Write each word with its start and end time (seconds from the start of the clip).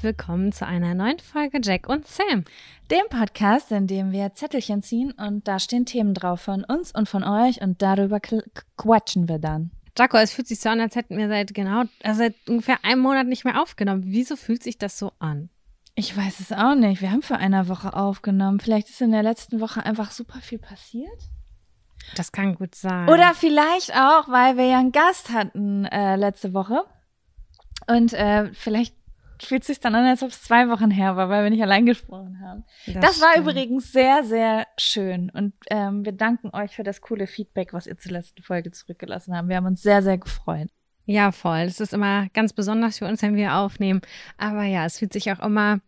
herzlich 0.00 0.16
willkommen 0.16 0.50
zu 0.50 0.66
einer 0.66 0.94
neuen 0.94 1.18
Folge 1.18 1.60
Jack 1.62 1.86
und 1.86 2.06
Sam. 2.06 2.44
Dem 2.90 3.06
Podcast, 3.10 3.70
in 3.70 3.86
dem 3.86 4.12
wir 4.12 4.32
Zettelchen 4.32 4.82
ziehen 4.82 5.12
und 5.12 5.46
da 5.46 5.58
stehen 5.58 5.84
Themen 5.84 6.14
drauf 6.14 6.40
von 6.40 6.64
uns 6.64 6.94
und 6.94 7.06
von 7.06 7.22
euch 7.22 7.60
und 7.60 7.82
darüber 7.82 8.18
quatschen 8.18 9.28
wir 9.28 9.38
dann. 9.38 9.72
Jaco, 9.98 10.16
es 10.16 10.32
fühlt 10.32 10.48
sich 10.48 10.60
so 10.60 10.70
an, 10.70 10.80
als 10.80 10.96
hätten 10.96 11.18
wir 11.18 11.28
seit 11.28 11.52
genau, 11.52 11.82
also 12.02 12.20
seit 12.20 12.34
ungefähr 12.48 12.78
einem 12.82 13.02
Monat 13.02 13.26
nicht 13.26 13.44
mehr 13.44 13.60
aufgenommen. 13.60 14.04
Wieso 14.06 14.36
fühlt 14.36 14.62
sich 14.62 14.78
das 14.78 14.98
so 14.98 15.12
an? 15.18 15.50
Ich 15.94 16.16
weiß 16.16 16.40
es 16.40 16.52
auch 16.52 16.76
nicht. 16.76 17.02
Wir 17.02 17.10
haben 17.10 17.22
vor 17.22 17.36
einer 17.36 17.68
Woche 17.68 17.92
aufgenommen. 17.92 18.58
Vielleicht 18.58 18.88
ist 18.88 19.02
in 19.02 19.12
der 19.12 19.22
letzten 19.22 19.60
Woche 19.60 19.84
einfach 19.84 20.12
super 20.12 20.38
viel 20.40 20.58
passiert. 20.58 21.20
Das 22.16 22.32
kann 22.32 22.54
gut 22.54 22.74
sein. 22.74 23.06
Oder 23.10 23.34
vielleicht 23.34 23.94
auch, 23.94 24.28
weil 24.28 24.56
wir 24.56 24.64
ja 24.64 24.78
einen 24.78 24.92
Gast 24.92 25.30
hatten 25.30 25.84
äh, 25.84 26.16
letzte 26.16 26.54
Woche. 26.54 26.84
Und 27.86 28.12
äh, 28.12 28.52
vielleicht 28.54 28.94
fühlt 29.42 29.64
sich 29.64 29.80
dann 29.80 29.94
an, 29.94 30.04
als 30.04 30.22
ob 30.22 30.30
es 30.30 30.42
zwei 30.42 30.68
Wochen 30.68 30.90
her 30.90 31.16
war, 31.16 31.28
weil 31.28 31.44
wir 31.44 31.50
nicht 31.50 31.62
allein 31.62 31.86
gesprochen 31.86 32.40
haben. 32.40 32.64
Das, 32.86 33.20
war 33.20 33.32
stimmt. 33.32 33.48
übrigens 33.48 33.92
sehr, 33.92 34.24
sehr 34.24 34.66
schön. 34.78 35.30
Und 35.30 35.54
ähm, 35.70 36.04
wir 36.04 36.12
danken 36.12 36.50
euch 36.54 36.74
für 36.74 36.82
das 36.82 37.00
coole 37.00 37.26
Feedback, 37.26 37.72
was 37.72 37.86
ihr 37.86 37.98
zur 37.98 38.12
letzten 38.12 38.42
Folge 38.42 38.70
zurückgelassen 38.70 39.36
habt. 39.36 39.48
Wir 39.48 39.56
haben 39.56 39.66
uns 39.66 39.82
sehr, 39.82 40.02
sehr 40.02 40.18
gefreut. 40.18 40.68
Ja, 41.06 41.32
voll. 41.32 41.60
Es 41.60 41.80
ist 41.80 41.92
immer 41.92 42.28
ganz 42.34 42.52
besonders 42.52 42.98
für 42.98 43.06
uns, 43.06 43.22
wenn 43.22 43.34
wir 43.34 43.56
aufnehmen. 43.56 44.00
Aber 44.38 44.64
ja, 44.64 44.84
es 44.84 44.98
fühlt 44.98 45.12
sich 45.12 45.32
auch 45.32 45.40
immer, 45.40 45.80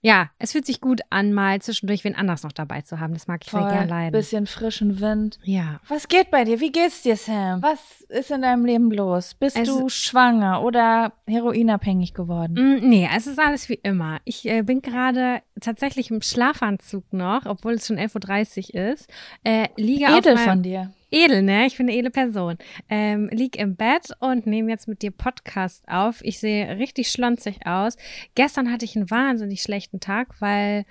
ja, 0.00 0.30
es 0.38 0.52
fühlt 0.52 0.64
sich 0.64 0.80
gut 0.80 1.00
an, 1.10 1.32
mal 1.32 1.60
zwischendurch 1.60 2.04
wen 2.04 2.14
anders 2.14 2.44
noch 2.44 2.52
dabei 2.52 2.82
zu 2.82 3.00
haben. 3.00 3.14
Das 3.14 3.26
mag 3.26 3.40
ich 3.44 3.50
sehr 3.50 3.60
Voll, 3.60 3.70
gern 3.70 3.88
leiden. 3.88 4.12
bisschen 4.12 4.46
frischen 4.46 5.00
Wind. 5.00 5.38
Ja. 5.42 5.80
Was 5.88 6.06
geht 6.08 6.30
bei 6.30 6.44
dir? 6.44 6.60
Wie 6.60 6.70
geht's 6.70 7.02
dir, 7.02 7.16
Sam? 7.16 7.62
Was 7.62 8.02
ist 8.08 8.30
in 8.30 8.42
deinem 8.42 8.64
Leben 8.64 8.90
los? 8.92 9.34
Bist 9.34 9.56
Es- 9.56 9.66
du 9.68 9.88
schwanger 9.88 10.62
oder 10.62 11.12
heroinabhängig 11.26 12.14
geworden? 12.14 12.54
Mm, 12.54 12.88
Nee, 12.88 13.08
es 13.16 13.26
ist 13.26 13.38
alles 13.40 13.68
wie 13.68 13.80
immer. 13.82 14.18
Ich 14.24 14.48
äh, 14.48 14.62
bin 14.62 14.82
gerade 14.82 15.42
tatsächlich 15.60 16.10
im 16.10 16.22
Schlafanzug 16.22 17.12
noch, 17.12 17.46
obwohl 17.46 17.72
es 17.74 17.86
schon 17.86 17.98
11.30 17.98 18.74
Uhr 18.74 18.92
ist. 18.92 19.08
Äh, 19.44 19.68
liege 19.76 20.08
auf 20.08 20.18
Edel 20.18 20.34
meinem- 20.36 20.48
von 20.48 20.62
dir. 20.62 20.92
Edel, 21.10 21.42
ne? 21.42 21.66
Ich 21.66 21.76
bin 21.78 21.88
eine 21.88 21.96
edle 21.96 22.10
Person. 22.10 22.58
Ähm, 22.88 23.28
lieg 23.32 23.56
im 23.56 23.76
Bett 23.76 24.10
und 24.20 24.46
nehme 24.46 24.70
jetzt 24.70 24.88
mit 24.88 25.02
dir 25.02 25.10
Podcast 25.10 25.88
auf. 25.88 26.20
Ich 26.22 26.38
sehe 26.38 26.78
richtig 26.78 27.10
schlonzig 27.10 27.66
aus. 27.66 27.96
Gestern 28.34 28.70
hatte 28.70 28.84
ich 28.84 28.94
einen 28.94 29.10
wahnsinnig 29.10 29.62
schlechten 29.62 30.00
Tag, 30.00 30.40
weil, 30.40 30.84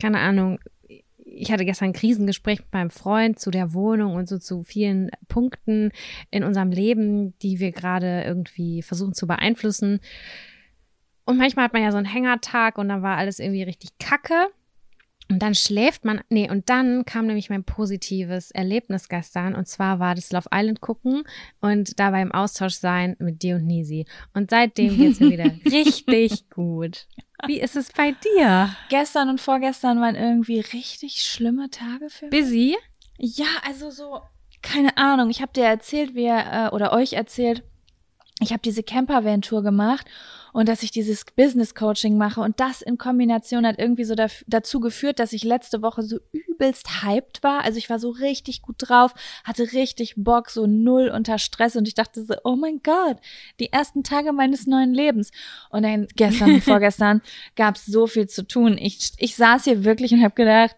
keine 0.00 0.18
Ahnung, 0.18 0.58
ich 1.18 1.52
hatte 1.52 1.64
gestern 1.64 1.90
ein 1.90 1.92
Krisengespräch 1.92 2.60
mit 2.60 2.72
meinem 2.72 2.90
Freund 2.90 3.38
zu 3.38 3.50
der 3.50 3.74
Wohnung 3.74 4.14
und 4.14 4.28
so 4.28 4.38
zu 4.38 4.62
vielen 4.62 5.10
Punkten 5.28 5.90
in 6.30 6.44
unserem 6.44 6.70
Leben, 6.70 7.38
die 7.40 7.60
wir 7.60 7.72
gerade 7.72 8.22
irgendwie 8.24 8.82
versuchen 8.82 9.14
zu 9.14 9.26
beeinflussen. 9.26 10.00
Und 11.24 11.36
manchmal 11.36 11.66
hat 11.66 11.72
man 11.72 11.82
ja 11.82 11.90
so 11.90 11.98
einen 11.98 12.06
Hängertag 12.06 12.78
und 12.78 12.88
dann 12.88 13.02
war 13.02 13.16
alles 13.16 13.38
irgendwie 13.40 13.64
richtig 13.64 13.98
kacke. 13.98 14.48
Und 15.28 15.40
dann 15.40 15.54
schläft 15.54 16.04
man, 16.04 16.20
nee, 16.28 16.48
und 16.48 16.70
dann 16.70 17.04
kam 17.04 17.26
nämlich 17.26 17.50
mein 17.50 17.64
positives 17.64 18.52
Erlebnis 18.52 19.08
gestern. 19.08 19.54
Und 19.56 19.66
zwar 19.66 19.98
war 19.98 20.14
das 20.14 20.30
Love 20.30 20.48
Island 20.54 20.80
gucken 20.80 21.24
und 21.60 21.98
dabei 21.98 22.22
im 22.22 22.32
Austausch 22.32 22.74
sein 22.74 23.16
mit 23.18 23.42
dir 23.42 23.56
und 23.56 23.66
Nisi. 23.66 24.06
Und 24.34 24.50
seitdem 24.50 24.96
geht's 24.96 25.18
mir 25.18 25.30
wieder 25.30 25.50
richtig 25.70 26.48
gut. 26.50 27.08
Wie 27.46 27.60
ist 27.60 27.76
es 27.76 27.92
bei 27.92 28.12
dir? 28.12 28.74
Gestern 28.88 29.28
und 29.28 29.40
vorgestern 29.40 30.00
waren 30.00 30.14
irgendwie 30.14 30.60
richtig 30.60 31.22
schlimme 31.22 31.70
Tage 31.70 32.08
für 32.08 32.26
mich. 32.26 32.30
Busy? 32.30 32.76
Ja, 33.18 33.46
also 33.66 33.90
so, 33.90 34.20
keine 34.62 34.96
Ahnung. 34.96 35.28
Ich 35.30 35.42
habe 35.42 35.52
dir 35.52 35.64
erzählt, 35.64 36.14
wir, 36.14 36.36
äh, 36.36 36.74
oder 36.74 36.92
euch 36.92 37.14
erzählt, 37.14 37.64
ich 38.40 38.52
habe 38.52 38.60
diese 38.62 38.82
Campervan-Tour 38.82 39.62
gemacht 39.62 40.06
und 40.56 40.66
dass 40.70 40.82
ich 40.82 40.90
dieses 40.90 41.26
Business-Coaching 41.36 42.16
mache 42.16 42.40
und 42.40 42.58
das 42.60 42.80
in 42.80 42.96
Kombination 42.96 43.66
hat 43.66 43.78
irgendwie 43.78 44.04
so 44.04 44.14
daf- 44.14 44.42
dazu 44.46 44.80
geführt, 44.80 45.18
dass 45.18 45.34
ich 45.34 45.44
letzte 45.44 45.82
Woche 45.82 46.02
so 46.02 46.16
übelst 46.32 47.02
hyped 47.04 47.42
war. 47.42 47.62
Also 47.62 47.76
ich 47.76 47.90
war 47.90 47.98
so 47.98 48.08
richtig 48.08 48.62
gut 48.62 48.76
drauf, 48.78 49.12
hatte 49.44 49.72
richtig 49.74 50.14
Bock, 50.16 50.48
so 50.48 50.66
null 50.66 51.12
unter 51.14 51.36
Stress 51.36 51.76
und 51.76 51.86
ich 51.86 51.92
dachte 51.92 52.24
so, 52.24 52.36
oh 52.42 52.56
mein 52.56 52.80
Gott, 52.82 53.18
die 53.60 53.70
ersten 53.70 54.02
Tage 54.02 54.32
meines 54.32 54.66
neuen 54.66 54.94
Lebens. 54.94 55.30
Und 55.68 55.82
dann 55.82 56.06
gestern 56.16 56.54
und 56.54 56.64
vorgestern 56.64 57.20
gab 57.54 57.76
es 57.76 57.84
so 57.84 58.06
viel 58.06 58.26
zu 58.26 58.46
tun. 58.46 58.78
Ich, 58.80 59.10
ich 59.18 59.36
saß 59.36 59.64
hier 59.64 59.84
wirklich 59.84 60.12
und 60.14 60.22
habe 60.24 60.34
gedacht, 60.34 60.76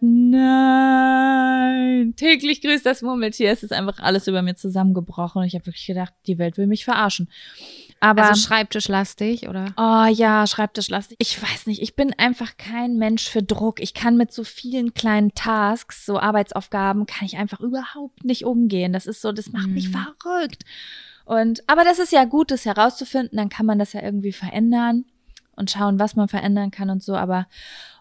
nein, 0.89 2.13
täglich 2.17 2.61
grüßt 2.61 2.85
das 2.85 3.01
Murmeltier. 3.01 3.49
Es 3.49 3.63
ist 3.63 3.71
einfach 3.71 3.99
alles 3.99 4.27
über 4.27 4.41
mir 4.41 4.55
zusammengebrochen 4.55 5.39
und 5.41 5.47
ich 5.47 5.55
habe 5.55 5.65
wirklich 5.67 5.87
gedacht, 5.87 6.13
die 6.27 6.37
Welt 6.37 6.57
will 6.57 6.67
mich 6.67 6.83
verarschen. 6.83 7.29
Aber 8.01 8.23
Also 8.23 8.41
schreibtischlastig, 8.47 9.49
oder? 9.49 9.73
Oh 9.77 10.05
ja, 10.05 10.47
Schreibtischlastig. 10.47 11.17
Ich 11.19 11.41
weiß 11.41 11.67
nicht, 11.67 11.81
ich 11.81 11.95
bin 11.95 12.13
einfach 12.17 12.55
kein 12.57 12.95
Mensch 12.97 13.27
für 13.29 13.43
Druck. 13.43 13.79
Ich 13.81 13.93
kann 13.93 14.15
mit 14.15 14.31
so 14.31 14.43
vielen 14.43 14.93
kleinen 14.93 15.33
Tasks, 15.35 16.05
so 16.05 16.19
Arbeitsaufgaben, 16.19 17.05
kann 17.05 17.25
ich 17.25 17.37
einfach 17.37 17.59
überhaupt 17.59 18.23
nicht 18.23 18.45
umgehen. 18.45 18.93
Das 18.93 19.05
ist 19.05 19.21
so, 19.21 19.31
das 19.31 19.51
macht 19.51 19.67
mich 19.67 19.89
Mhm. 19.89 19.97
verrückt. 20.21 20.63
Und, 21.25 21.61
aber 21.67 21.83
das 21.83 21.99
ist 21.99 22.11
ja 22.11 22.23
gut, 22.25 22.51
das 22.51 22.65
herauszufinden, 22.65 23.37
dann 23.37 23.49
kann 23.49 23.65
man 23.65 23.77
das 23.79 23.93
ja 23.93 24.01
irgendwie 24.01 24.31
verändern 24.31 25.05
und 25.55 25.69
schauen, 25.69 25.99
was 25.99 26.15
man 26.15 26.27
verändern 26.29 26.71
kann 26.71 26.89
und 26.89 27.03
so. 27.03 27.15
Aber 27.15 27.47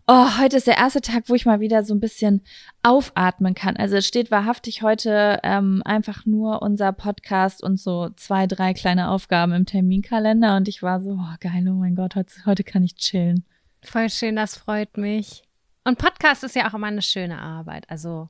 oh, 0.09 0.39
heute 0.39 0.57
ist 0.57 0.67
der 0.67 0.79
erste 0.79 1.03
Tag, 1.03 1.25
wo 1.29 1.35
ich 1.35 1.45
mal 1.45 1.61
wieder 1.61 1.85
so 1.85 1.95
ein 1.95 2.01
bisschen 2.01 2.43
aufatmen 2.83 3.55
kann. 3.55 3.77
Also 3.77 3.97
es 3.97 4.07
steht 4.07 4.31
wahrhaftig 4.31 4.83
heute 4.83 5.39
ähm, 5.43 5.83
einfach 5.85 6.25
nur 6.25 6.63
unser 6.63 6.93
Podcast 6.93 7.63
und 7.63 7.79
so 7.79 8.09
zwei, 8.17 8.47
drei 8.47 8.73
kleine 8.73 9.11
Aufgaben 9.11 9.53
im 9.53 9.67
Terminkalender 9.67 10.57
und 10.57 10.67
ich 10.67 10.83
war 10.83 11.01
so, 11.03 11.11
oh 11.11 11.35
geil, 11.41 11.69
oh 11.69 11.75
mein 11.75 11.95
Gott, 11.95 12.17
heute, 12.17 12.33
heute 12.47 12.65
kann 12.65 12.83
ich 12.83 12.97
chillen. 12.97 13.45
Voll 13.85 14.09
schön, 14.09 14.35
das 14.35 14.57
freut 14.57 14.97
mich. 14.97 15.43
Und 15.85 15.99
Podcast 15.99 16.43
ist 16.43 16.57
ja 16.57 16.69
auch 16.69 16.75
immer 16.75 16.89
eine 16.89 17.03
schöne 17.03 17.39
Arbeit. 17.39 17.89
Also, 17.91 18.29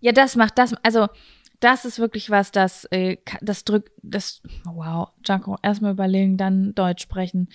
Ja, 0.00 0.12
das 0.12 0.36
macht 0.36 0.56
das, 0.56 0.74
also 0.82 1.06
das 1.60 1.84
ist 1.84 1.98
wirklich 1.98 2.30
was, 2.30 2.50
das, 2.52 2.84
äh, 2.86 3.18
das 3.40 3.64
drückt, 3.64 3.92
das, 4.02 4.42
wow, 4.64 5.08
Janko, 5.24 5.56
erstmal 5.62 5.92
überlegen, 5.92 6.36
dann 6.36 6.74
Deutsch 6.74 7.02
sprechen. 7.02 7.48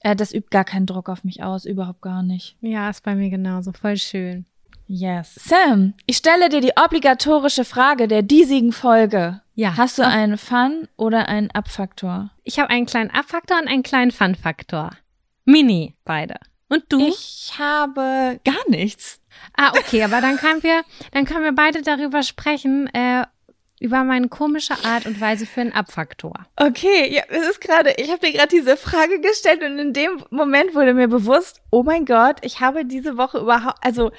Äh, 0.00 0.16
das 0.16 0.32
übt 0.32 0.48
gar 0.50 0.64
keinen 0.64 0.86
Druck 0.86 1.08
auf 1.08 1.24
mich 1.24 1.42
aus, 1.42 1.64
überhaupt 1.64 2.00
gar 2.00 2.22
nicht. 2.22 2.56
ja, 2.60 2.88
ist 2.90 3.04
bei 3.04 3.14
mir 3.14 3.30
genauso. 3.30 3.72
Voll 3.72 3.96
schön. 3.96 4.46
Yes. 4.92 5.36
Sam, 5.36 5.94
ich 6.06 6.16
stelle 6.16 6.48
dir 6.48 6.60
die 6.60 6.72
obligatorische 6.74 7.64
Frage 7.64 8.08
der 8.08 8.22
diesigen 8.22 8.72
Folge. 8.72 9.40
Ja. 9.54 9.76
Hast 9.76 9.98
du 9.98 10.06
einen 10.06 10.36
Fun 10.36 10.88
oder 10.96 11.28
einen 11.28 11.50
Abfaktor? 11.52 12.30
Ich 12.42 12.58
habe 12.58 12.70
einen 12.70 12.86
kleinen 12.86 13.10
Abfaktor 13.10 13.58
und 13.60 13.68
einen 13.68 13.84
kleinen 13.84 14.10
Fun-Faktor. 14.10 14.90
Mini, 15.44 15.94
beide. 16.04 16.34
Und 16.68 16.84
du? 16.88 17.06
Ich 17.06 17.52
habe 17.56 18.40
gar 18.44 18.68
nichts. 18.68 19.20
Ah, 19.56 19.70
okay, 19.76 20.02
aber 20.02 20.20
dann 20.20 20.38
können 20.38 20.62
wir, 20.64 20.82
dann 21.12 21.24
können 21.24 21.44
wir 21.44 21.52
beide 21.52 21.82
darüber 21.82 22.24
sprechen, 22.24 22.88
äh, 22.92 23.24
über 23.80 24.04
meine 24.04 24.28
komische 24.28 24.74
Art 24.84 25.06
und 25.06 25.20
Weise 25.20 25.46
für 25.46 25.62
einen 25.62 25.72
Abfaktor. 25.72 26.34
Okay, 26.56 27.12
ja, 27.12 27.22
es 27.28 27.48
ist 27.48 27.60
gerade, 27.60 27.94
ich 27.96 28.10
habe 28.10 28.20
dir 28.24 28.32
gerade 28.32 28.48
diese 28.48 28.76
Frage 28.76 29.20
gestellt 29.20 29.62
und 29.62 29.78
in 29.78 29.92
dem 29.92 30.22
Moment 30.30 30.74
wurde 30.74 30.94
mir 30.94 31.08
bewusst, 31.08 31.62
oh 31.70 31.82
mein 31.82 32.04
Gott, 32.04 32.36
ich 32.42 32.60
habe 32.60 32.84
diese 32.84 33.16
Woche 33.16 33.38
überhaupt, 33.38 33.78
also 33.80 34.12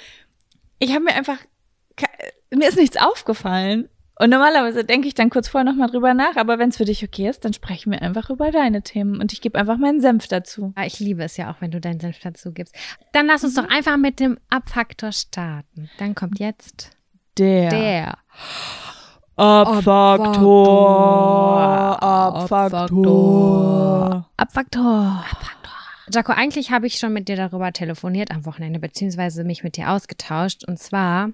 ich 0.79 0.91
habe 0.91 1.05
mir 1.05 1.13
einfach, 1.13 1.38
mir 2.53 2.67
ist 2.67 2.78
nichts 2.78 2.97
aufgefallen. 2.97 3.87
Und 4.19 4.29
normalerweise 4.29 4.84
denke 4.84 5.08
ich 5.08 5.16
dann 5.16 5.31
kurz 5.31 5.47
vorher 5.47 5.66
nochmal 5.66 5.90
drüber 5.90 6.13
nach, 6.13 6.35
aber 6.35 6.59
wenn 6.59 6.69
es 6.69 6.78
für 6.78 6.85
dich 6.85 7.03
okay 7.03 7.28
ist, 7.28 7.43
dann 7.43 7.53
sprechen 7.53 7.91
wir 7.91 8.03
einfach 8.03 8.29
über 8.29 8.52
deine 8.52 8.84
Themen 8.84 9.19
und 9.19 9.34
ich 9.34 9.41
gebe 9.41 9.58
einfach 9.58 9.78
meinen 9.78 9.99
Senf 9.99 10.28
dazu. 10.28 10.73
Ich 10.85 10.99
liebe 10.99 11.23
es 11.23 11.37
ja 11.37 11.52
auch, 11.52 11.59
wenn 11.59 11.72
du 11.72 11.81
deinen 11.81 11.99
Senf 11.99 12.19
dazu 12.19 12.52
gibst. 12.52 12.75
Dann 13.13 13.25
lass 13.25 13.43
uns 13.43 13.55
doch 13.55 13.67
einfach 13.67 13.97
mit 13.97 14.19
dem 14.19 14.37
Abfaktor 14.49 15.11
starten. 15.11 15.90
Dann 15.97 16.13
kommt 16.13 16.40
jetzt 16.40 16.91
Der, 17.40 17.69
der. 17.69 18.17
Abfaktor, 19.35 20.41
Abfaktor. 22.01 24.25
Abfaktor. 24.37 25.25
Jaco, 26.13 26.33
eigentlich 26.33 26.72
habe 26.72 26.87
ich 26.87 26.97
schon 26.97 27.13
mit 27.13 27.29
dir 27.29 27.37
darüber 27.37 27.72
telefoniert 27.72 28.31
am 28.31 28.45
Wochenende, 28.45 28.79
beziehungsweise 28.79 29.43
mich 29.43 29.63
mit 29.63 29.78
dir 29.78 29.91
ausgetauscht. 29.91 30.63
Und 30.67 30.78
zwar 30.78 31.29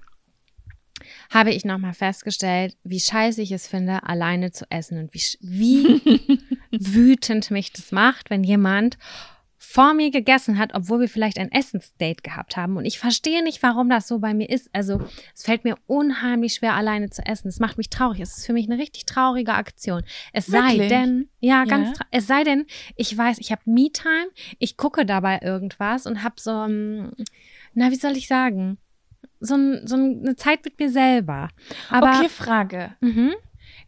habe 1.30 1.50
ich 1.50 1.64
nochmal 1.64 1.94
festgestellt, 1.94 2.76
wie 2.84 3.00
scheiße 3.00 3.42
ich 3.42 3.52
es 3.52 3.66
finde, 3.66 4.02
alleine 4.04 4.52
zu 4.52 4.64
essen 4.70 4.98
und 4.98 5.14
wie, 5.14 5.22
wie 5.40 6.40
wütend 6.70 7.50
mich 7.50 7.72
das 7.72 7.92
macht, 7.92 8.30
wenn 8.30 8.44
jemand 8.44 8.98
vor 9.60 9.92
mir 9.92 10.10
gegessen 10.12 10.56
hat, 10.56 10.72
obwohl 10.74 11.00
wir 11.00 11.08
vielleicht 11.08 11.36
ein 11.38 11.50
Essensdate 11.50 12.22
gehabt 12.22 12.56
haben. 12.56 12.76
Und 12.76 12.84
ich 12.84 12.98
verstehe 12.98 13.42
nicht, 13.42 13.62
warum 13.62 13.88
das 13.90 14.06
so 14.06 14.20
bei 14.20 14.32
mir 14.32 14.48
ist. 14.48 14.70
Also 14.72 15.00
es 15.34 15.42
fällt 15.42 15.64
mir 15.64 15.76
unheimlich 15.86 16.54
schwer, 16.54 16.74
alleine 16.74 17.10
zu 17.10 17.26
essen. 17.26 17.48
Es 17.48 17.58
macht 17.58 17.76
mich 17.76 17.90
traurig. 17.90 18.20
Es 18.20 18.38
ist 18.38 18.46
für 18.46 18.52
mich 18.52 18.70
eine 18.70 18.80
richtig 18.80 19.04
traurige 19.06 19.54
Aktion. 19.54 20.02
Es 20.32 20.46
sei 20.46 20.74
Wirklich? 20.74 20.88
denn, 20.88 21.28
ja, 21.40 21.64
ganz, 21.64 21.98
Ja. 21.98 22.06
es 22.12 22.26
sei 22.28 22.44
denn, 22.44 22.66
ich 22.96 23.16
weiß, 23.16 23.38
ich 23.38 23.50
habe 23.50 23.62
Me-Time, 23.66 24.28
ich 24.60 24.76
gucke 24.76 25.04
dabei 25.04 25.40
irgendwas 25.42 26.06
und 26.06 26.22
habe 26.22 26.36
so, 26.38 26.50
ähm, 26.52 27.10
na, 27.74 27.90
wie 27.90 27.96
soll 27.96 28.16
ich 28.16 28.28
sagen, 28.28 28.78
so, 29.40 29.56
ein, 29.56 29.86
so 29.86 29.96
eine 29.96 30.36
Zeit 30.36 30.64
mit 30.64 30.78
mir 30.78 30.88
selber. 30.90 31.48
Aber 31.90 32.18
okay, 32.18 32.28
Frage. 32.28 32.94
mhm. 33.00 33.34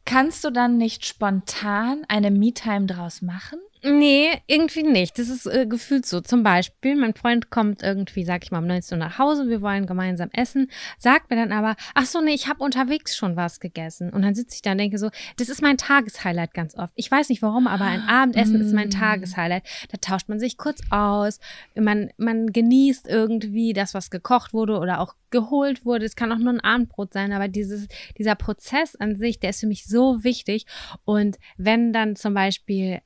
Kannst 0.04 0.44
du 0.44 0.50
dann 0.50 0.78
nicht 0.78 1.04
spontan 1.06 2.04
eine 2.08 2.30
Me-Time 2.30 2.86
draus 2.86 3.22
machen? 3.22 3.58
Nee, 3.82 4.28
irgendwie 4.46 4.82
nicht. 4.82 5.18
Das 5.18 5.28
ist 5.28 5.46
äh, 5.46 5.66
gefühlt 5.66 6.04
so. 6.04 6.20
Zum 6.20 6.42
Beispiel, 6.42 6.96
mein 6.96 7.14
Freund 7.14 7.50
kommt 7.50 7.82
irgendwie, 7.82 8.24
sag 8.24 8.44
ich 8.44 8.50
mal, 8.50 8.58
um 8.58 8.66
19 8.66 8.98
Uhr 8.98 9.04
nach 9.04 9.18
Hause, 9.18 9.48
wir 9.48 9.62
wollen 9.62 9.86
gemeinsam 9.86 10.28
essen, 10.32 10.70
sagt 10.98 11.30
mir 11.30 11.36
dann 11.36 11.52
aber, 11.52 11.76
ach 11.94 12.04
so, 12.04 12.20
nee, 12.20 12.34
ich 12.34 12.48
habe 12.48 12.62
unterwegs 12.62 13.16
schon 13.16 13.36
was 13.36 13.58
gegessen. 13.58 14.10
Und 14.10 14.22
dann 14.22 14.34
sitze 14.34 14.56
ich 14.56 14.62
da 14.62 14.72
und 14.72 14.78
denke 14.78 14.98
so, 14.98 15.10
das 15.38 15.48
ist 15.48 15.62
mein 15.62 15.78
Tageshighlight 15.78 16.52
ganz 16.52 16.76
oft. 16.76 16.92
Ich 16.94 17.10
weiß 17.10 17.30
nicht 17.30 17.40
warum, 17.42 17.66
aber 17.66 17.84
ein 17.86 18.02
Abendessen 18.02 18.60
ist 18.60 18.74
mein 18.74 18.88
Mm. 18.88 18.92
Tageshighlight. 18.92 19.64
Da 19.90 19.98
tauscht 19.98 20.28
man 20.28 20.38
sich 20.38 20.58
kurz 20.58 20.80
aus, 20.90 21.38
man, 21.74 22.10
man 22.18 22.52
genießt 22.52 23.08
irgendwie 23.08 23.72
das, 23.72 23.94
was 23.94 24.10
gekocht 24.10 24.52
wurde 24.52 24.78
oder 24.78 25.00
auch 25.00 25.14
geholt 25.30 25.86
wurde. 25.86 26.04
Es 26.04 26.16
kann 26.16 26.32
auch 26.32 26.38
nur 26.38 26.52
ein 26.52 26.60
Abendbrot 26.60 27.12
sein, 27.12 27.32
aber 27.32 27.48
dieses, 27.48 27.88
dieser 28.18 28.34
Prozess 28.34 28.96
an 28.96 29.16
sich, 29.16 29.38
der 29.40 29.50
ist 29.50 29.60
für 29.60 29.66
mich 29.66 29.86
so 29.86 30.22
wichtig. 30.22 30.66
Und 31.04 31.38
wenn 31.56 31.92
dann 31.92 32.16
zum 32.16 32.34
Beispiel 32.34 33.00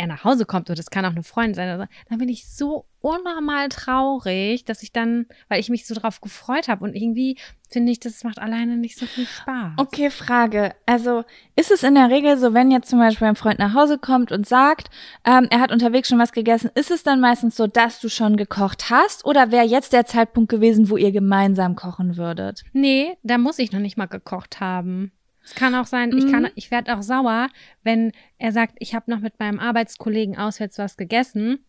er 0.00 0.06
nach 0.06 0.24
Hause 0.24 0.46
kommt, 0.46 0.70
oder 0.70 0.76
das 0.76 0.90
kann 0.90 1.04
auch 1.04 1.10
eine 1.10 1.22
Freundin 1.22 1.54
sein, 1.54 1.88
dann 2.08 2.18
bin 2.18 2.28
ich 2.28 2.48
so 2.48 2.86
unnormal 3.00 3.68
traurig, 3.68 4.64
dass 4.64 4.82
ich 4.82 4.92
dann, 4.92 5.26
weil 5.48 5.60
ich 5.60 5.68
mich 5.68 5.86
so 5.86 5.94
drauf 5.94 6.20
gefreut 6.20 6.68
habe 6.68 6.84
und 6.84 6.94
irgendwie 6.94 7.36
finde 7.70 7.92
ich, 7.92 8.00
das 8.00 8.24
macht 8.24 8.38
alleine 8.38 8.76
nicht 8.76 8.98
so 8.98 9.06
viel 9.06 9.26
Spaß. 9.26 9.72
Okay, 9.76 10.10
Frage. 10.10 10.74
Also 10.86 11.24
ist 11.54 11.70
es 11.70 11.82
in 11.82 11.94
der 11.94 12.10
Regel 12.10 12.36
so, 12.36 12.52
wenn 12.52 12.70
jetzt 12.70 12.88
zum 12.88 12.98
Beispiel 12.98 13.28
ein 13.28 13.36
Freund 13.36 13.58
nach 13.58 13.74
Hause 13.74 13.98
kommt 13.98 14.32
und 14.32 14.46
sagt, 14.46 14.90
ähm, 15.24 15.46
er 15.50 15.60
hat 15.60 15.70
unterwegs 15.70 16.08
schon 16.08 16.18
was 16.18 16.32
gegessen, 16.32 16.70
ist 16.74 16.90
es 16.90 17.02
dann 17.02 17.20
meistens 17.20 17.56
so, 17.56 17.66
dass 17.66 18.00
du 18.00 18.08
schon 18.08 18.36
gekocht 18.36 18.90
hast? 18.90 19.24
Oder 19.24 19.50
wäre 19.50 19.66
jetzt 19.66 19.92
der 19.92 20.06
Zeitpunkt 20.06 20.50
gewesen, 20.50 20.90
wo 20.90 20.96
ihr 20.96 21.12
gemeinsam 21.12 21.76
kochen 21.76 22.16
würdet? 22.16 22.64
Nee, 22.72 23.16
da 23.22 23.38
muss 23.38 23.58
ich 23.58 23.70
noch 23.70 23.80
nicht 23.80 23.96
mal 23.96 24.06
gekocht 24.06 24.60
haben. 24.60 25.12
Es 25.50 25.56
kann 25.56 25.74
auch 25.74 25.86
sein, 25.86 26.16
ich 26.16 26.30
kann, 26.30 26.44
Mhm. 26.44 26.50
ich 26.54 26.70
werde 26.70 26.96
auch 26.96 27.02
sauer, 27.02 27.48
wenn 27.82 28.12
er 28.38 28.52
sagt, 28.52 28.76
ich 28.78 28.94
habe 28.94 29.10
noch 29.10 29.18
mit 29.18 29.40
meinem 29.40 29.58
Arbeitskollegen 29.58 30.38
auswärts 30.38 30.78
was 30.78 30.96
gegessen. 30.96 31.64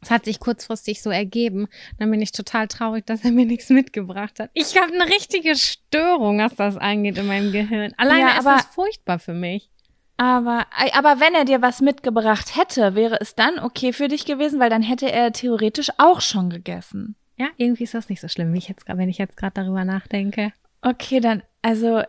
Es 0.00 0.12
hat 0.12 0.24
sich 0.26 0.38
kurzfristig 0.38 1.02
so 1.02 1.10
ergeben. 1.10 1.66
Dann 1.98 2.12
bin 2.12 2.22
ich 2.22 2.30
total 2.30 2.68
traurig, 2.68 3.04
dass 3.06 3.24
er 3.24 3.32
mir 3.32 3.44
nichts 3.44 3.70
mitgebracht 3.70 4.38
hat. 4.38 4.50
Ich 4.54 4.80
habe 4.80 4.92
eine 4.92 5.06
richtige 5.12 5.56
Störung, 5.56 6.38
was 6.38 6.54
das 6.54 6.76
angeht 6.76 7.18
in 7.18 7.26
meinem 7.26 7.50
Gehirn. 7.50 7.92
Alleine 7.96 8.20
Ja, 8.20 8.28
ist 8.38 8.46
aber- 8.46 8.56
das 8.58 8.66
furchtbar 8.66 9.18
für 9.18 9.34
mich. 9.34 9.68
Aber, 10.16 10.66
aber 10.94 11.18
wenn 11.20 11.34
er 11.34 11.44
dir 11.44 11.60
was 11.60 11.80
mitgebracht 11.80 12.56
hätte, 12.56 12.94
wäre 12.94 13.18
es 13.20 13.34
dann 13.34 13.58
okay 13.58 13.92
für 13.92 14.06
dich 14.06 14.24
gewesen, 14.26 14.60
weil 14.60 14.70
dann 14.70 14.82
hätte 14.82 15.10
er 15.10 15.32
theoretisch 15.32 15.90
auch 15.98 16.20
schon 16.20 16.50
gegessen. 16.50 17.16
Ja, 17.36 17.48
irgendwie 17.56 17.84
ist 17.84 17.94
das 17.94 18.08
nicht 18.08 18.20
so 18.20 18.28
schlimm, 18.28 18.52
wie 18.52 18.58
ich 18.58 18.68
jetzt, 18.68 18.84
wenn 18.88 19.08
ich 19.08 19.18
jetzt 19.18 19.36
gerade 19.36 19.54
darüber 19.54 19.84
nachdenke. 19.84 20.52
Okay, 20.82 21.18
dann, 21.18 21.42
also 21.62 22.02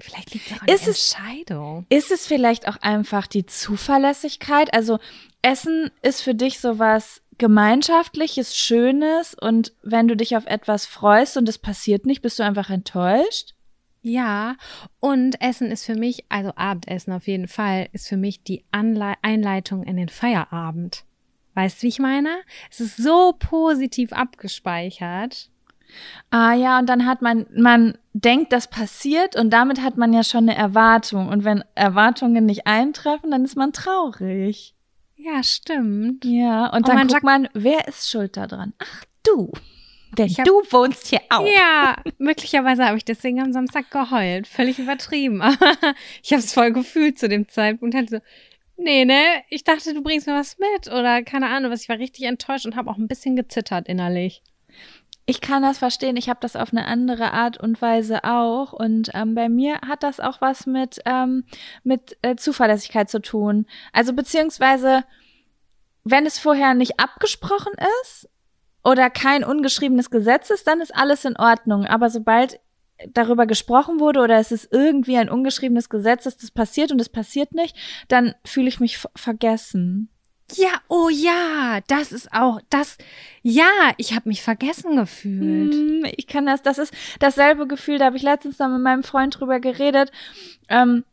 Vielleicht 0.00 0.32
liegt 0.34 0.46
es 0.50 0.56
auch 0.56 0.62
an 0.62 0.68
Ist 0.68 0.84
der 0.84 0.90
es- 0.92 1.12
Entscheidung. 1.14 1.86
Ist 1.88 2.10
es 2.10 2.26
vielleicht 2.26 2.68
auch 2.68 2.76
einfach 2.82 3.26
die 3.26 3.46
Zuverlässigkeit? 3.46 4.72
Also 4.72 4.98
Essen 5.42 5.90
ist 6.02 6.22
für 6.22 6.34
dich 6.34 6.60
sowas 6.60 7.20
gemeinschaftliches, 7.38 8.56
schönes 8.56 9.34
und 9.34 9.72
wenn 9.82 10.08
du 10.08 10.16
dich 10.16 10.36
auf 10.36 10.46
etwas 10.46 10.86
freust 10.86 11.36
und 11.36 11.48
es 11.48 11.58
passiert 11.58 12.06
nicht, 12.06 12.22
bist 12.22 12.38
du 12.38 12.42
einfach 12.42 12.70
enttäuscht? 12.70 13.54
Ja, 14.02 14.56
und 15.00 15.40
Essen 15.40 15.70
ist 15.70 15.84
für 15.84 15.94
mich, 15.94 16.24
also 16.28 16.52
Abendessen 16.56 17.12
auf 17.12 17.26
jeden 17.26 17.48
Fall, 17.48 17.88
ist 17.92 18.08
für 18.08 18.16
mich 18.16 18.42
die 18.42 18.64
Anle 18.70 19.14
Einleitung 19.22 19.82
in 19.84 19.96
den 19.96 20.08
Feierabend. 20.08 21.04
Weißt 21.54 21.78
du, 21.78 21.82
wie 21.82 21.88
ich 21.88 21.98
meine? 21.98 22.30
Es 22.70 22.80
ist 22.80 22.96
so 22.96 23.34
positiv 23.38 24.12
abgespeichert. 24.12 25.50
Ah 26.30 26.52
ja, 26.54 26.78
und 26.78 26.86
dann 26.86 27.06
hat 27.06 27.22
man, 27.22 27.46
man 27.54 27.96
denkt, 28.12 28.52
das 28.52 28.68
passiert 28.68 29.36
und 29.36 29.50
damit 29.50 29.80
hat 29.82 29.96
man 29.96 30.12
ja 30.12 30.22
schon 30.24 30.48
eine 30.48 30.56
Erwartung. 30.56 31.28
Und 31.28 31.44
wenn 31.44 31.64
Erwartungen 31.74 32.44
nicht 32.46 32.66
eintreffen, 32.66 33.30
dann 33.30 33.44
ist 33.44 33.56
man 33.56 33.72
traurig. 33.72 34.74
Ja, 35.16 35.42
stimmt. 35.42 36.24
Ja, 36.24 36.66
und 36.68 36.76
Und 36.78 36.88
dann 36.88 36.94
man 36.96 37.06
guckt 37.08 37.12
sagt- 37.12 37.24
man, 37.24 37.48
wer 37.54 37.88
ist 37.88 38.10
schuld 38.10 38.36
daran? 38.36 38.72
Ach, 38.78 39.04
du. 39.24 39.50
Denn 40.16 40.28
hab- 40.28 40.44
du 40.44 40.62
wohnst 40.70 41.08
hier 41.08 41.20
auch. 41.28 41.44
Ja, 41.46 41.96
möglicherweise 42.18 42.86
habe 42.86 42.96
ich 42.96 43.04
deswegen 43.04 43.40
am 43.42 43.52
Samstag 43.52 43.90
geheult. 43.90 44.46
Völlig 44.46 44.78
übertrieben. 44.78 45.42
Ich 46.22 46.32
habe 46.32 46.40
es 46.42 46.52
voll 46.54 46.72
gefühlt 46.72 47.18
zu 47.18 47.28
dem 47.28 47.48
Zeitpunkt. 47.48 47.94
Halt 47.94 48.10
so, 48.10 48.18
nee, 48.76 49.04
ne? 49.04 49.20
Ich 49.50 49.64
dachte, 49.64 49.92
du 49.92 50.02
bringst 50.02 50.26
mir 50.26 50.34
was 50.34 50.56
mit. 50.58 50.88
Oder 50.92 51.22
keine 51.22 51.48
Ahnung 51.48 51.70
was. 51.70 51.82
Ich 51.82 51.88
war 51.88 51.98
richtig 51.98 52.24
enttäuscht 52.24 52.64
und 52.64 52.76
habe 52.76 52.90
auch 52.90 52.96
ein 52.96 53.08
bisschen 53.08 53.36
gezittert 53.36 53.86
innerlich. 53.88 54.42
Ich 55.30 55.42
kann 55.42 55.62
das 55.62 55.76
verstehen. 55.76 56.16
Ich 56.16 56.30
habe 56.30 56.40
das 56.40 56.56
auf 56.56 56.72
eine 56.72 56.86
andere 56.86 57.34
Art 57.34 57.58
und 57.60 57.82
Weise 57.82 58.24
auch. 58.24 58.72
Und 58.72 59.10
ähm, 59.12 59.34
bei 59.34 59.50
mir 59.50 59.78
hat 59.86 60.02
das 60.02 60.20
auch 60.20 60.40
was 60.40 60.64
mit, 60.64 61.00
ähm, 61.04 61.44
mit 61.84 62.16
äh, 62.22 62.36
Zuverlässigkeit 62.36 63.10
zu 63.10 63.20
tun. 63.20 63.66
Also 63.92 64.14
beziehungsweise, 64.14 65.04
wenn 66.02 66.24
es 66.24 66.38
vorher 66.38 66.72
nicht 66.72 66.98
abgesprochen 66.98 67.74
ist 68.02 68.30
oder 68.82 69.10
kein 69.10 69.44
ungeschriebenes 69.44 70.08
Gesetz 70.08 70.48
ist, 70.48 70.66
dann 70.66 70.80
ist 70.80 70.96
alles 70.96 71.26
in 71.26 71.36
Ordnung. 71.36 71.84
Aber 71.84 72.08
sobald 72.08 72.58
darüber 73.12 73.44
gesprochen 73.44 74.00
wurde 74.00 74.20
oder 74.20 74.38
es 74.38 74.50
ist 74.50 74.72
irgendwie 74.72 75.18
ein 75.18 75.28
ungeschriebenes 75.28 75.90
Gesetz, 75.90 76.24
dass 76.24 76.38
das 76.38 76.50
passiert 76.50 76.90
und 76.90 77.02
es 77.02 77.10
passiert 77.10 77.52
nicht, 77.52 77.76
dann 78.08 78.34
fühle 78.46 78.68
ich 78.68 78.80
mich 78.80 78.96
ver- 78.96 79.10
vergessen. 79.14 80.08
Ja, 80.54 80.80
oh 80.88 81.08
ja, 81.10 81.80
das 81.88 82.10
ist 82.12 82.32
auch 82.32 82.60
das. 82.70 82.96
Ja, 83.42 83.68
ich 83.98 84.14
habe 84.14 84.28
mich 84.28 84.42
vergessen 84.42 84.96
gefühlt. 84.96 85.74
Hm, 85.74 86.06
Ich 86.16 86.26
kann 86.26 86.46
das, 86.46 86.62
das 86.62 86.78
ist 86.78 86.94
dasselbe 87.20 87.66
Gefühl, 87.66 87.98
da 87.98 88.06
habe 88.06 88.16
ich 88.16 88.22
letztens 88.22 88.58
noch 88.58 88.68
mit 88.68 88.80
meinem 88.80 89.02
Freund 89.02 89.38
drüber 89.38 89.60
geredet. 89.60 90.10
Ähm, 90.68 91.04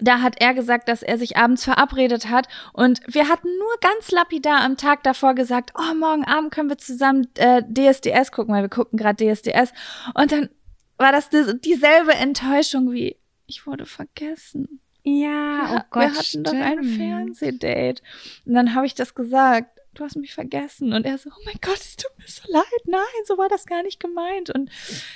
da 0.00 0.20
hat 0.20 0.40
er 0.40 0.52
gesagt, 0.52 0.88
dass 0.88 1.02
er 1.02 1.16
sich 1.16 1.36
abends 1.36 1.64
verabredet 1.64 2.28
hat 2.28 2.48
und 2.74 3.00
wir 3.06 3.28
hatten 3.28 3.48
nur 3.58 3.76
ganz 3.80 4.10
lapidar 4.10 4.60
am 4.60 4.76
Tag 4.76 5.02
davor 5.04 5.34
gesagt, 5.34 5.72
oh, 5.74 5.94
morgen 5.94 6.24
Abend 6.24 6.50
können 6.50 6.68
wir 6.68 6.76
zusammen 6.76 7.28
äh, 7.36 7.62
DSDS 7.62 8.30
gucken, 8.32 8.54
weil 8.54 8.62
wir 8.62 8.68
gucken 8.68 8.98
gerade 8.98 9.24
DSDS 9.24 9.72
und 10.14 10.32
dann 10.32 10.50
war 10.98 11.12
das 11.12 11.30
dieselbe 11.30 12.14
Enttäuschung 12.14 12.92
wie 12.92 13.16
ich 13.46 13.66
wurde 13.66 13.86
vergessen. 13.86 14.80
Ja, 15.08 15.68
oh 15.70 15.74
wir, 15.74 15.84
Gott, 15.90 16.02
wir 16.02 16.14
hatten 16.14 16.42
doch 16.42 16.52
ein 16.52 16.82
stimmt. 16.82 16.96
Fernsehdate. 16.96 18.02
Und 18.44 18.54
dann 18.54 18.74
habe 18.74 18.86
ich 18.86 18.94
das 18.94 19.14
gesagt. 19.14 19.70
Du 19.94 20.04
hast 20.04 20.16
mich 20.16 20.34
vergessen. 20.34 20.92
Und 20.92 21.06
er 21.06 21.16
so, 21.16 21.30
oh 21.30 21.42
mein 21.46 21.56
Gott, 21.62 21.78
es 21.78 21.96
tut 21.96 22.10
mir 22.18 22.26
so 22.26 22.42
leid. 22.52 22.64
Nein, 22.84 23.00
so 23.24 23.38
war 23.38 23.48
das 23.48 23.64
gar 23.64 23.82
nicht 23.82 23.98
gemeint. 23.98 24.50
Und 24.50 24.68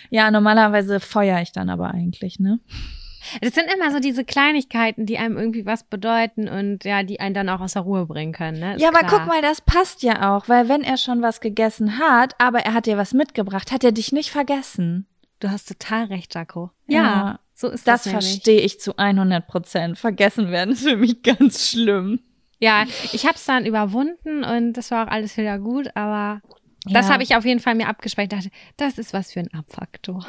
ja, 0.08 0.30
normalerweise 0.30 1.00
feuer 1.00 1.40
ich 1.40 1.52
dann 1.52 1.68
aber 1.68 1.90
eigentlich, 1.90 2.38
ne? 2.38 2.60
Das 3.42 3.54
sind 3.54 3.66
immer 3.74 3.90
so 3.90 3.98
diese 3.98 4.24
Kleinigkeiten, 4.24 5.04
die 5.04 5.18
einem 5.18 5.36
irgendwie 5.36 5.66
was 5.66 5.82
bedeuten 5.84 6.48
und 6.48 6.84
ja, 6.84 7.02
die 7.02 7.20
einen 7.20 7.34
dann 7.34 7.50
auch 7.50 7.60
aus 7.60 7.74
der 7.74 7.82
Ruhe 7.82 8.06
bringen 8.06 8.32
können. 8.32 8.60
Ne? 8.60 8.76
Ist 8.76 8.80
ja, 8.80 8.88
aber 8.88 9.00
klar. 9.00 9.20
guck 9.20 9.28
mal, 9.28 9.42
das 9.42 9.60
passt 9.60 10.02
ja 10.02 10.34
auch, 10.34 10.48
weil 10.48 10.70
wenn 10.70 10.82
er 10.82 10.96
schon 10.96 11.20
was 11.20 11.40
gegessen 11.40 11.98
hat, 11.98 12.34
aber 12.38 12.60
er 12.60 12.72
hat 12.72 12.86
dir 12.86 12.96
was 12.96 13.12
mitgebracht, 13.12 13.72
hat 13.72 13.84
er 13.84 13.92
dich 13.92 14.12
nicht 14.12 14.30
vergessen. 14.30 15.06
Du 15.40 15.50
hast 15.50 15.68
total 15.68 16.04
recht, 16.04 16.34
Jaco. 16.34 16.70
Ja, 16.86 16.96
Ja, 16.96 17.40
so 17.60 17.68
ist 17.68 17.86
Das 17.86 18.04
das. 18.04 18.12
verstehe 18.12 18.60
ich 18.60 18.80
zu 18.80 18.96
100 18.96 19.46
Prozent. 19.46 19.98
Vergessen 19.98 20.50
werden 20.50 20.72
ist 20.72 20.82
für 20.82 20.96
mich 20.96 21.22
ganz 21.22 21.68
schlimm. 21.70 22.20
Ja, 22.58 22.84
ich 23.12 23.24
habe 23.24 23.36
es 23.36 23.44
dann 23.44 23.64
überwunden 23.64 24.44
und 24.44 24.74
das 24.74 24.90
war 24.90 25.06
auch 25.06 25.10
alles 25.10 25.36
wieder 25.36 25.58
gut, 25.58 25.88
aber 25.94 26.42
das 26.84 27.06
Ja. 27.08 27.14
habe 27.14 27.22
ich 27.22 27.36
auf 27.36 27.44
jeden 27.44 27.60
Fall 27.60 27.74
mir 27.74 27.88
abgespeichert. 27.88 28.32
Dachte, 28.32 28.50
das 28.76 28.98
ist 28.98 29.12
was 29.12 29.32
für 29.32 29.40
ein 29.40 29.52
Abfaktor. 29.54 30.26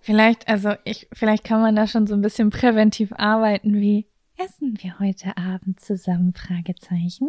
Vielleicht, 0.00 0.48
also 0.48 0.74
ich, 0.84 1.08
vielleicht 1.12 1.44
kann 1.44 1.60
man 1.60 1.76
da 1.76 1.86
schon 1.86 2.06
so 2.06 2.14
ein 2.14 2.20
bisschen 2.22 2.50
präventiv 2.50 3.12
arbeiten, 3.12 3.80
wie 3.80 4.06
essen 4.36 4.78
wir 4.80 4.98
heute 4.98 5.36
Abend 5.36 5.80
zusammen? 5.80 6.32
Fragezeichen. 6.34 7.28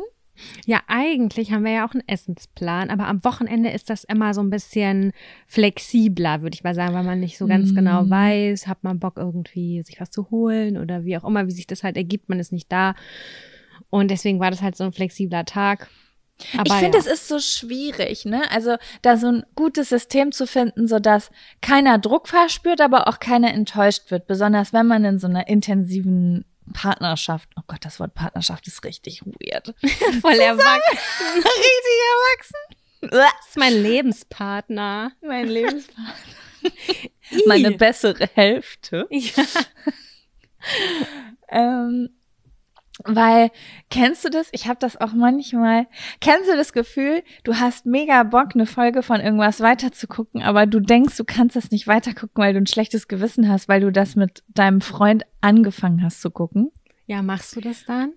Ja, 0.66 0.82
eigentlich 0.88 1.52
haben 1.52 1.66
wir 1.66 1.72
ja 1.72 1.88
auch 1.88 1.94
einen 1.94 2.08
Essensplan, 2.08 2.90
aber 2.90 3.08
am 3.08 3.24
Wochenende 3.24 3.70
ist 3.70 3.90
das 3.90 4.04
immer 4.04 4.34
so 4.34 4.42
ein 4.42 4.50
bisschen 4.50 5.12
flexibler, 5.48 6.42
würde 6.42 6.56
ich 6.56 6.64
mal 6.64 6.74
sagen, 6.74 6.94
weil 6.94 7.04
man 7.04 7.20
nicht 7.20 7.38
so 7.38 7.48
ganz 7.48 7.72
Mm. 7.72 7.76
genau 7.76 8.10
weiß, 8.10 8.68
hat 8.68 8.84
man 8.84 9.00
Bock 9.00 9.18
irgendwie 9.18 9.84
sich 9.84 10.00
was 10.00 10.10
zu 10.10 10.32
holen 10.32 10.78
oder 10.78 11.04
wie 11.04 11.18
auch 11.18 11.24
immer, 11.24 11.48
wie 11.48 11.52
sich 11.52 11.68
das 11.68 11.84
halt 11.84 11.98
ergibt, 11.98 12.30
man 12.30 12.40
ist 12.40 12.52
nicht 12.52 12.72
da. 12.72 12.96
Und 13.90 14.10
deswegen 14.10 14.40
war 14.40 14.52
das 14.52 14.62
halt 14.62 14.76
so 14.76 14.84
ein 14.84 14.94
flexibler 14.94 15.46
Tag. 15.46 15.90
Aber 16.58 16.66
ich 16.66 16.74
finde, 16.74 16.98
ja. 16.98 17.04
es 17.04 17.08
ist 17.08 17.28
so 17.28 17.40
schwierig, 17.40 18.26
ne? 18.26 18.50
Also 18.52 18.78
da 19.02 19.18
so 19.18 19.28
ein 19.28 19.44
gutes 19.56 19.90
System 19.90 20.32
zu 20.32 20.48
finden, 20.48 20.88
so 20.88 21.00
dass 21.00 21.30
keiner 21.62 22.00
Druck 22.00 22.28
verspürt, 22.28 22.82
aber 22.82 23.08
auch 23.08 23.20
keiner 23.20 23.54
enttäuscht 23.54 24.10
wird, 24.10 24.28
besonders 24.28 24.74
wenn 24.74 24.88
man 24.88 25.06
in 25.06 25.20
so 25.20 25.28
einer 25.28 25.48
intensiven 25.48 26.46
Partnerschaft. 26.74 27.50
Oh 27.58 27.63
Gott, 27.68 27.84
das 27.86 28.00
Wort 28.00 28.13
Partnerschaft 28.13 28.68
ist 28.68 28.84
richtig 28.84 29.22
weird. 29.25 29.74
voll 30.22 30.40
erwachsen. 30.40 30.98
richtig 31.36 31.98
erwachsen. 32.12 33.10
Das 33.12 33.48
ist 33.48 33.58
mein 33.58 33.74
Lebenspartner. 33.82 35.12
mein 35.22 35.48
Lebenspartner. 35.48 36.13
Meine 37.48 37.72
bessere 37.72 38.30
Hälfte. 38.36 39.08
Ja. 39.10 39.44
Ähm, 41.50 42.10
weil, 43.05 43.51
kennst 43.89 44.25
du 44.25 44.29
das? 44.29 44.50
Ich 44.51 44.67
habe 44.67 44.79
das 44.79 45.00
auch 45.00 45.13
manchmal. 45.13 45.88
Kennst 46.20 46.50
du 46.50 46.55
das 46.55 46.74
Gefühl, 46.74 47.24
du 47.43 47.55
hast 47.55 47.86
mega 47.86 48.24
Bock, 48.24 48.50
eine 48.53 48.65
Folge 48.65 49.03
von 49.03 49.20
irgendwas 49.20 49.60
weiterzugucken, 49.60 50.41
aber 50.41 50.65
du 50.65 50.79
denkst, 50.79 51.17
du 51.17 51.24
kannst 51.24 51.55
das 51.55 51.72
nicht 51.72 51.88
weitergucken, 51.88 52.43
weil 52.43 52.53
du 52.53 52.60
ein 52.60 52.67
schlechtes 52.67 53.08
Gewissen 53.08 53.50
hast, 53.50 53.67
weil 53.67 53.81
du 53.81 53.91
das 53.91 54.15
mit 54.15 54.43
deinem 54.50 54.81
Freund 54.81 55.24
angefangen 55.41 56.03
hast 56.03 56.22
zu 56.22 56.31
gucken? 56.31 56.72
ja, 57.08 57.22
machst 57.22 57.55
du 57.58 57.62
das 57.62 57.84
dann? 57.86 58.13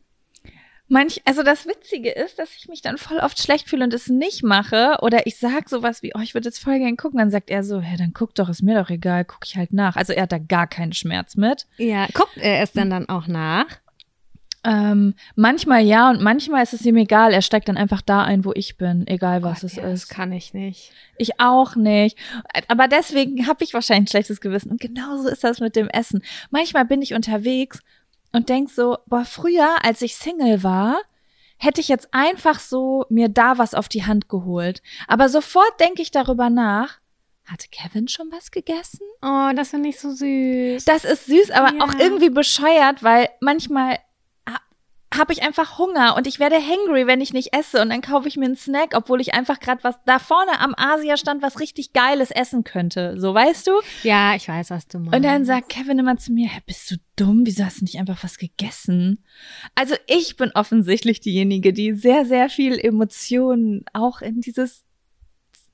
manch, 0.89 1.21
also 1.25 1.43
das 1.43 1.67
Witzige 1.67 2.11
ist, 2.11 2.39
dass 2.39 2.55
ich 2.57 2.69
mich 2.69 2.83
dann 2.83 2.99
voll 2.99 3.19
oft 3.19 3.39
schlecht 3.41 3.69
fühle 3.69 3.85
und 3.85 3.95
es 3.95 4.09
nicht 4.09 4.43
mache. 4.43 4.99
Oder 5.03 5.27
ich 5.27 5.39
sag 5.39 5.69
sowas 5.69 6.03
wie, 6.03 6.13
oh, 6.15 6.21
ich 6.21 6.35
würde 6.35 6.49
jetzt 6.49 6.59
voll 6.59 6.79
gern 6.79 6.97
gucken. 6.97 7.19
Dann 7.19 7.31
sagt 7.31 7.51
er 7.51 7.65
so, 7.65 7.81
hä, 7.81 7.97
dann 7.99 8.13
guck 8.13 8.35
doch, 8.35 8.49
ist 8.49 8.63
mir 8.63 8.81
doch 8.81 8.91
egal, 8.91 9.25
guck 9.25 9.41
ich 9.45 9.57
halt 9.57 9.73
nach. 9.73 9.97
Also 9.97 10.13
er 10.13 10.25
hat 10.25 10.33
da 10.33 10.39
gar 10.39 10.67
keinen 10.67 10.93
Schmerz 10.93 11.37
mit. 11.37 11.67
Ja, 11.77 12.07
guckt 12.15 12.37
er 12.37 12.63
es 12.63 12.73
denn 12.73 12.91
dann 12.91 13.09
auch 13.09 13.27
nach? 13.27 13.67
Ähm, 14.65 15.15
manchmal 15.37 15.83
ja 15.83 16.09
und 16.11 16.23
manchmal 16.23 16.63
ist 16.63 16.73
es 16.73 16.87
ihm 16.87 16.97
egal. 16.97 17.33
Er 17.33 17.43
steigt 17.43 17.69
dann 17.69 17.77
einfach 17.77 18.01
da 18.01 18.23
ein, 18.23 18.45
wo 18.45 18.53
ich 18.55 18.77
bin, 18.79 19.07
egal 19.07 19.43
was 19.43 19.61
Gott, 19.61 19.71
es 19.71 19.77
ja, 19.77 19.83
ist. 19.85 20.05
Das 20.05 20.09
kann 20.09 20.33
ich 20.33 20.55
nicht. 20.55 20.93
Ich 21.19 21.39
auch 21.39 21.77
nicht. 21.77 22.19
Aber 22.69 22.89
deswegen 22.89 23.47
habe 23.47 23.63
ich 23.63 23.75
wahrscheinlich 23.75 24.05
ein 24.09 24.11
schlechtes 24.11 24.41
Gewissen. 24.41 24.71
Und 24.71 24.81
genauso 24.81 25.29
ist 25.29 25.45
das 25.45 25.61
mit 25.61 25.77
dem 25.77 25.89
Essen. 25.89 26.23
Manchmal 26.51 26.87
bin 26.87 27.03
ich 27.03 27.13
unterwegs 27.15 27.81
und 28.33 28.49
denk 28.49 28.71
so, 28.71 28.97
boah, 29.07 29.25
früher, 29.25 29.85
als 29.85 30.01
ich 30.03 30.17
Single 30.17 30.63
war, 30.63 30.97
hätte 31.59 31.81
ich 31.81 31.89
jetzt 31.89 32.09
einfach 32.13 32.59
so 32.59 33.05
mir 33.11 33.29
da 33.29 33.59
was 33.59 33.75
auf 33.75 33.89
die 33.89 34.05
Hand 34.07 34.29
geholt. 34.29 34.83
Aber 35.07 35.29
sofort 35.29 35.79
denke 35.79 36.03
ich 36.03 36.11
darüber 36.11 36.49
nach. 36.51 36.99
Hatte 37.47 37.69
Kevin 37.71 38.09
schon 38.09 38.33
was 38.33 38.51
gegessen? 38.51 39.01
Oh, 39.21 39.51
das 39.55 39.69
finde 39.71 39.91
ich 39.91 40.01
so 40.01 40.11
süß. 40.11 40.87
Das 40.87 41.05
ist 41.05 41.27
süß, 41.27 41.51
aber 41.51 41.75
Ja. 41.77 41.85
auch 41.85 41.93
irgendwie 41.99 42.31
bescheuert, 42.31 43.03
weil 43.03 43.29
manchmal 43.41 43.99
habe 45.17 45.33
ich 45.33 45.43
einfach 45.43 45.79
Hunger 45.79 46.17
und 46.17 46.27
ich 46.27 46.39
werde 46.39 46.57
hangry, 46.57 47.07
wenn 47.07 47.21
ich 47.21 47.33
nicht 47.33 47.55
esse 47.55 47.81
und 47.81 47.91
dann 47.91 48.01
kaufe 48.01 48.29
ich 48.29 48.37
mir 48.37 48.47
einen 48.47 48.57
Snack, 48.57 48.95
obwohl 48.95 49.21
ich 49.21 49.35
einfach 49.35 49.61
gerade 49.61 49.83
was 49.85 49.97
da 50.07 50.19
vorne 50.19 50.61
am 50.61 50.75
Asia 50.77 51.17
stand, 51.17 51.43
was 51.43 51.61
richtig 51.61 51.93
geiles 51.93 52.31
essen 52.31 52.65
könnte. 52.65 53.15
So, 53.19 53.35
weißt 53.35 53.67
du? 53.67 53.73
ja, 54.03 54.35
ich 54.35 54.49
weiß, 54.49 54.71
was 54.71 54.87
du 54.87 54.99
meinst. 54.99 55.17
Und 55.17 55.23
dann 55.23 55.45
sagt 55.45 55.69
Kevin 55.69 55.99
immer 55.99 56.17
zu 56.17 56.33
mir, 56.33 56.49
hä, 56.49 56.61
bist 56.67 56.91
du 56.91 56.97
dumm? 57.17 57.43
Wieso 57.45 57.65
hast 57.65 57.81
du 57.81 57.85
nicht 57.85 57.99
einfach 57.99 58.23
was 58.23 58.39
gegessen? 58.39 59.25
Also 59.75 59.95
ich 60.07 60.37
bin 60.37 60.51
offensichtlich 60.55 61.21
diejenige, 61.21 61.73
die 61.73 61.93
sehr, 61.95 62.25
sehr 62.25 62.49
viel 62.49 62.79
Emotionen 62.79 63.85
auch 63.93 64.21
in 64.21 64.41
dieses, 64.41 64.85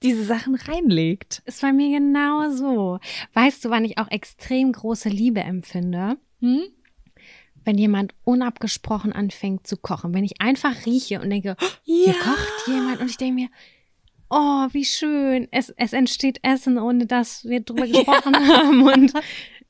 diese 0.02 0.24
Sachen 0.24 0.54
reinlegt. 0.54 1.42
ist 1.44 1.62
bei 1.62 1.72
mir 1.72 1.98
genau 1.98 2.50
so. 2.50 2.98
Weißt 3.34 3.64
du, 3.64 3.70
wann 3.70 3.84
ich 3.84 3.98
auch 3.98 4.10
extrem 4.10 4.72
große 4.72 5.08
Liebe 5.08 5.40
empfinde? 5.40 6.16
Hm? 6.40 6.62
Wenn 7.64 7.78
jemand 7.78 8.14
unabgesprochen 8.24 9.12
anfängt 9.12 9.66
zu 9.66 9.76
kochen. 9.76 10.14
Wenn 10.14 10.24
ich 10.24 10.40
einfach 10.40 10.86
rieche 10.86 11.20
und 11.20 11.30
denke, 11.30 11.56
oh, 11.60 11.64
Ja. 11.64 12.04
hier 12.04 12.12
kocht 12.14 12.66
jemand 12.68 13.00
und 13.00 13.10
ich 13.10 13.16
denke 13.16 13.34
mir, 13.34 13.48
oh, 14.30 14.66
wie 14.72 14.84
schön. 14.84 15.48
Es, 15.50 15.70
es 15.76 15.92
entsteht 15.92 16.38
Essen, 16.42 16.78
ohne 16.78 17.06
dass 17.06 17.44
wir 17.44 17.60
drüber 17.60 17.86
gesprochen 17.86 18.34
haben. 18.36 18.82
Und 18.82 19.12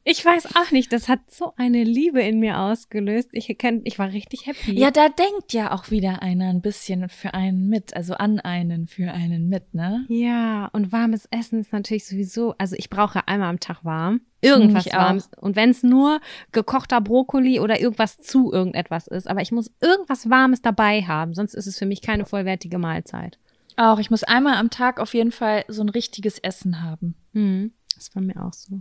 ich 0.04 0.24
weiß 0.24 0.56
auch 0.56 0.70
nicht, 0.70 0.92
das 0.92 1.08
hat 1.08 1.20
so 1.30 1.52
eine 1.56 1.84
Liebe 1.84 2.20
in 2.22 2.40
mir 2.40 2.58
ausgelöst. 2.58 3.28
Ich, 3.32 3.46
kenn, 3.58 3.82
ich 3.84 3.98
war 3.98 4.08
richtig 4.12 4.46
happy. 4.46 4.78
Ja, 4.78 4.90
da 4.90 5.08
denkt 5.08 5.52
ja 5.52 5.72
auch 5.72 5.90
wieder 5.90 6.22
einer 6.22 6.48
ein 6.48 6.62
bisschen 6.62 7.08
für 7.08 7.34
einen 7.34 7.68
mit, 7.68 7.94
also 7.94 8.14
an 8.14 8.40
einen 8.40 8.86
für 8.86 9.12
einen 9.12 9.48
mit, 9.48 9.74
ne? 9.74 10.06
Ja, 10.08 10.66
und 10.72 10.92
warmes 10.92 11.26
Essen 11.30 11.60
ist 11.60 11.72
natürlich 11.72 12.06
sowieso, 12.06 12.54
also 12.58 12.76
ich 12.76 12.88
brauche 12.90 13.28
einmal 13.28 13.50
am 13.50 13.60
Tag 13.60 13.84
warm. 13.84 14.22
Irgendwas 14.42 14.86
Ich 14.86 14.94
auch. 14.94 14.98
warmes. 14.98 15.30
Und 15.38 15.54
wenn 15.54 15.70
es 15.70 15.82
nur 15.82 16.20
gekochter 16.52 17.00
Brokkoli 17.00 17.60
oder 17.60 17.78
irgendwas 17.80 18.16
zu 18.18 18.52
irgendetwas 18.52 19.06
ist, 19.06 19.28
aber 19.28 19.42
ich 19.42 19.52
muss 19.52 19.70
irgendwas 19.80 20.30
Warmes 20.30 20.62
dabei 20.62 21.02
haben, 21.02 21.34
sonst 21.34 21.54
ist 21.54 21.66
es 21.66 21.78
für 21.78 21.86
mich 21.86 22.00
keine 22.00 22.24
vollwertige 22.24 22.78
Mahlzeit. 22.78 23.38
Auch, 23.76 23.98
ich 23.98 24.10
muss 24.10 24.24
einmal 24.24 24.56
am 24.56 24.70
Tag 24.70 24.98
auf 24.98 25.12
jeden 25.14 25.32
Fall 25.32 25.64
so 25.68 25.82
ein 25.82 25.88
richtiges 25.90 26.38
Essen 26.38 26.82
haben. 26.82 27.14
Hm, 27.34 27.72
das 27.94 28.10
bei 28.10 28.20
mir 28.20 28.42
auch 28.44 28.52
so. 28.54 28.80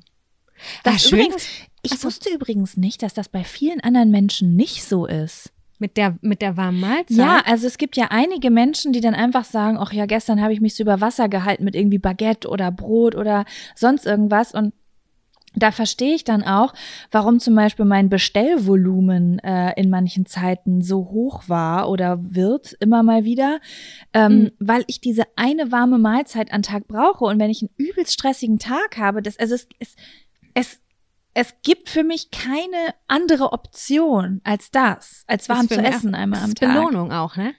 Das 0.84 1.02
schön. 1.04 1.20
übrigens, 1.20 1.48
ich 1.84 2.04
wusste 2.04 2.30
übrigens 2.34 2.78
nicht, 2.78 3.02
dass 3.04 3.14
das 3.14 3.30
bei 3.30 3.44
vielen 3.44 3.80
anderen 3.82 4.12
Menschen 4.12 4.56
nicht 4.56 4.84
so 4.84 5.06
ist. 5.06 5.52
Mit 5.82 5.96
der, 5.96 6.18
mit 6.20 6.42
der 6.42 6.58
warmen 6.58 6.82
Mahlzeit? 6.82 7.16
Ja, 7.18 7.42
also 7.46 7.66
es 7.66 7.78
gibt 7.78 7.96
ja 7.96 8.08
einige 8.10 8.50
Menschen, 8.52 8.92
die 8.92 9.00
dann 9.00 9.14
einfach 9.16 9.46
sagen, 9.46 9.78
ach 9.80 9.94
ja, 9.94 10.06
gestern 10.08 10.42
habe 10.42 10.52
ich 10.52 10.60
mich 10.60 10.76
so 10.76 10.84
über 10.84 11.00
Wasser 11.00 11.30
gehalten 11.30 11.64
mit 11.64 11.74
irgendwie 11.74 12.00
Baguette 12.00 12.50
oder 12.50 12.70
Brot 12.70 13.16
oder 13.16 13.46
sonst 13.76 14.06
irgendwas 14.06 14.54
und 14.54 14.74
da 15.56 15.72
verstehe 15.72 16.14
ich 16.14 16.24
dann 16.24 16.44
auch, 16.44 16.74
warum 17.12 17.40
zum 17.40 17.56
Beispiel 17.56 17.86
mein 17.86 18.08
Bestellvolumen 18.10 19.40
äh, 19.40 19.74
in 19.80 19.90
manchen 19.90 20.26
Zeiten 20.26 20.82
so 20.82 21.10
hoch 21.10 21.44
war 21.48 21.90
oder 21.90 22.20
wird 22.22 22.76
immer 22.80 23.02
mal 23.02 23.24
wieder, 23.24 23.60
ähm, 24.14 24.32
Mhm. 24.40 24.52
weil 24.60 24.84
ich 24.88 25.02
diese 25.02 25.24
eine 25.38 25.72
warme 25.72 25.98
Mahlzeit 25.98 26.54
am 26.54 26.62
Tag 26.62 26.88
brauche 26.88 27.26
und 27.26 27.40
wenn 27.40 27.50
ich 27.50 27.62
einen 27.64 27.72
übelst 27.78 28.14
stressigen 28.14 28.60
Tag 28.60 28.98
habe, 28.98 29.22
das 29.22 29.40
also 29.40 29.56
es, 29.56 29.68
es, 29.80 29.96
es 30.60 30.80
es 31.36 31.54
gibt 31.62 31.90
für 31.90 32.04
mich 32.04 32.32
keine 32.32 32.94
andere 33.08 33.54
Option 33.54 34.42
als 34.44 34.72
das, 34.72 35.24
als 35.28 35.48
warm 35.48 35.68
ist 35.68 35.74
zu 35.74 35.82
essen 35.82 36.16
auch- 36.16 36.20
einmal 36.20 36.42
am 36.42 36.50
ist 36.50 36.58
Tag. 36.58 36.74
Belohnung 36.74 37.12
auch, 37.14 37.36
ne? 37.36 37.54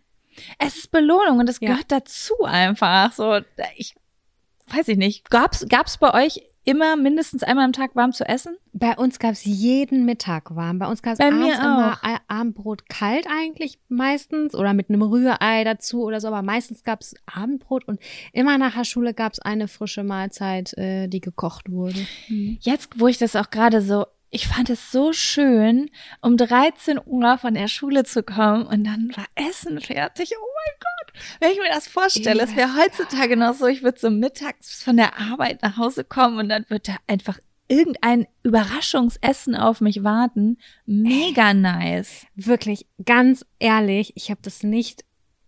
Es 0.59 0.76
ist 0.76 0.90
Belohnung 0.90 1.38
und 1.38 1.49
es 1.49 1.61
Ja. 1.61 1.69
gehört 1.71 1.90
dazu 1.92 2.35
einfach. 2.45 3.12
So, 3.12 3.40
ich 3.76 3.95
weiß 4.69 4.88
ich 4.88 4.97
nicht. 4.99 5.30
Gab's 5.30 5.66
gab's 5.69 5.99
bei 5.99 6.12
euch 6.26 6.42
immer 6.71 6.97
mindestens 6.97 7.43
einmal 7.43 7.65
am 7.65 7.73
Tag 7.73 7.97
warm 7.97 8.12
zu 8.12 8.25
essen? 8.25 8.57
Bei 8.73 8.97
uns 8.97 9.19
gab's 9.19 9.45
jeden 9.45 10.05
Mittag 10.05 10.55
warm. 10.55 10.79
Bei 10.79 10.87
uns 10.87 11.03
gab's 11.03 11.19
Bei 11.19 11.29
abends 11.29 11.59
immer 11.59 11.99
Abendbrot 12.29 12.89
kalt 12.89 13.27
eigentlich 13.29 13.79
meistens 13.89 14.55
oder 14.55 14.73
mit 14.73 14.89
einem 14.89 15.03
Rührei 15.03 15.65
dazu 15.65 16.03
oder 16.05 16.21
so, 16.21 16.29
aber 16.29 16.43
meistens 16.43 16.85
gab's 16.85 17.15
Abendbrot 17.27 17.87
und 17.89 18.00
immer 18.33 18.57
nach 18.59 18.75
der 18.75 18.85
Schule 18.85 19.15
gab's 19.15 19.41
eine 19.41 19.69
frische 19.69 20.05
Mahlzeit, 20.05 20.77
äh, 20.79 21.09
die 21.09 21.21
gekocht 21.21 21.71
wurde. 21.71 22.07
Jetzt, 22.61 23.00
wo 23.00 23.09
ich 23.09 23.19
das 23.19 23.37
auch 23.37 23.50
gerade 23.50 23.83
so, 23.83 24.07
ich 24.31 24.47
fand 24.47 24.71
es 24.71 24.93
so 24.93 25.12
schön, 25.12 25.91
um 26.23 26.37
13 26.37 27.00
Uhr 27.05 27.37
von 27.39 27.55
der 27.55 27.67
Schule 27.67 28.05
zu 28.05 28.23
kommen 28.23 28.65
und 28.65 28.85
dann 28.85 29.12
war 29.17 29.27
Essen 29.35 29.81
fertig. 29.81 30.33
Oh 30.37 30.47
mein 30.55 30.75
Gott. 30.79 31.00
Wenn 31.40 31.52
ich 31.52 31.59
mir 31.59 31.69
das 31.69 31.88
vorstelle, 31.88 32.43
es 32.43 32.57
wäre 32.57 32.76
heutzutage 32.76 33.37
noch 33.37 33.55
so, 33.55 33.67
ich 33.67 33.83
würde 33.83 33.99
so 33.99 34.11
mittags 34.11 34.83
von 34.83 34.97
der 34.97 35.19
Arbeit 35.19 35.62
nach 35.62 35.76
Hause 35.76 36.05
kommen 36.05 36.38
und 36.38 36.49
dann 36.49 36.64
wird 36.69 36.88
da 36.88 36.97
einfach 37.07 37.38
irgendein 37.69 38.26
Überraschungsessen 38.43 39.55
auf 39.55 39.81
mich 39.81 40.02
warten. 40.02 40.59
Mega 40.87 41.55
nice. 41.55 42.26
Wirklich, 42.35 42.87
ganz 43.05 43.47
ehrlich, 43.59 44.12
ich 44.17 44.31
habe 44.31 44.40
das 44.43 44.62
nicht 44.62 45.05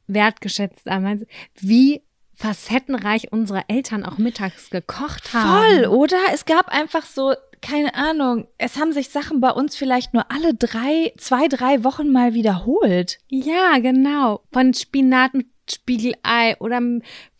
wertgeschätzt 0.06 0.86
damals, 0.86 1.26
wie 1.54 2.02
facettenreich 2.34 3.32
unsere 3.32 3.68
Eltern 3.68 4.04
auch 4.04 4.18
mittags 4.18 4.70
gekocht 4.70 5.32
haben. 5.32 5.48
Voll, 5.48 5.86
oder? 5.86 6.18
Es 6.32 6.44
gab 6.44 6.68
einfach 6.68 7.04
so, 7.04 7.34
keine 7.62 7.94
Ahnung, 7.94 8.48
es 8.58 8.78
haben 8.78 8.92
sich 8.92 9.08
Sachen 9.08 9.40
bei 9.40 9.50
uns 9.50 9.76
vielleicht 9.76 10.12
nur 10.12 10.30
alle 10.30 10.54
drei, 10.54 11.12
zwei, 11.16 11.48
drei 11.48 11.84
Wochen 11.84 12.10
mal 12.10 12.34
wiederholt. 12.34 13.18
Ja, 13.28 13.78
genau. 13.78 14.42
Von 14.52 14.74
Spinat 14.74 15.34
mit 15.34 15.46
Spiegelei 15.70 16.56
oder 16.58 16.80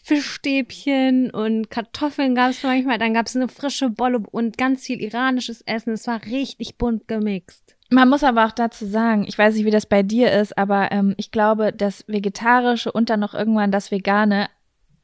Fischstäbchen 0.04 1.30
und 1.30 1.70
Kartoffeln 1.70 2.34
gab 2.34 2.50
es 2.50 2.62
manchmal. 2.62 2.98
Dann 2.98 3.14
gab 3.14 3.26
es 3.26 3.36
eine 3.36 3.48
frische 3.48 3.90
Bolle 3.90 4.22
und 4.30 4.58
ganz 4.58 4.84
viel 4.84 5.00
iranisches 5.00 5.62
Essen. 5.62 5.92
Es 5.92 6.06
war 6.06 6.24
richtig 6.24 6.78
bunt 6.78 7.06
gemixt. 7.06 7.76
Man 7.90 8.08
muss 8.08 8.24
aber 8.24 8.46
auch 8.46 8.52
dazu 8.52 8.86
sagen, 8.86 9.24
ich 9.28 9.36
weiß 9.36 9.54
nicht, 9.54 9.66
wie 9.66 9.70
das 9.70 9.86
bei 9.86 10.02
dir 10.02 10.32
ist, 10.32 10.56
aber 10.56 10.90
ähm, 10.92 11.14
ich 11.18 11.30
glaube, 11.30 11.72
das 11.72 12.04
Vegetarische 12.08 12.90
und 12.90 13.10
dann 13.10 13.20
noch 13.20 13.34
irgendwann 13.34 13.70
das 13.70 13.90
Vegane 13.90 14.48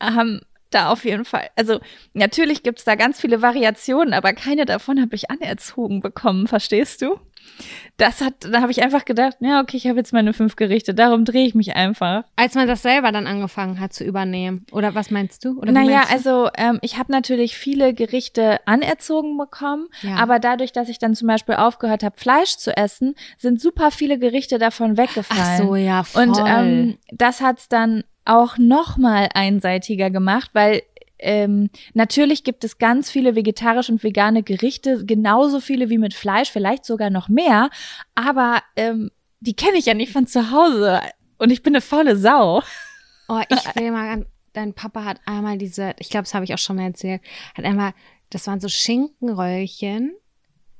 haben 0.01 0.41
da 0.71 0.91
auf 0.91 1.05
jeden 1.05 1.25
Fall. 1.25 1.49
Also 1.57 1.81
natürlich 2.15 2.63
gibt's 2.63 2.85
da 2.85 2.95
ganz 2.95 3.21
viele 3.21 3.43
Variationen, 3.43 4.15
aber 4.15 4.33
keine 4.33 4.65
davon 4.65 5.01
habe 5.01 5.15
ich 5.15 5.31
anerzogen 5.31 6.01
bekommen, 6.01 6.47
verstehst 6.47 7.03
du? 7.03 7.19
Das 7.97 8.21
hat, 8.21 8.35
da 8.53 8.61
habe 8.61 8.71
ich 8.71 8.83
einfach 8.83 9.05
gedacht, 9.05 9.39
ja, 9.41 9.61
okay, 9.61 9.77
ich 9.79 9.87
habe 9.87 9.99
jetzt 9.99 10.13
meine 10.13 10.33
fünf 10.33 10.55
Gerichte, 10.57 10.95
darum 10.95 11.25
drehe 11.25 11.47
ich 11.47 11.55
mich 11.55 11.75
einfach. 11.75 12.25
Als 12.37 12.55
man 12.55 12.69
das 12.69 12.83
selber 12.83 13.11
dann 13.11 13.27
angefangen 13.27 13.81
hat 13.81 13.93
zu 13.93 14.05
übernehmen. 14.05 14.67
Oder 14.71 14.95
was 14.95 15.11
meinst 15.11 15.45
du? 15.45 15.59
Oder 15.59 15.73
Naja, 15.73 16.03
du? 16.07 16.13
also 16.13 16.51
ähm, 16.57 16.79
ich 16.83 16.99
habe 16.99 17.11
natürlich 17.11 17.57
viele 17.57 17.95
Gerichte 17.95 18.61
anerzogen 18.67 19.37
bekommen, 19.39 19.89
Ja. 20.03 20.17
aber 20.17 20.39
dadurch, 20.39 20.73
dass 20.73 20.89
ich 20.89 20.99
dann 20.99 21.15
zum 21.15 21.27
Beispiel 21.27 21.55
aufgehört 21.57 22.03
habe, 22.05 22.17
Fleisch 22.19 22.57
zu 22.57 22.77
essen, 22.77 23.15
sind 23.39 23.61
super 23.61 23.91
viele 23.91 24.19
Gerichte 24.19 24.59
davon 24.59 24.97
weggefallen. 24.97 25.61
Ach 25.63 25.67
so, 25.69 25.75
ja, 25.77 26.03
voll. 26.05 26.25
Und 26.29 26.39
ähm, 26.47 26.99
das 27.11 27.41
hat's 27.41 27.69
dann 27.69 28.05
auch 28.29 28.59
noch 28.59 28.97
mal 28.97 29.29
einseitiger 29.35 30.11
gemacht, 30.11 30.51
weil 30.53 30.83
ähm, 31.19 31.71
natürlich 31.95 32.45
gibt 32.45 32.63
es 32.63 32.79
ganz 32.79 33.11
viele 33.11 33.35
vegetarische 33.35 33.91
und 33.93 34.03
vegane 34.05 34.43
Gerichte, 34.43 35.05
genauso 35.05 35.61
viele 35.61 35.91
wie 35.91 35.99
mit 35.99 36.15
Fleisch, 36.15 36.51
vielleicht 36.51 36.85
sogar 36.85 37.11
noch 37.11 37.29
mehr, 37.29 37.71
aber 38.15 38.63
ähm, 38.77 39.11
die 39.41 39.55
kenne 39.55 39.79
ich 39.79 39.87
ja 39.87 39.95
nicht 39.95 40.13
von 40.13 40.27
zu 40.27 40.51
Hause 40.51 41.01
und 41.39 41.51
ich 41.51 41.63
bin 41.63 41.75
eine 41.75 41.81
faule 41.81 42.17
Sau. 42.17 42.63
Oh, 43.29 43.41
ich 43.49 43.75
will 43.75 43.91
mal, 43.91 44.27
dein 44.53 44.75
Papa 44.75 45.05
hat 45.05 45.21
einmal 45.27 45.59
diese, 45.59 45.95
ich 45.99 46.11
glaube, 46.11 46.25
das 46.25 46.35
habe 46.35 46.45
ich 46.45 46.55
auch 46.55 46.59
schon 46.59 46.77
mal 46.77 46.87
erzählt, 46.87 47.23
hat 47.55 47.65
einmal, 47.65 47.95
das 48.31 48.47
waren 48.47 48.61
so 48.61 48.69
Schinkenröllchen 48.69 50.13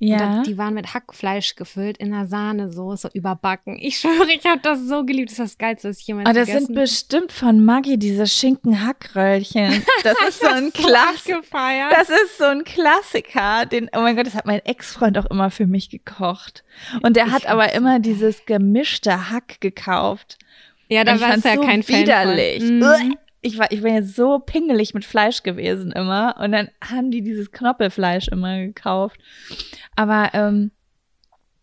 Ja. 0.01 0.19
da, 0.19 0.43
die 0.45 0.57
waren 0.57 0.75
mit 0.75 0.95
Hackfleisch 0.95 1.57
gefüllt 1.57 1.99
in 1.99 2.13
einer 2.15 2.27
Sahnesoße 2.27 3.11
überbacken. 3.15 3.77
Ich 3.81 3.99
schwöre, 3.99 4.31
ich 4.33 4.47
habe 4.47 4.61
das 4.63 4.87
so 4.87 5.05
geliebt. 5.05 5.31
Das 5.31 5.39
ist 5.39 5.45
das 5.55 5.59
Geilste, 5.59 5.89
was 5.89 5.99
ich 5.99 6.07
jemals 6.07 6.29
Oh, 6.29 6.33
das 6.33 6.47
gegessen 6.47 6.67
sind 6.67 6.75
bestimmt 6.77 7.33
von 7.33 7.65
Maggi 7.65 7.99
diese 7.99 8.27
Schinken-Hackröllchen. 8.27 9.83
Das 10.05 10.17
ist 10.29 10.41
so 10.41 10.47
ein 10.55 10.73
Klassiker. 10.73 11.41
Das 11.91 12.09
ist 12.11 12.39
so 12.39 12.45
ein 12.45 12.65
Klassiker. 12.65 13.67
Den, 13.67 13.89
oh 13.97 14.01
mein 14.01 14.17
Gott, 14.17 14.27
das 14.27 14.35
hat 14.35 14.47
mein 14.47 14.61
Ex-Freund 14.65 15.19
auch 15.19 15.27
immer 15.27 15.51
für 15.51 15.67
mich 15.67 15.91
gekocht. 15.91 16.65
Und 17.03 17.17
der 17.17 17.27
Ich 17.27 17.33
hat 17.33 17.47
aber 17.47 17.73
immer 17.73 17.99
dieses 17.99 18.45
gemischte 18.47 19.31
Hack 19.31 19.61
gekauft. 19.61 20.39
Ja, 20.89 21.05
da 21.05 21.13
Und 21.15 21.21
warst 21.21 21.45
du 21.45 21.49
ja 21.49 21.55
so 21.57 21.61
kein 21.63 21.83
Fan 21.83 22.01
widerlich. 22.03 22.59
von. 22.61 22.79
Mhm. 22.79 23.17
Ich 23.41 23.59
war, 23.59 23.71
ich 23.71 23.83
bin 23.83 23.95
jetzt 23.95 24.17
so 24.17 24.39
pingelig 24.41 24.95
mit 24.95 25.05
Fleisch 25.05 25.43
gewesen 25.43 25.93
immer. 25.93 26.37
Und 26.41 26.53
dann 26.53 26.69
haben 26.83 27.11
die 27.11 27.23
dieses 27.23 27.53
Knoppelfleisch 27.53 28.29
immer 28.29 28.59
gekauft. 28.59 29.21
Aber 29.95 30.31
ähm, 30.33 30.73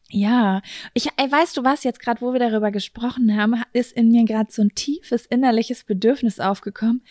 ja, 0.09 0.61
ich 0.93 1.09
ey, 1.17 1.31
weißt 1.31 1.57
du 1.57 1.63
was, 1.63 1.83
jetzt 1.83 1.99
gerade, 1.99 2.21
wo 2.21 2.31
wir 2.31 2.39
darüber 2.39 2.71
gesprochen 2.71 3.35
haben, 3.35 3.61
ist 3.73 3.91
in 3.91 4.11
mir 4.11 4.23
gerade 4.25 4.51
so 4.51 4.61
ein 4.61 4.73
tiefes 4.75 5.25
innerliches 5.25 5.83
Bedürfnis 5.83 6.39
aufgekommen. 6.39 7.03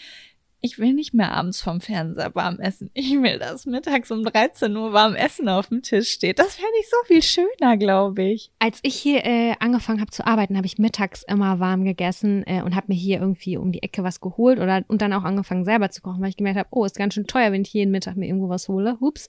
Ich 0.65 0.79
will 0.79 0.95
nicht 0.95 1.13
mehr 1.13 1.33
abends 1.33 1.61
vom 1.61 1.83
Fernseher 1.83 2.35
warm 2.35 2.59
essen. 2.59 2.89
Ich 2.95 3.11
will, 3.11 3.39
dass 3.39 3.67
mittags 3.67 4.11
um 4.11 4.25
13 4.25 4.75
Uhr 4.75 4.95
warm 4.95 5.15
Essen 5.15 5.47
auf 5.47 5.69
dem 5.69 5.83
Tisch 5.83 6.09
steht. 6.09 6.39
Das 6.39 6.55
fände 6.55 6.73
ich 6.81 6.89
so 6.89 6.97
viel 7.05 7.23
schöner, 7.23 7.77
glaube 7.77 8.23
ich. 8.23 8.51
Als 8.61 8.79
ich 8.81 8.95
hier 8.95 9.27
äh, 9.27 9.57
angefangen 9.61 10.01
habe 10.01 10.11
zu 10.11 10.27
arbeiten, 10.27 10.57
habe 10.57 10.67
ich 10.67 10.79
mittags 10.79 11.23
immer 11.23 11.61
warm 11.61 11.85
gegessen 11.85 12.45
äh, 12.47 12.63
und 12.63 12.75
habe 12.75 12.87
mir 12.89 12.95
hier 12.95 13.21
irgendwie 13.21 13.59
um 13.59 13.73
die 13.73 13.83
Ecke 13.83 14.05
was 14.05 14.23
geholt 14.23 14.59
oder 14.59 14.83
und 14.89 15.03
dann 15.03 15.13
auch 15.13 15.25
angefangen 15.25 15.67
selber 15.67 15.91
zu 15.91 16.01
kochen, 16.01 16.23
weil 16.23 16.31
ich 16.31 16.39
gemerkt 16.39 16.59
habe, 16.59 16.71
oh, 16.71 16.87
ist 16.87 16.97
ganz 16.97 17.13
schön 17.13 17.27
teuer, 17.27 17.53
wenn 17.53 17.61
ich 17.61 17.75
jeden 17.75 17.91
Mittag 17.91 18.17
mir 18.17 18.27
irgendwo 18.27 18.49
was 18.49 18.67
hole. 18.67 18.99
Hups. 19.03 19.29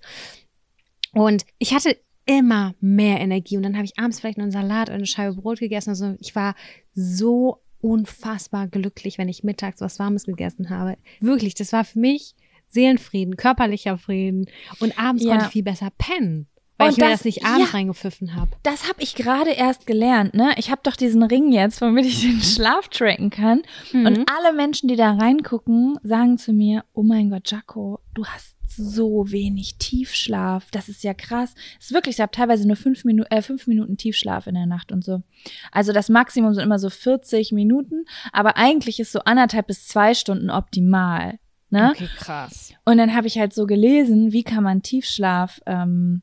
Und 1.11 1.45
ich 1.59 1.73
hatte 1.73 1.97
immer 2.25 2.75
mehr 2.79 3.19
Energie 3.19 3.57
und 3.57 3.63
dann 3.63 3.75
habe 3.75 3.83
ich 3.83 3.99
abends 3.99 4.21
vielleicht 4.21 4.37
noch 4.37 4.43
einen 4.43 4.53
Salat 4.53 4.87
oder 4.87 4.95
eine 4.95 5.05
Scheibe 5.05 5.35
Brot 5.35 5.59
gegessen. 5.59 5.89
Also 5.89 6.15
ich 6.19 6.33
war 6.33 6.55
so 6.93 7.61
unfassbar 7.85 8.67
glücklich, 8.67 9.17
wenn 9.17 9.29
ich 9.29 9.43
mittags 9.43 9.79
was 9.81 9.99
Warmes 9.99 10.25
gegessen 10.25 10.69
habe. 10.69 10.97
Wirklich, 11.19 11.53
das 11.55 11.71
war 11.71 11.85
für 11.85 11.99
mich 11.99 12.35
Seelenfrieden, 12.67 13.37
körperlicher 13.37 13.97
Frieden 13.97 14.47
und 14.79 14.97
abends 14.99 15.23
Ja. 15.23 15.31
konnte 15.31 15.45
ich 15.45 15.51
viel 15.51 15.63
besser 15.63 15.89
pennen, 15.97 16.47
weil 16.77 16.87
Und 16.87 16.93
ich 16.93 16.97
mir 16.97 17.09
das- 17.09 17.19
das 17.19 17.25
nicht 17.25 17.45
abends 17.45 17.71
ja. 17.71 17.77
reingepfiffen 17.77 18.35
habe. 18.35 18.51
Das 18.63 18.89
habe 18.89 19.01
ich 19.01 19.15
gerade 19.15 19.51
erst 19.51 19.85
gelernt, 19.85 20.33
ne? 20.33 20.53
Ich 20.57 20.71
habe 20.71 20.81
doch 20.83 20.95
diesen 20.95 21.23
Ring 21.23 21.51
jetzt, 21.51 21.79
womit 21.81 22.05
ich 22.05 22.21
den 22.21 22.41
Schlaf 22.41 22.87
tracken 22.89 23.29
kann. 23.29 23.61
Mhm. 23.93 24.05
Und 24.07 24.29
alle 24.29 24.53
Menschen, 24.55 24.89
die 24.89 24.95
da 24.95 25.11
reingucken, 25.13 25.97
sagen 26.03 26.37
zu 26.37 26.51
mir, 26.53 26.83
oh 26.93 27.03
mein 27.03 27.29
Gott, 27.29 27.49
Jaco, 27.51 27.99
du 28.13 28.25
hast 28.25 28.54
so 28.75 29.31
wenig 29.31 29.77
Tiefschlaf. 29.77 30.69
Das 30.71 30.89
ist 30.89 31.03
ja 31.03 31.13
krass. 31.13 31.53
Es 31.79 31.87
ist 31.87 31.93
wirklich, 31.93 32.15
ich 32.15 32.21
habe 32.21 32.31
teilweise 32.31 32.67
nur 32.67 32.77
fünf, 32.77 33.03
Minu 33.05 33.23
äh, 33.29 33.41
fünf 33.41 33.67
Minuten 33.67 33.97
Tiefschlaf 33.97 34.47
in 34.47 34.55
der 34.55 34.65
Nacht 34.65 34.91
und 34.91 35.03
so. 35.03 35.23
Also 35.71 35.93
das 35.93 36.09
Maximum 36.09 36.53
sind 36.53 36.63
immer 36.63 36.79
so 36.79 36.89
40 36.89 37.51
Minuten, 37.51 38.05
aber 38.31 38.57
eigentlich 38.57 38.99
ist 38.99 39.11
so 39.11 39.19
anderthalb 39.19 39.67
bis 39.67 39.87
zwei 39.87 40.13
Stunden 40.13 40.49
optimal. 40.49 41.39
Ne? 41.69 41.91
Okay, 41.91 42.09
krass. 42.17 42.73
Und 42.85 42.97
dann 42.97 43.15
habe 43.15 43.27
ich 43.27 43.37
halt 43.37 43.53
so 43.53 43.65
gelesen, 43.65 44.31
wie 44.31 44.43
kann 44.43 44.63
man 44.63 44.81
Tiefschlaf 44.81 45.61
ähm, 45.65 46.21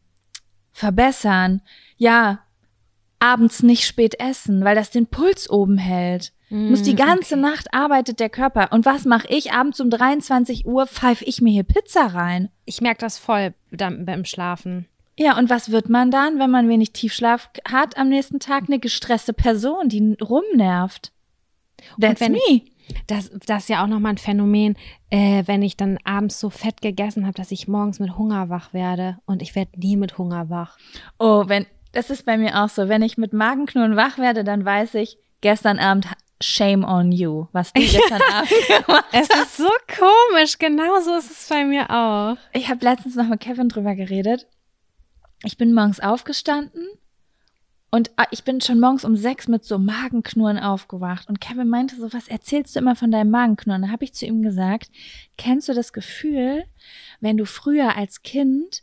verbessern? 0.73 1.63
Ja, 1.97 2.41
abends 3.19 3.63
nicht 3.63 3.87
spät 3.87 4.19
essen, 4.19 4.65
weil 4.65 4.75
das 4.75 4.91
den 4.91 5.07
Puls 5.07 5.49
oben 5.49 5.79
hält. 5.79 6.33
Muss 6.53 6.83
die 6.83 6.93
Mm, 6.93 6.97
ganze 6.97 7.35
okay. 7.35 7.43
Nacht 7.43 7.73
arbeitet 7.73 8.21
der 8.21 8.29
Körper. 8.29 8.73
Und 8.73 8.85
was 8.85 9.07
mache 9.07 9.27
ich? 9.29 9.53
Abends 9.53 9.81
um 9.81 9.89
23 9.89 10.67
Uhr 10.67 10.87
pfeife 10.87 11.25
ich 11.25 11.41
mir 11.41 11.51
hier 11.51 11.63
Pizza 11.63 12.09
rein. 12.09 12.51
Ich 12.67 12.83
merke 12.83 13.01
das 13.01 13.17
voll 13.17 13.55
beim 13.71 14.27
Schlafen. 14.27 14.87
Ja, 15.19 15.39
und 15.39 15.49
was 15.49 15.71
wird 15.71 15.89
man 15.89 16.11
dann, 16.11 16.39
wenn 16.39 16.51
man 16.51 16.69
wenig 16.69 16.93
Tiefschlaf 16.93 17.49
hat 17.67 17.97
am 17.97 18.11
nächsten 18.11 18.39
Tag? 18.39 18.65
Eine 18.67 18.81
gestresste 18.81 19.33
Person, 19.33 19.89
die 19.89 20.15
rumnervt. 20.21 21.13
That's 21.99 22.21
wenn 22.21 22.33
me. 22.33 22.63
Das, 23.07 23.31
das 23.47 23.63
ist 23.63 23.69
ja 23.71 23.83
auch 23.83 23.89
nochmal 23.89 24.13
ein 24.13 24.19
Phänomen, 24.19 24.77
äh, 25.09 25.45
wenn 25.47 25.63
ich 25.63 25.79
dann 25.79 25.99
abends 26.05 26.39
so 26.39 26.51
fett 26.51 26.83
gegessen 26.83 27.25
habe, 27.25 27.35
dass 27.35 27.51
ich 27.51 27.67
morgens 27.67 27.99
mit 27.99 28.19
Hunger 28.19 28.51
wach 28.51 28.75
werde. 28.75 29.19
Und 29.25 29.41
ich 29.41 29.55
werde 29.55 29.79
nie 29.79 29.97
mit 29.97 30.19
Hunger 30.19 30.51
wach. 30.51 30.77
Oh, 31.19 31.45
wenn, 31.47 31.65
das 31.93 32.11
ist 32.11 32.27
bei 32.27 32.37
mir 32.37 32.63
auch 32.63 32.69
so. 32.69 32.91
Wenn 32.91 33.01
ich 33.01 33.17
mit 33.17 33.33
Magenknurren 33.33 33.97
wach 33.97 34.19
werde, 34.19 34.45
dann 34.45 34.67
weiß 34.67 34.95
ich, 34.97 35.17
gestern 35.41 35.79
Abend, 35.79 36.09
shame 36.43 36.85
on 36.85 37.13
you, 37.13 37.47
was 37.53 37.73
du 37.73 37.81
gestern 37.81 38.23
Abend 38.23 38.51
gemacht 38.87 39.05
Es 39.13 39.29
ist 39.29 39.57
so 39.57 39.71
komisch, 39.89 40.59
genau 40.59 41.01
so 41.01 41.17
ist 41.17 41.31
es 41.31 41.49
bei 41.49 41.65
mir 41.65 41.91
auch. 41.91 42.37
Ich 42.53 42.69
habe 42.69 42.85
letztens 42.85 43.17
noch 43.17 43.29
mit 43.29 43.41
Kevin 43.41 43.69
drüber 43.69 43.95
geredet. 43.95 44.47
Ich 45.45 45.57
bin 45.57 45.75
morgens 45.75 46.01
aufgestanden 46.01 46.87
und 47.95 48.11
ah, 48.17 48.25
ich 48.31 48.43
bin 48.43 48.63
schon 48.63 48.81
morgens 48.81 49.05
um 49.05 49.17
sechs 49.17 49.49
mit 49.49 49.65
so 49.65 49.79
Magenknurren 49.79 50.59
aufgewacht. 50.59 51.29
Und 51.29 51.43
Kevin 51.43 51.69
meinte 51.69 51.97
so, 51.97 52.11
was 52.15 52.27
erzählst 52.27 52.75
du 52.75 52.81
immer 52.81 52.97
von 52.97 53.11
deinem 53.11 53.31
Magenknurren? 53.31 53.83
Da 53.83 53.89
habe 53.89 54.05
ich 54.05 54.15
zu 54.15 54.25
ihm 54.25 54.41
gesagt, 54.41 54.91
kennst 55.37 55.69
du 55.69 55.75
das 55.75 55.93
Gefühl, 55.93 56.65
wenn 57.21 57.37
du 57.37 57.45
früher 57.45 57.95
als 57.95 58.23
Kind 58.23 58.83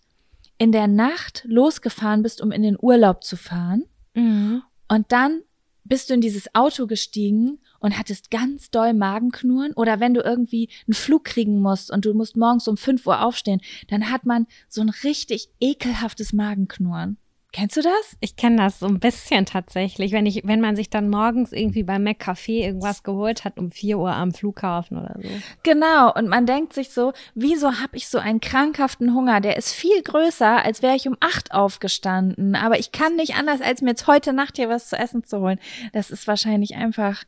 in 0.60 0.72
der 0.72 0.86
Nacht 0.86 1.44
losgefahren 1.48 2.22
bist, 2.22 2.40
um 2.40 2.52
in 2.52 2.62
den 2.62 2.78
Urlaub 2.80 3.24
zu 3.24 3.36
fahren? 3.36 3.86
Mhm. 4.14 4.62
Und 4.88 5.12
dann 5.12 5.42
bist 5.90 6.10
du 6.10 6.14
in 6.14 6.22
dieses 6.22 6.56
Auto 6.56 6.88
gestiegen 6.88 7.60
und 7.80 7.98
hattest 7.98 8.32
ganz 8.32 8.72
doll 8.72 8.94
Magenknurren 8.94 9.74
oder 9.74 10.00
wenn 10.00 10.14
du 10.14 10.22
irgendwie 10.22 10.70
einen 10.88 10.94
Flug 10.94 11.26
kriegen 11.26 11.60
musst 11.60 11.92
und 11.92 12.06
du 12.06 12.14
musst 12.14 12.38
morgens 12.38 12.68
um 12.68 12.78
5 12.78 13.06
Uhr 13.06 13.22
aufstehen, 13.22 13.62
dann 13.88 14.10
hat 14.10 14.26
man 14.26 14.48
so 14.70 14.82
ein 14.82 14.90
richtig 14.90 15.50
ekelhaftes 15.60 16.32
Magenknurren. 16.32 17.18
Kennst 17.52 17.78
du 17.78 17.82
das? 17.82 18.16
Ich 18.20 18.36
kenne 18.36 18.58
das 18.58 18.78
so 18.78 18.86
ein 18.86 19.00
bisschen 19.00 19.48
tatsächlich, 19.48 20.12
wenn 20.12 20.28
ich, 20.28 20.44
wenn 20.46 20.62
man 20.62 20.76
sich 20.76 20.92
dann 20.92 21.10
morgens 21.10 21.52
irgendwie 21.52 21.82
beim 21.82 22.04
McCafé 22.04 22.64
irgendwas 22.64 23.02
geholt 23.02 23.44
hat 23.44 23.58
um 23.58 23.72
4 23.72 23.98
Uhr 23.98 24.12
am 24.12 24.32
Flughafen 24.32 24.98
oder 24.98 25.16
so. 25.20 25.30
Genau, 25.64 26.14
und 26.14 26.28
man 26.28 26.46
denkt 26.46 26.74
sich 26.74 26.92
so, 26.92 27.12
wieso 27.34 27.80
habe 27.80 27.98
ich 27.98 28.08
so 28.08 28.20
einen 28.20 28.40
krankhaften 28.40 29.16
Hunger? 29.16 29.42
Der 29.42 29.58
ist 29.58 29.74
viel 29.74 30.00
größer, 30.04 30.64
als 30.64 30.84
wäre 30.84 30.96
ich 30.96 31.08
um 31.08 31.18
acht 31.22 31.52
aufgestanden. 31.52 32.56
Aber 32.56 32.78
ich 32.78 32.92
kann 32.92 33.16
nicht 33.16 33.36
anders, 33.36 33.62
als 33.62 33.82
mir 33.82 33.92
jetzt 33.92 34.06
heute 34.06 34.32
Nacht 34.32 34.58
hier 34.58 34.70
was 34.70 34.88
zu 34.88 34.96
essen 34.96 35.24
zu 35.24 35.40
holen. 35.40 35.60
Das 35.92 36.12
ist 36.12 36.28
wahrscheinlich 36.28 36.76
einfach, 36.76 37.24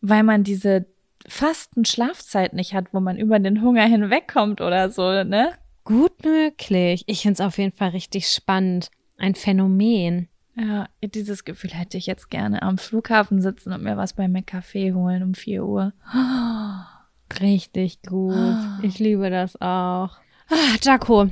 weil 0.00 0.24
man 0.24 0.42
diese 0.42 0.86
fasten 1.28 1.84
Schlafzeit 1.84 2.54
nicht 2.54 2.74
hat, 2.74 2.86
wo 2.92 2.98
man 2.98 3.16
über 3.18 3.38
den 3.38 3.62
Hunger 3.62 3.84
hinwegkommt 3.84 4.60
oder 4.60 4.90
so, 4.90 5.22
ne? 5.22 5.52
Gut 5.86 6.24
möglich. 6.24 7.04
Ich 7.06 7.22
finde 7.22 7.34
es 7.34 7.40
auf 7.40 7.58
jeden 7.58 7.70
Fall 7.70 7.90
richtig 7.90 8.28
spannend. 8.28 8.90
Ein 9.18 9.36
Phänomen. 9.36 10.28
Ja, 10.56 10.88
dieses 11.00 11.44
Gefühl 11.44 11.70
hätte 11.70 11.96
ich 11.96 12.06
jetzt 12.06 12.28
gerne 12.28 12.62
am 12.62 12.76
Flughafen 12.76 13.40
sitzen 13.40 13.72
und 13.72 13.84
mir 13.84 13.96
was 13.96 14.12
bei 14.14 14.24
McCafé 14.24 14.92
holen 14.94 15.22
um 15.22 15.34
4 15.34 15.64
Uhr. 15.64 15.92
Richtig 17.40 18.02
gut. 18.02 18.34
Ich 18.82 18.98
liebe 18.98 19.30
das 19.30 19.54
auch. 19.60 20.10
Ah, 20.50 20.76
Jaco, 20.82 21.28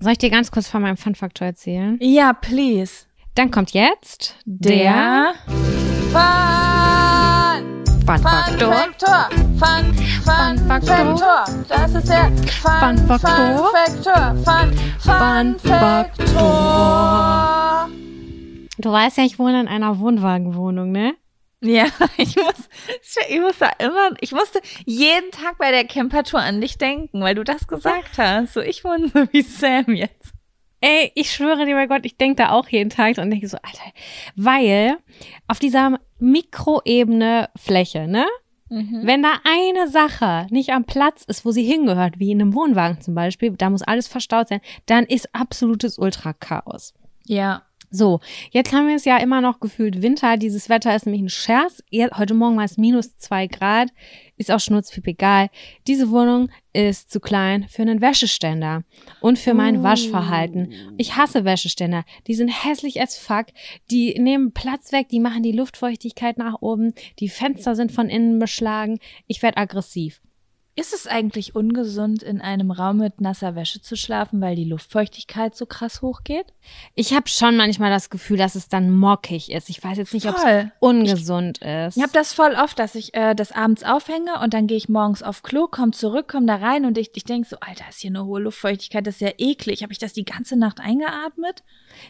soll 0.00 0.12
ich 0.12 0.18
dir 0.18 0.30
ganz 0.30 0.50
kurz 0.50 0.66
von 0.66 0.80
meinem 0.80 0.96
Fun-Faktor 0.96 1.48
erzählen? 1.48 1.98
Ja, 2.00 2.32
please. 2.32 3.04
Dann 3.34 3.50
kommt 3.50 3.72
jetzt 3.72 4.34
der 4.46 5.34
Fun! 6.10 7.84
Fun-Faktor. 8.06 8.72
Faktor. 8.72 9.28
Fun, 9.30 9.47
Fun, 9.58 9.92
Faktor. 10.68 11.18
Faktor. 11.18 11.44
Das 11.68 11.92
ist 11.92 12.08
der 12.08 12.30
Fun, 12.62 12.96
Fun 12.96 12.98
Faktor. 13.08 13.72
Faktor. 13.72 14.36
Fun, 14.44 14.72
Fun, 15.00 15.18
Fun 15.18 15.58
Faktor. 15.58 16.38
Du 18.78 18.92
weißt 18.92 19.18
ja, 19.18 19.24
ich 19.24 19.40
wohne 19.40 19.60
in 19.62 19.66
einer 19.66 19.98
Wohnwagenwohnung, 19.98 20.92
ne? 20.92 21.16
Ja, 21.60 21.86
ich 22.18 22.36
muss, 22.36 22.68
ich 23.28 23.40
muss 23.40 23.58
da 23.58 23.70
immer, 23.80 24.10
ich 24.20 24.30
musste 24.30 24.60
jeden 24.86 25.32
Tag 25.32 25.58
bei 25.58 25.72
der 25.72 25.84
Campertour 25.84 26.38
an 26.38 26.60
dich 26.60 26.78
denken, 26.78 27.20
weil 27.20 27.34
du 27.34 27.42
das 27.42 27.66
gesagt 27.66 28.16
hast. 28.16 28.54
So, 28.54 28.60
ich 28.60 28.84
wohne 28.84 29.08
so 29.08 29.26
wie 29.32 29.42
Sam 29.42 29.92
jetzt. 29.92 30.34
Ey, 30.80 31.10
ich 31.16 31.32
schwöre 31.32 31.66
dir 31.66 31.74
bei 31.74 31.88
Gott, 31.88 32.06
ich 32.06 32.16
denke 32.16 32.44
da 32.44 32.50
auch 32.50 32.68
jeden 32.68 32.90
Tag 32.90 33.18
und 33.18 33.28
denke 33.30 33.48
so, 33.48 33.56
Alter, 33.56 33.90
weil 34.36 34.98
auf 35.48 35.58
dieser 35.58 35.98
Mikroebene 36.20 37.48
Fläche, 37.56 38.06
ne? 38.06 38.24
Wenn 38.70 39.22
da 39.22 39.34
eine 39.44 39.88
Sache 39.88 40.46
nicht 40.50 40.70
am 40.70 40.84
Platz 40.84 41.24
ist, 41.24 41.44
wo 41.44 41.50
sie 41.50 41.64
hingehört, 41.64 42.18
wie 42.18 42.30
in 42.30 42.40
einem 42.40 42.54
Wohnwagen 42.54 43.00
zum 43.00 43.14
Beispiel, 43.14 43.52
da 43.52 43.70
muss 43.70 43.82
alles 43.82 44.08
verstaut 44.08 44.48
sein, 44.48 44.60
dann 44.86 45.04
ist 45.04 45.34
absolutes 45.34 45.98
Ultra-Chaos. 45.98 46.94
Ja. 47.24 47.62
So, 47.90 48.20
jetzt 48.50 48.72
haben 48.72 48.86
wir 48.86 48.96
es 48.96 49.06
ja 49.06 49.16
immer 49.16 49.40
noch 49.40 49.60
gefühlt 49.60 50.02
Winter. 50.02 50.36
Dieses 50.36 50.68
Wetter 50.68 50.94
ist 50.94 51.06
nämlich 51.06 51.22
ein 51.22 51.28
Scherz. 51.30 51.82
Heute 52.16 52.34
Morgen 52.34 52.56
war 52.56 52.64
es 52.64 52.76
minus 52.76 53.16
zwei 53.16 53.46
Grad. 53.46 53.88
Ist 54.36 54.50
auch 54.50 54.60
schnurzpip 54.60 55.06
egal. 55.06 55.48
Diese 55.86 56.10
Wohnung 56.10 56.50
ist 56.74 57.10
zu 57.10 57.18
klein 57.18 57.66
für 57.68 57.82
einen 57.82 58.00
Wäscheständer 58.02 58.84
und 59.20 59.38
für 59.38 59.54
mein 59.54 59.78
Oh. 59.78 59.82
Waschverhalten. 59.84 60.72
Ich 60.98 61.16
hasse 61.16 61.44
Wäscheständer. 61.44 62.04
Die 62.26 62.34
sind 62.34 62.48
hässlich 62.48 63.00
as 63.00 63.16
fuck. 63.16 63.46
Die 63.90 64.18
nehmen 64.20 64.52
Platz 64.52 64.92
weg. 64.92 65.08
Die 65.08 65.20
machen 65.20 65.42
die 65.42 65.52
Luftfeuchtigkeit 65.52 66.36
nach 66.36 66.60
oben. 66.60 66.92
Die 67.20 67.28
Fenster 67.28 67.74
sind 67.74 67.90
von 67.90 68.08
innen 68.10 68.38
beschlagen. 68.38 68.98
Ich 69.26 69.42
werde 69.42 69.56
aggressiv. 69.56 70.20
Ist 70.78 70.94
es 70.94 71.08
eigentlich 71.08 71.56
ungesund, 71.56 72.22
in 72.22 72.40
einem 72.40 72.70
Raum 72.70 72.98
mit 72.98 73.20
nasser 73.20 73.56
Wäsche 73.56 73.82
zu 73.82 73.96
schlafen, 73.96 74.40
weil 74.40 74.54
die 74.54 74.62
Luftfeuchtigkeit 74.62 75.56
so 75.56 75.66
krass 75.66 76.02
hochgeht? 76.02 76.46
Ich 76.94 77.14
habe 77.14 77.28
schon 77.28 77.56
manchmal 77.56 77.90
das 77.90 78.10
Gefühl, 78.10 78.36
dass 78.36 78.54
es 78.54 78.68
dann 78.68 78.96
mockig 78.96 79.50
ist. 79.50 79.70
Ich 79.70 79.82
weiß 79.82 79.98
jetzt 79.98 80.14
nicht, 80.14 80.28
ob 80.28 80.36
es 80.36 80.66
ungesund 80.78 81.58
ist. 81.58 81.96
Ich 81.96 82.02
habe 82.04 82.12
das 82.12 82.32
voll 82.32 82.54
oft, 82.54 82.78
dass 82.78 82.94
ich 82.94 83.12
äh, 83.14 83.34
das 83.34 83.50
abends 83.50 83.82
aufhänge 83.82 84.38
und 84.40 84.54
dann 84.54 84.68
gehe 84.68 84.76
ich 84.76 84.88
morgens 84.88 85.24
auf 85.24 85.42
Klo, 85.42 85.66
komme 85.66 85.90
zurück, 85.90 86.28
komme 86.28 86.46
da 86.46 86.54
rein 86.54 86.84
und 86.84 86.96
ich, 86.96 87.10
ich 87.12 87.24
denke 87.24 87.48
so, 87.48 87.56
Alter, 87.58 87.88
ist 87.88 87.98
hier 87.98 88.10
eine 88.10 88.24
hohe 88.24 88.40
Luftfeuchtigkeit, 88.40 89.04
das 89.04 89.16
ist 89.16 89.22
ja 89.22 89.32
eklig. 89.36 89.82
Habe 89.82 89.92
ich 89.92 89.98
das 89.98 90.12
die 90.12 90.24
ganze 90.24 90.56
Nacht 90.56 90.78
eingeatmet? 90.78 91.64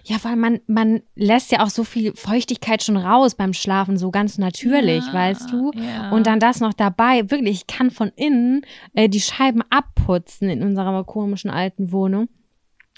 Ja, 0.04 0.16
weil 0.22 0.36
man, 0.36 0.60
man 0.66 1.00
lässt 1.14 1.52
ja 1.52 1.60
auch 1.60 1.70
so 1.70 1.84
viel 1.84 2.14
Feuchtigkeit 2.14 2.82
schon 2.82 2.98
raus 2.98 3.34
beim 3.34 3.54
Schlafen, 3.54 3.96
so 3.96 4.10
ganz 4.10 4.36
natürlich, 4.36 5.06
ja, 5.06 5.14
weißt 5.14 5.52
du? 5.52 5.70
Ja. 5.74 6.10
Und 6.10 6.26
dann 6.26 6.38
das 6.38 6.60
noch 6.60 6.74
dabei. 6.74 7.30
Wirklich, 7.30 7.62
ich 7.62 7.66
kann 7.66 7.90
von 7.90 8.12
innen 8.14 8.57
äh, 8.94 9.08
die 9.08 9.20
Scheiben 9.20 9.62
abputzen 9.70 10.48
in 10.48 10.62
unserer 10.62 11.04
komischen 11.04 11.50
alten 11.50 11.92
Wohnung. 11.92 12.28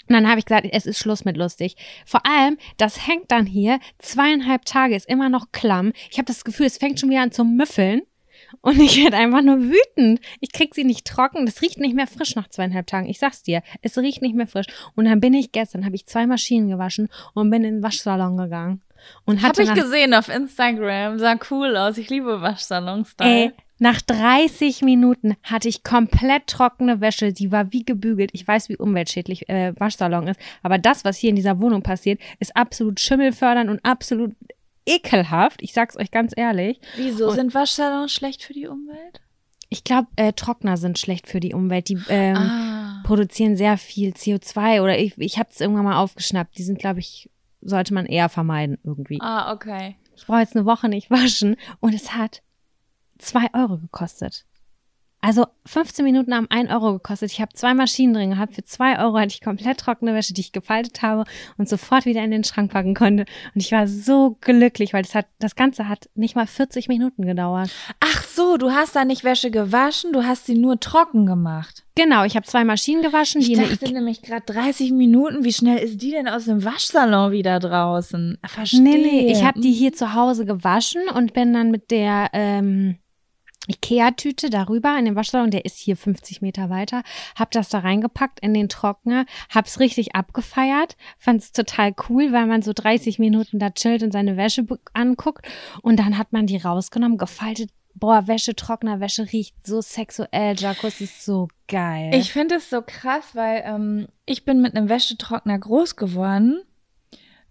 Und 0.07 0.15
dann 0.15 0.27
habe 0.27 0.39
ich 0.39 0.45
gesagt, 0.45 0.67
es 0.69 0.85
ist 0.85 0.99
Schluss 0.99 1.25
mit 1.25 1.37
lustig. 1.37 1.75
Vor 2.05 2.25
allem, 2.25 2.57
das 2.77 3.07
hängt 3.07 3.31
dann 3.31 3.45
hier 3.45 3.79
zweieinhalb 3.99 4.65
Tage, 4.65 4.95
ist 4.95 5.07
immer 5.07 5.29
noch 5.29 5.51
klamm. 5.51 5.93
Ich 6.09 6.17
habe 6.17 6.25
das 6.25 6.43
Gefühl, 6.43 6.65
es 6.65 6.77
fängt 6.77 6.99
schon 6.99 7.09
wieder 7.09 7.21
an 7.21 7.31
zu 7.31 7.45
müffeln. 7.45 8.01
Und 8.61 8.79
ich 8.81 9.01
werde 9.01 9.17
einfach 9.17 9.41
nur 9.41 9.59
wütend. 9.61 10.19
Ich 10.41 10.51
krieg 10.51 10.75
sie 10.75 10.83
nicht 10.83 11.07
trocken. 11.07 11.45
Das 11.45 11.61
riecht 11.61 11.79
nicht 11.79 11.95
mehr 11.95 12.07
frisch 12.07 12.35
nach 12.35 12.49
zweieinhalb 12.49 12.87
Tagen. 12.87 13.07
Ich 13.07 13.19
sag's 13.19 13.43
dir. 13.43 13.61
Es 13.81 13.97
riecht 13.97 14.21
nicht 14.21 14.35
mehr 14.35 14.47
frisch. 14.47 14.67
Und 14.95 15.05
dann 15.05 15.21
bin 15.21 15.33
ich 15.33 15.51
gestern, 15.51 15.85
habe 15.85 15.95
ich 15.95 16.05
zwei 16.05 16.27
Maschinen 16.27 16.67
gewaschen 16.67 17.07
und 17.33 17.49
bin 17.49 17.63
in 17.63 17.75
den 17.75 17.83
Waschsalon 17.83 18.37
gegangen. 18.37 18.81
Und 19.25 19.41
hatte 19.41 19.65
Hab 19.65 19.77
ich 19.77 19.81
gesehen 19.81 20.13
auf 20.13 20.27
Instagram. 20.27 21.17
Sah 21.19 21.37
cool 21.49 21.77
aus. 21.77 21.97
Ich 21.97 22.09
liebe 22.09 22.41
Waschsalons. 22.41 23.15
Ey, 23.19 23.51
nach 23.81 23.99
30 23.99 24.83
Minuten 24.83 25.35
hatte 25.41 25.67
ich 25.67 25.83
komplett 25.83 26.45
trockene 26.45 27.01
Wäsche. 27.01 27.33
Sie 27.35 27.51
war 27.51 27.73
wie 27.73 27.83
gebügelt. 27.83 28.29
Ich 28.33 28.47
weiß, 28.47 28.69
wie 28.69 28.77
umweltschädlich 28.77 29.49
äh, 29.49 29.73
Waschsalon 29.75 30.27
ist. 30.27 30.39
Aber 30.61 30.77
das, 30.77 31.03
was 31.03 31.17
hier 31.17 31.31
in 31.31 31.35
dieser 31.35 31.59
Wohnung 31.59 31.81
passiert, 31.81 32.21
ist 32.39 32.55
absolut 32.55 32.99
schimmelfördernd 32.99 33.71
und 33.71 33.83
absolut 33.83 34.35
ekelhaft. 34.85 35.63
Ich 35.63 35.73
sag's 35.73 35.97
euch 35.97 36.11
ganz 36.11 36.31
ehrlich. 36.35 36.79
Wieso 36.95 37.29
und 37.29 37.33
sind 37.33 37.55
Waschsalons 37.55 38.13
schlecht 38.13 38.43
für 38.43 38.53
die 38.53 38.67
Umwelt? 38.67 39.21
Ich 39.69 39.83
glaube, 39.83 40.09
äh, 40.15 40.31
Trockner 40.33 40.77
sind 40.77 40.99
schlecht 40.99 41.27
für 41.27 41.39
die 41.39 41.55
Umwelt. 41.55 41.89
Die 41.89 41.97
ähm, 42.09 42.37
ah. 42.37 43.01
produzieren 43.03 43.57
sehr 43.57 43.79
viel 43.79 44.11
CO2 44.11 44.83
oder 44.83 44.99
ich, 44.99 45.17
ich 45.17 45.39
habe 45.39 45.49
es 45.51 45.59
irgendwann 45.59 45.85
mal 45.85 45.97
aufgeschnappt. 45.97 46.55
Die 46.55 46.63
sind, 46.63 46.77
glaube 46.77 46.99
ich, 46.99 47.31
sollte 47.61 47.95
man 47.95 48.05
eher 48.05 48.29
vermeiden 48.29 48.77
irgendwie. 48.83 49.17
Ah, 49.21 49.51
okay. 49.51 49.95
Ich 50.15 50.27
brauche 50.27 50.41
jetzt 50.41 50.55
eine 50.55 50.67
Woche 50.67 50.87
nicht 50.87 51.09
waschen 51.09 51.55
und 51.79 51.95
es 51.95 52.13
hat 52.13 52.43
zwei 53.21 53.47
Euro 53.53 53.77
gekostet. 53.77 54.45
Also 55.23 55.45
15 55.67 56.03
Minuten 56.03 56.33
haben 56.33 56.47
1 56.49 56.71
Euro 56.71 56.93
gekostet. 56.93 57.31
Ich 57.31 57.39
habe 57.39 57.53
zwei 57.53 57.75
Maschinen 57.75 58.15
drin 58.15 58.31
gehabt. 58.31 58.55
Für 58.55 58.63
2 58.63 58.99
Euro 58.99 59.19
hatte 59.19 59.27
ich 59.27 59.41
komplett 59.41 59.79
trockene 59.79 60.15
Wäsche, 60.15 60.33
die 60.33 60.41
ich 60.41 60.51
gefaltet 60.51 61.03
habe 61.03 61.25
und 61.59 61.69
sofort 61.69 62.05
wieder 62.05 62.23
in 62.23 62.31
den 62.31 62.43
Schrank 62.43 62.71
packen 62.71 62.95
konnte. 62.95 63.25
Und 63.53 63.61
ich 63.61 63.71
war 63.71 63.87
so 63.87 64.37
glücklich, 64.41 64.93
weil 64.93 65.03
das, 65.03 65.13
hat, 65.13 65.27
das 65.37 65.55
Ganze 65.55 65.87
hat 65.87 66.09
nicht 66.15 66.35
mal 66.35 66.47
40 66.47 66.87
Minuten 66.87 67.27
gedauert. 67.27 67.69
Ach 67.99 68.23
so, 68.23 68.57
du 68.57 68.71
hast 68.71 68.95
da 68.95 69.05
nicht 69.05 69.23
Wäsche 69.23 69.51
gewaschen, 69.51 70.11
du 70.11 70.23
hast 70.23 70.47
sie 70.47 70.57
nur 70.57 70.79
trocken 70.79 71.27
gemacht. 71.27 71.83
Genau, 71.93 72.23
ich 72.23 72.35
habe 72.35 72.47
zwei 72.47 72.63
Maschinen 72.63 73.03
gewaschen. 73.03 73.41
Ich 73.41 73.53
dachte 73.53 73.93
nämlich 73.93 74.23
gerade 74.23 74.45
30 74.51 74.91
Minuten. 74.91 75.43
Wie 75.43 75.53
schnell 75.53 75.77
ist 75.77 76.01
die 76.01 76.11
denn 76.11 76.27
aus 76.27 76.45
dem 76.45 76.65
Waschsalon 76.65 77.31
wieder 77.31 77.59
draußen? 77.59 78.39
Verstehe. 78.43 78.81
Nee, 78.81 78.97
nee, 78.97 79.31
ich 79.31 79.43
habe 79.43 79.61
die 79.61 79.71
hier 79.71 79.93
zu 79.93 80.15
Hause 80.15 80.45
gewaschen 80.45 81.03
und 81.13 81.33
bin 81.33 81.53
dann 81.53 81.69
mit 81.69 81.91
der... 81.91 82.29
Ähm, 82.33 82.97
Ikea-Tüte 83.71 84.49
darüber 84.49 84.97
in 84.97 85.05
den 85.05 85.15
Waschsalon, 85.15 85.51
der 85.51 85.65
ist 85.65 85.77
hier 85.77 85.95
50 85.95 86.41
Meter 86.41 86.69
weiter, 86.69 87.03
hab 87.35 87.51
das 87.51 87.69
da 87.69 87.79
reingepackt 87.79 88.39
in 88.41 88.53
den 88.53 88.69
Trockner, 88.69 89.25
hab's 89.49 89.79
richtig 89.79 90.15
abgefeiert, 90.15 90.97
fand's 91.17 91.51
total 91.51 91.93
cool, 92.09 92.31
weil 92.31 92.47
man 92.47 92.61
so 92.61 92.73
30 92.73 93.19
Minuten 93.19 93.59
da 93.59 93.69
chillt 93.69 94.03
und 94.03 94.11
seine 94.11 94.37
Wäsche 94.37 94.65
anguckt 94.93 95.47
und 95.81 95.97
dann 95.99 96.17
hat 96.17 96.33
man 96.33 96.47
die 96.47 96.57
rausgenommen, 96.57 97.17
gefaltet, 97.17 97.69
boah, 97.93 98.27
Wäsche, 98.27 98.55
Trockner, 98.55 98.99
Wäsche 98.99 99.31
riecht 99.31 99.55
so 99.65 99.81
sexuell, 99.81 100.55
Jacques 100.57 101.01
ist 101.01 101.23
so 101.23 101.47
geil. 101.67 102.11
Ich 102.13 102.31
finde 102.31 102.55
es 102.55 102.69
so 102.69 102.81
krass, 102.81 103.23
weil 103.33 103.63
ähm, 103.65 104.07
ich 104.25 104.45
bin 104.45 104.61
mit 104.61 104.75
einem 104.75 104.89
Wäschetrockner 104.89 105.57
groß 105.59 105.95
geworden 105.95 106.61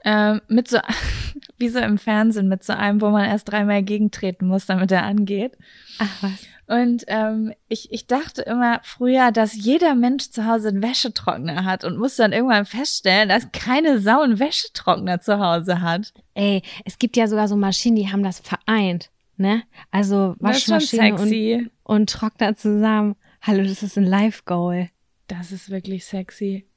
ähm, 0.05 0.41
mit 0.49 0.69
so, 0.69 0.79
wie 1.59 1.69
so 1.69 1.79
im 1.79 1.99
Fernsehen, 1.99 2.49
mit 2.49 2.65
so 2.65 2.73
einem, 2.73 3.01
wo 3.01 3.11
man 3.11 3.25
erst 3.27 3.51
dreimal 3.51 3.83
gegentreten 3.83 4.47
muss, 4.47 4.67
damit 4.67 4.91
er 4.93 5.05
angeht. 5.05 5.57
Ach 5.99 6.23
was. 6.23 6.47
Und 6.71 7.03
ähm, 7.09 7.53
ich, 7.69 7.91
ich 7.91 8.07
dachte 8.07 8.43
immer 8.43 8.79
früher, 8.85 9.33
dass 9.33 9.57
jeder 9.57 9.97
Mensch 9.97 10.31
zu 10.31 10.47
Hause 10.47 10.69
einen 10.69 10.85
Wäschetrockner 10.85 11.65
hat 11.65 11.83
und 11.83 11.99
musste 11.99 12.23
dann 12.23 12.33
irgendwann 12.33 12.65
feststellen, 12.65 13.29
dass 13.29 13.51
keine 13.51 13.99
Sau 13.99 14.21
einen 14.21 14.39
Wäschetrockner 14.39 15.21
zu 15.21 15.41
Hause 15.41 15.81
hat. 15.81 16.13
Ey, 16.35 16.63
es 16.85 16.99
gibt 16.99 17.17
ja 17.17 17.27
sogar 17.27 17.49
so 17.49 17.57
Maschinen, 17.57 17.97
die 17.97 18.13
haben 18.13 18.23
das 18.23 18.39
vereint, 18.39 19.11
ne? 19.37 19.65
Also 19.91 20.37
Waschmaschine 20.39 21.17
und, 21.17 21.71
und 21.83 22.11
Trockner 22.11 22.55
zusammen. 22.55 23.17
Hallo, 23.43 23.65
das 23.65 23.83
ist 23.83 23.99
ein 23.99 24.05
Live-Goal. 24.05 24.91
Das 25.27 25.51
ist 25.51 25.71
wirklich 25.71 26.05
sexy. 26.05 26.70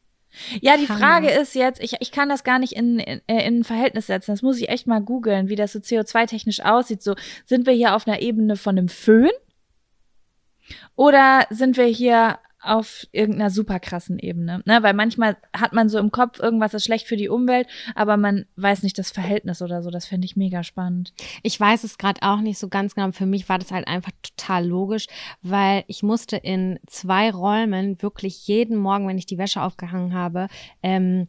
Ja, 0.61 0.77
die 0.77 0.87
Frage 0.87 1.29
ist 1.29 1.55
jetzt, 1.55 1.81
ich, 1.81 1.95
ich 1.99 2.11
kann 2.11 2.29
das 2.29 2.43
gar 2.43 2.59
nicht 2.59 2.73
in, 2.73 2.99
in, 2.99 3.21
äh, 3.27 3.47
in 3.47 3.59
ein 3.59 3.63
Verhältnis 3.63 4.07
setzen. 4.07 4.31
Das 4.31 4.41
muss 4.41 4.59
ich 4.59 4.69
echt 4.69 4.87
mal 4.87 5.01
googeln, 5.01 5.49
wie 5.49 5.55
das 5.55 5.73
so 5.73 5.79
CO2-technisch 5.79 6.61
aussieht. 6.61 7.01
So, 7.01 7.15
sind 7.45 7.65
wir 7.65 7.73
hier 7.73 7.95
auf 7.95 8.07
einer 8.07 8.21
Ebene 8.21 8.55
von 8.55 8.77
einem 8.77 8.89
Föhn? 8.89 9.31
Oder 10.95 11.45
sind 11.49 11.77
wir 11.77 11.85
hier 11.85 12.39
auf 12.63 13.05
irgendeiner 13.11 13.49
super 13.49 13.79
krassen 13.79 14.19
Ebene. 14.19 14.61
Ne? 14.65 14.81
Weil 14.81 14.93
manchmal 14.93 15.37
hat 15.53 15.73
man 15.73 15.89
so 15.89 15.99
im 15.99 16.11
Kopf, 16.11 16.39
irgendwas 16.39 16.73
ist 16.73 16.85
schlecht 16.85 17.07
für 17.07 17.17
die 17.17 17.29
Umwelt, 17.29 17.67
aber 17.95 18.17
man 18.17 18.45
weiß 18.55 18.83
nicht 18.83 18.97
das 18.97 19.11
Verhältnis 19.11 19.61
oder 19.61 19.83
so. 19.83 19.89
Das 19.89 20.05
fände 20.05 20.25
ich 20.25 20.35
mega 20.35 20.63
spannend. 20.63 21.13
Ich 21.43 21.59
weiß 21.59 21.83
es 21.83 21.97
gerade 21.97 22.21
auch 22.21 22.39
nicht 22.39 22.57
so 22.57 22.69
ganz 22.69 22.95
genau. 22.95 23.11
Für 23.11 23.25
mich 23.25 23.49
war 23.49 23.59
das 23.59 23.71
halt 23.71 23.87
einfach 23.87 24.11
total 24.21 24.65
logisch, 24.65 25.07
weil 25.41 25.83
ich 25.87 26.03
musste 26.03 26.37
in 26.37 26.79
zwei 26.87 27.31
Räumen 27.31 28.01
wirklich 28.01 28.47
jeden 28.47 28.77
Morgen, 28.77 29.07
wenn 29.07 29.17
ich 29.17 29.25
die 29.25 29.37
Wäsche 29.37 29.61
aufgehangen 29.61 30.13
habe, 30.13 30.47
ähm, 30.81 31.27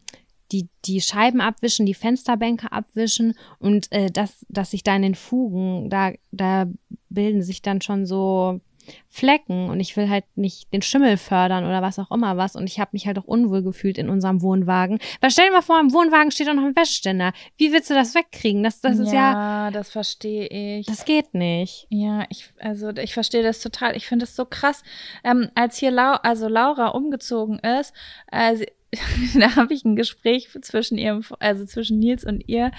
die, 0.51 0.69
die 0.85 1.01
Scheiben 1.01 1.41
abwischen, 1.41 1.85
die 1.85 1.93
Fensterbänke 1.93 2.71
abwischen 2.71 3.33
und 3.59 3.91
äh, 3.91 4.11
das, 4.11 4.45
dass 4.49 4.71
sich 4.71 4.83
da 4.83 4.95
in 4.95 5.01
den 5.01 5.15
Fugen, 5.15 5.89
da, 5.89 6.11
da 6.31 6.67
bilden 7.09 7.41
sich 7.41 7.61
dann 7.61 7.81
schon 7.81 8.05
so 8.05 8.61
Flecken 9.07 9.69
und 9.69 9.79
ich 9.79 9.95
will 9.97 10.09
halt 10.09 10.25
nicht 10.35 10.71
den 10.73 10.81
Schimmel 10.81 11.17
fördern 11.17 11.65
oder 11.65 11.81
was 11.81 11.99
auch 11.99 12.11
immer 12.11 12.37
was 12.37 12.55
und 12.55 12.67
ich 12.67 12.79
habe 12.79 12.91
mich 12.93 13.07
halt 13.07 13.17
auch 13.17 13.25
unwohl 13.25 13.63
gefühlt 13.63 13.97
in 13.97 14.09
unserem 14.09 14.41
Wohnwagen. 14.41 14.99
Weil 15.21 15.31
stell 15.31 15.47
dir 15.47 15.53
mal 15.53 15.61
vor, 15.61 15.79
im 15.79 15.93
Wohnwagen 15.93 16.31
steht 16.31 16.47
doch 16.47 16.53
noch 16.53 16.63
ein 16.63 16.75
Wäscheständer. 16.75 17.33
Wie 17.57 17.71
willst 17.71 17.89
du 17.89 17.93
das 17.93 18.15
wegkriegen? 18.15 18.63
Das, 18.63 18.81
das 18.81 18.99
ist 18.99 19.11
ja. 19.11 19.65
Ja, 19.65 19.71
das 19.71 19.89
verstehe 19.89 20.47
ich. 20.47 20.85
Das 20.85 21.05
geht 21.05 21.33
nicht. 21.33 21.87
Ja, 21.89 22.25
ich, 22.29 22.51
also 22.59 22.89
ich 22.89 23.13
verstehe 23.13 23.43
das 23.43 23.61
total. 23.61 23.95
Ich 23.95 24.07
finde 24.07 24.25
es 24.25 24.35
so 24.35 24.45
krass. 24.45 24.83
Ähm, 25.23 25.49
als 25.55 25.77
hier 25.77 25.91
Lau 25.91 26.13
also 26.23 26.47
Laura 26.47 26.89
umgezogen 26.89 27.59
ist, 27.59 27.93
äh, 28.31 28.65
da 29.39 29.55
habe 29.55 29.73
ich 29.73 29.85
ein 29.85 29.95
Gespräch 29.95 30.49
zwischen 30.61 30.97
ihrem, 30.97 31.23
also 31.39 31.65
zwischen 31.65 31.99
Nils 31.99 32.23
und 32.23 32.47
ihr 32.47 32.71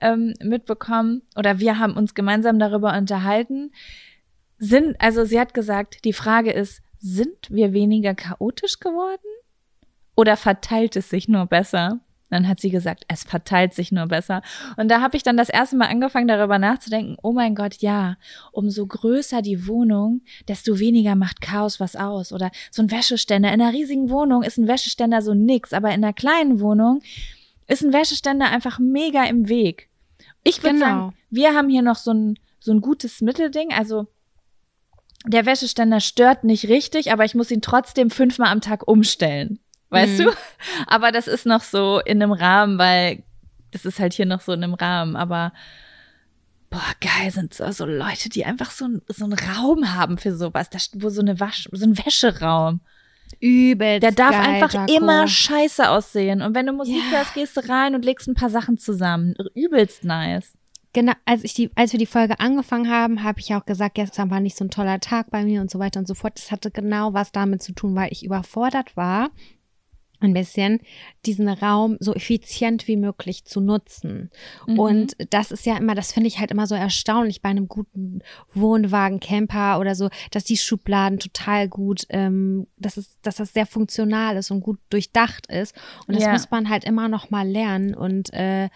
ähm, 0.00 0.34
mitbekommen, 0.42 1.22
oder 1.36 1.58
wir 1.60 1.78
haben 1.78 1.96
uns 1.96 2.14
gemeinsam 2.14 2.58
darüber 2.58 2.96
unterhalten 2.96 3.72
sind, 4.62 5.00
also 5.00 5.24
sie 5.24 5.40
hat 5.40 5.54
gesagt, 5.54 6.04
die 6.04 6.12
Frage 6.12 6.52
ist, 6.52 6.82
sind 7.00 7.50
wir 7.50 7.72
weniger 7.72 8.14
chaotisch 8.14 8.78
geworden? 8.78 9.26
Oder 10.14 10.36
verteilt 10.36 10.94
es 10.94 11.10
sich 11.10 11.26
nur 11.26 11.46
besser? 11.46 11.98
Dann 12.30 12.46
hat 12.46 12.60
sie 12.60 12.70
gesagt, 12.70 13.04
es 13.08 13.24
verteilt 13.24 13.74
sich 13.74 13.90
nur 13.90 14.06
besser. 14.06 14.40
Und 14.76 14.88
da 14.88 15.00
habe 15.00 15.16
ich 15.16 15.24
dann 15.24 15.36
das 15.36 15.48
erste 15.48 15.76
Mal 15.76 15.88
angefangen, 15.88 16.28
darüber 16.28 16.60
nachzudenken, 16.60 17.16
oh 17.22 17.32
mein 17.32 17.56
Gott, 17.56 17.78
ja, 17.78 18.16
umso 18.52 18.86
größer 18.86 19.42
die 19.42 19.66
Wohnung, 19.66 20.22
desto 20.46 20.78
weniger 20.78 21.16
macht 21.16 21.40
Chaos 21.40 21.80
was 21.80 21.96
aus. 21.96 22.32
Oder 22.32 22.52
so 22.70 22.82
ein 22.82 22.90
Wäscheständer. 22.92 23.52
In 23.52 23.60
einer 23.60 23.72
riesigen 23.72 24.10
Wohnung 24.10 24.44
ist 24.44 24.58
ein 24.58 24.68
Wäscheständer 24.68 25.22
so 25.22 25.34
nix, 25.34 25.72
aber 25.72 25.88
in 25.88 26.04
einer 26.04 26.12
kleinen 26.12 26.60
Wohnung 26.60 27.02
ist 27.66 27.82
ein 27.82 27.92
Wäscheständer 27.92 28.48
einfach 28.48 28.78
mega 28.78 29.24
im 29.24 29.48
Weg. 29.48 29.88
Ich 30.44 30.62
würde 30.62 30.76
genau. 30.76 30.86
sagen, 30.86 31.14
wir 31.30 31.52
haben 31.52 31.68
hier 31.68 31.82
noch 31.82 31.96
so 31.96 32.12
ein, 32.12 32.38
so 32.60 32.70
ein 32.70 32.80
gutes 32.80 33.20
Mittelding. 33.22 33.72
Also 33.72 34.06
der 35.26 35.46
Wäscheständer 35.46 36.00
stört 36.00 36.44
nicht 36.44 36.68
richtig, 36.68 37.12
aber 37.12 37.24
ich 37.24 37.34
muss 37.34 37.50
ihn 37.50 37.62
trotzdem 37.62 38.10
fünfmal 38.10 38.50
am 38.50 38.60
Tag 38.60 38.86
umstellen. 38.88 39.58
Weißt 39.90 40.18
mhm. 40.18 40.24
du? 40.24 40.30
Aber 40.86 41.12
das 41.12 41.28
ist 41.28 41.46
noch 41.46 41.62
so 41.62 42.00
in 42.00 42.22
einem 42.22 42.32
Rahmen, 42.32 42.78
weil 42.78 43.22
das 43.70 43.84
ist 43.84 44.00
halt 44.00 44.14
hier 44.14 44.26
noch 44.26 44.40
so 44.40 44.52
in 44.52 44.64
einem 44.64 44.74
Rahmen. 44.74 45.16
Aber 45.16 45.52
boah, 46.70 46.80
geil 47.00 47.30
sind 47.30 47.54
so, 47.54 47.70
so 47.70 47.84
Leute, 47.84 48.28
die 48.28 48.44
einfach 48.44 48.70
so, 48.70 48.86
so 49.08 49.24
einen 49.24 49.34
Raum 49.38 49.94
haben 49.94 50.18
für 50.18 50.34
sowas, 50.34 50.70
da, 50.70 50.78
wo 50.94 51.10
so 51.10 51.20
eine 51.20 51.38
Wasch, 51.40 51.68
so 51.72 51.84
ein 51.84 51.98
Wäscheraum. 51.98 52.80
Übelst. 53.40 54.02
Der 54.02 54.12
darf 54.12 54.32
geil, 54.32 54.40
einfach 54.40 54.72
Jaco. 54.72 54.94
immer 54.94 55.26
scheiße 55.26 55.88
aussehen. 55.88 56.42
Und 56.42 56.54
wenn 56.54 56.66
du 56.66 56.72
Musik 56.72 57.02
Ja. 57.10 57.18
hörst, 57.18 57.34
gehst 57.34 57.56
du 57.56 57.66
rein 57.66 57.94
und 57.94 58.04
legst 58.04 58.28
ein 58.28 58.34
paar 58.34 58.50
Sachen 58.50 58.78
zusammen. 58.78 59.34
Übelst 59.54 60.04
nice. 60.04 60.52
Genau, 60.92 61.12
als 61.24 61.44
ich 61.44 61.54
die, 61.54 61.70
als 61.74 61.92
wir 61.92 61.98
die 61.98 62.06
Folge 62.06 62.40
angefangen 62.40 62.90
haben, 62.90 63.22
habe 63.22 63.40
ich 63.40 63.54
auch 63.54 63.64
gesagt, 63.64 63.94
gestern 63.94 64.30
war 64.30 64.40
nicht 64.40 64.56
so 64.56 64.64
ein 64.64 64.70
toller 64.70 65.00
Tag 65.00 65.30
bei 65.30 65.44
mir 65.44 65.60
und 65.60 65.70
so 65.70 65.78
weiter 65.78 66.00
und 66.00 66.08
so 66.08 66.14
fort. 66.14 66.36
Das 66.36 66.50
hatte 66.50 66.70
genau 66.70 67.14
was 67.14 67.32
damit 67.32 67.62
zu 67.62 67.72
tun, 67.72 67.94
weil 67.94 68.12
ich 68.12 68.24
überfordert 68.24 68.96
war 68.96 69.30
ein 70.22 70.34
bisschen 70.34 70.80
diesen 71.26 71.48
Raum 71.48 71.96
so 72.00 72.14
effizient 72.14 72.88
wie 72.88 72.96
möglich 72.96 73.44
zu 73.44 73.60
nutzen. 73.60 74.30
Mhm. 74.66 74.78
Und 74.78 75.16
das 75.30 75.50
ist 75.50 75.66
ja 75.66 75.76
immer, 75.76 75.94
das 75.94 76.12
finde 76.12 76.28
ich 76.28 76.38
halt 76.38 76.50
immer 76.50 76.66
so 76.66 76.74
erstaunlich 76.74 77.42
bei 77.42 77.48
einem 77.48 77.68
guten 77.68 78.22
Wohnwagen, 78.54 79.20
Camper 79.20 79.78
oder 79.78 79.94
so, 79.94 80.08
dass 80.30 80.44
die 80.44 80.56
Schubladen 80.56 81.18
total 81.18 81.68
gut, 81.68 82.06
ähm, 82.08 82.66
dass 82.76 82.96
es, 82.96 83.20
dass 83.22 83.36
das 83.36 83.52
sehr 83.52 83.66
funktional 83.66 84.36
ist 84.36 84.50
und 84.50 84.60
gut 84.60 84.78
durchdacht 84.90 85.46
ist. 85.48 85.74
Und 86.06 86.14
das 86.14 86.24
ja. 86.24 86.32
muss 86.32 86.50
man 86.50 86.68
halt 86.68 86.84
immer 86.84 87.08
noch 87.08 87.30
mal 87.30 87.48
lernen 87.48 87.94
und 87.94 88.32
äh, 88.32 88.68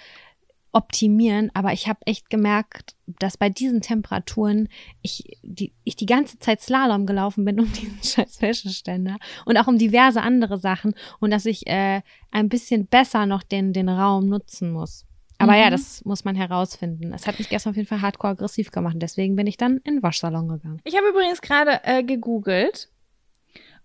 optimieren, 0.76 1.50
aber 1.54 1.72
ich 1.72 1.88
habe 1.88 2.00
echt 2.04 2.28
gemerkt, 2.28 2.96
dass 3.18 3.38
bei 3.38 3.48
diesen 3.48 3.80
Temperaturen 3.80 4.68
ich 5.00 5.38
die, 5.42 5.72
ich 5.84 5.96
die 5.96 6.04
ganze 6.04 6.38
Zeit 6.38 6.60
Slalom 6.60 7.06
gelaufen 7.06 7.46
bin 7.46 7.58
um 7.58 7.72
diesen 7.72 8.02
scheiß 8.02 8.42
Wäscheständer 8.42 9.16
und 9.46 9.56
auch 9.56 9.68
um 9.68 9.78
diverse 9.78 10.20
andere 10.20 10.58
Sachen 10.58 10.94
und 11.18 11.30
dass 11.30 11.46
ich 11.46 11.66
äh, 11.66 12.02
ein 12.30 12.50
bisschen 12.50 12.86
besser 12.88 13.24
noch 13.24 13.42
den, 13.42 13.72
den 13.72 13.88
Raum 13.88 14.28
nutzen 14.28 14.70
muss. 14.70 15.06
Aber 15.38 15.52
mhm. 15.52 15.58
ja, 15.58 15.70
das 15.70 16.04
muss 16.04 16.26
man 16.26 16.36
herausfinden. 16.36 17.10
Es 17.14 17.26
hat 17.26 17.38
mich 17.38 17.48
gestern 17.48 17.70
auf 17.70 17.76
jeden 17.76 17.88
Fall 17.88 18.02
hardcore 18.02 18.32
aggressiv 18.32 18.70
gemacht. 18.70 18.96
Deswegen 18.98 19.34
bin 19.34 19.46
ich 19.46 19.56
dann 19.56 19.78
in 19.78 19.96
den 19.96 20.02
Waschsalon 20.02 20.48
gegangen. 20.48 20.82
Ich 20.84 20.94
habe 20.94 21.08
übrigens 21.08 21.40
gerade 21.40 21.80
äh, 21.84 22.02
gegoogelt 22.02 22.90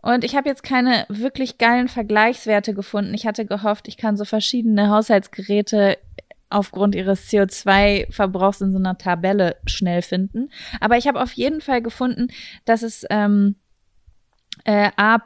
und 0.02 0.26
ich 0.26 0.36
habe 0.36 0.50
jetzt 0.50 0.64
keine 0.64 1.06
wirklich 1.08 1.58
geilen 1.58 1.88
Vergleichswerte 1.88 2.74
gefunden. 2.74 3.14
Ich 3.14 3.26
hatte 3.26 3.46
gehofft, 3.46 3.88
ich 3.88 3.96
kann 3.96 4.18
so 4.18 4.26
verschiedene 4.26 4.90
Haushaltsgeräte 4.90 5.98
aufgrund 6.52 6.96
ihres 6.96 7.30
CO2-Verbrauchs 7.30 8.62
in 8.62 8.72
so 8.72 8.78
einer 8.78 8.98
Tabelle 8.98 9.58
schnell 9.66 10.02
finden. 10.02 10.50
Aber 10.80 10.98
ich 10.98 11.08
habe 11.08 11.22
auf 11.22 11.34
jeden 11.34 11.62
Fall 11.62 11.82
gefunden, 11.82 12.28
dass 12.66 12.84
es 12.84 13.06
ähm, 13.10 13.56
äh, 14.66 14.92
A 14.96 15.18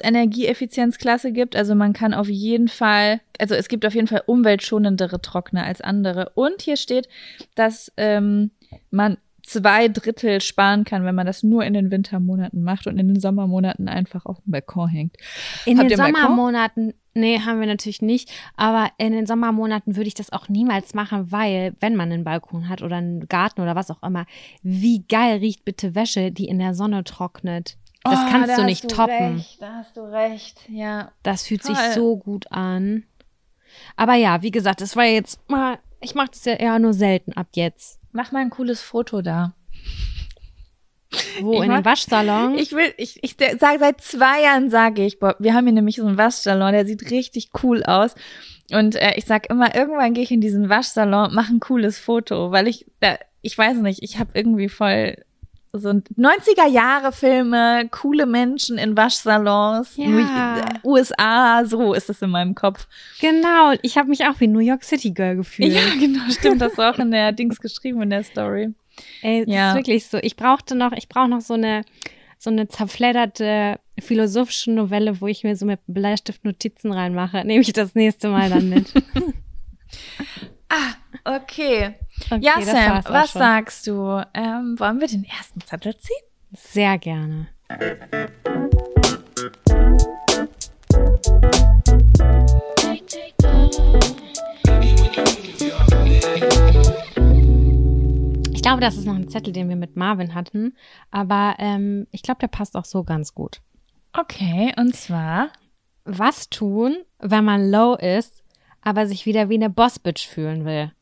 Energieeffizienzklasse 0.00 1.32
gibt. 1.32 1.54
Also 1.54 1.74
man 1.74 1.92
kann 1.92 2.14
auf 2.14 2.28
jeden 2.28 2.68
Fall, 2.68 3.20
also 3.38 3.54
es 3.54 3.68
gibt 3.68 3.86
auf 3.86 3.94
jeden 3.94 4.08
Fall 4.08 4.22
umweltschonendere 4.26 5.20
Trockner 5.20 5.64
als 5.64 5.80
andere. 5.80 6.32
Und 6.34 6.62
hier 6.62 6.76
steht, 6.76 7.08
dass 7.54 7.92
ähm, 7.96 8.50
man 8.90 9.18
zwei 9.52 9.88
Drittel 9.88 10.40
sparen 10.40 10.84
kann, 10.84 11.04
wenn 11.04 11.14
man 11.14 11.26
das 11.26 11.42
nur 11.42 11.64
in 11.64 11.74
den 11.74 11.90
Wintermonaten 11.90 12.62
macht 12.62 12.86
und 12.86 12.98
in 12.98 13.08
den 13.08 13.20
Sommermonaten 13.20 13.88
einfach 13.88 14.26
auf 14.26 14.40
dem 14.40 14.52
Balkon 14.52 14.88
hängt. 14.88 15.16
In 15.66 15.78
Habt 15.78 15.90
den 15.90 15.96
Sommermonaten, 15.96 16.94
nee, 17.14 17.40
haben 17.40 17.60
wir 17.60 17.66
natürlich 17.66 18.02
nicht, 18.02 18.30
aber 18.56 18.90
in 18.98 19.12
den 19.12 19.26
Sommermonaten 19.26 19.96
würde 19.96 20.08
ich 20.08 20.14
das 20.14 20.32
auch 20.32 20.48
niemals 20.48 20.94
machen, 20.94 21.30
weil, 21.30 21.74
wenn 21.80 21.96
man 21.96 22.10
einen 22.10 22.24
Balkon 22.24 22.68
hat 22.68 22.82
oder 22.82 22.96
einen 22.96 23.28
Garten 23.28 23.60
oder 23.60 23.76
was 23.76 23.90
auch 23.90 24.02
immer, 24.02 24.26
wie 24.62 25.04
geil 25.08 25.38
riecht 25.38 25.64
bitte 25.64 25.94
Wäsche, 25.94 26.32
die 26.32 26.46
in 26.46 26.58
der 26.58 26.74
Sonne 26.74 27.04
trocknet. 27.04 27.76
Das 28.04 28.18
oh, 28.18 28.30
kannst 28.30 28.50
da 28.50 28.56
du 28.56 28.64
nicht 28.64 28.84
du 28.84 28.88
toppen. 28.88 29.36
Recht, 29.36 29.62
da 29.62 29.74
hast 29.74 29.96
du 29.96 30.00
recht, 30.00 30.68
ja. 30.68 31.12
Das 31.22 31.46
fühlt 31.46 31.62
Toll. 31.62 31.76
sich 31.76 31.84
so 31.94 32.16
gut 32.16 32.50
an. 32.50 33.04
Aber 33.96 34.14
ja, 34.14 34.42
wie 34.42 34.50
gesagt, 34.50 34.80
es 34.80 34.96
war 34.96 35.04
jetzt 35.04 35.48
mal, 35.48 35.78
ich 36.00 36.14
mache 36.14 36.30
das 36.30 36.44
ja 36.44 36.54
eher 36.54 36.78
nur 36.78 36.94
selten 36.94 37.32
ab 37.34 37.48
jetzt. 37.54 38.01
Mach 38.12 38.32
mal 38.32 38.40
ein 38.40 38.50
cooles 38.50 38.80
Foto 38.80 39.22
da. 39.22 39.54
Wo? 41.40 41.54
Ich 41.54 41.62
in 41.64 41.70
den 41.70 41.84
Waschsalon? 41.84 42.56
Ich 42.56 42.72
will, 42.72 42.92
ich, 42.96 43.22
ich 43.22 43.36
sage 43.58 43.78
seit 43.78 44.00
zwei 44.00 44.42
Jahren 44.42 44.70
sage 44.70 45.04
ich, 45.04 45.18
boah, 45.18 45.36
wir 45.38 45.54
haben 45.54 45.66
hier 45.66 45.74
nämlich 45.74 45.96
so 45.96 46.06
einen 46.06 46.18
Waschsalon, 46.18 46.72
der 46.72 46.86
sieht 46.86 47.10
richtig 47.10 47.50
cool 47.62 47.82
aus. 47.82 48.14
Und 48.70 48.96
äh, 48.96 49.14
ich 49.16 49.26
sag 49.26 49.50
immer, 49.50 49.74
irgendwann 49.74 50.14
gehe 50.14 50.24
ich 50.24 50.30
in 50.30 50.40
diesen 50.40 50.68
Waschsalon, 50.68 51.34
mache 51.34 51.52
ein 51.52 51.60
cooles 51.60 51.98
Foto, 51.98 52.50
weil 52.52 52.68
ich, 52.68 52.86
da, 53.00 53.18
ich 53.42 53.56
weiß 53.56 53.78
nicht, 53.78 54.02
ich 54.02 54.18
habe 54.18 54.30
irgendwie 54.34 54.68
voll 54.68 55.16
so 55.74 55.88
90er 55.88 56.68
Jahre 56.68 57.12
Filme, 57.12 57.88
coole 57.90 58.26
Menschen 58.26 58.76
in 58.76 58.94
Waschsalons, 58.94 59.96
ja. 59.96 60.66
USA, 60.84 61.64
so 61.64 61.94
ist 61.94 62.10
es 62.10 62.20
in 62.20 62.28
meinem 62.28 62.54
Kopf. 62.54 62.86
Genau, 63.20 63.72
ich 63.80 63.96
habe 63.96 64.10
mich 64.10 64.26
auch 64.26 64.38
wie 64.40 64.48
New 64.48 64.58
York 64.58 64.84
City 64.84 65.12
Girl 65.12 65.36
gefühlt. 65.42 65.72
Ja, 65.72 65.80
genau, 65.98 66.30
stimmt, 66.30 66.60
das 66.60 66.76
war 66.76 66.94
auch 66.94 66.98
in 66.98 67.10
der 67.10 67.32
Dings 67.32 67.58
geschrieben 67.58 68.02
in 68.02 68.10
der 68.10 68.22
Story. 68.22 68.74
Ey, 69.22 69.46
das 69.46 69.54
ja. 69.54 69.70
ist 69.70 69.76
wirklich 69.76 70.06
so. 70.06 70.18
Ich 70.18 70.36
brauchte 70.36 70.74
noch, 70.74 70.92
ich 70.92 71.08
brauche 71.08 71.28
noch 71.28 71.40
so 71.40 71.54
eine 71.54 71.82
so 72.42 72.50
eine 72.50 72.66
zerfledderte 72.66 73.78
philosophische 74.00 74.72
Novelle, 74.72 75.20
wo 75.20 75.28
ich 75.28 75.44
mir 75.44 75.54
so 75.54 75.64
mit 75.64 75.78
Bleistift 75.86 76.44
Notizen 76.44 76.92
reinmache. 76.92 77.44
Nehme 77.46 77.60
ich 77.60 77.72
das 77.72 77.94
nächste 77.94 78.28
Mal 78.28 78.50
dann 78.50 78.68
mit. 78.68 78.92
ah, 80.68 81.36
okay. 81.36 81.94
Okay 82.30 82.44
ja, 82.44 82.60
Sam, 82.60 83.02
was 83.04 83.30
schon. 83.30 83.40
sagst 83.40 83.86
du? 83.86 84.24
Ähm, 84.34 84.78
wollen 84.78 85.00
wir 85.00 85.08
den 85.08 85.24
ersten 85.24 85.60
Zettel 85.60 85.96
ziehen? 85.96 86.16
Sehr 86.52 86.98
gerne. 86.98 87.48
Ich 98.52 98.62
glaube, 98.62 98.80
das 98.80 98.96
ist 98.96 99.06
noch 99.06 99.16
ein 99.16 99.28
Zettel, 99.28 99.52
den 99.52 99.68
wir 99.68 99.76
mit 99.76 99.96
Marvin 99.96 100.34
hatten, 100.34 100.76
aber 101.10 101.56
ähm, 101.58 102.06
ich 102.12 102.22
glaube, 102.22 102.38
der 102.40 102.48
passt 102.48 102.76
auch 102.76 102.84
so 102.84 103.02
ganz 103.02 103.34
gut. 103.34 103.60
Okay, 104.12 104.72
und 104.76 104.94
zwar? 104.94 105.48
Was 106.04 106.48
tun, 106.50 106.96
wenn 107.18 107.44
man 107.44 107.70
low 107.70 107.94
ist, 107.94 108.44
aber 108.82 109.06
sich 109.06 109.26
wieder 109.26 109.48
wie 109.48 109.54
eine 109.54 109.70
Bossbitch 109.70 110.28
fühlen 110.28 110.64
will? 110.64 110.92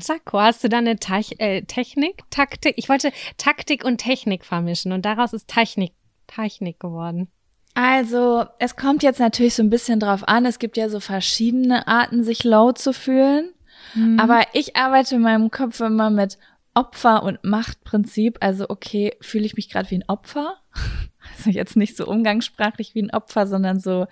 Chaco, 0.00 0.38
hast 0.38 0.62
du 0.62 0.68
da 0.68 0.78
eine 0.78 0.96
Te 0.96 1.22
äh, 1.38 1.62
Technik, 1.62 2.24
Taktik? 2.30 2.74
Ich 2.76 2.90
wollte 2.90 3.10
Taktik 3.38 3.84
und 3.84 3.98
Technik 3.98 4.44
vermischen 4.44 4.92
und 4.92 5.04
daraus 5.06 5.32
ist 5.32 5.48
Technik, 5.48 5.92
Technik 6.26 6.78
geworden. 6.78 7.28
Also, 7.72 8.44
es 8.58 8.76
kommt 8.76 9.02
jetzt 9.02 9.20
natürlich 9.20 9.54
so 9.54 9.62
ein 9.62 9.70
bisschen 9.70 9.98
drauf 9.98 10.26
an. 10.28 10.44
Es 10.44 10.58
gibt 10.58 10.76
ja 10.76 10.90
so 10.90 11.00
verschiedene 11.00 11.86
Arten, 11.86 12.22
sich 12.22 12.44
low 12.44 12.72
zu 12.72 12.92
fühlen. 12.92 13.50
Mhm. 13.94 14.20
Aber 14.20 14.42
ich 14.52 14.76
arbeite 14.76 15.14
in 15.14 15.22
meinem 15.22 15.50
Kopf 15.50 15.80
immer 15.80 16.10
mit 16.10 16.38
Opfer- 16.74 17.22
und 17.22 17.42
Machtprinzip. 17.44 18.38
Also, 18.40 18.66
okay, 18.68 19.16
fühle 19.20 19.46
ich 19.46 19.54
mich 19.54 19.70
gerade 19.70 19.90
wie 19.90 19.96
ein 19.96 20.08
Opfer? 20.08 20.56
Also 21.36 21.50
jetzt 21.50 21.76
nicht 21.76 21.94
so 21.96 22.06
umgangssprachlich 22.06 22.94
wie 22.94 23.02
ein 23.02 23.10
Opfer, 23.10 23.46
sondern 23.46 23.80
so, 23.80 24.06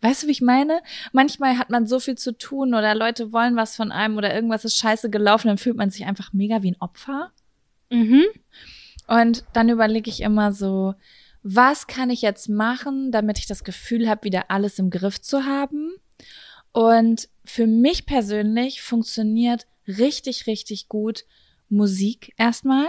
Weißt 0.00 0.22
du, 0.22 0.26
wie 0.28 0.32
ich 0.32 0.42
meine? 0.42 0.80
Manchmal 1.12 1.58
hat 1.58 1.70
man 1.70 1.86
so 1.86 1.98
viel 1.98 2.16
zu 2.16 2.36
tun 2.36 2.74
oder 2.74 2.94
Leute 2.94 3.32
wollen 3.32 3.56
was 3.56 3.74
von 3.74 3.90
einem 3.90 4.16
oder 4.16 4.32
irgendwas 4.32 4.64
ist 4.64 4.76
scheiße 4.76 5.10
gelaufen, 5.10 5.48
dann 5.48 5.58
fühlt 5.58 5.76
man 5.76 5.90
sich 5.90 6.06
einfach 6.06 6.32
mega 6.32 6.62
wie 6.62 6.72
ein 6.72 6.80
Opfer. 6.80 7.32
Mhm. 7.90 8.24
Und 9.08 9.44
dann 9.54 9.68
überlege 9.68 10.10
ich 10.10 10.20
immer 10.20 10.52
so, 10.52 10.94
was 11.42 11.86
kann 11.86 12.10
ich 12.10 12.22
jetzt 12.22 12.48
machen, 12.48 13.10
damit 13.10 13.38
ich 13.38 13.46
das 13.46 13.64
Gefühl 13.64 14.08
habe, 14.08 14.24
wieder 14.24 14.50
alles 14.50 14.78
im 14.78 14.90
Griff 14.90 15.20
zu 15.20 15.44
haben? 15.44 15.94
Und 16.72 17.28
für 17.44 17.66
mich 17.66 18.06
persönlich 18.06 18.82
funktioniert 18.82 19.66
richtig, 19.86 20.46
richtig 20.46 20.88
gut 20.88 21.24
Musik 21.68 22.34
erstmal. 22.36 22.86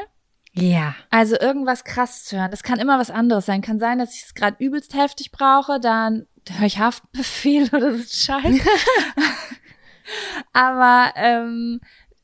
Ja. 0.54 0.96
Also 1.10 1.40
irgendwas 1.40 1.84
krass 1.84 2.26
zu 2.26 2.38
hören. 2.38 2.52
Das 2.52 2.64
kann 2.64 2.80
immer 2.80 3.00
was 3.00 3.12
anderes 3.12 3.46
sein. 3.46 3.62
Kann 3.62 3.80
sein, 3.80 4.00
dass 4.00 4.16
ich 4.16 4.24
es 4.24 4.34
gerade 4.34 4.64
übelst 4.64 4.94
heftig 4.94 5.32
brauche, 5.32 5.80
dann 5.80 6.28
höre 6.50 6.68
ich 6.68 6.80
Haftbefehl 6.80 7.70
oder 7.74 7.98
so 7.98 8.04
Scheiß. 8.04 8.60
Aber 10.54 11.14
ähm, 11.16 11.80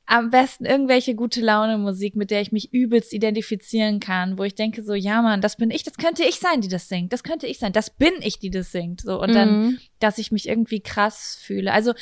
am 0.06 0.30
besten 0.30 0.65
irgendwelche 0.65 1.15
gute 1.15 1.41
Laune 1.41 1.78
Musik, 1.78 2.15
mit 2.15 2.30
der 2.30 2.41
ich 2.41 2.51
mich 2.51 2.73
übelst 2.73 3.13
identifizieren 3.13 3.99
kann, 3.99 4.38
wo 4.38 4.43
ich 4.43 4.56
denke 4.56 4.84
so, 4.84 4.93
ja 4.93 5.21
Mann, 5.21 5.41
das 5.41 5.58
bin 5.58 5.71
ich, 5.71 5.84
das 5.84 5.97
könnte 5.97 6.23
ich 6.23 6.36
sein, 6.36 6.62
die 6.62 6.67
das 6.67 6.88
singt, 6.88 7.12
das 7.12 7.23
könnte 7.23 7.47
ich 7.47 7.58
sein, 7.58 7.73
das 7.73 7.89
bin 7.89 8.13
ich, 8.21 8.39
die 8.39 8.51
das 8.51 8.71
singt, 8.71 9.01
so 9.01 9.19
und 9.19 9.32
mhm. 9.32 9.34
dann, 9.34 9.80
dass 9.99 10.17
ich 10.17 10.32
mich 10.32 10.47
irgendwie 10.47 10.80
krass 10.80 11.39
fühle. 11.41 11.73
Also 11.73 11.93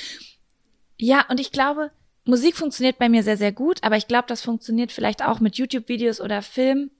ja, 0.97 1.25
und 1.29 1.39
ich 1.39 1.51
glaube, 1.51 1.91
Musik 2.25 2.55
funktioniert 2.55 2.97
bei 2.99 3.09
mir 3.09 3.23
sehr 3.23 3.37
sehr 3.37 3.51
gut, 3.51 3.79
aber 3.83 3.95
ich 3.95 4.07
glaube, 4.07 4.25
das 4.27 4.41
funktioniert 4.41 4.91
vielleicht 4.91 5.23
auch 5.23 5.39
mit 5.39 5.55
YouTube 5.55 5.87
Videos 5.87 6.19
oder 6.19 6.41
Film 6.41 6.91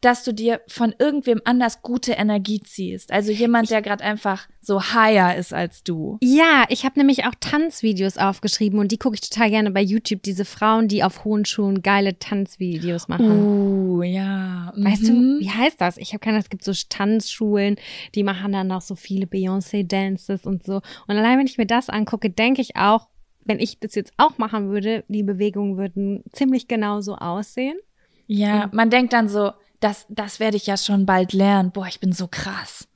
dass 0.00 0.24
du 0.24 0.32
dir 0.32 0.60
von 0.68 0.94
irgendwem 0.98 1.40
anders 1.44 1.82
gute 1.82 2.12
Energie 2.12 2.60
ziehst. 2.60 3.12
Also 3.12 3.32
jemand, 3.32 3.70
der 3.70 3.82
gerade 3.82 4.04
einfach 4.04 4.48
so 4.60 4.82
higher 4.82 5.36
ist 5.36 5.54
als 5.54 5.82
du. 5.82 6.18
Ja, 6.20 6.64
ich 6.68 6.84
habe 6.84 6.98
nämlich 6.98 7.24
auch 7.24 7.34
Tanzvideos 7.38 8.18
aufgeschrieben 8.18 8.78
und 8.78 8.92
die 8.92 8.98
gucke 8.98 9.14
ich 9.14 9.20
total 9.20 9.50
gerne 9.50 9.70
bei 9.70 9.82
YouTube. 9.82 10.22
Diese 10.22 10.44
Frauen, 10.44 10.88
die 10.88 11.04
auf 11.04 11.24
hohen 11.24 11.44
Schuhen 11.44 11.82
geile 11.82 12.18
Tanzvideos 12.18 13.08
machen. 13.08 13.30
Uh, 13.30 14.02
ja. 14.02 14.72
Weißt 14.76 15.04
mhm. 15.04 15.38
du, 15.38 15.40
wie 15.40 15.50
heißt 15.50 15.80
das? 15.80 15.96
Ich 15.96 16.12
habe 16.12 16.20
keine, 16.20 16.38
es 16.38 16.50
gibt 16.50 16.64
so 16.64 16.72
Tanzschulen, 16.88 17.76
die 18.14 18.22
machen 18.22 18.52
dann 18.52 18.66
noch 18.66 18.82
so 18.82 18.94
viele 18.96 19.26
Beyoncé-Dances 19.26 20.46
und 20.46 20.64
so. 20.64 20.76
Und 21.06 21.16
allein 21.16 21.38
wenn 21.38 21.46
ich 21.46 21.58
mir 21.58 21.66
das 21.66 21.88
angucke, 21.88 22.30
denke 22.30 22.60
ich 22.60 22.76
auch, 22.76 23.08
wenn 23.44 23.60
ich 23.60 23.78
das 23.78 23.94
jetzt 23.94 24.12
auch 24.16 24.38
machen 24.38 24.70
würde, 24.70 25.04
die 25.08 25.22
Bewegungen 25.22 25.76
würden 25.76 26.24
ziemlich 26.32 26.68
genau 26.68 27.00
so 27.00 27.14
aussehen. 27.14 27.78
Ja, 28.26 28.68
man 28.72 28.90
denkt 28.90 29.12
dann 29.12 29.28
so, 29.28 29.52
das, 29.80 30.06
das 30.08 30.40
werde 30.40 30.56
ich 30.56 30.66
ja 30.66 30.76
schon 30.76 31.06
bald 31.06 31.32
lernen. 31.32 31.70
Boah, 31.72 31.86
ich 31.86 32.00
bin 32.00 32.12
so 32.12 32.28
krass. 32.28 32.88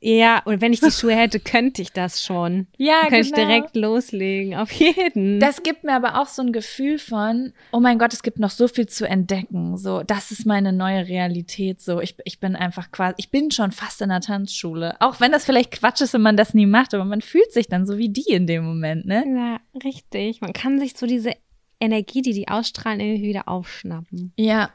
Ja, 0.00 0.42
und 0.44 0.60
wenn 0.60 0.72
ich 0.72 0.80
die 0.80 0.90
Schuhe 0.90 1.16
hätte, 1.16 1.40
könnte 1.40 1.80
ich 1.80 1.90
das 1.90 2.22
schon. 2.22 2.66
Ja, 2.76 3.00
Dann 3.00 3.10
könnte 3.10 3.28
ich 3.28 3.32
genau. 3.32 3.48
direkt 3.48 3.76
loslegen, 3.76 4.54
auf 4.54 4.70
jeden. 4.70 5.40
Das 5.40 5.62
gibt 5.62 5.84
mir 5.84 5.94
aber 5.94 6.20
auch 6.20 6.28
so 6.28 6.42
ein 6.42 6.52
Gefühl 6.52 6.98
von, 6.98 7.52
oh 7.72 7.80
mein 7.80 7.98
Gott, 7.98 8.12
es 8.12 8.22
gibt 8.22 8.38
noch 8.38 8.50
so 8.50 8.68
viel 8.68 8.86
zu 8.86 9.08
entdecken. 9.08 9.78
So, 9.78 10.02
das 10.02 10.30
ist 10.30 10.44
meine 10.44 10.72
neue 10.72 11.08
Realität. 11.08 11.80
So, 11.80 12.00
ich, 12.00 12.14
ich 12.24 12.40
bin 12.40 12.56
einfach 12.56 12.90
quasi, 12.90 13.14
ich 13.16 13.30
bin 13.30 13.50
schon 13.50 13.72
fast 13.72 14.02
in 14.02 14.10
der 14.10 14.20
Tanzschule. 14.20 14.96
Auch 15.00 15.18
wenn 15.18 15.32
das 15.32 15.46
vielleicht 15.46 15.72
Quatsch 15.72 16.02
ist 16.02 16.14
und 16.14 16.22
man 16.22 16.36
das 16.36 16.52
nie 16.52 16.66
macht, 16.66 16.92
aber 16.92 17.04
man 17.04 17.22
fühlt 17.22 17.52
sich 17.52 17.68
dann 17.68 17.86
so 17.86 17.96
wie 17.96 18.10
die 18.10 18.30
in 18.30 18.46
dem 18.46 18.64
Moment, 18.64 19.06
ne? 19.06 19.24
ja, 19.26 19.80
richtig. 19.82 20.42
Man 20.42 20.52
kann 20.52 20.78
sich 20.78 20.96
so 20.96 21.06
diese 21.06 21.32
Energie, 21.80 22.22
die 22.22 22.32
die 22.32 22.48
ausstrahlen, 22.48 23.00
irgendwie 23.00 23.28
wieder 23.28 23.48
aufschnappen. 23.48 24.32
Ja. 24.36 24.70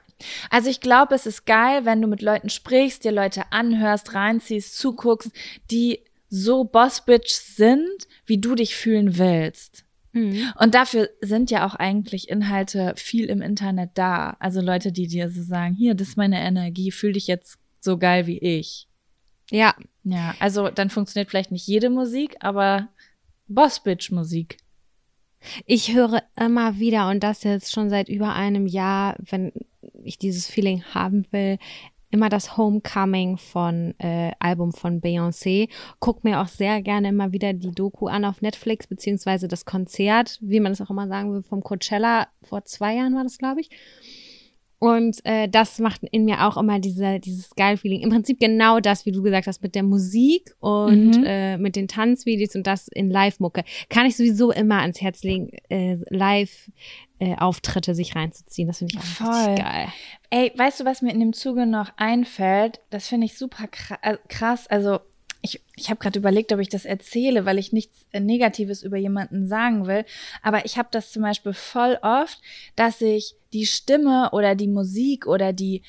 Also 0.49 0.69
ich 0.69 0.79
glaube, 0.79 1.15
es 1.15 1.25
ist 1.25 1.45
geil, 1.45 1.85
wenn 1.85 2.01
du 2.01 2.07
mit 2.07 2.21
Leuten 2.21 2.49
sprichst, 2.49 3.03
dir 3.03 3.11
Leute 3.11 3.51
anhörst, 3.51 4.13
reinziehst, 4.13 4.77
zuguckst, 4.77 5.31
die 5.69 6.03
so 6.29 6.63
Boss-Bitch 6.63 7.31
sind, 7.31 8.07
wie 8.25 8.39
du 8.39 8.55
dich 8.55 8.75
fühlen 8.75 9.17
willst. 9.17 9.83
Mhm. 10.13 10.51
Und 10.57 10.75
dafür 10.75 11.09
sind 11.21 11.51
ja 11.51 11.65
auch 11.65 11.75
eigentlich 11.75 12.29
Inhalte 12.29 12.93
viel 12.97 13.25
im 13.29 13.41
Internet 13.41 13.91
da. 13.95 14.37
Also 14.39 14.61
Leute, 14.61 14.91
die 14.91 15.07
dir 15.07 15.29
so 15.29 15.41
sagen, 15.41 15.75
hier, 15.75 15.93
das 15.95 16.09
ist 16.09 16.17
meine 16.17 16.39
Energie, 16.41 16.91
fühl 16.91 17.13
dich 17.13 17.27
jetzt 17.27 17.59
so 17.79 17.97
geil 17.97 18.27
wie 18.27 18.39
ich. 18.39 18.87
Ja, 19.49 19.75
Ja, 20.03 20.35
also 20.39 20.69
dann 20.69 20.89
funktioniert 20.89 21.29
vielleicht 21.29 21.51
nicht 21.51 21.67
jede 21.67 21.89
Musik, 21.89 22.35
aber 22.39 22.89
Boss-Bitch-Musik. 23.47 24.57
ich 25.65 25.93
höre 25.93 26.23
immer 26.35 26.79
wieder 26.79 27.09
und 27.09 27.21
das 27.21 27.43
jetzt 27.43 27.71
schon 27.71 27.89
seit 27.89 28.09
über 28.09 28.33
einem 28.33 28.67
Jahr, 28.67 29.15
wenn 29.19 29.51
ich 30.03 30.17
dieses 30.17 30.47
Feeling 30.47 30.83
haben 30.93 31.25
will, 31.31 31.57
immer 32.11 32.29
das 32.29 32.57
Homecoming 32.57 33.37
von 33.37 33.95
äh, 33.99 34.31
Album 34.39 34.73
von 34.73 35.01
Beyoncé. 35.01 35.69
Guck 35.99 36.23
mir 36.23 36.41
auch 36.41 36.47
sehr 36.47 36.81
gerne 36.81 37.09
immer 37.09 37.31
wieder 37.31 37.53
die 37.53 37.71
Doku 37.71 38.07
an 38.07 38.25
auf 38.25 38.41
Netflix, 38.41 38.87
beziehungsweise 38.87 39.47
das 39.47 39.65
Konzert, 39.65 40.37
wie 40.41 40.59
man 40.59 40.73
es 40.73 40.81
auch 40.81 40.89
immer 40.89 41.07
sagen 41.07 41.33
will, 41.33 41.41
vom 41.41 41.63
Coachella 41.63 42.27
vor 42.43 42.65
zwei 42.65 42.95
Jahren 42.95 43.15
war 43.15 43.23
das, 43.23 43.37
glaube 43.37 43.61
ich. 43.61 43.69
Und 44.83 45.23
äh, 45.25 45.47
das 45.47 45.77
macht 45.77 46.01
in 46.11 46.25
mir 46.25 46.47
auch 46.47 46.57
immer 46.57 46.79
diese, 46.79 47.19
dieses 47.19 47.51
geil 47.55 47.77
Feeling. 47.77 48.01
Im 48.01 48.09
Prinzip 48.09 48.39
genau 48.39 48.79
das, 48.79 49.05
wie 49.05 49.11
du 49.11 49.21
gesagt 49.21 49.45
hast, 49.45 49.61
mit 49.61 49.75
der 49.75 49.83
Musik 49.83 50.55
und 50.59 51.17
Mhm. 51.19 51.23
äh, 51.23 51.57
mit 51.59 51.75
den 51.75 51.87
Tanzvideos 51.87 52.55
und 52.55 52.65
das 52.65 52.87
in 52.87 53.11
Live-Mucke. 53.11 53.63
Kann 53.89 54.07
ich 54.07 54.17
sowieso 54.17 54.51
immer 54.51 54.79
ans 54.81 54.99
Herz 54.99 55.21
legen, 55.21 55.51
äh, 55.69 55.97
Live-Auftritte 57.19 57.93
sich 57.95 58.15
reinzuziehen. 58.15 58.67
Das 58.67 58.79
finde 58.79 58.93
ich 58.95 58.99
auch 58.99 59.03
Voll. 59.03 59.55
geil. 59.55 59.87
Ey, 60.29 60.51
weißt 60.55 60.79
du, 60.79 60.85
was 60.85 61.01
mir 61.01 61.11
in 61.13 61.19
dem 61.19 61.33
Zuge 61.33 61.65
noch 61.65 61.91
einfällt? 61.97 62.79
Das 62.89 63.07
finde 63.07 63.25
ich 63.25 63.37
super 63.37 63.65
äh, 64.01 64.17
krass. 64.29 64.65
Also 64.67 64.99
ich, 65.41 65.61
ich 65.75 65.89
habe 65.89 65.99
gerade 65.99 66.19
überlegt, 66.19 66.51
ob 66.53 66.59
ich 66.59 66.69
das 66.69 66.85
erzähle, 66.85 67.45
weil 67.45 67.57
ich 67.57 67.73
nichts 67.73 68.05
äh, 68.11 68.19
Negatives 68.19 68.83
über 68.83 68.97
jemanden 68.97 69.47
sagen 69.47 69.87
will. 69.87 70.05
Aber 70.41 70.65
ich 70.65 70.77
habe 70.77 70.89
das 70.91 71.11
zum 71.11 71.23
Beispiel 71.23 71.53
voll 71.53 71.97
oft, 72.01 72.39
dass 72.75 73.01
ich 73.01 73.35
die 73.53 73.65
Stimme 73.65 74.29
oder 74.31 74.55
die 74.55 74.67
Musik 74.67 75.27
oder 75.27 75.53
die 75.53 75.81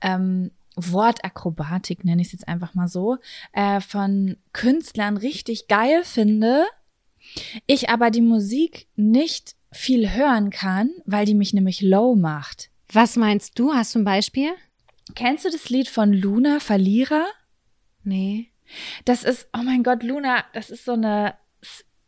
ähm, 0.00 0.50
Wortakrobatik, 0.76 2.04
nenne 2.04 2.22
ich 2.22 2.28
es 2.28 2.32
jetzt 2.32 2.48
einfach 2.48 2.74
mal 2.74 2.88
so, 2.88 3.18
äh, 3.52 3.80
von 3.80 4.36
Künstlern 4.52 5.16
richtig 5.16 5.68
geil 5.68 6.04
finde. 6.04 6.64
Ich 7.66 7.90
aber 7.90 8.10
die 8.10 8.22
Musik 8.22 8.86
nicht 8.96 9.56
viel 9.72 10.12
hören 10.12 10.50
kann, 10.50 10.90
weil 11.04 11.26
die 11.26 11.34
mich 11.34 11.52
nämlich 11.52 11.80
low 11.80 12.14
macht. 12.14 12.70
Was 12.92 13.16
meinst 13.16 13.58
du? 13.58 13.72
Hast 13.72 13.94
du 13.94 14.00
ein 14.00 14.04
Beispiel? 14.04 14.50
Kennst 15.14 15.44
du 15.44 15.50
das 15.50 15.68
Lied 15.68 15.88
von 15.88 16.12
Luna, 16.12 16.60
Verlierer? 16.60 17.26
Nee. 18.02 18.49
Das 19.04 19.24
ist, 19.24 19.48
oh 19.56 19.62
mein 19.62 19.82
Gott, 19.82 20.02
Luna, 20.02 20.44
das 20.52 20.70
ist 20.70 20.84
so 20.84 20.92
eine, 20.92 21.34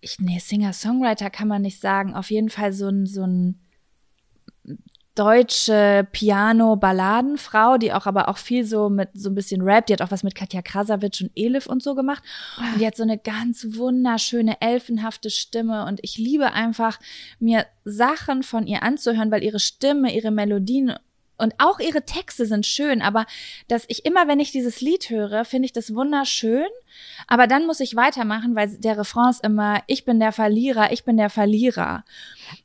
ich, 0.01 0.19
nee, 0.19 0.39
Singer-Songwriter 0.39 1.31
kann 1.31 1.49
man 1.49 1.63
nicht 1.63 1.81
sagen. 1.81 2.15
Auf 2.15 2.31
jeden 2.31 2.51
Fall 2.51 2.73
so 2.73 2.89
ein, 2.89 3.07
so 3.07 3.25
ein 3.25 3.61
deutsche 5.15 6.09
Piano-Balladenfrau, 6.11 7.77
die 7.77 7.93
auch 7.93 8.07
aber 8.07 8.29
auch 8.29 8.39
viel 8.39 8.65
so 8.65 8.89
mit 8.89 9.11
so 9.15 9.29
ein 9.29 9.35
bisschen 9.35 9.61
Rap, 9.61 9.87
die 9.87 9.93
hat 9.93 10.01
auch 10.01 10.11
was 10.11 10.23
mit 10.23 10.35
Katja 10.35 10.63
Krasavitsch 10.63 11.21
und 11.21 11.31
Elif 11.35 11.67
und 11.67 11.83
so 11.83 11.95
gemacht. 11.95 12.23
Und 12.57 12.81
die 12.81 12.87
hat 12.87 12.97
so 12.97 13.03
eine 13.03 13.19
ganz 13.19 13.67
wunderschöne, 13.77 14.61
elfenhafte 14.61 15.29
Stimme. 15.29 15.85
Und 15.85 16.01
ich 16.03 16.17
liebe 16.17 16.53
einfach, 16.53 16.99
mir 17.39 17.67
Sachen 17.85 18.43
von 18.43 18.67
ihr 18.67 18.83
anzuhören, 18.83 19.31
weil 19.31 19.45
ihre 19.45 19.61
Stimme, 19.61 20.15
ihre 20.15 20.31
Melodien 20.31 20.95
und 21.43 21.55
auch 21.59 21.81
ihre 21.81 22.05
Texte 22.05 22.47
sind 22.47 22.67
schön, 22.67 23.03
aber 23.03 23.27
dass 23.67 23.85
ich 23.89 24.05
immer, 24.05 24.29
wenn 24.29 24.39
ich 24.39 24.53
dieses 24.53 24.81
Lied 24.81 25.11
höre, 25.11 25.45
finde 25.45 25.67
ich 25.67 25.73
das 25.73 25.93
wunderschön, 25.93 26.69
aber 27.27 27.49
dann 27.49 27.67
muss 27.67 27.81
ich 27.81 27.97
weitermachen, 27.97 28.55
weil 28.55 28.79
der 28.79 28.97
Refrain 28.97 29.31
ist 29.31 29.45
immer, 29.45 29.83
ich 29.89 30.05
bin 30.05 30.21
der 30.21 30.31
Verlierer, 30.31 30.93
ich 30.93 31.05
bin 31.05 31.17
der 31.17 31.31
Verlierer. 31.31 32.05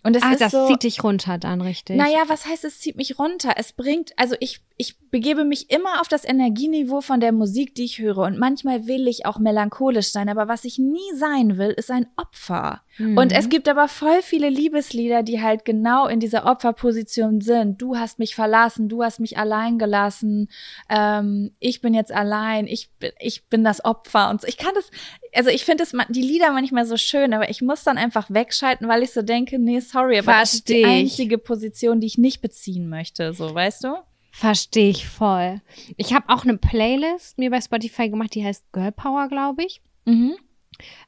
Und 0.03 0.15
es 0.15 0.23
ah, 0.23 0.31
ist 0.31 0.41
das 0.41 0.51
so, 0.51 0.67
zieht 0.67 0.83
dich 0.83 1.03
runter 1.03 1.37
dann 1.37 1.61
richtig. 1.61 1.97
naja, 1.97 2.23
was 2.27 2.45
heißt, 2.45 2.63
es 2.63 2.79
zieht 2.79 2.97
mich 2.97 3.19
runter? 3.19 3.53
Es 3.57 3.73
bringt, 3.73 4.13
also 4.17 4.35
ich, 4.39 4.61
ich 4.77 4.97
begebe 5.09 5.45
mich 5.45 5.69
immer 5.69 6.01
auf 6.01 6.07
das 6.07 6.25
Energieniveau 6.25 7.01
von 7.01 7.19
der 7.19 7.31
Musik, 7.31 7.75
die 7.75 7.85
ich 7.85 7.99
höre. 7.99 8.19
Und 8.19 8.37
manchmal 8.37 8.87
will 8.87 9.07
ich 9.07 9.25
auch 9.25 9.39
melancholisch 9.39 10.11
sein, 10.11 10.29
aber 10.29 10.47
was 10.47 10.65
ich 10.65 10.77
nie 10.77 11.13
sein 11.15 11.57
will, 11.57 11.71
ist 11.71 11.91
ein 11.91 12.07
Opfer. 12.15 12.81
Mhm. 12.97 13.17
Und 13.17 13.31
es 13.31 13.49
gibt 13.49 13.67
aber 13.69 13.87
voll 13.87 14.21
viele 14.21 14.49
Liebeslieder, 14.49 15.23
die 15.23 15.41
halt 15.41 15.65
genau 15.65 16.07
in 16.07 16.19
dieser 16.19 16.45
Opferposition 16.45 17.41
sind. 17.41 17.81
Du 17.81 17.97
hast 17.97 18.19
mich 18.19 18.35
verlassen, 18.35 18.89
du 18.89 19.03
hast 19.03 19.19
mich 19.19 19.37
allein 19.37 19.77
gelassen, 19.77 20.49
ähm, 20.89 21.51
ich 21.59 21.81
bin 21.81 21.93
jetzt 21.93 22.11
allein, 22.11 22.67
ich 22.67 22.89
bin, 22.99 23.11
ich 23.19 23.47
bin 23.47 23.63
das 23.63 23.83
Opfer 23.85 24.29
und 24.29 24.41
so. 24.41 24.47
Ich 24.47 24.57
kann 24.57 24.73
das, 24.75 24.89
also 25.33 25.49
ich 25.49 25.65
finde 25.65 25.83
die 26.09 26.21
Lieder 26.21 26.51
manchmal 26.51 26.85
so 26.85 26.97
schön, 26.97 27.33
aber 27.33 27.49
ich 27.49 27.61
muss 27.61 27.83
dann 27.83 27.97
einfach 27.97 28.29
wegschalten, 28.29 28.87
weil 28.87 29.03
ich 29.03 29.11
so 29.11 29.21
denke, 29.21 29.59
nee, 29.59 29.79
sorry, 29.79 30.19
aber 30.19 30.31
das 30.33 30.55
ist 30.55 30.69
die 30.69 30.81
Versteh 30.81 30.99
einzige 30.99 31.37
Position, 31.37 31.99
die 31.99 32.07
ich 32.07 32.17
nicht 32.17 32.41
beziehen 32.41 32.89
möchte, 32.89 33.33
so, 33.33 33.53
weißt 33.53 33.83
du? 33.85 33.95
Verstehe 34.31 34.89
ich 34.89 35.07
voll. 35.07 35.61
Ich 35.95 36.13
habe 36.13 36.29
auch 36.29 36.43
eine 36.43 36.57
Playlist 36.57 37.39
mir 37.39 37.49
bei 37.49 37.59
Spotify 37.59 38.09
gemacht, 38.09 38.35
die 38.35 38.45
heißt 38.45 38.71
Girl 38.71 38.91
Power, 38.91 39.27
glaube 39.29 39.63
ich. 39.63 39.81
Mhm. 40.05 40.35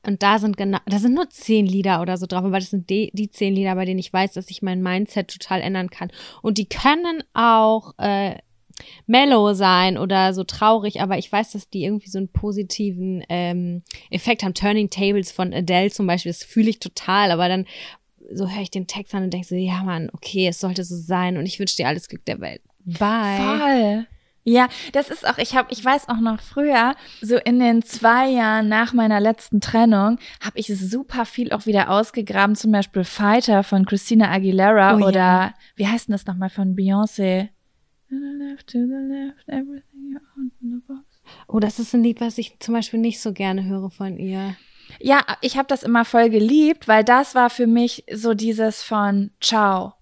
Und 0.06 0.24
da 0.24 0.40
sind 0.40 0.58
genau, 0.58 0.80
da 0.88 0.98
sind 0.98 1.14
nur 1.14 1.30
zehn 1.30 1.66
Lieder 1.66 2.02
oder 2.02 2.18
so 2.18 2.26
drauf, 2.26 2.44
aber 2.44 2.60
das 2.60 2.72
sind 2.72 2.90
die, 2.90 3.12
die 3.14 3.30
zehn 3.30 3.54
Lieder, 3.54 3.76
bei 3.76 3.86
denen 3.86 4.00
ich 4.00 4.12
weiß, 4.12 4.34
dass 4.34 4.50
ich 4.50 4.62
mein 4.62 4.82
Mindset 4.82 5.32
total 5.32 5.62
ändern 5.62 5.90
kann. 5.90 6.12
Und 6.42 6.58
die 6.58 6.68
können 6.68 7.24
auch 7.34 7.94
äh, 8.00 8.38
mellow 9.08 9.54
sein 9.54 9.98
oder 9.98 10.34
so 10.34 10.44
traurig, 10.44 11.02
aber 11.02 11.18
ich 11.18 11.32
weiß, 11.32 11.52
dass 11.52 11.70
die 11.70 11.84
irgendwie 11.84 12.10
so 12.10 12.18
einen 12.18 12.30
positiven 12.30 13.24
ähm, 13.30 13.84
Effekt 14.10 14.44
haben. 14.44 14.54
Turning 14.54 14.90
Tables 14.90 15.32
von 15.32 15.54
Adele 15.54 15.92
zum 15.92 16.08
Beispiel, 16.08 16.32
das 16.32 16.44
fühle 16.44 16.70
ich 16.70 16.80
total, 16.80 17.32
aber 17.32 17.48
dann 17.48 17.66
so 18.32 18.48
höre 18.48 18.62
ich 18.62 18.72
den 18.72 18.88
Text 18.88 19.16
an 19.16 19.24
und 19.24 19.34
denke 19.34 19.48
so, 19.48 19.56
ja 19.56 19.84
Mann, 19.84 20.10
okay, 20.14 20.48
es 20.48 20.60
sollte 20.60 20.84
so 20.84 20.96
sein 20.96 21.38
und 21.38 21.46
ich 21.46 21.60
wünsche 21.60 21.76
dir 21.76 21.88
alles 21.88 22.08
Glück 22.08 22.26
der 22.26 22.40
Welt. 22.40 22.62
Bye. 22.86 23.38
Voll. 23.38 24.08
Ja, 24.46 24.68
das 24.94 25.10
ist 25.10 25.28
auch, 25.28 25.38
ich 25.38 25.56
habe, 25.56 25.68
ich 25.72 25.84
weiß 25.84 26.10
auch 26.10 26.20
noch 26.20 26.42
früher, 26.42 26.96
so 27.22 27.38
in 27.38 27.60
den 27.60 27.84
zwei 27.84 28.30
Jahren 28.30 28.68
nach 28.70 28.94
meiner 28.94 29.20
letzten 29.20 29.62
Trennung, 29.62 30.18
habe 30.42 30.58
ich 30.58 30.68
super 30.68 31.26
viel 31.26 31.52
auch 31.52 31.66
wieder 31.66 31.90
ausgegraben, 31.90 32.56
zum 32.56 32.72
Beispiel 32.72 33.04
Fighter 33.04 33.64
von 33.64 33.86
Christina 33.86 34.32
Aguilera 34.32 34.96
Oh 34.96 35.00
ja. 35.00 35.06
oder 35.06 35.54
wie 35.76 35.88
heißt 35.88 36.08
denn 36.08 36.14
das 36.14 36.26
nochmal 36.26 36.50
von 36.50 36.76
Beyoncé? 36.76 37.50
To 38.10 38.16
the 38.16 38.44
left, 38.44 38.68
to 38.68 38.80
the 38.80 39.08
left, 39.08 39.48
everything 39.48 40.12
you 40.12 40.20
own 40.36 40.52
in 40.62 40.72
the 40.72 40.88
box. 40.88 41.04
Oh, 41.48 41.60
das 41.60 41.78
ist 41.78 41.94
ein 41.94 42.04
Lied, 42.04 42.22
was 42.22 42.40
ich 42.40 42.58
zum 42.60 42.74
Beispiel 42.74 43.00
nicht 43.00 43.22
so 43.22 43.34
gerne 43.34 43.66
höre 43.66 43.92
von 43.92 44.18
ihr. 44.18 44.56
Ja, 45.00 45.24
ich 45.42 45.58
habe 45.58 45.68
das 45.68 45.84
immer 45.84 46.06
voll 46.06 46.32
geliebt, 46.32 46.88
weil 46.88 47.04
das 47.04 47.36
war 47.36 47.52
für 47.52 47.68
mich 47.68 48.06
so 48.12 48.34
dieses 48.34 48.82
von 48.82 49.30
Ciao. 49.40 49.94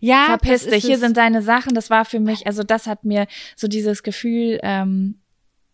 Ja, 0.00 0.26
verpiss 0.26 0.66
dich, 0.66 0.84
hier 0.84 0.98
sind 0.98 1.16
deine 1.16 1.40
Sachen. 1.40 1.74
Das 1.74 1.88
war 1.88 2.04
für 2.04 2.20
mich, 2.20 2.46
also 2.46 2.62
das 2.62 2.86
hat 2.86 3.04
mir 3.04 3.26
so 3.56 3.68
dieses 3.68 4.02
Gefühl, 4.02 4.60
ähm, 4.62 5.22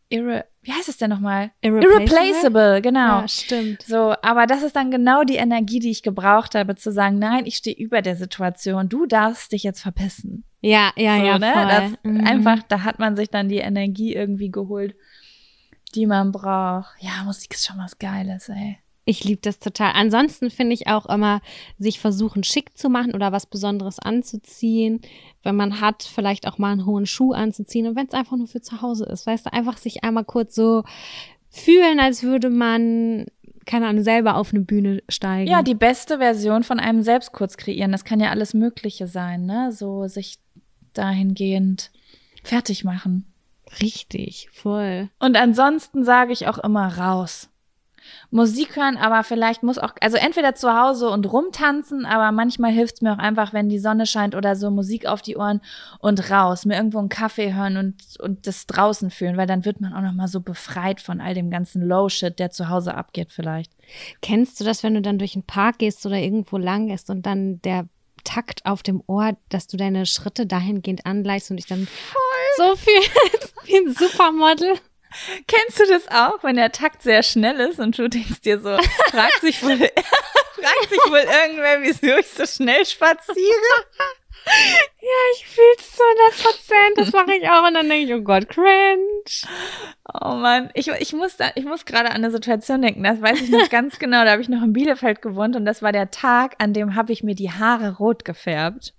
irre, 0.09 0.47
wie 0.63 0.73
heißt 0.73 0.89
es 0.89 0.99
denn 0.99 1.11
nochmal? 1.11 1.51
Irreplaceable? 1.63 2.01
Irreplaceable, 2.01 2.83
genau. 2.83 3.21
Ja, 3.23 3.29
stimmt. 3.29 3.83
So, 3.83 4.15
aber 4.23 4.47
das 4.47 4.63
ist 4.63 4.77
dann 4.77 4.91
genau 4.91 5.25
die 5.25 5.37
Energie, 5.37 5.81
die 5.81 5.91
ich 5.91 6.03
gebraucht 6.03 6.55
habe, 6.55 6.77
zu 6.77 6.93
sagen, 6.93 7.19
nein, 7.19 7.45
ich 7.45 7.57
stehe 7.57 7.77
über 7.77 8.03
der 8.03 8.17
Situation, 8.17 8.89
du 8.89 9.07
darfst 9.07 9.53
dich 9.53 9.65
jetzt 9.65 9.81
verpissen. 9.81 10.45
Ja, 10.61 10.93
ja, 10.97 11.17
so, 11.19 11.25
ja, 11.25 11.39
ne? 11.39 11.53
voll. 11.53 11.67
Das 11.69 11.93
Mhm. 12.03 12.27
Einfach, 12.27 12.63
da 12.69 12.83
hat 12.83 12.99
man 12.99 13.17
sich 13.17 13.31
dann 13.31 13.49
die 13.49 13.59
Energie 13.59 14.15
irgendwie 14.15 14.51
geholt, 14.51 14.95
die 15.95 16.07
man 16.07 16.33
braucht. 16.33 16.91
Ja, 17.01 17.25
Musik 17.25 17.55
ist 17.55 17.67
schon 17.67 17.79
was 17.79 17.99
Geiles, 17.99 18.49
ey. 18.49 18.79
Ich 19.07 19.25
liebe 19.25 19.41
das 19.41 19.59
total. 19.59 19.93
Ansonsten 19.95 20.51
finde 20.51 20.75
ich 20.75 20.87
auch 20.87 21.07
immer, 21.07 21.41
sich 21.79 21.99
versuchen 21.99 22.45
schick 22.45 22.77
zu 22.77 22.89
machen 22.89 23.15
oder 23.15 23.33
was 23.33 23.47
Besonderes 23.47 23.99
anzuziehen. 23.99 25.01
Wenn 25.43 25.57
man 25.57 25.81
hat, 25.81 26.03
vielleicht 26.03 26.47
auch 26.47 26.59
mal 26.59 26.73
einen 26.73 26.87
hohen 26.87 27.07
Schuh 27.07 27.33
anzuziehen. 27.33 27.89
Und 27.89 27.97
wenn 27.97 28.07
es 28.07 28.15
einfach 28.15 28.37
nur 28.37 28.47
für 28.47 28.61
zu 28.61 28.83
Hause 28.83 29.07
ist, 29.07 29.27
weißt 29.27 29.47
du, 29.47 29.53
einfach 29.53 29.79
sich 29.79 30.05
einmal 30.05 30.25
kurz 30.25 30.55
so 30.55 30.85
fühlen, 31.49 31.99
als 31.99 32.23
würde 32.23 32.51
man, 32.51 33.27
keine 33.67 33.89
Ahnung, 33.89 34.05
selber 34.05 34.37
auf 34.37 34.53
eine 34.53 34.63
Bühne 34.63 35.03
steigen. 35.09 35.51
Ja, 35.51 35.63
die 35.63 35.75
beste 35.75 36.19
Version 36.19 36.63
von 36.63 36.79
einem 36.79 37.03
selbst 37.03 37.33
kurz 37.33 37.57
kreieren. 37.57 37.91
Das 37.91 38.05
kann 38.05 38.21
ja 38.21 38.31
alles 38.31 38.55
Mögliche 38.55 39.09
sein, 39.09 39.45
ne? 39.45 39.73
So 39.73 40.07
sich 40.07 40.39
dahingehend 40.95 41.91
fertig 42.43 42.85
machen. 42.85 43.27
Richtig, 43.81 44.49
voll. 44.53 45.09
Und 45.19 45.37
ansonsten 45.37 46.05
sage 46.05 46.33
ich 46.33 46.49
auch 46.49 46.59
immer 46.59 46.99
raus. 46.99 47.49
Musik 48.31 48.77
hören, 48.77 48.97
aber 48.97 49.23
vielleicht 49.25 49.63
muss 49.63 49.79
auch, 49.79 49.93
also 50.01 50.17
entweder 50.17 50.55
zu 50.55 50.73
Hause 50.73 51.11
und 51.11 51.31
rumtanzen, 51.31 52.07
aber 52.07 52.33
manchmal 52.33 52.73
hilft 52.73 52.97
es 52.97 53.01
mir 53.03 53.13
auch 53.13 53.19
einfach, 53.19 53.53
wenn 53.53 53.69
die 53.69 53.79
Sonne 53.79 54.07
scheint 54.07 54.35
oder 54.35 54.57
so 54.57 54.71
Musik 54.71 55.07
auf 55.07 55.23
die 55.23 55.37
Ohren 55.37 55.61
und 55.99 56.31
raus, 56.31 56.65
mir 56.65 56.77
irgendwo 56.77 56.99
einen 56.99 57.09
Kaffee 57.09 57.55
hören 57.55 57.77
und, 57.77 57.95
und 58.21 58.47
das 58.47 58.67
draußen 58.67 59.11
fühlen, 59.11 59.37
weil 59.37 59.47
dann 59.47 59.65
wird 59.65 59.81
man 59.81 59.93
auch 59.93 60.03
nochmal 60.03 60.29
so 60.29 60.41
befreit 60.41 61.01
von 61.01 61.21
all 61.21 61.35
dem 61.35 61.51
ganzen 61.51 61.83
Low-Shit, 61.83 62.39
der 62.39 62.51
zu 62.51 62.69
Hause 62.69 62.95
abgeht 62.95 63.33
vielleicht. 63.33 63.73
Kennst 64.23 64.61
du 64.61 64.65
das, 64.65 64.83
wenn 64.83 64.95
du 64.95 65.03
dann 65.03 65.19
durch 65.19 65.33
den 65.33 65.45
Park 65.45 65.79
gehst 65.79 66.05
oder 66.07 66.19
irgendwo 66.19 66.57
lang 66.57 66.87
gehst 66.87 67.11
und 67.11 67.27
dann 67.27 67.61
der 67.63 67.87
Takt 68.25 68.67
auf 68.67 68.83
dem 68.83 69.03
Ohr, 69.07 69.37
dass 69.49 69.67
du 69.67 69.77
deine 69.77 70.07
Schritte 70.07 70.47
dahingehend 70.47 71.07
anleist 71.07 71.51
und 71.51 71.57
dich 71.57 71.67
dann 71.67 71.87
Voll. 71.87 72.21
so 72.57 72.77
viel 72.77 73.01
wie 73.65 73.77
ein 73.77 73.95
Supermodel? 73.95 74.79
Kennst 75.49 75.81
du 75.81 75.87
das 75.87 76.07
auch, 76.09 76.43
wenn 76.45 76.57
der 76.57 76.71
Takt 76.71 77.03
sehr 77.03 77.23
schnell 77.23 77.59
ist 77.61 77.81
und 77.81 77.99
du 77.99 78.09
denkst 78.09 78.43
dir 78.43 78.61
so, 78.61 78.79
fragt 79.11 79.41
sich 79.41 79.61
wohl, 79.63 79.77
fragt 79.79 80.89
sich 80.89 81.01
wohl 81.09 81.19
irgendwer, 81.19 81.83
wieso 81.83 82.17
ich 82.17 82.29
so 82.29 82.47
schnell 82.47 82.87
spaziere? 82.87 83.37
Ja, 84.47 85.09
ich 85.35 85.47
fühl's 85.47 85.97
zu 85.97 86.03
100 86.03 86.43
Prozent. 86.43 86.99
Das 86.99 87.13
mache 87.13 87.35
ich 87.35 87.49
auch. 87.49 87.67
Und 87.67 87.75
dann 87.75 87.89
denke 87.89 88.07
ich, 88.07 88.15
oh 88.15 88.23
Gott, 88.23 88.49
cringe. 88.49 89.07
Oh 90.23 90.35
Mann, 90.35 90.71
ich, 90.75 90.89
ich 90.89 91.13
muss 91.13 91.37
da, 91.37 91.51
ich 91.55 91.65
muss 91.65 91.85
gerade 91.85 92.11
an 92.11 92.17
eine 92.17 92.31
Situation 92.31 92.83
denken. 92.83 93.03
Das 93.03 93.21
weiß 93.21 93.41
ich 93.41 93.51
noch 93.51 93.69
ganz 93.71 93.99
genau. 93.99 94.25
Da 94.25 94.33
habe 94.33 94.43
ich 94.43 94.49
noch 94.49 94.63
in 94.63 94.73
Bielefeld 94.73 95.23
gewohnt 95.23 95.57
und 95.57 95.65
das 95.65 95.83
war 95.83 95.93
der 95.93 96.11
Tag, 96.11 96.55
an 96.59 96.73
dem 96.73 96.95
habe 96.95 97.13
ich 97.13 97.23
mir 97.23 97.35
die 97.35 97.51
Haare 97.51 97.97
rot 97.97 98.25
gefärbt. 98.25 98.95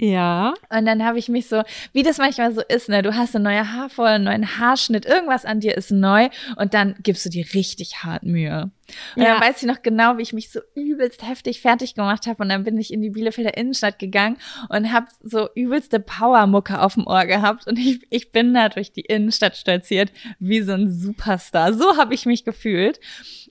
Ja. 0.00 0.54
Und 0.70 0.86
dann 0.86 1.04
habe 1.04 1.18
ich 1.18 1.28
mich 1.28 1.48
so, 1.48 1.62
wie 1.92 2.04
das 2.04 2.18
manchmal 2.18 2.54
so 2.54 2.62
ist, 2.68 2.88
ne, 2.88 3.02
du 3.02 3.16
hast 3.16 3.34
eine 3.34 3.42
neue 3.44 3.72
Haarvoll, 3.72 4.06
einen 4.06 4.24
neuen 4.24 4.58
Haarschnitt, 4.58 5.04
irgendwas 5.04 5.44
an 5.44 5.58
dir 5.58 5.76
ist 5.76 5.90
neu 5.90 6.28
und 6.56 6.72
dann 6.72 6.94
gibst 7.02 7.24
du 7.24 7.30
dir 7.30 7.44
richtig 7.52 8.04
hart 8.04 8.22
Mühe. 8.22 8.70
Und 9.16 9.22
ja. 9.22 9.34
dann 9.34 9.42
weiß 9.42 9.62
ich 9.62 9.68
noch 9.68 9.82
genau, 9.82 10.16
wie 10.16 10.22
ich 10.22 10.32
mich 10.32 10.50
so 10.50 10.60
übelst 10.76 11.26
heftig 11.28 11.60
fertig 11.60 11.96
gemacht 11.96 12.28
habe 12.28 12.42
und 12.42 12.48
dann 12.48 12.62
bin 12.62 12.78
ich 12.78 12.92
in 12.92 13.02
die 13.02 13.10
Bielefelder 13.10 13.56
Innenstadt 13.56 13.98
gegangen 13.98 14.36
und 14.68 14.92
habe 14.92 15.06
so 15.20 15.48
übelste 15.56 15.98
Powermucke 15.98 16.80
auf 16.80 16.94
dem 16.94 17.06
Ohr 17.06 17.26
gehabt 17.26 17.66
und 17.66 17.76
ich, 17.76 18.00
ich 18.10 18.30
bin 18.30 18.54
da 18.54 18.68
durch 18.68 18.92
die 18.92 19.00
Innenstadt 19.00 19.56
stolziert 19.56 20.12
wie 20.38 20.62
so 20.62 20.72
ein 20.72 20.92
Superstar. 20.92 21.72
So 21.72 21.96
habe 21.96 22.14
ich 22.14 22.24
mich 22.24 22.44
gefühlt. 22.44 23.00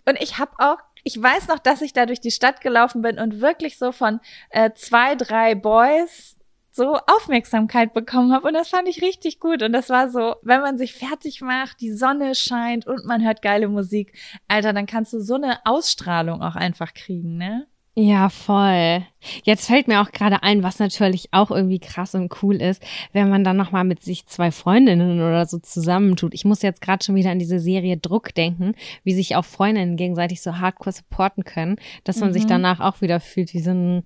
Und 0.06 0.18
ich 0.22 0.38
habe 0.38 0.52
auch 0.60 0.78
ich 1.04 1.22
weiß 1.22 1.48
noch, 1.48 1.60
dass 1.60 1.82
ich 1.82 1.94
da 1.94 2.06
durch 2.06 2.20
die 2.20 2.32
Stadt 2.32 2.60
gelaufen 2.60 3.02
bin 3.02 3.18
und 3.18 3.40
wirklich 3.40 3.78
so 3.78 3.94
von 3.94 4.20
äh, 4.50 4.72
zwei, 4.76 5.16
drei 5.16 5.56
Boys 5.56 6.37
so 6.78 6.98
Aufmerksamkeit 7.08 7.94
bekommen 7.94 8.32
habe 8.32 8.48
und 8.48 8.54
das 8.54 8.70
fand 8.70 8.88
ich 8.88 9.02
richtig 9.02 9.42
gut 9.42 9.62
und 9.62 9.74
das 9.74 9.90
war 9.90 10.10
so, 10.10 10.36
wenn 10.44 10.62
man 10.62 10.78
sich 10.78 10.94
fertig 10.94 11.42
macht, 11.42 11.82
die 11.82 11.92
Sonne 11.92 12.36
scheint 12.36 12.88
und 12.88 13.06
man 13.06 13.24
hört 13.26 13.42
geile 13.42 13.68
Musik, 13.68 14.14
Alter, 14.48 14.72
dann 14.72 14.86
kannst 14.86 15.12
du 15.12 15.20
so 15.20 15.36
eine 15.36 15.66
Ausstrahlung 15.66 16.42
auch 16.42 16.56
einfach 16.56 16.94
kriegen, 16.94 17.38
ne? 17.38 17.68
Ja, 18.00 18.30
voll. 18.30 19.04
Jetzt 19.44 19.66
fällt 19.66 19.88
mir 19.88 20.02
auch 20.02 20.12
gerade 20.12 20.44
ein, 20.44 20.62
was 20.62 20.78
natürlich 20.78 21.30
auch 21.32 21.50
irgendwie 21.50 21.80
krass 21.80 22.14
und 22.14 22.32
cool 22.44 22.62
ist, 22.62 22.84
wenn 23.12 23.28
man 23.28 23.44
dann 23.44 23.58
nochmal 23.58 23.86
mit 23.86 24.04
sich 24.04 24.28
zwei 24.28 24.52
Freundinnen 24.52 25.20
oder 25.20 25.48
so 25.48 25.58
zusammentut. 25.58 26.36
Ich 26.36 26.46
muss 26.46 26.62
jetzt 26.62 26.82
gerade 26.82 27.04
schon 27.04 27.16
wieder 27.16 27.32
an 27.32 27.40
diese 27.40 27.60
Serie 27.60 27.98
Druck 27.98 28.36
denken, 28.36 28.76
wie 29.04 29.16
sich 29.16 29.36
auch 29.36 29.46
Freundinnen 29.46 29.98
gegenseitig 29.98 30.44
so 30.44 30.60
hardcore 30.60 30.94
supporten 30.94 31.44
können, 31.44 31.78
dass 32.04 32.20
man 32.20 32.30
mhm. 32.30 32.34
sich 32.34 32.46
danach 32.46 32.82
auch 32.82 33.02
wieder 33.02 33.20
fühlt 33.20 33.56
wie 33.56 33.62
so 33.62 33.72
ein 33.72 34.04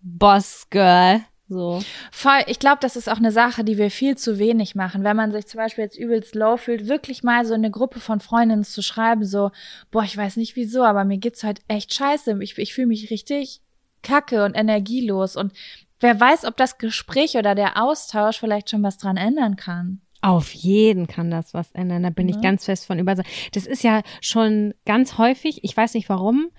Boss-Girl. 0.00 1.20
So. 1.48 1.82
Voll. 2.12 2.40
Ich 2.46 2.58
glaube, 2.58 2.78
das 2.80 2.96
ist 2.96 3.08
auch 3.08 3.16
eine 3.16 3.32
Sache, 3.32 3.64
die 3.64 3.78
wir 3.78 3.90
viel 3.90 4.16
zu 4.16 4.38
wenig 4.38 4.74
machen. 4.74 5.02
Wenn 5.02 5.16
man 5.16 5.32
sich 5.32 5.46
zum 5.46 5.58
Beispiel 5.58 5.84
jetzt 5.84 5.98
übelst 5.98 6.34
low 6.34 6.58
fühlt, 6.58 6.88
wirklich 6.88 7.22
mal 7.22 7.46
so 7.46 7.54
eine 7.54 7.70
Gruppe 7.70 8.00
von 8.00 8.20
Freundinnen 8.20 8.64
zu 8.64 8.82
schreiben, 8.82 9.24
so, 9.24 9.50
boah, 9.90 10.04
ich 10.04 10.16
weiß 10.16 10.36
nicht 10.36 10.56
wieso, 10.56 10.84
aber 10.84 11.04
mir 11.04 11.18
geht's 11.18 11.44
halt 11.44 11.60
echt 11.66 11.94
scheiße. 11.94 12.38
Ich, 12.42 12.58
ich 12.58 12.74
fühle 12.74 12.88
mich 12.88 13.10
richtig 13.10 13.62
kacke 14.02 14.44
und 14.44 14.54
energielos. 14.54 15.36
Und 15.36 15.52
wer 16.00 16.20
weiß, 16.20 16.44
ob 16.44 16.56
das 16.56 16.76
Gespräch 16.76 17.36
oder 17.36 17.54
der 17.54 17.82
Austausch 17.82 18.38
vielleicht 18.38 18.70
schon 18.70 18.82
was 18.82 18.98
dran 18.98 19.16
ändern 19.16 19.56
kann. 19.56 20.02
Auf 20.20 20.52
jeden 20.52 21.06
kann 21.06 21.30
das 21.30 21.54
was 21.54 21.72
ändern. 21.72 22.02
Da 22.02 22.10
bin 22.10 22.28
ja. 22.28 22.36
ich 22.36 22.42
ganz 22.42 22.64
fest 22.64 22.86
von 22.86 22.98
überzeugt. 22.98 23.28
Das 23.52 23.66
ist 23.66 23.82
ja 23.82 24.02
schon 24.20 24.74
ganz 24.84 25.16
häufig, 25.16 25.62
ich 25.62 25.76
weiß 25.76 25.94
nicht 25.94 26.08
warum, 26.08 26.50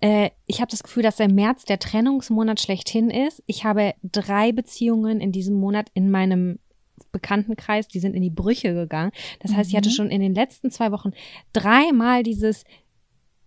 äh, 0.00 0.30
ich 0.46 0.60
habe 0.60 0.70
das 0.70 0.82
Gefühl, 0.82 1.02
dass 1.02 1.16
der 1.16 1.30
März 1.30 1.64
der 1.64 1.78
Trennungsmonat 1.78 2.60
schlechthin 2.60 3.10
ist. 3.10 3.42
Ich 3.46 3.64
habe 3.64 3.94
drei 4.02 4.52
Beziehungen 4.52 5.20
in 5.20 5.32
diesem 5.32 5.54
Monat 5.56 5.90
in 5.94 6.10
meinem 6.10 6.58
Bekanntenkreis, 7.12 7.88
die 7.88 8.00
sind 8.00 8.14
in 8.14 8.22
die 8.22 8.30
Brüche 8.30 8.74
gegangen. 8.74 9.12
Das 9.40 9.54
heißt, 9.54 9.70
ich 9.70 9.76
hatte 9.76 9.88
mhm. 9.88 9.94
schon 9.94 10.10
in 10.10 10.20
den 10.20 10.34
letzten 10.34 10.70
zwei 10.70 10.92
Wochen 10.92 11.10
dreimal 11.52 12.22
dieses 12.22 12.64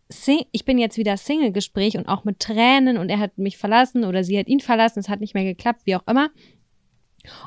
Sing 0.09 0.45
ich 0.51 0.65
bin 0.65 0.77
jetzt 0.77 0.97
wieder 0.97 1.17
Single-Gespräch 1.17 1.97
und 1.97 2.07
auch 2.07 2.23
mit 2.23 2.39
Tränen 2.39 2.97
und 2.97 3.09
er 3.09 3.19
hat 3.19 3.37
mich 3.37 3.57
verlassen 3.57 4.03
oder 4.03 4.23
sie 4.23 4.37
hat 4.37 4.47
ihn 4.47 4.59
verlassen, 4.59 4.99
es 4.99 5.09
hat 5.09 5.21
nicht 5.21 5.33
mehr 5.33 5.45
geklappt, 5.45 5.81
wie 5.85 5.95
auch 5.95 6.05
immer. 6.07 6.29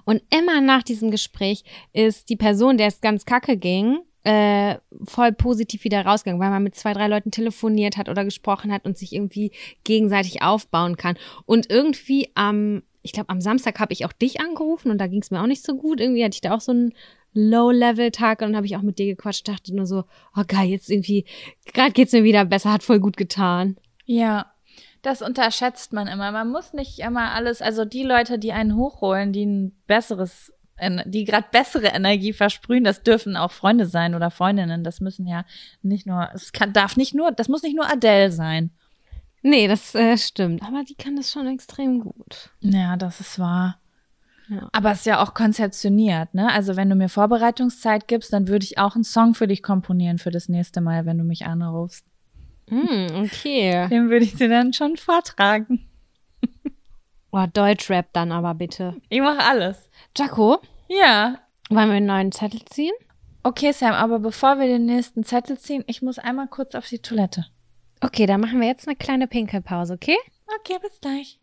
Und 0.04 0.22
immer 0.30 0.60
nach 0.60 0.82
diesem 0.82 1.10
Gespräch 1.10 1.64
ist 1.92 2.30
die 2.30 2.36
Person, 2.36 2.78
der 2.78 2.88
es 2.88 3.00
ganz 3.00 3.24
kacke 3.24 3.56
ging, 3.56 3.98
äh, 4.26 4.80
voll 5.04 5.30
positiv 5.30 5.84
wieder 5.84 6.04
rausgegangen, 6.04 6.42
weil 6.42 6.50
man 6.50 6.64
mit 6.64 6.74
zwei, 6.74 6.92
drei 6.92 7.06
Leuten 7.06 7.30
telefoniert 7.30 7.96
hat 7.96 8.08
oder 8.08 8.24
gesprochen 8.24 8.72
hat 8.72 8.84
und 8.84 8.98
sich 8.98 9.12
irgendwie 9.12 9.52
gegenseitig 9.84 10.42
aufbauen 10.42 10.96
kann. 10.96 11.16
Und 11.44 11.70
irgendwie 11.70 12.32
am, 12.34 12.82
ich 13.02 13.12
glaube, 13.12 13.28
am 13.28 13.40
Samstag 13.40 13.78
habe 13.78 13.92
ich 13.92 14.04
auch 14.04 14.12
dich 14.12 14.40
angerufen 14.40 14.90
und 14.90 14.98
da 14.98 15.06
ging 15.06 15.22
es 15.22 15.30
mir 15.30 15.40
auch 15.40 15.46
nicht 15.46 15.64
so 15.64 15.76
gut. 15.76 16.00
Irgendwie 16.00 16.24
hatte 16.24 16.34
ich 16.34 16.40
da 16.40 16.56
auch 16.56 16.60
so 16.60 16.72
einen 16.72 16.92
Low-Level-Tag 17.34 18.42
und 18.42 18.56
habe 18.56 18.66
ich 18.66 18.76
auch 18.76 18.82
mit 18.82 18.98
dir 18.98 19.06
gequatscht, 19.06 19.46
dachte 19.46 19.72
nur 19.72 19.86
so, 19.86 20.02
oh 20.36 20.42
geil, 20.48 20.70
jetzt 20.70 20.90
irgendwie, 20.90 21.24
gerade 21.72 21.92
geht's 21.92 22.12
mir 22.12 22.24
wieder 22.24 22.44
besser, 22.44 22.72
hat 22.72 22.82
voll 22.82 22.98
gut 22.98 23.16
getan. 23.16 23.76
Ja, 24.06 24.52
das 25.02 25.22
unterschätzt 25.22 25.92
man 25.92 26.08
immer. 26.08 26.32
Man 26.32 26.50
muss 26.50 26.72
nicht 26.72 26.98
immer 26.98 27.30
alles, 27.32 27.62
also 27.62 27.84
die 27.84 28.02
Leute, 28.02 28.40
die 28.40 28.50
einen 28.50 28.74
hochholen, 28.74 29.32
die 29.32 29.46
ein 29.46 29.76
besseres 29.86 30.52
die 31.06 31.24
gerade 31.24 31.46
bessere 31.50 31.88
Energie 31.88 32.32
versprühen, 32.32 32.84
das 32.84 33.02
dürfen 33.02 33.36
auch 33.36 33.50
Freunde 33.50 33.86
sein 33.86 34.14
oder 34.14 34.30
Freundinnen. 34.30 34.84
Das 34.84 35.00
müssen 35.00 35.26
ja 35.26 35.44
nicht 35.82 36.06
nur, 36.06 36.28
es 36.34 36.52
kann, 36.52 36.72
darf 36.72 36.96
nicht 36.96 37.14
nur, 37.14 37.32
das 37.32 37.48
muss 37.48 37.62
nicht 37.62 37.76
nur 37.76 37.90
Adele 37.90 38.30
sein. 38.30 38.70
Nee, 39.42 39.68
das 39.68 39.94
äh, 39.94 40.18
stimmt. 40.18 40.62
Aber 40.62 40.82
die 40.82 40.94
kann 40.94 41.16
das 41.16 41.30
schon 41.30 41.46
extrem 41.46 42.00
gut. 42.00 42.50
Ja, 42.60 42.96
das 42.96 43.20
ist 43.20 43.38
wahr. 43.38 43.78
Ja. 44.48 44.68
Aber 44.72 44.92
es 44.92 44.98
ist 45.00 45.06
ja 45.06 45.22
auch 45.22 45.34
konzeptioniert, 45.34 46.34
ne? 46.34 46.52
Also 46.52 46.76
wenn 46.76 46.88
du 46.88 46.94
mir 46.94 47.08
Vorbereitungszeit 47.08 48.06
gibst, 48.06 48.32
dann 48.32 48.48
würde 48.48 48.64
ich 48.64 48.78
auch 48.78 48.94
einen 48.94 49.04
Song 49.04 49.34
für 49.34 49.46
dich 49.46 49.62
komponieren 49.62 50.18
für 50.18 50.30
das 50.30 50.48
nächste 50.48 50.80
Mal, 50.80 51.06
wenn 51.06 51.18
du 51.18 51.24
mich 51.24 51.46
anrufst. 51.46 52.04
Mm, 52.68 53.24
okay. 53.24 53.88
Den 53.88 54.10
würde 54.10 54.24
ich 54.24 54.34
dir 54.34 54.48
dann 54.48 54.72
schon 54.72 54.96
vortragen. 54.96 55.88
Oh, 57.38 57.44
Deutschrap 57.52 58.06
dann 58.14 58.32
aber 58.32 58.54
bitte. 58.54 58.94
Ich 59.10 59.20
mache 59.20 59.44
alles. 59.46 59.90
Jaco? 60.16 60.58
Ja. 60.88 61.38
Wollen 61.68 61.90
wir 61.90 61.96
einen 61.96 62.06
neuen 62.06 62.32
Zettel 62.32 62.64
ziehen? 62.64 62.94
Okay, 63.42 63.72
Sam, 63.72 63.92
aber 63.92 64.20
bevor 64.20 64.58
wir 64.58 64.66
den 64.66 64.86
nächsten 64.86 65.22
Zettel 65.22 65.58
ziehen, 65.58 65.84
ich 65.86 66.00
muss 66.00 66.18
einmal 66.18 66.48
kurz 66.48 66.74
auf 66.74 66.88
die 66.88 67.00
Toilette. 67.00 67.44
Okay, 68.00 68.24
dann 68.24 68.40
machen 68.40 68.58
wir 68.62 68.68
jetzt 68.68 68.88
eine 68.88 68.96
kleine 68.96 69.26
Pinkelpause, 69.26 69.92
okay? 69.92 70.16
Okay, 70.60 70.78
bis 70.80 70.98
gleich. 70.98 71.38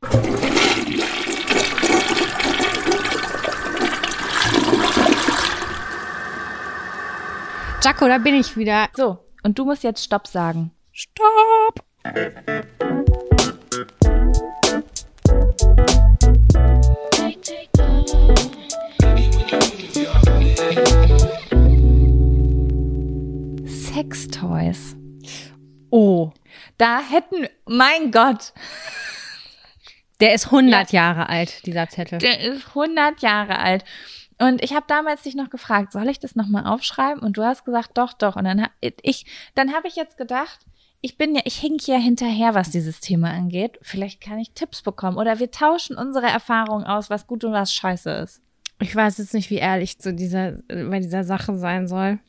Jaco, 7.84 8.08
da 8.08 8.18
bin 8.18 8.34
ich 8.34 8.58
wieder. 8.58 8.90
So, 8.96 9.20
und 9.44 9.60
du 9.60 9.66
musst 9.66 9.84
jetzt 9.84 10.04
Stopp 10.04 10.26
sagen. 10.26 10.72
Stopp! 10.92 11.84
Sextoys. 23.66 24.96
Oh. 25.90 26.32
Da 26.78 27.00
hätten, 27.00 27.48
mein 27.66 28.12
Gott. 28.12 28.54
Der 30.20 30.34
ist 30.34 30.46
100 30.46 30.92
ja. 30.92 31.02
Jahre 31.02 31.30
alt, 31.30 31.66
dieser 31.66 31.90
Zettel. 31.90 32.20
Der 32.20 32.40
ist 32.40 32.70
100 32.70 33.22
Jahre 33.22 33.60
alt. 33.60 33.84
Und 34.40 34.64
ich 34.64 34.74
habe 34.74 34.86
damals 34.88 35.22
dich 35.24 35.36
noch 35.36 35.50
gefragt, 35.50 35.92
soll 35.92 36.10
ich 36.10 36.20
das 36.20 36.36
nochmal 36.36 36.66
aufschreiben? 36.66 37.22
Und 37.22 37.38
du 37.38 37.44
hast 37.44 37.66
gesagt, 37.66 37.98
doch, 37.98 38.14
doch. 38.14 38.36
Und 38.36 38.46
dann 38.46 38.68
ich, 38.82 39.26
dann 39.56 39.74
habe 39.74 39.88
ich 39.88 39.96
jetzt 39.96 40.18
gedacht, 40.18 40.60
ich 41.06 41.18
bin 41.18 41.36
ja, 41.36 41.42
ich 41.44 41.58
hink 41.58 41.86
ja 41.86 41.98
hinterher, 41.98 42.56
was 42.56 42.72
dieses 42.72 43.02
Thema 43.02 43.30
angeht. 43.30 43.78
Vielleicht 43.82 44.22
kann 44.22 44.40
ich 44.40 44.52
Tipps 44.52 44.82
bekommen 44.82 45.18
oder 45.18 45.38
wir 45.38 45.52
tauschen 45.52 45.98
unsere 45.98 46.28
Erfahrungen 46.28 46.86
aus, 46.86 47.10
was 47.10 47.28
gut 47.28 47.44
und 47.44 47.52
was 47.52 47.74
scheiße 47.74 48.10
ist. 48.10 48.42
Ich 48.80 48.96
weiß 48.96 49.18
jetzt 49.18 49.34
nicht, 49.34 49.50
wie 49.50 49.58
ehrlich 49.58 50.00
zu 50.00 50.14
dieser, 50.14 50.54
bei 50.70 51.00
dieser 51.00 51.26
Sache 51.26 51.58
sein 51.58 51.90
soll. 51.90 52.20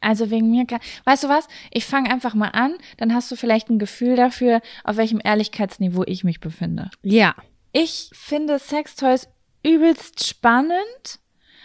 Also 0.00 0.30
wegen 0.30 0.50
mir 0.50 0.66
kann, 0.66 0.80
weißt 1.04 1.24
du 1.24 1.28
was? 1.28 1.46
Ich 1.70 1.84
fange 1.84 2.10
einfach 2.10 2.34
mal 2.34 2.48
an, 2.48 2.74
dann 2.96 3.14
hast 3.14 3.30
du 3.30 3.36
vielleicht 3.36 3.68
ein 3.68 3.78
Gefühl 3.78 4.16
dafür, 4.16 4.62
auf 4.82 4.96
welchem 4.96 5.20
Ehrlichkeitsniveau 5.22 6.04
ich 6.06 6.24
mich 6.24 6.40
befinde. 6.40 6.90
Ja. 7.02 7.34
Ich 7.72 8.08
finde 8.14 8.58
Sextoys 8.58 9.28
übelst 9.62 10.26
spannend, 10.26 11.20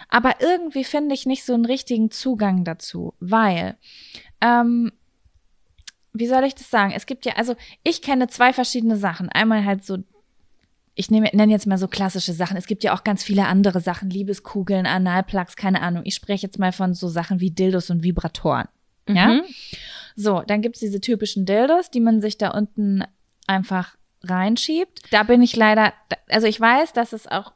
aber 0.10 0.42
irgendwie 0.42 0.84
finde 0.84 1.16
ich 1.16 1.26
nicht 1.26 1.46
so 1.46 1.54
einen 1.54 1.66
richtigen 1.66 2.12
Zugang 2.12 2.66
dazu, 2.66 3.14
weil, 3.22 3.78
ähm, 4.42 4.92
wie 6.20 6.28
soll 6.28 6.44
ich 6.44 6.54
das 6.54 6.70
sagen? 6.70 6.92
Es 6.94 7.06
gibt 7.06 7.26
ja, 7.26 7.34
also 7.34 7.56
ich 7.84 8.02
kenne 8.02 8.28
zwei 8.28 8.54
verschiedene 8.54 8.98
Sachen. 8.98 9.30
Einmal 9.30 9.66
halt 9.66 9.86
so, 9.86 9.98
ich 10.94 11.10
nehme, 11.10 11.30
nenne 11.32 11.52
jetzt 11.52 11.66
mal 11.66 11.78
so 11.78 11.88
klassische 11.88 12.34
Sachen. 12.34 12.58
Es 12.58 12.68
gibt 12.68 12.84
ja 12.84 12.94
auch 12.94 13.06
ganz 13.06 13.24
viele 13.24 13.48
andere 13.48 13.80
Sachen, 13.80 14.10
Liebeskugeln, 14.10 14.86
Analplugs, 14.86 15.56
keine 15.56 15.82
Ahnung. 15.82 16.04
Ich 16.06 16.16
spreche 16.16 16.46
jetzt 16.46 16.60
mal 16.60 16.74
von 16.74 16.94
so 16.94 17.08
Sachen 17.08 17.40
wie 17.40 17.52
Dildos 17.52 17.90
und 17.90 18.04
Vibratoren. 18.04 18.68
Ja. 19.08 19.28
Mhm. 19.28 19.44
So, 20.16 20.44
dann 20.46 20.62
gibt's 20.62 20.82
diese 20.82 21.00
typischen 21.00 21.46
Dildos, 21.46 21.90
die 21.90 22.02
man 22.02 22.20
sich 22.20 22.38
da 22.38 22.50
unten 22.50 23.04
einfach 23.48 23.96
reinschiebt. 24.24 25.02
Da 25.12 25.24
bin 25.24 25.42
ich 25.42 25.56
leider, 25.56 25.94
also 26.28 26.48
ich 26.48 26.60
weiß, 26.60 26.92
dass 26.92 27.14
es 27.14 27.28
auch 27.28 27.54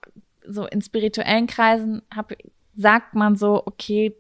so 0.48 0.66
in 0.66 0.82
spirituellen 0.82 1.48
Kreisen 1.48 2.02
hab, 2.16 2.32
sagt 2.76 3.14
man 3.14 3.36
so, 3.36 3.62
okay, 3.66 4.16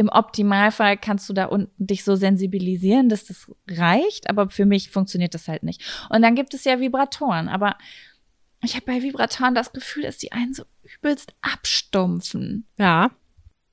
im 0.00 0.08
Optimalfall 0.08 0.96
kannst 0.96 1.28
du 1.28 1.34
da 1.34 1.44
unten 1.44 1.86
dich 1.86 2.04
so 2.04 2.16
sensibilisieren, 2.16 3.10
dass 3.10 3.26
das 3.26 3.50
reicht, 3.68 4.30
aber 4.30 4.48
für 4.48 4.64
mich 4.64 4.90
funktioniert 4.90 5.34
das 5.34 5.46
halt 5.46 5.62
nicht. 5.62 5.82
Und 6.08 6.22
dann 6.22 6.34
gibt 6.34 6.54
es 6.54 6.64
ja 6.64 6.80
Vibratoren, 6.80 7.50
aber 7.50 7.76
ich 8.62 8.76
habe 8.76 8.86
bei 8.86 9.02
Vibratoren 9.02 9.54
das 9.54 9.74
Gefühl, 9.74 10.04
dass 10.04 10.16
die 10.16 10.32
einen 10.32 10.54
so 10.54 10.64
übelst 10.82 11.34
abstumpfen. 11.42 12.66
Ja. 12.78 13.10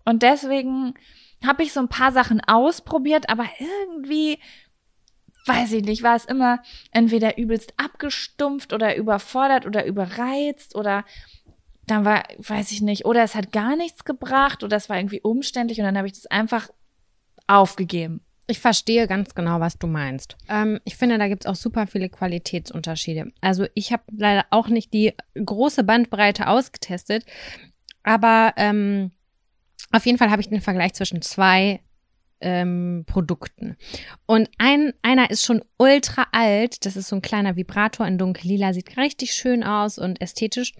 Und 0.04 0.22
deswegen 0.22 0.96
habe 1.46 1.64
ich 1.64 1.72
so 1.72 1.80
ein 1.80 1.88
paar 1.88 2.12
Sachen 2.12 2.42
ausprobiert, 2.42 3.30
aber 3.30 3.46
irgendwie, 3.58 4.40
weiß 5.46 5.72
ich 5.72 5.86
nicht, 5.86 6.04
war 6.04 6.18
es 6.18 6.26
immer 6.26 6.62
entweder 6.92 7.38
übelst 7.38 7.74
abgestumpft 7.78 8.74
oder 8.74 8.98
überfordert 8.98 9.66
oder 9.66 9.86
überreizt 9.86 10.76
oder 10.76 11.06
dann 11.88 12.06
war, 12.06 12.24
weiß 12.38 12.72
ich 12.72 12.82
nicht, 12.82 13.06
oder 13.06 13.24
es 13.24 13.36
hat 13.36 13.52
gar 13.52 13.76
nichts 13.76 14.04
gebracht 14.06 14.64
oder 14.64 14.78
es 14.78 14.90
war 14.90 14.98
irgendwie 14.98 15.22
umständlich 15.22 15.80
und 15.80 15.86
dann 15.86 15.98
habe 15.98 16.08
ich 16.08 16.14
das 16.14 16.28
einfach 16.28 16.70
aufgegeben. 17.48 18.22
Ich 18.50 18.60
verstehe 18.60 19.08
ganz 19.08 19.36
genau, 19.36 19.60
was 19.60 19.78
du 19.78 19.88
meinst. 19.88 20.38
Ähm, 20.48 20.80
ich 20.86 20.96
finde, 20.96 21.18
da 21.18 21.28
gibt 21.28 21.44
es 21.44 21.48
auch 21.50 21.56
super 21.56 21.88
viele 21.88 22.10
Qualitätsunterschiede. 22.10 23.32
Also 23.42 23.66
ich 23.74 23.92
habe 23.92 24.04
leider 24.16 24.46
auch 24.52 24.68
nicht 24.68 24.94
die 24.94 25.14
große 25.34 25.84
Bandbreite 25.84 26.48
ausgetestet, 26.48 27.26
aber 28.04 28.54
ähm, 28.58 29.12
auf 29.92 30.06
jeden 30.06 30.18
Fall 30.18 30.30
habe 30.30 30.42
ich 30.42 30.50
den 30.50 30.62
Vergleich 30.62 30.94
zwischen 30.94 31.22
zwei 31.22 31.82
ähm, 32.40 33.04
Produkten. 33.08 33.78
Und 34.26 34.50
ein, 34.58 34.94
einer 35.02 35.30
ist 35.30 35.46
schon 35.46 35.64
ultra 35.78 36.28
alt. 36.32 36.86
Das 36.86 36.96
ist 36.96 37.08
so 37.08 37.16
ein 37.16 37.22
kleiner 37.22 37.56
Vibrator 37.56 38.06
in 38.06 38.18
dunkellila, 38.18 38.74
sieht 38.74 38.98
richtig 38.98 39.34
schön 39.34 39.64
aus 39.64 39.98
und 39.98 40.22
ästhetisch. 40.22 40.74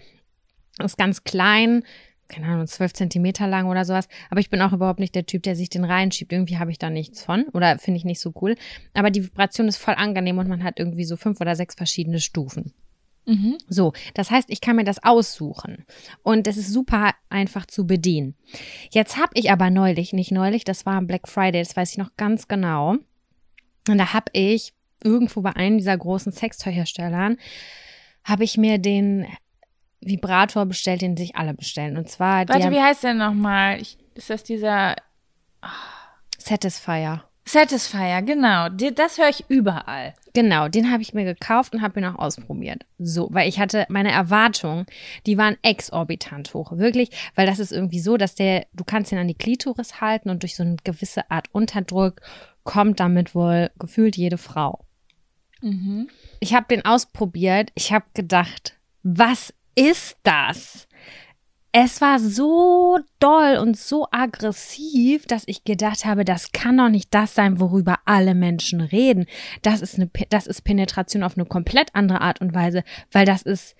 Ist 0.78 0.98
ganz 0.98 1.24
klein, 1.24 1.82
keine 2.28 2.46
Ahnung, 2.46 2.66
zwölf 2.66 2.92
Zentimeter 2.92 3.46
lang 3.46 3.66
oder 3.68 3.84
sowas. 3.84 4.08
Aber 4.30 4.40
ich 4.40 4.50
bin 4.50 4.62
auch 4.62 4.72
überhaupt 4.72 5.00
nicht 5.00 5.14
der 5.14 5.26
Typ, 5.26 5.42
der 5.42 5.56
sich 5.56 5.70
den 5.70 5.84
reinschiebt. 5.84 6.32
Irgendwie 6.32 6.58
habe 6.58 6.70
ich 6.70 6.78
da 6.78 6.90
nichts 6.90 7.22
von 7.22 7.44
oder 7.52 7.78
finde 7.78 7.98
ich 7.98 8.04
nicht 8.04 8.20
so 8.20 8.32
cool. 8.40 8.54
Aber 8.94 9.10
die 9.10 9.24
Vibration 9.24 9.68
ist 9.68 9.78
voll 9.78 9.94
angenehm 9.94 10.38
und 10.38 10.48
man 10.48 10.62
hat 10.62 10.78
irgendwie 10.78 11.04
so 11.04 11.16
fünf 11.16 11.40
oder 11.40 11.56
sechs 11.56 11.74
verschiedene 11.74 12.20
Stufen. 12.20 12.72
Mhm. 13.28 13.58
So, 13.68 13.92
das 14.14 14.30
heißt, 14.30 14.48
ich 14.48 14.62
kann 14.62 14.76
mir 14.76 14.84
das 14.84 15.04
aussuchen 15.04 15.84
und 16.22 16.46
das 16.46 16.56
ist 16.56 16.72
super 16.72 17.12
einfach 17.28 17.66
zu 17.66 17.86
bedienen. 17.86 18.34
Jetzt 18.90 19.18
habe 19.18 19.32
ich 19.34 19.50
aber 19.50 19.68
neulich, 19.68 20.14
nicht 20.14 20.32
neulich, 20.32 20.64
das 20.64 20.86
war 20.86 20.94
am 20.94 21.06
Black 21.06 21.28
Friday, 21.28 21.60
das 21.60 21.76
weiß 21.76 21.92
ich 21.92 21.98
noch 21.98 22.16
ganz 22.16 22.48
genau. 22.48 22.96
Und 23.86 23.98
da 23.98 24.14
habe 24.14 24.30
ich 24.32 24.72
irgendwo 25.04 25.42
bei 25.42 25.54
einem 25.54 25.76
dieser 25.76 25.96
großen 25.96 26.32
Sextoyherstellern 26.32 27.36
habe 28.24 28.44
ich 28.44 28.56
mir 28.56 28.78
den 28.78 29.26
Vibrator 30.00 30.66
bestellt, 30.66 31.02
den 31.02 31.16
sich 31.16 31.36
alle 31.36 31.54
bestellen. 31.54 31.96
Und 31.96 32.08
zwar 32.08 32.48
Warte, 32.48 32.70
wie 32.70 32.80
heißt 32.80 33.04
der 33.04 33.14
nochmal? 33.14 33.80
Ist 34.14 34.30
das 34.30 34.44
dieser 34.44 34.96
Satisfier. 36.38 37.24
Satisfier, 37.44 38.20
genau. 38.22 38.68
Das 38.68 39.16
höre 39.16 39.30
ich 39.30 39.44
überall. 39.48 40.14
Genau, 40.34 40.68
den 40.68 40.92
habe 40.92 41.02
ich 41.02 41.14
mir 41.14 41.24
gekauft 41.24 41.74
und 41.74 41.80
habe 41.80 41.98
ihn 41.98 42.06
auch 42.06 42.18
ausprobiert. 42.18 42.84
So, 42.98 43.28
weil 43.32 43.48
ich 43.48 43.58
hatte 43.58 43.86
meine 43.88 44.12
Erwartungen, 44.12 44.84
die 45.24 45.38
waren 45.38 45.56
exorbitant 45.62 46.52
hoch, 46.52 46.72
wirklich, 46.76 47.10
weil 47.34 47.46
das 47.46 47.58
ist 47.58 47.72
irgendwie 47.72 48.00
so, 48.00 48.18
dass 48.18 48.34
der, 48.34 48.66
du 48.74 48.84
kannst 48.84 49.12
ihn 49.12 49.18
an 49.18 49.28
die 49.28 49.34
Klitoris 49.34 50.00
halten 50.00 50.28
und 50.28 50.42
durch 50.42 50.56
so 50.56 50.62
eine 50.62 50.76
gewisse 50.84 51.30
Art 51.30 51.48
Unterdruck 51.52 52.20
kommt 52.64 53.00
damit 53.00 53.34
wohl 53.34 53.70
gefühlt 53.78 54.16
jede 54.16 54.38
Frau. 54.38 54.84
Mhm. 55.62 56.08
Ich 56.40 56.54
habe 56.54 56.66
den 56.68 56.84
ausprobiert, 56.84 57.70
ich 57.74 57.92
habe 57.92 58.04
gedacht, 58.12 58.76
was 59.02 59.54
ist 59.78 60.16
das? 60.22 60.86
Es 61.70 62.00
war 62.00 62.18
so 62.18 62.98
doll 63.20 63.58
und 63.58 63.76
so 63.76 64.08
aggressiv, 64.10 65.26
dass 65.26 65.44
ich 65.46 65.64
gedacht 65.64 66.06
habe, 66.06 66.24
das 66.24 66.52
kann 66.52 66.78
doch 66.78 66.88
nicht 66.88 67.12
das 67.12 67.34
sein, 67.34 67.60
worüber 67.60 67.98
alle 68.06 68.34
Menschen 68.34 68.80
reden. 68.80 69.26
Das 69.62 69.82
ist 69.82 69.96
eine, 69.96 70.10
das 70.30 70.46
ist 70.46 70.62
Penetration 70.62 71.22
auf 71.22 71.36
eine 71.36 71.46
komplett 71.46 71.94
andere 71.94 72.22
Art 72.22 72.40
und 72.40 72.54
Weise, 72.54 72.84
weil 73.12 73.26
das 73.26 73.42
ist, 73.42 73.76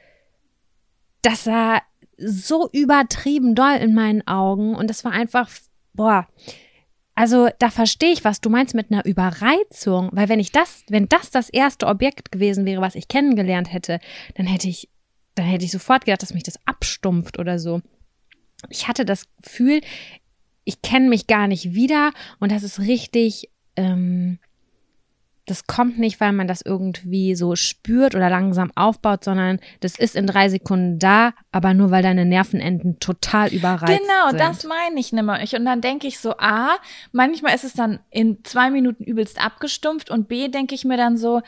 das 1.23 1.47
war 1.47 1.83
so 2.19 2.69
übertrieben 2.73 3.55
doll 3.55 3.77
in 3.77 3.95
meinen 3.95 4.27
Augen 4.27 4.75
und 4.75 4.91
das 4.91 5.05
war 5.05 5.13
einfach, 5.13 5.49
boah, 5.95 6.29
also 7.15 7.49
da 7.59 7.71
verstehe 7.71 8.13
ich, 8.13 8.23
was 8.23 8.41
du 8.41 8.49
meinst 8.49 8.75
mit 8.75 8.93
einer 8.93 9.05
Überreizung, 9.05 10.11
weil 10.13 10.29
wenn 10.29 10.39
ich 10.39 10.53
das, 10.53 10.85
wenn 10.89 11.09
das 11.09 11.31
das 11.31 11.49
erste 11.49 11.87
Objekt 11.87 12.31
gewesen 12.31 12.65
wäre, 12.65 12.81
was 12.81 12.95
ich 12.95 13.09
kennengelernt 13.09 13.73
hätte, 13.73 13.99
dann 14.37 14.47
hätte 14.47 14.69
ich, 14.69 14.89
dann 15.39 15.47
hätte 15.47 15.65
ich 15.65 15.71
sofort 15.71 16.05
gedacht, 16.05 16.23
dass 16.23 16.35
mich 16.35 16.43
das 16.43 16.59
abstumpft 16.67 17.39
oder 17.39 17.59
so. 17.59 17.81
Ich 18.69 18.89
hatte 18.89 19.05
das 19.05 19.27
Gefühl, 19.43 19.81
ich 20.65 20.83
kenne 20.83 21.09
mich 21.09 21.27
gar 21.27 21.47
nicht 21.47 21.75
wieder 21.75 22.11
und 22.41 22.53
das 22.53 22.63
ist 22.63 22.81
richtig, 22.81 23.49
ähm, 23.77 24.39
das 25.47 25.67
kommt 25.67 25.99
nicht, 25.99 26.21
weil 26.21 26.33
man 26.33 26.47
das 26.47 26.61
irgendwie 26.61 27.35
so 27.35 27.57
spürt 27.57 28.15
oder 28.15 28.29
langsam 28.29 28.71
aufbaut, 28.75 29.25
sondern 29.25 29.61
das 29.81 29.99
ist 29.99 30.15
in 30.15 30.27
drei 30.27 30.51
Sekunden 30.51 30.99
da, 30.99 31.33
aber 31.53 31.73
nur 31.73 31.91
weil 31.91 32.03
deine 32.03 32.27
Nervenenden 32.27 33.01
total 33.01 33.49
überreizt 33.55 33.99
Genau, 33.99 34.29
sind. 34.29 34.41
das 34.41 34.65
meine 34.65 35.01
ich 35.01 35.11
nämlich. 35.13 35.55
Und 35.55 35.65
dann 35.65 35.81
denke 35.81 36.07
ich 36.07 36.19
so, 36.19 36.35
A, 36.37 36.77
manchmal 37.13 37.55
ist 37.55 37.65
es 37.65 37.73
dann 37.73 38.01
in 38.11 38.45
zwei 38.45 38.71
Minuten 38.71 39.05
übelst 39.05 39.43
abgestumpft 39.43 40.11
und 40.11 40.29
B, 40.29 40.49
denke 40.49 40.75
ich 40.75 40.85
mir 40.85 40.99
dann 40.99 41.17
so, 41.17 41.41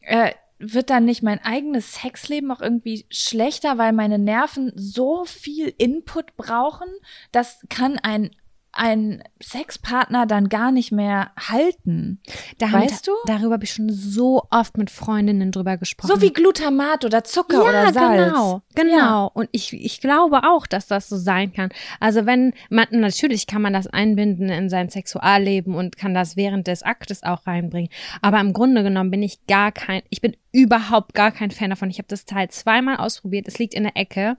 äh, 0.00 0.32
wird 0.58 0.90
dann 0.90 1.04
nicht 1.04 1.22
mein 1.22 1.42
eigenes 1.44 1.94
Sexleben 1.94 2.50
auch 2.50 2.60
irgendwie 2.60 3.06
schlechter, 3.10 3.78
weil 3.78 3.92
meine 3.92 4.18
Nerven 4.18 4.72
so 4.74 5.24
viel 5.24 5.72
Input 5.78 6.36
brauchen? 6.36 6.88
Das 7.32 7.64
kann 7.68 7.98
ein, 7.98 8.30
ein 8.72 9.22
Sexpartner 9.42 10.26
dann 10.26 10.48
gar 10.48 10.72
nicht 10.72 10.92
mehr 10.92 11.30
halten. 11.38 12.20
Damit, 12.58 12.90
Weißt 12.90 13.06
du? 13.06 13.12
Darüber 13.26 13.54
habe 13.54 13.64
ich 13.64 13.72
schon 13.72 13.90
so 13.90 14.46
oft 14.50 14.76
mit 14.76 14.90
Freundinnen 14.90 15.52
drüber 15.52 15.76
gesprochen. 15.76 16.08
So 16.14 16.20
wie 16.20 16.32
Glutamat 16.32 17.04
oder 17.04 17.24
Zucker 17.24 17.64
ja, 17.64 17.68
oder 17.68 17.92
Salz. 17.92 18.24
genau, 18.24 18.62
genau. 18.74 18.96
Ja. 18.96 19.24
Und 19.24 19.48
ich, 19.52 19.72
ich 19.72 20.00
glaube 20.00 20.42
auch, 20.44 20.66
dass 20.66 20.86
das 20.86 21.08
so 21.08 21.16
sein 21.16 21.52
kann. 21.52 21.70
Also 21.98 22.26
wenn 22.26 22.52
man, 22.70 22.86
natürlich 22.90 23.46
kann 23.46 23.62
man 23.62 23.72
das 23.72 23.86
einbinden 23.86 24.48
in 24.48 24.68
sein 24.68 24.90
Sexualleben 24.90 25.74
und 25.74 25.96
kann 25.96 26.14
das 26.14 26.36
während 26.36 26.66
des 26.66 26.82
Aktes 26.82 27.22
auch 27.22 27.46
reinbringen. 27.46 27.90
Aber 28.22 28.38
im 28.40 28.52
Grunde 28.52 28.82
genommen 28.82 29.10
bin 29.10 29.22
ich 29.22 29.46
gar 29.46 29.72
kein, 29.72 30.02
ich 30.10 30.20
bin 30.20 30.36
überhaupt 30.52 31.14
gar 31.14 31.32
kein 31.32 31.50
Fan 31.50 31.70
davon. 31.70 31.90
Ich 31.90 31.98
habe 31.98 32.08
das 32.08 32.24
Teil 32.24 32.48
zweimal 32.50 32.96
ausprobiert. 32.96 33.48
Es 33.48 33.58
liegt 33.58 33.74
in 33.74 33.84
der 33.84 33.96
Ecke. 33.96 34.36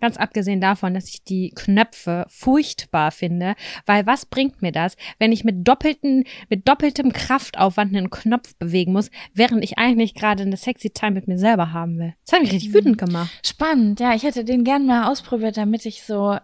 Ganz 0.00 0.16
abgesehen 0.16 0.60
davon, 0.60 0.94
dass 0.94 1.08
ich 1.08 1.24
die 1.24 1.50
Knöpfe 1.54 2.26
furchtbar 2.28 3.10
finde, 3.10 3.54
weil 3.86 4.06
was 4.06 4.26
bringt 4.26 4.62
mir 4.62 4.72
das, 4.72 4.96
wenn 5.18 5.32
ich 5.32 5.44
mit 5.44 5.66
doppelten, 5.66 6.24
mit 6.48 6.68
doppeltem 6.68 7.12
Kraftaufwand 7.12 7.94
einen 7.94 8.10
Knopf 8.10 8.54
bewegen 8.56 8.92
muss, 8.92 9.10
während 9.32 9.64
ich 9.64 9.78
eigentlich 9.78 10.14
gerade 10.14 10.42
eine 10.42 10.56
sexy 10.56 10.90
Time 10.90 11.12
mit 11.12 11.28
mir 11.28 11.38
selber 11.38 11.72
haben 11.72 11.98
will. 11.98 12.14
Das 12.24 12.34
hat 12.34 12.42
mich 12.42 12.52
richtig 12.52 12.74
wütend 12.74 12.98
gemacht. 12.98 13.30
Spannend, 13.44 14.00
ja, 14.00 14.14
ich 14.14 14.24
hätte 14.24 14.44
den 14.44 14.64
gern 14.64 14.86
mal 14.86 15.10
ausprobiert, 15.10 15.56
damit 15.56 15.86
ich 15.86 16.02
so 16.02 16.36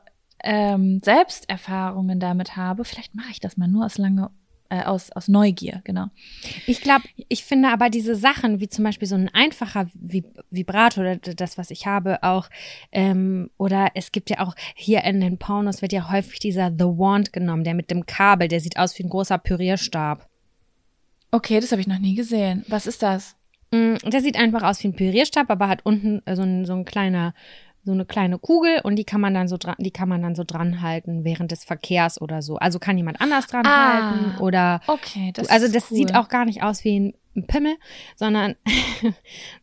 ähm, 0.43 1.01
Selbsterfahrungen 1.03 2.21
damit 2.21 2.57
habe. 2.57 2.85
Vielleicht 2.85 3.15
mache 3.15 3.31
ich 3.31 3.41
das 3.41 3.57
mal 3.57 3.69
nur 3.69 3.85
aus 3.85 3.99
lange, 3.99 4.31
äh, 4.71 4.83
aus, 4.83 5.11
aus 5.12 5.29
Neugier, 5.29 5.83
genau. 5.85 6.07
Ich 6.66 6.81
glaube, 6.81 7.05
ich 7.29 7.45
finde 7.45 7.68
aber 7.68 7.91
diese 7.91 8.14
Sachen, 8.14 8.61
wie 8.61 8.68
zum 8.68 8.85
Beispiel 8.85 9.07
so 9.07 9.16
ein 9.16 9.29
einfacher 9.29 9.89
Vib 9.95 10.27
Vibrator 10.51 11.03
oder 11.05 11.16
das, 11.16 11.59
was 11.59 11.71
ich 11.71 11.87
habe, 11.87 12.23
auch, 12.23 12.49
ähm, 12.93 13.51
oder 13.59 13.89
es 13.95 14.12
gibt 14.12 14.31
ja 14.31 14.41
auch 14.41 14.55
hier 14.75 15.05
in 15.05 15.21
den 15.21 15.39
Pornos 15.39 15.83
wird 15.83 15.93
ja 15.93 16.11
häufig 16.11 16.39
dieser 16.39 16.71
The 16.71 16.85
Wand 16.85 17.33
genommen, 17.33 17.64
der 17.64 17.75
mit 17.75 17.91
dem 17.91 18.07
Kabel, 18.07 18.49
der 18.49 18.61
sieht 18.61 18.79
aus 18.79 18.99
wie 18.99 19.03
ein 19.03 19.11
großer 19.11 19.39
Pürierstab. 19.39 20.29
Okay, 21.31 21.61
das 21.61 21.71
habe 21.71 21.81
ich 21.81 21.87
noch 21.87 21.99
nie 21.99 22.14
gesehen. 22.14 22.64
Was 22.68 22.87
ist 22.87 23.03
das? 23.03 23.37
Mm, 23.71 23.95
Der 24.05 24.21
sieht 24.21 24.37
einfach 24.37 24.62
aus 24.62 24.83
wie 24.83 24.89
ein 24.89 24.97
Pürierstab, 24.97 25.51
aber 25.51 25.68
hat 25.68 25.85
unten 25.85 26.23
äh, 26.27 26.35
so 26.35 26.43
ein, 26.43 26.64
so 26.64 26.75
ein 26.75 26.85
kleiner, 26.85 27.35
so 27.85 27.93
eine 27.93 28.05
kleine 28.05 28.39
Kugel 28.39 28.81
und 28.83 28.97
die 28.97 29.05
kann 29.05 29.20
man 29.20 29.33
dann 29.35 29.49
so 29.49 29.57
dran, 29.57 29.76
die 29.78 29.91
kann 29.91 30.09
man 30.09 30.20
dann 30.22 30.35
so 30.35 30.45
dran 30.45 30.83
halten 30.83 31.24
während 31.24 31.51
des 31.51 31.64
Verkehrs 31.64 32.20
oder 32.20 32.43
so. 32.43 32.57
Also 32.57 32.78
kann 32.78 32.97
jemand 32.99 33.20
anders 33.20 33.47
dran 33.47 33.66
Ah. 33.66 33.93
halten 34.12 34.39
oder 34.43 34.81
Okay, 34.87 35.31
das 35.35 35.49
also 35.49 35.66
das 35.66 35.91
cool. 35.91 35.97
sieht 35.97 36.14
auch 36.14 36.28
gar 36.28 36.45
nicht 36.45 36.62
aus 36.62 36.85
wie 36.85 37.14
ein 37.37 37.47
Pimmel, 37.47 37.76
sondern 38.16 38.57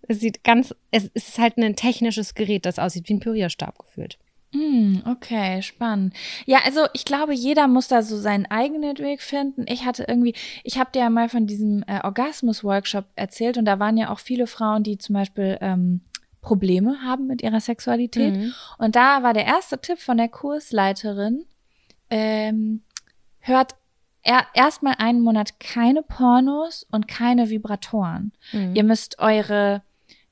es 0.07 0.19
sieht 0.19 0.43
ganz, 0.43 0.73
es, 0.91 1.11
es 1.13 1.29
ist 1.29 1.39
halt 1.39 1.57
ein 1.57 1.75
technisches 1.75 2.33
Gerät, 2.33 2.65
das 2.65 2.79
aussieht 2.79 3.07
wie 3.09 3.13
ein 3.15 3.19
Pürierstab 3.19 3.77
gefühlt. 3.77 4.17
Hm, 4.53 5.03
okay, 5.05 5.61
spannend. 5.61 6.13
Ja, 6.45 6.59
also 6.65 6.85
ich 6.93 7.03
glaube, 7.03 7.33
jeder 7.33 7.67
muss 7.67 7.89
da 7.89 8.01
so 8.01 8.17
seinen 8.17 8.45
eigenen 8.45 8.97
Weg 8.97 9.21
finden. 9.21 9.65
Ich 9.67 9.83
hatte 9.83 10.05
irgendwie, 10.07 10.33
ich 10.63 10.79
habe 10.79 10.89
dir 10.93 10.99
ja 10.99 11.09
mal 11.09 11.27
von 11.27 11.47
diesem 11.47 11.83
äh, 11.85 11.99
Orgasmus-Workshop 12.01 13.03
erzählt 13.17 13.57
und 13.57 13.65
da 13.65 13.77
waren 13.79 13.97
ja 13.97 14.09
auch 14.09 14.19
viele 14.19 14.47
Frauen, 14.47 14.83
die 14.83 14.97
zum 14.97 15.13
Beispiel 15.15 15.57
ähm, 15.59 15.99
Probleme 16.47 17.01
haben 17.03 17.27
mit 17.27 17.41
ihrer 17.41 17.59
Sexualität. 17.59 18.33
Mhm. 18.33 18.53
Und 18.77 18.95
da 18.95 19.21
war 19.21 19.33
der 19.33 19.45
erste 19.45 19.79
Tipp 19.81 19.99
von 19.99 20.15
der 20.15 20.29
Kursleiterin, 20.29 21.43
ähm, 22.09 22.83
hört 23.39 23.75
er, 24.23 24.45
erstmal 24.53 24.95
einen 24.97 25.19
Monat 25.19 25.59
keine 25.59 26.03
Pornos 26.03 26.87
und 26.89 27.09
keine 27.09 27.49
Vibratoren. 27.49 28.31
Mhm. 28.53 28.75
Ihr 28.75 28.83
müsst 28.85 29.19
eure 29.19 29.81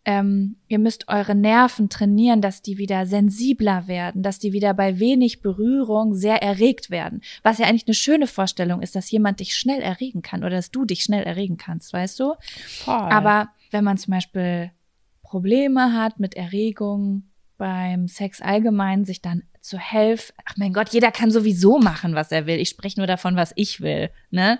ähm, 0.07 0.57
ihr 0.67 0.77
müsst 0.77 1.07
eure 1.07 1.33
Nerven 1.33 1.89
trainieren, 1.89 2.39
dass 2.39 2.61
die 2.61 2.77
wieder 2.77 3.07
sensibler 3.07 3.87
werden, 3.87 4.21
dass 4.21 4.37
die 4.37 4.53
wieder 4.53 4.75
bei 4.75 4.99
wenig 4.99 5.41
Berührung 5.41 6.13
sehr 6.13 6.43
erregt 6.43 6.91
werden. 6.91 7.21
Was 7.41 7.57
ja 7.57 7.65
eigentlich 7.65 7.87
eine 7.87 7.95
schöne 7.95 8.27
Vorstellung 8.27 8.83
ist, 8.83 8.95
dass 8.95 9.09
jemand 9.09 9.39
dich 9.39 9.55
schnell 9.55 9.81
erregen 9.81 10.21
kann 10.21 10.41
oder 10.41 10.51
dass 10.57 10.69
du 10.69 10.85
dich 10.85 11.01
schnell 11.01 11.23
erregen 11.23 11.57
kannst, 11.57 11.91
weißt 11.91 12.19
du? 12.19 12.35
Voll. 12.67 12.93
Aber 12.93 13.49
wenn 13.71 13.83
man 13.83 13.97
zum 13.97 14.11
Beispiel 14.11 14.69
Probleme 15.25 15.93
hat 15.93 16.19
mit 16.19 16.35
Erregung 16.35 17.23
beim 17.57 18.07
Sex 18.07 18.41
allgemein, 18.41 19.05
sich 19.05 19.21
dann 19.21 19.43
zu 19.59 19.79
helfen. 19.79 20.33
Ach 20.45 20.55
mein 20.57 20.73
Gott, 20.73 20.89
jeder 20.89 21.11
kann 21.11 21.31
sowieso 21.31 21.79
machen, 21.79 22.13
was 22.13 22.31
er 22.31 22.45
will. 22.45 22.59
Ich 22.59 22.69
spreche 22.69 22.99
nur 22.99 23.07
davon, 23.07 23.35
was 23.35 23.51
ich 23.55 23.81
will. 23.81 24.11
Ne? 24.29 24.59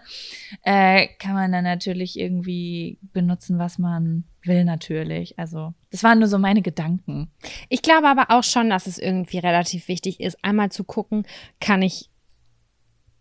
Äh, 0.64 1.08
kann 1.20 1.36
man 1.36 1.52
dann 1.52 1.64
natürlich 1.64 2.18
irgendwie 2.20 2.98
benutzen, 3.14 3.60
was 3.60 3.78
man 3.78 4.24
will, 4.44 4.66
natürlich. 4.66 5.38
Also, 5.38 5.74
das 5.92 6.04
waren 6.04 6.20
nur 6.20 6.28
so 6.28 6.40
meine 6.40 6.64
Gedanken. 6.64 7.30
Ich 7.70 7.84
glaube 7.84 8.08
aber 8.08 8.32
auch 8.32 8.44
schon, 8.44 8.70
dass 8.70 8.88
es 8.88 8.98
irgendwie 8.98 9.38
relativ 9.38 9.88
wichtig 9.88 10.20
ist, 10.20 10.44
einmal 10.44 10.72
zu 10.72 10.84
gucken, 10.84 11.28
kann 11.60 11.84
ich 11.84 12.10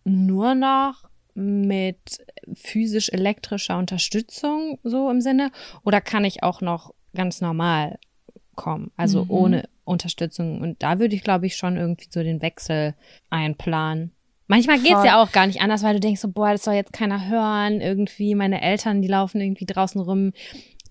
nur 0.04 0.54
noch 0.54 1.04
mit 1.34 2.24
physisch-elektrischer 2.54 3.76
Unterstützung 3.76 4.78
so 4.84 5.10
im 5.10 5.20
Sinne 5.20 5.50
oder 5.82 6.00
kann 6.00 6.24
ich 6.24 6.42
auch 6.42 6.60
noch 6.60 6.94
ganz 7.14 7.40
normal 7.40 7.98
kommen, 8.54 8.90
also 8.96 9.24
mhm. 9.24 9.30
ohne 9.30 9.68
Unterstützung. 9.84 10.60
Und 10.60 10.82
da 10.82 10.98
würde 10.98 11.14
ich, 11.14 11.22
glaube 11.22 11.46
ich, 11.46 11.56
schon 11.56 11.76
irgendwie 11.76 12.08
so 12.10 12.22
den 12.22 12.42
Wechsel 12.42 12.94
einplanen. 13.30 14.12
Manchmal 14.46 14.78
geht 14.78 14.94
es 14.94 15.04
ja 15.04 15.22
auch 15.22 15.32
gar 15.32 15.46
nicht 15.46 15.62
anders, 15.62 15.82
weil 15.82 15.94
du 15.94 16.00
denkst 16.00 16.20
so, 16.20 16.28
boah, 16.28 16.52
das 16.52 16.64
soll 16.64 16.74
jetzt 16.74 16.92
keiner 16.92 17.28
hören. 17.28 17.80
Irgendwie 17.80 18.34
meine 18.34 18.60
Eltern, 18.60 19.00
die 19.00 19.08
laufen 19.08 19.40
irgendwie 19.40 19.64
draußen 19.64 20.00
rum. 20.00 20.32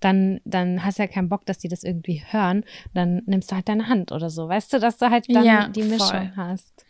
Dann, 0.00 0.40
dann 0.44 0.84
hast 0.84 0.98
du 0.98 1.04
ja 1.04 1.08
keinen 1.08 1.28
Bock, 1.28 1.46
dass 1.46 1.58
die 1.58 1.68
das 1.68 1.84
irgendwie 1.84 2.22
hören. 2.28 2.64
Dann 2.94 3.22
nimmst 3.26 3.50
du 3.50 3.54
halt 3.54 3.68
deine 3.68 3.88
Hand 3.88 4.10
oder 4.10 4.28
so. 4.28 4.48
Weißt 4.48 4.72
du, 4.72 4.80
dass 4.80 4.98
du 4.98 5.08
halt 5.08 5.26
dann 5.32 5.44
ja, 5.44 5.68
die 5.68 5.84
Mischung 5.84 6.08
voll. 6.08 6.32
hast. 6.36 6.84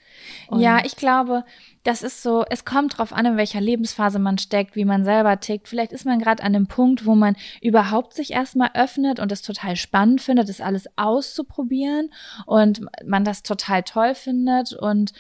Und 0.48 0.60
ja, 0.60 0.84
ich 0.84 0.96
glaube, 0.96 1.44
das 1.82 2.02
ist 2.02 2.22
so, 2.22 2.44
es 2.48 2.64
kommt 2.64 2.98
drauf 2.98 3.12
an, 3.12 3.26
in 3.26 3.36
welcher 3.36 3.60
Lebensphase 3.60 4.18
man 4.18 4.38
steckt, 4.38 4.76
wie 4.76 4.84
man 4.84 5.04
selber 5.04 5.38
tickt. 5.40 5.68
Vielleicht 5.68 5.92
ist 5.92 6.06
man 6.06 6.18
gerade 6.18 6.42
an 6.42 6.54
einem 6.54 6.66
Punkt, 6.66 7.06
wo 7.06 7.14
man 7.14 7.36
überhaupt 7.60 8.14
sich 8.14 8.32
erstmal 8.32 8.70
öffnet 8.74 9.20
und 9.20 9.30
es 9.30 9.42
total 9.42 9.76
spannend 9.76 10.20
findet, 10.22 10.48
das 10.48 10.60
alles 10.60 10.86
auszuprobieren 10.96 12.10
und 12.46 12.80
man 13.06 13.24
das 13.24 13.42
total 13.42 13.82
toll 13.82 14.14
findet 14.14 14.72
und 14.72 15.12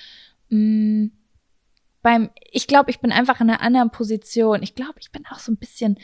mh, 0.48 0.58
mm, 0.58 1.12
beim, 2.04 2.28
ich 2.52 2.66
glaube, 2.66 2.90
ich 2.90 3.00
bin 3.00 3.12
einfach 3.12 3.40
in 3.40 3.48
einer 3.48 3.62
anderen 3.62 3.90
Position. 3.90 4.62
Ich 4.62 4.74
glaube, 4.74 4.96
ich 5.00 5.10
bin 5.10 5.24
auch 5.30 5.38
so 5.38 5.50
ein 5.50 5.56
bisschen 5.56 5.98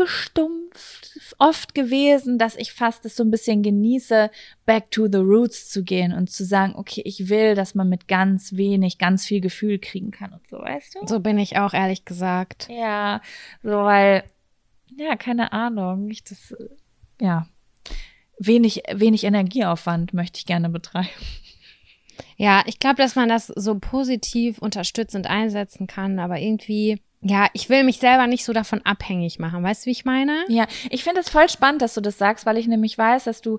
abgestumpft 0.00 1.34
oft 1.38 1.74
gewesen, 1.74 2.38
dass 2.38 2.56
ich 2.56 2.72
fast 2.72 3.04
es 3.04 3.16
so 3.16 3.24
ein 3.24 3.30
bisschen 3.30 3.62
genieße, 3.62 4.30
back 4.66 4.90
to 4.90 5.06
the 5.10 5.18
roots 5.18 5.68
zu 5.70 5.84
gehen 5.84 6.12
und 6.12 6.30
zu 6.30 6.44
sagen, 6.44 6.74
okay, 6.76 7.02
ich 7.04 7.28
will, 7.28 7.54
dass 7.54 7.74
man 7.74 7.88
mit 7.88 8.08
ganz 8.08 8.56
wenig 8.56 8.98
ganz 8.98 9.26
viel 9.26 9.40
Gefühl 9.40 9.78
kriegen 9.78 10.10
kann 10.10 10.32
und 10.32 10.46
so, 10.48 10.58
weißt 10.58 10.96
du? 10.96 11.06
So 11.06 11.20
bin 11.20 11.38
ich 11.38 11.58
auch 11.58 11.74
ehrlich 11.74 12.04
gesagt. 12.04 12.68
Ja, 12.70 13.20
so 13.62 13.70
weil 13.70 14.24
ja, 14.96 15.16
keine 15.16 15.52
Ahnung, 15.52 16.10
ich 16.10 16.24
das 16.24 16.54
ja, 17.20 17.46
wenig 18.38 18.82
wenig 18.92 19.24
Energieaufwand 19.24 20.14
möchte 20.14 20.38
ich 20.38 20.46
gerne 20.46 20.68
betreiben. 20.68 21.08
Ja, 22.36 22.62
ich 22.66 22.78
glaube, 22.78 22.96
dass 22.96 23.16
man 23.16 23.28
das 23.28 23.46
so 23.46 23.78
positiv 23.78 24.58
unterstützend 24.58 25.26
einsetzen 25.26 25.86
kann, 25.86 26.18
aber 26.18 26.38
irgendwie 26.38 27.00
ja, 27.22 27.48
ich 27.52 27.68
will 27.68 27.84
mich 27.84 27.98
selber 27.98 28.26
nicht 28.26 28.44
so 28.44 28.52
davon 28.52 28.80
abhängig 28.84 29.38
machen. 29.38 29.62
Weißt 29.62 29.84
du, 29.84 29.86
wie 29.86 29.92
ich 29.92 30.04
meine? 30.04 30.44
Ja, 30.48 30.66
ich 30.88 31.04
finde 31.04 31.20
es 31.20 31.28
voll 31.28 31.48
spannend, 31.50 31.82
dass 31.82 31.94
du 31.94 32.00
das 32.00 32.16
sagst, 32.16 32.46
weil 32.46 32.56
ich 32.56 32.66
nämlich 32.66 32.96
weiß, 32.96 33.24
dass 33.24 33.42
du, 33.42 33.58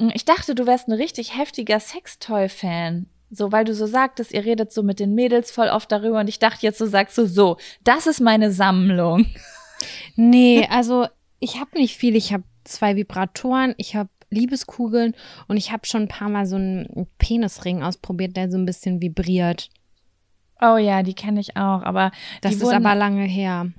hm, 0.00 0.10
ich 0.14 0.24
dachte, 0.24 0.54
du 0.54 0.66
wärst 0.66 0.88
ein 0.88 0.92
richtig 0.92 1.36
heftiger 1.36 1.78
Sextoy-Fan. 1.78 3.06
So, 3.30 3.52
weil 3.52 3.64
du 3.64 3.74
so 3.74 3.86
sagtest, 3.86 4.32
ihr 4.32 4.44
redet 4.44 4.72
so 4.72 4.82
mit 4.82 5.00
den 5.00 5.14
Mädels 5.14 5.50
voll 5.50 5.68
oft 5.68 5.90
darüber 5.90 6.20
und 6.20 6.28
ich 6.28 6.38
dachte 6.38 6.64
jetzt, 6.66 6.78
so 6.78 6.86
sagst 6.86 7.18
du 7.18 7.26
so, 7.26 7.56
das 7.84 8.06
ist 8.06 8.20
meine 8.20 8.52
Sammlung. 8.52 9.26
Nee, 10.16 10.66
also 10.70 11.06
ich 11.38 11.60
habe 11.60 11.78
nicht 11.78 11.98
viel. 11.98 12.16
Ich 12.16 12.32
habe 12.32 12.44
zwei 12.64 12.96
Vibratoren, 12.96 13.74
ich 13.76 13.94
habe 13.94 14.08
Liebeskugeln 14.30 15.14
und 15.48 15.58
ich 15.58 15.70
habe 15.70 15.86
schon 15.86 16.02
ein 16.02 16.08
paar 16.08 16.30
Mal 16.30 16.46
so 16.46 16.56
einen 16.56 17.06
Penisring 17.18 17.82
ausprobiert, 17.82 18.36
der 18.36 18.50
so 18.50 18.56
ein 18.56 18.64
bisschen 18.64 19.02
vibriert. 19.02 19.68
Oh 20.60 20.76
ja, 20.76 21.02
die 21.02 21.14
kenne 21.14 21.40
ich 21.40 21.56
auch, 21.56 21.82
aber 21.82 22.12
das 22.40 22.54
ist 22.54 22.62
wurden, 22.62 22.86
aber 22.86 22.94
lange 22.94 23.24
her. 23.24 23.72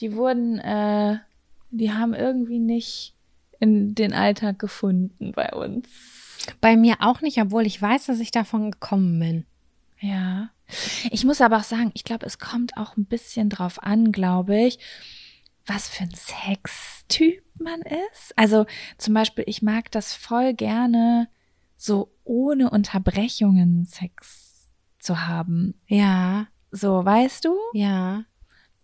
Die 0.00 0.14
wurden, 0.14 0.58
äh, 0.58 1.18
die 1.70 1.92
haben 1.92 2.14
irgendwie 2.14 2.58
nicht 2.58 3.14
in 3.58 3.94
den 3.94 4.12
Alltag 4.12 4.58
gefunden 4.58 5.32
bei 5.32 5.50
uns. 5.52 5.88
Bei 6.60 6.76
mir 6.76 6.96
auch 7.00 7.20
nicht, 7.20 7.40
obwohl 7.40 7.66
ich 7.66 7.80
weiß, 7.80 8.06
dass 8.06 8.20
ich 8.20 8.30
davon 8.30 8.70
gekommen 8.70 9.18
bin. 9.18 9.46
Ja. 10.00 10.50
Ich 11.10 11.24
muss 11.24 11.40
aber 11.40 11.58
auch 11.58 11.64
sagen, 11.64 11.90
ich 11.94 12.04
glaube, 12.04 12.26
es 12.26 12.38
kommt 12.38 12.76
auch 12.76 12.96
ein 12.96 13.04
bisschen 13.04 13.50
drauf 13.50 13.82
an, 13.82 14.12
glaube 14.12 14.58
ich, 14.58 14.78
was 15.66 15.88
für 15.88 16.04
ein 16.04 16.14
Sextyp 16.14 17.42
man 17.58 17.80
ist. 17.82 18.32
Also 18.36 18.66
zum 18.96 19.14
Beispiel, 19.14 19.44
ich 19.46 19.62
mag 19.62 19.90
das 19.90 20.14
voll 20.14 20.54
gerne, 20.54 21.28
so 21.76 22.12
ohne 22.24 22.70
Unterbrechungen 22.70 23.84
Sex 23.84 24.49
zu 25.00 25.26
haben. 25.26 25.74
Ja. 25.86 26.46
So, 26.70 27.04
weißt 27.04 27.44
du? 27.44 27.56
Ja. 27.72 28.22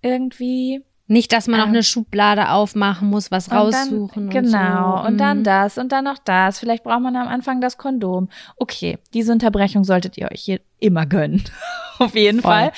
Irgendwie. 0.03 0.85
Nicht, 1.09 1.33
dass 1.33 1.47
man 1.47 1.61
ähm, 1.61 1.65
auch 1.65 1.69
eine 1.69 1.85
Schublade 1.85 2.51
aufmachen 2.51 3.09
muss, 3.09 3.31
was 3.31 3.53
raussuchen. 3.53 4.29
Dann, 4.29 4.45
genau. 4.45 4.97
Und, 4.97 5.03
so. 5.03 5.07
und 5.09 5.19
dann 5.19 5.39
mhm. 5.39 5.45
das 5.45 5.79
und 5.79 5.93
dann 5.93 6.05
noch 6.05 6.19
das. 6.19 6.59
Vielleicht 6.59 6.83
braucht 6.83 7.01
man 7.01 7.15
am 7.15 7.29
Anfang 7.29 7.61
das 7.61 7.79
Kondom. 7.79 8.29
Okay, 8.57 8.99
diese 9.15 9.33
Unterbrechung 9.33 9.85
solltet 9.85 10.19
ihr 10.19 10.31
euch 10.33 10.43
hier 10.43 10.61
immer 10.81 11.07
gönnen. 11.07 11.45
Auf 11.99 12.15
jeden 12.17 12.41
Voll. 12.41 12.51
Fall. 12.51 12.73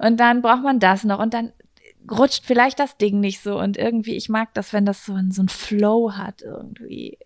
Und 0.00 0.18
dann 0.18 0.42
braucht 0.42 0.64
man 0.64 0.80
das 0.80 1.04
noch 1.04 1.20
und 1.20 1.32
dann 1.32 1.52
rutscht 2.10 2.44
vielleicht 2.44 2.80
das 2.80 2.96
Ding 2.96 3.20
nicht 3.20 3.40
so 3.40 3.58
und 3.58 3.76
irgendwie, 3.76 4.16
ich 4.16 4.28
mag 4.28 4.52
das, 4.54 4.72
wenn 4.72 4.84
das 4.84 5.06
so, 5.06 5.16
so 5.30 5.42
ein 5.42 5.48
Flow 5.48 6.12
hat 6.12 6.42
irgendwie. 6.42 7.18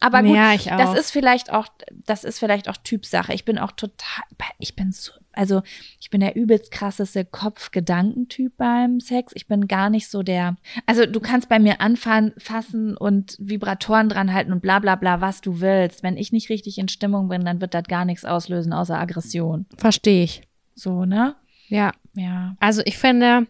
Aber 0.00 0.22
gut, 0.22 0.34
ja, 0.34 0.56
das 0.76 0.96
ist 0.96 1.10
vielleicht 1.10 1.52
auch, 1.52 1.66
das 2.06 2.22
ist 2.22 2.38
vielleicht 2.38 2.68
auch 2.68 2.76
Typsache. 2.76 3.34
Ich 3.34 3.44
bin 3.44 3.58
auch 3.58 3.72
total, 3.72 4.24
ich 4.58 4.76
bin 4.76 4.92
so, 4.92 5.12
also 5.32 5.62
ich 6.00 6.10
bin 6.10 6.20
der 6.20 6.36
übelst 6.36 6.70
krasseste 6.70 7.24
Kopf-Gedankentyp 7.24 8.56
beim 8.56 9.00
Sex. 9.00 9.32
Ich 9.34 9.48
bin 9.48 9.66
gar 9.66 9.90
nicht 9.90 10.08
so 10.08 10.22
der, 10.22 10.56
also 10.86 11.04
du 11.04 11.18
kannst 11.18 11.48
bei 11.48 11.58
mir 11.58 11.80
anfassen 11.80 12.96
und 12.96 13.36
Vibratoren 13.40 14.08
dran 14.08 14.32
halten 14.32 14.52
und 14.52 14.62
bla 14.62 14.78
bla 14.78 14.94
bla, 14.94 15.20
was 15.20 15.40
du 15.40 15.60
willst. 15.60 16.04
Wenn 16.04 16.16
ich 16.16 16.30
nicht 16.30 16.48
richtig 16.48 16.78
in 16.78 16.88
Stimmung 16.88 17.28
bin, 17.28 17.44
dann 17.44 17.60
wird 17.60 17.74
das 17.74 17.84
gar 17.84 18.04
nichts 18.04 18.24
auslösen 18.24 18.72
außer 18.72 18.98
Aggression. 18.98 19.66
Verstehe 19.76 20.22
ich. 20.22 20.42
So, 20.74 21.04
ne? 21.04 21.34
Ja. 21.68 21.92
Ja. 22.14 22.56
Also 22.60 22.82
ich 22.84 22.98
finde, 22.98 23.46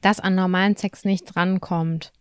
dass 0.00 0.20
an 0.20 0.34
normalen 0.34 0.76
Sex 0.76 1.04
nichts 1.04 1.36
rankommt. 1.36 2.12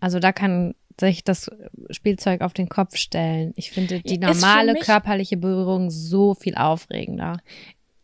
Also 0.00 0.18
da 0.18 0.32
kann 0.32 0.74
sich 0.98 1.24
das 1.24 1.50
Spielzeug 1.90 2.40
auf 2.40 2.52
den 2.52 2.68
Kopf 2.68 2.96
stellen. 2.96 3.52
Ich 3.56 3.70
finde 3.70 4.00
die 4.00 4.18
normale 4.18 4.74
körperliche 4.76 5.36
Berührung 5.36 5.90
so 5.90 6.34
viel 6.34 6.54
aufregender. 6.54 7.38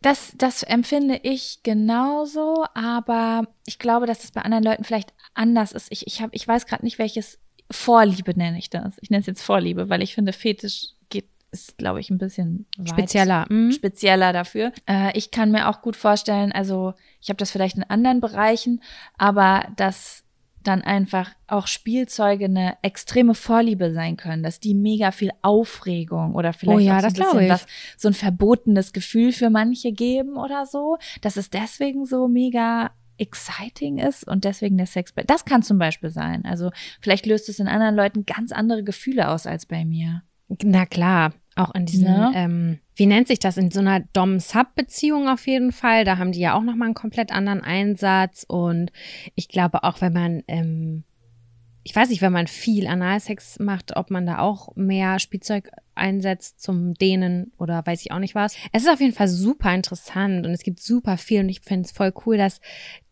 Das, 0.01 0.33
das 0.37 0.63
empfinde 0.63 1.19
ich 1.23 1.63
genauso, 1.63 2.65
aber 2.73 3.47
ich 3.65 3.79
glaube, 3.79 4.05
dass 4.05 4.25
es 4.25 4.31
bei 4.31 4.41
anderen 4.41 4.63
Leuten 4.63 4.83
vielleicht 4.83 5.13
anders 5.33 5.71
ist. 5.71 5.87
Ich, 5.91 6.05
ich, 6.07 6.21
hab, 6.21 6.29
ich 6.33 6.45
weiß 6.45 6.65
gerade 6.65 6.83
nicht, 6.83 6.99
welches 6.99 7.39
Vorliebe 7.71 8.37
nenne 8.37 8.57
ich 8.59 8.69
das. 8.69 8.97
Ich 8.99 9.09
nenne 9.09 9.21
es 9.21 9.27
jetzt 9.27 9.43
Vorliebe, 9.43 9.87
weil 9.87 10.01
ich 10.01 10.13
finde, 10.13 10.33
Fetisch 10.33 10.89
geht, 11.09 11.29
ist, 11.51 11.77
glaube 11.77 12.01
ich, 12.01 12.09
ein 12.09 12.17
bisschen 12.17 12.65
spezieller, 12.85 13.45
mhm. 13.49 13.71
spezieller 13.71 14.33
dafür. 14.33 14.73
Äh, 14.87 15.17
ich 15.17 15.31
kann 15.31 15.51
mir 15.51 15.69
auch 15.69 15.81
gut 15.81 15.95
vorstellen, 15.95 16.51
also 16.51 16.93
ich 17.21 17.29
habe 17.29 17.37
das 17.37 17.51
vielleicht 17.51 17.77
in 17.77 17.83
anderen 17.83 18.19
Bereichen, 18.19 18.83
aber 19.17 19.67
dass 19.77 20.22
dann 20.63 20.81
einfach 20.81 21.31
auch 21.47 21.67
Spielzeuge 21.67 22.45
eine 22.45 22.77
extreme 22.81 23.35
Vorliebe 23.35 23.93
sein 23.93 24.17
können, 24.17 24.43
dass 24.43 24.59
die 24.59 24.73
mega 24.73 25.11
viel 25.11 25.31
Aufregung 25.41 26.35
oder 26.35 26.53
vielleicht 26.53 26.77
oh 26.77 26.79
ja, 26.79 26.99
so 27.01 27.07
ein 27.07 27.13
bisschen 27.13 27.49
was, 27.49 27.65
so 27.97 28.07
ein 28.07 28.13
verbotenes 28.13 28.93
Gefühl 28.93 29.31
für 29.31 29.49
manche 29.49 29.91
geben 29.91 30.37
oder 30.37 30.65
so, 30.65 30.97
dass 31.21 31.37
es 31.37 31.49
deswegen 31.49 32.05
so 32.05 32.27
mega 32.27 32.91
exciting 33.17 33.99
ist 33.99 34.27
und 34.27 34.43
deswegen 34.43 34.77
der 34.77 34.87
Sex. 34.87 35.13
Das 35.27 35.45
kann 35.45 35.61
zum 35.61 35.77
Beispiel 35.77 36.09
sein. 36.09 36.45
Also 36.45 36.71
vielleicht 36.99 37.25
löst 37.25 37.47
es 37.49 37.59
in 37.59 37.67
anderen 37.67 37.95
Leuten 37.95 38.25
ganz 38.25 38.51
andere 38.51 38.83
Gefühle 38.83 39.29
aus 39.29 39.45
als 39.45 39.65
bei 39.65 39.85
mir. 39.85 40.23
Na 40.63 40.85
klar, 40.85 41.33
Auch 41.55 41.73
in 41.75 41.85
diesem, 41.85 42.07
Ja. 42.07 42.31
ähm, 42.33 42.79
wie 42.95 43.05
nennt 43.05 43.27
sich 43.27 43.39
das, 43.39 43.57
in 43.57 43.69
so 43.71 43.79
einer 43.79 43.99
Dom-Sub-Beziehung 44.13 45.27
auf 45.27 45.45
jeden 45.47 45.71
Fall. 45.71 46.03
Da 46.05 46.17
haben 46.17 46.31
die 46.31 46.39
ja 46.39 46.55
auch 46.55 46.63
nochmal 46.63 46.87
einen 46.87 46.95
komplett 46.95 47.31
anderen 47.31 47.61
Einsatz. 47.61 48.45
Und 48.47 48.91
ich 49.35 49.47
glaube 49.49 49.83
auch, 49.83 50.01
wenn 50.01 50.13
man, 50.13 50.43
ähm, 50.47 51.03
ich 51.83 51.95
weiß 51.95 52.09
nicht, 52.09 52.21
wenn 52.21 52.33
man 52.33 52.47
viel 52.47 52.87
Analsex 52.87 53.59
macht, 53.59 53.95
ob 53.95 54.09
man 54.09 54.25
da 54.25 54.39
auch 54.39 54.75
mehr 54.75 55.19
Spielzeug 55.19 55.69
einsetzt 55.95 56.61
zum 56.61 56.93
Dehnen 56.93 57.51
oder 57.57 57.85
weiß 57.85 58.01
ich 58.01 58.11
auch 58.11 58.19
nicht 58.19 58.35
was. 58.35 58.55
Es 58.71 58.83
ist 58.83 58.89
auf 58.89 59.01
jeden 59.01 59.13
Fall 59.13 59.27
super 59.27 59.73
interessant 59.73 60.45
und 60.45 60.51
es 60.51 60.63
gibt 60.63 60.79
super 60.81 61.17
viel 61.17 61.41
und 61.41 61.49
ich 61.49 61.61
finde 61.61 61.85
es 61.85 61.91
voll 61.91 62.13
cool, 62.25 62.37
dass 62.37 62.59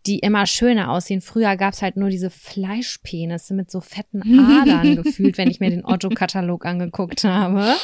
die 0.06 0.20
immer 0.20 0.46
schöner 0.46 0.92
aussehen. 0.92 1.22
Früher 1.22 1.56
gab 1.58 1.74
es 1.74 1.82
halt 1.82 1.96
nur 1.96 2.10
diese 2.10 2.30
Fleischpenisse 2.30 3.54
mit 3.54 3.70
so 3.70 3.82
fetten 3.82 4.22
Adern 4.62 4.96
gefühlt, 5.04 5.38
wenn 5.38 5.50
ich 5.50 5.60
mir 5.60 5.70
den 5.70 5.86
Otto-Katalog 5.86 6.66
angeguckt 6.66 7.24
habe. 7.24 7.76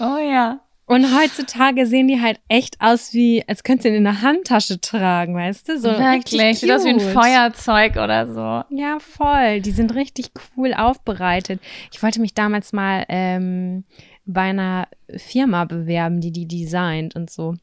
Oh 0.00 0.18
ja. 0.18 0.60
Und 0.90 1.16
heutzutage 1.16 1.86
sehen 1.86 2.08
die 2.08 2.20
halt 2.20 2.40
echt 2.48 2.80
aus 2.80 3.14
wie, 3.14 3.44
als 3.46 3.62
könntest 3.62 3.84
du 3.84 3.90
ihn 3.90 3.94
in 3.94 4.02
der 4.02 4.22
Handtasche 4.22 4.80
tragen, 4.80 5.36
weißt 5.36 5.68
du? 5.68 5.78
So 5.78 5.88
Wirklich. 5.88 6.58
Sieht 6.58 6.72
aus 6.72 6.84
wie 6.84 6.88
ein. 6.88 6.98
Feuerzeug 6.98 7.92
oder 7.92 8.26
so. 8.26 8.76
Ja, 8.76 8.98
voll. 8.98 9.60
Die 9.60 9.70
sind 9.70 9.94
richtig 9.94 10.32
cool 10.56 10.74
aufbereitet. 10.74 11.60
Ich 11.92 12.02
wollte 12.02 12.20
mich 12.20 12.34
damals 12.34 12.72
mal 12.72 13.04
ähm, 13.08 13.84
bei 14.32 14.50
einer 14.50 14.88
Firma 15.16 15.64
bewerben, 15.64 16.20
die 16.20 16.32
die 16.32 16.46
designt 16.46 17.16
und 17.16 17.30
so. 17.30 17.56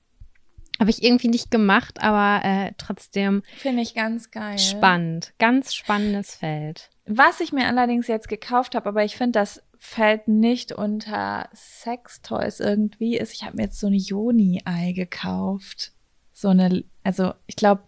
Habe 0.80 0.92
ich 0.92 1.04
irgendwie 1.04 1.30
nicht 1.30 1.50
gemacht, 1.50 2.04
aber 2.04 2.46
äh, 2.46 2.74
trotzdem 2.78 3.42
Finde 3.56 3.82
ich 3.82 3.96
ganz 3.96 4.30
geil. 4.30 4.60
spannend. 4.60 5.34
Ganz 5.40 5.74
spannendes 5.74 6.36
Feld. 6.36 6.90
Was 7.08 7.40
ich 7.40 7.52
mir 7.52 7.68
allerdings 7.68 8.08
jetzt 8.08 8.28
gekauft 8.28 8.76
habe, 8.76 8.90
aber 8.90 9.04
ich 9.04 9.16
finde, 9.16 9.40
das 9.40 9.64
fällt 9.78 10.28
nicht 10.28 10.72
unter 10.72 11.50
Sextoys 11.54 12.60
irgendwie, 12.60 13.18
ist, 13.18 13.34
ich 13.34 13.44
habe 13.44 13.58
mir 13.58 13.64
jetzt 13.64 13.80
so 13.80 13.88
eine 13.88 13.96
Joni-Ei 13.96 14.92
gekauft. 14.92 15.94
So 16.34 16.50
eine, 16.50 16.84
also 17.04 17.34
ich 17.48 17.56
glaube, 17.56 17.82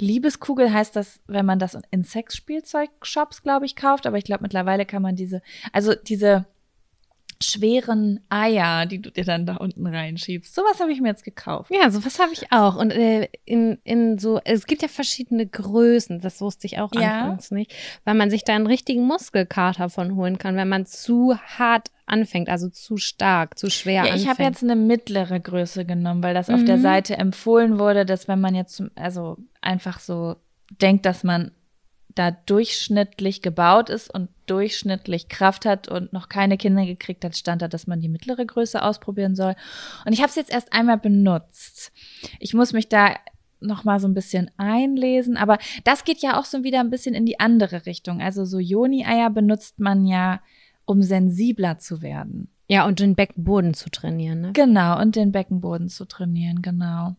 Liebeskugel 0.00 0.72
heißt 0.72 0.94
das, 0.96 1.20
wenn 1.26 1.44
man 1.44 1.58
das 1.58 1.76
in 1.90 2.04
Sexspielzeugshops, 2.04 3.42
glaube 3.42 3.66
ich, 3.66 3.74
kauft, 3.76 4.06
aber 4.06 4.16
ich 4.16 4.24
glaube, 4.24 4.42
mittlerweile 4.42 4.86
kann 4.86 5.02
man 5.02 5.16
diese, 5.16 5.42
also 5.72 5.94
diese 5.94 6.46
schweren 7.40 8.20
Eier, 8.28 8.86
die 8.86 9.00
du 9.00 9.10
dir 9.10 9.24
dann 9.24 9.46
da 9.46 9.56
unten 9.56 9.86
reinschiebst. 9.86 10.54
Sowas 10.54 10.80
habe 10.80 10.90
ich 10.92 11.00
mir 11.00 11.08
jetzt 11.08 11.24
gekauft. 11.24 11.70
Ja, 11.72 11.90
sowas 11.90 12.18
habe 12.18 12.32
ich 12.32 12.50
auch. 12.52 12.74
Und 12.76 12.90
äh, 12.90 13.28
in, 13.44 13.78
in 13.84 14.18
so, 14.18 14.40
es 14.44 14.66
gibt 14.66 14.82
ja 14.82 14.88
verschiedene 14.88 15.46
Größen, 15.46 16.20
das 16.20 16.40
wusste 16.40 16.66
ich 16.66 16.78
auch 16.78 16.92
Ja. 16.94 17.20
anfangs 17.22 17.50
nicht, 17.50 17.72
weil 18.04 18.14
man 18.14 18.30
sich 18.30 18.42
da 18.44 18.54
einen 18.56 18.66
richtigen 18.66 19.04
Muskelkater 19.06 19.88
von 19.88 20.16
holen 20.16 20.38
kann, 20.38 20.56
wenn 20.56 20.68
man 20.68 20.84
zu 20.86 21.36
hart 21.38 21.90
anfängt, 22.06 22.48
also 22.48 22.68
zu 22.70 22.96
stark, 22.96 23.58
zu 23.58 23.70
schwer 23.70 24.04
Ja, 24.06 24.14
ich 24.16 24.26
habe 24.28 24.42
jetzt 24.42 24.62
eine 24.64 24.76
mittlere 24.76 25.38
Größe 25.38 25.84
genommen, 25.84 26.22
weil 26.22 26.34
das 26.34 26.50
auf 26.50 26.64
der 26.64 26.78
Mhm. 26.78 26.82
Seite 26.82 27.16
empfohlen 27.18 27.78
wurde, 27.78 28.04
dass 28.04 28.26
wenn 28.28 28.40
man 28.40 28.54
jetzt 28.54 28.74
zum- 28.76 28.90
also 28.96 29.36
einfach 29.60 30.00
so 30.00 30.36
denkt, 30.80 31.06
dass 31.06 31.22
man 31.22 31.52
da 32.14 32.30
durchschnittlich 32.32 33.42
gebaut 33.42 33.90
ist 33.90 34.12
und 34.12 34.28
durchschnittlich 34.50 35.28
Kraft 35.28 35.66
hat 35.66 35.88
und 35.88 36.12
noch 36.12 36.28
keine 36.28 36.56
Kinder 36.56 36.86
gekriegt 36.86 37.24
hat, 37.24 37.36
stand 37.36 37.62
da, 37.62 37.68
dass 37.68 37.86
man 37.86 38.00
die 38.00 38.08
mittlere 38.08 38.44
Größe 38.44 38.82
ausprobieren 38.82 39.34
soll. 39.34 39.54
Und 40.04 40.12
ich 40.12 40.20
habe 40.20 40.30
es 40.30 40.36
jetzt 40.36 40.52
erst 40.52 40.72
einmal 40.72 40.98
benutzt. 40.98 41.92
Ich 42.40 42.54
muss 42.54 42.72
mich 42.72 42.88
da 42.88 43.14
noch 43.60 43.84
mal 43.84 43.98
so 44.00 44.06
ein 44.06 44.14
bisschen 44.14 44.50
einlesen, 44.56 45.36
aber 45.36 45.58
das 45.84 46.04
geht 46.04 46.22
ja 46.22 46.38
auch 46.38 46.44
so 46.44 46.62
wieder 46.62 46.80
ein 46.80 46.90
bisschen 46.90 47.14
in 47.14 47.26
die 47.26 47.40
andere 47.40 47.86
Richtung. 47.86 48.20
Also 48.20 48.44
so 48.44 48.58
Joni-Eier 48.58 49.30
benutzt 49.30 49.80
man 49.80 50.06
ja, 50.06 50.40
um 50.84 51.02
sensibler 51.02 51.78
zu 51.78 52.02
werden. 52.02 52.48
ja, 52.68 52.86
und 52.86 53.00
den 53.00 53.14
Beckenboden 53.14 53.74
zu 53.74 53.90
trainieren, 53.90 54.40
ne? 54.40 54.52
Genau, 54.52 55.00
und 55.00 55.16
den 55.16 55.32
Beckenboden 55.32 55.88
zu 55.88 56.04
trainieren, 56.04 56.62
genau. 56.62 57.16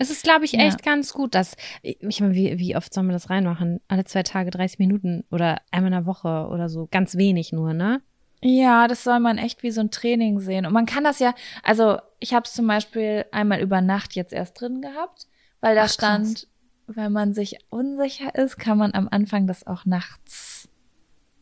Es 0.00 0.10
ist, 0.10 0.22
glaube 0.22 0.44
ich, 0.44 0.52
Ja. 0.52 0.60
echt 0.60 0.82
ganz 0.84 1.12
gut, 1.12 1.34
dass, 1.34 1.54
ich 1.82 2.20
meine, 2.20 2.34
wie, 2.34 2.58
wie 2.58 2.76
oft 2.76 2.92
sollen 2.94 3.06
wir 3.08 3.12
das 3.12 3.30
reinmachen? 3.30 3.80
Alle 3.88 4.04
zwei 4.04 4.22
Tage 4.22 4.50
30 4.50 4.78
Minuten 4.78 5.24
oder 5.30 5.60
einmal 5.70 5.92
in 5.92 5.98
der 5.98 6.06
Woche 6.06 6.48
oder 6.50 6.68
so, 6.68 6.86
ganz 6.90 7.16
wenig 7.16 7.52
nur, 7.52 7.74
ne? 7.74 8.00
Ja, 8.40 8.86
das 8.86 9.02
soll 9.02 9.18
man 9.18 9.36
echt 9.38 9.62
wie 9.64 9.72
so 9.72 9.80
ein 9.80 9.90
Training 9.90 10.38
sehen. 10.38 10.64
Und 10.66 10.72
man 10.72 10.86
kann 10.86 11.02
das 11.02 11.18
ja, 11.18 11.34
also 11.64 11.98
ich 12.20 12.34
habe 12.34 12.44
es 12.44 12.52
zum 12.52 12.66
Beispiel 12.68 13.24
einmal 13.32 13.60
über 13.60 13.80
Nacht 13.80 14.14
jetzt 14.14 14.32
erst 14.32 14.60
drin 14.60 14.80
gehabt, 14.80 15.26
weil 15.60 15.74
da 15.74 15.82
Ach, 15.82 15.86
krass. 15.86 15.94
stand, 15.94 16.48
wenn 16.86 17.12
man 17.12 17.34
sich 17.34 17.58
unsicher 17.70 18.34
ist, 18.34 18.56
kann 18.58 18.78
man 18.78 18.94
am 18.94 19.08
Anfang 19.10 19.46
das 19.46 19.66
auch 19.66 19.84
nachts 19.84 20.57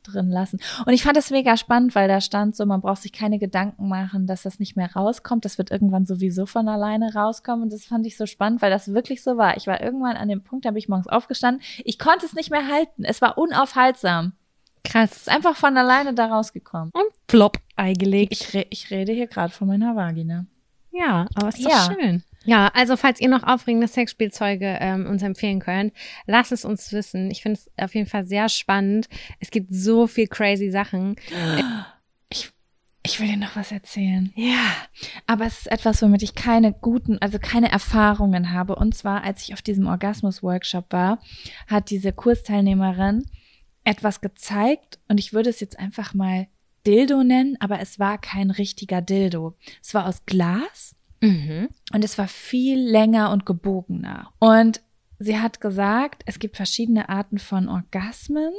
drin 0.07 0.29
lassen. 0.31 0.59
Und 0.87 0.93
ich 0.93 1.03
fand 1.03 1.17
das 1.17 1.31
mega 1.31 1.57
spannend, 1.57 1.95
weil 1.95 2.09
da 2.09 2.21
stand 2.21 2.57
so, 2.57 2.65
man 2.67 2.81
braucht 2.81 3.03
sich 3.03 3.13
keine 3.13 3.39
Gedanken 3.39 3.89
machen, 3.89 4.27
dass 4.27 4.43
das 4.43 4.59
nicht 4.59 4.77
mehr 4.77 4.93
rauskommt. 4.95 5.45
Das 5.45 5.59
wird 5.59 5.71
irgendwann 5.71 6.07
sowieso 6.07 6.47
von 6.47 6.69
alleine 6.69 7.15
rauskommen. 7.15 7.65
Und 7.65 7.73
das 7.73 7.85
fand 7.85 8.07
ich 8.07 8.17
so 8.17 8.27
spannend, 8.27 8.63
weil 8.63 8.71
das 8.71 8.93
wirklich 8.95 9.23
so 9.23 9.37
war. 9.37 9.57
Ich 9.57 9.67
war 9.67 9.81
irgendwann 9.81 10.17
an 10.17 10.29
dem 10.29 10.43
Punkt, 10.43 10.65
da 10.65 10.71
bin 10.71 10.79
ich 10.79 10.89
morgens 10.89 11.09
aufgestanden. 11.09 11.63
Ich 11.85 11.99
konnte 11.99 12.27
es 12.27 12.35
nicht 12.35 12.51
mehr 12.51 12.67
halten. 12.69 13.05
Es 13.05 13.21
war 13.21 13.39
unaufhaltsam. 13.39 14.33
Es 14.85 14.93
Krass. 14.93 15.17
ist 15.17 15.29
einfach 15.29 15.57
von 15.57 15.77
alleine 15.77 16.15
da 16.15 16.27
rausgekommen. 16.27 16.91
Und 16.93 17.05
plopp, 17.27 17.59
eingelegt. 17.75 18.33
Ich, 18.33 18.55
re 18.55 18.67
ich 18.71 18.91
rede 18.91 19.13
hier 19.13 19.27
gerade 19.27 19.53
von 19.53 19.67
meiner 19.67 19.97
Vagina. 19.97 20.47
Ja, 20.93 21.27
aber 21.35 21.49
ist 21.49 21.65
doch 21.65 21.71
Ja. 21.71 21.89
schön. 21.93 22.23
Ja, 22.47 22.69
also 22.69 22.97
falls 22.97 23.21
ihr 23.21 23.29
noch 23.29 23.43
aufregende 23.43 23.89
Sexspielzeuge 23.89 24.79
ähm, 24.81 25.07
uns 25.07 25.23
empfehlen 25.23 25.61
könnt, 25.61 25.93
lasst 26.27 26.53
es 26.53 26.65
uns 26.65 26.93
wissen. 26.93 27.31
Ich 27.31 27.43
finde 27.43 27.59
es 27.59 27.71
auf 27.77 27.95
jeden 27.95 28.09
Fall 28.09 28.25
sehr 28.25 28.49
spannend. 28.49 29.09
Es 29.41 29.51
gibt 29.51 29.73
so 29.73 30.07
viel 30.07 30.29
crazy 30.29 30.71
Sachen. 30.71 31.17
Ich, 32.29 32.51
ich 33.05 33.21
will 33.21 33.29
dir 33.29 33.37
noch 33.37 33.55
was 33.55 33.71
erzählen. 33.71 34.33
Ja. 34.35 34.73
Aber 35.29 35.47
es 35.47 35.59
ist 35.59 35.71
etwas, 35.71 36.03
womit 36.03 36.25
ich 36.25 36.35
keine 36.35 36.73
guten, 36.73 37.19
also 37.23 37.39
keine 37.39 37.71
Erfahrungen 37.71 38.51
habe. 38.51 38.75
Und 38.75 38.97
zwar, 38.97 39.23
als 39.23 39.45
ich 39.45 39.55
auf 39.55 39.63
diesem 39.63 39.87
Orgasmus-Workshop 39.87 40.93
war, 40.93 41.21
hat 41.69 41.91
diese 41.91 42.13
Kursteilnehmerin 42.13 43.27
etwas 43.85 44.21
gezeigt 44.21 44.99
und 45.07 45.19
ich 45.19 45.33
würde 45.33 45.51
es 45.51 45.61
jetzt 45.61 45.79
einfach 45.79 46.15
mal 46.15 46.49
Dildo 46.85 47.23
nennen, 47.23 47.57
aber 47.61 47.79
es 47.79 48.01
war 48.01 48.19
kein 48.19 48.51
richtiger 48.51 49.01
Dildo. 49.01 49.57
Es 49.81 49.95
war 49.95 50.07
aus 50.07 50.27
Glas 50.27 50.96
Mhm. 51.21 51.69
und 51.93 52.05
es 52.05 52.19
war 52.19 52.29
viel 52.29 52.79
länger 52.79 53.31
und 53.31 53.47
gebogener. 53.47 54.31
Und 54.39 54.81
sie 55.19 55.39
hat 55.39 55.61
gesagt, 55.61 56.23
es 56.27 56.39
gibt 56.39 56.57
verschiedene 56.57 57.09
Arten 57.09 57.39
von 57.39 57.69
Orgasmen. 57.69 58.53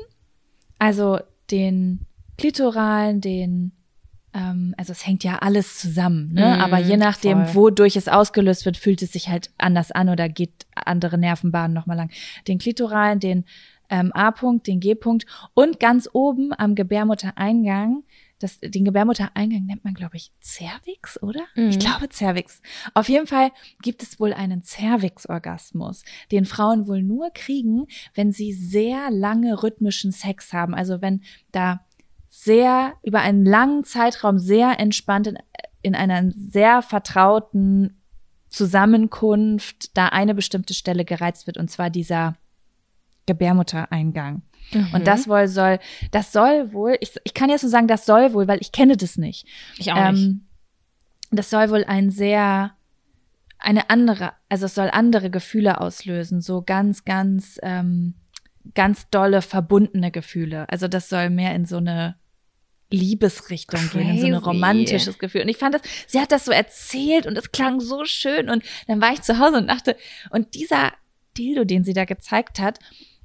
Also 0.80 1.20
den 1.52 2.02
klitoralen, 2.38 3.22
den, 3.22 3.72
ähm, 4.34 4.74
also 4.78 4.92
es 4.92 5.06
hängt 5.06 5.24
ja 5.24 5.40
alles 5.40 5.78
zusammen, 5.80 6.34
ne? 6.34 6.56
Mhm, 6.56 6.62
Aber 6.62 6.80
je 6.80 6.98
nachdem, 6.98 7.46
voll. 7.46 7.56
wodurch 7.56 7.96
es 7.96 8.08
ausgelöst 8.08 8.66
wird, 8.66 8.78
fühlt 8.78 9.02
es 9.02 9.14
sich 9.14 9.30
halt 9.30 9.52
anders 9.58 9.92
an 9.92 10.10
oder 10.10 10.30
geht 10.30 10.66
andere 10.76 11.18
Nervenbahnen 11.18 11.74
nochmal 11.74 11.98
lang. 11.98 12.12
Den 12.48 12.58
klitoralen, 12.60 13.20
den 13.20 13.46
ähm, 13.90 14.12
A-Punkt, 14.14 14.68
den 14.68 14.80
G-Punkt 14.80 15.26
und 15.54 15.80
ganz 15.80 16.10
oben 16.12 16.52
am 16.58 16.76
Gebärmuttereingang, 16.76 18.04
das, 18.40 18.60
den 18.60 18.86
Gebärmuttereingang 18.86 19.66
nennt 19.66 19.84
man, 19.84 19.94
glaube 19.94 20.18
ich, 20.18 20.32
Cervix, 20.42 21.22
oder? 21.24 21.42
Mhm. 21.56 21.70
Ich 21.70 21.80
glaube 21.80 22.10
Cervix. 22.12 22.62
Auf 22.94 23.10
jeden 23.10 23.28
Fall 23.28 23.52
gibt 23.82 24.04
es 24.04 24.20
wohl 24.20 24.34
einen 24.34 24.64
Cervix-Orgasmus, 24.64 26.04
den 26.32 26.46
Frauen 26.46 26.88
wohl 26.88 27.02
nur 27.02 27.32
kriegen, 27.32 27.88
wenn 28.14 28.32
sie 28.32 28.54
sehr 28.54 29.10
lange 29.10 29.64
rhythmischen 29.64 30.12
Sex 30.12 30.54
haben. 30.54 30.76
Also 30.76 31.02
wenn 31.02 31.22
da 31.52 31.86
sehr 32.30 32.94
über 33.04 33.22
einen 33.22 33.46
langen 33.46 33.84
Zeitraum 33.84 34.38
sehr 34.38 34.80
entspannt 34.80 35.28
in, 35.28 35.38
in 35.82 35.96
einer 35.96 36.32
sehr 36.36 36.82
vertrauten 36.82 38.02
Zusammenkunft 38.50 39.98
da 39.98 40.08
eine 40.08 40.36
bestimmte 40.36 40.74
Stelle 40.74 41.06
gereizt 41.06 41.48
wird, 41.48 41.58
und 41.58 41.70
zwar 41.70 41.90
dieser 41.90 42.36
Gebärmuttereingang. 43.26 44.42
Mhm. 44.72 44.94
Und 44.94 45.08
das 45.08 45.28
wohl 45.28 45.48
soll, 45.48 45.80
das 46.12 46.32
soll 46.32 46.74
wohl, 46.74 46.98
ich, 47.02 47.14
ich 47.24 47.34
kann 47.34 47.50
jetzt 47.50 47.64
nur 47.64 47.70
sagen, 47.70 47.88
das 47.88 48.06
soll 48.06 48.34
wohl, 48.34 48.48
weil 48.48 48.62
ich 48.62 48.72
kenne 48.72 48.98
das 48.98 49.18
nicht. 49.18 49.48
ich 49.78 49.92
auch 49.92 50.12
nicht. 50.12 50.24
Ähm, 50.24 50.48
das 51.32 51.50
soll 51.50 51.70
wohl 51.70 51.84
ein 51.84 52.10
sehr, 52.10 52.76
eine 53.60 53.90
andere, 53.90 54.34
also 54.50 54.66
es 54.66 54.76
soll 54.76 54.90
andere 54.92 55.30
Gefühle 55.30 55.82
auslösen, 55.82 56.42
so 56.42 56.62
ganz, 56.62 57.06
ganz, 57.06 57.60
ähm, 57.64 58.16
ganz 58.74 59.10
dolle 59.10 59.42
verbundene 59.42 60.12
Gefühle. 60.12 60.70
Also 60.70 60.88
das 60.88 61.10
soll 61.10 61.30
mehr 61.30 61.56
in 61.56 61.66
so 61.66 61.78
eine 61.78 62.16
Liebesrichtung 62.90 63.82
gehen, 63.92 64.10
in 64.10 64.20
so 64.20 64.28
ein 64.28 64.34
Crazy. 64.34 64.46
romantisches 64.46 65.20
Gefühl. 65.20 65.42
Und 65.42 65.50
ich 65.50 65.58
fand 65.58 65.76
das, 65.76 65.82
sie 66.08 66.20
hat 66.20 66.32
das 66.32 66.46
so 66.46 66.52
erzählt 66.52 67.26
und 67.26 67.38
es 67.38 67.52
klang 67.52 67.80
so 67.80 68.06
schön. 68.06 68.50
Und 68.50 68.64
dann 68.88 69.02
war 69.02 69.12
ich 69.12 69.22
zu 69.22 69.40
Hause 69.40 69.58
und 69.58 69.68
dachte, 69.68 69.98
und 70.30 70.56
dieser 70.56 70.94
Dildo, 71.38 71.66
den 71.66 71.84
sie 71.84 71.94
da 71.94 72.06
gezeigt 72.06 72.60
hat, 72.60 72.80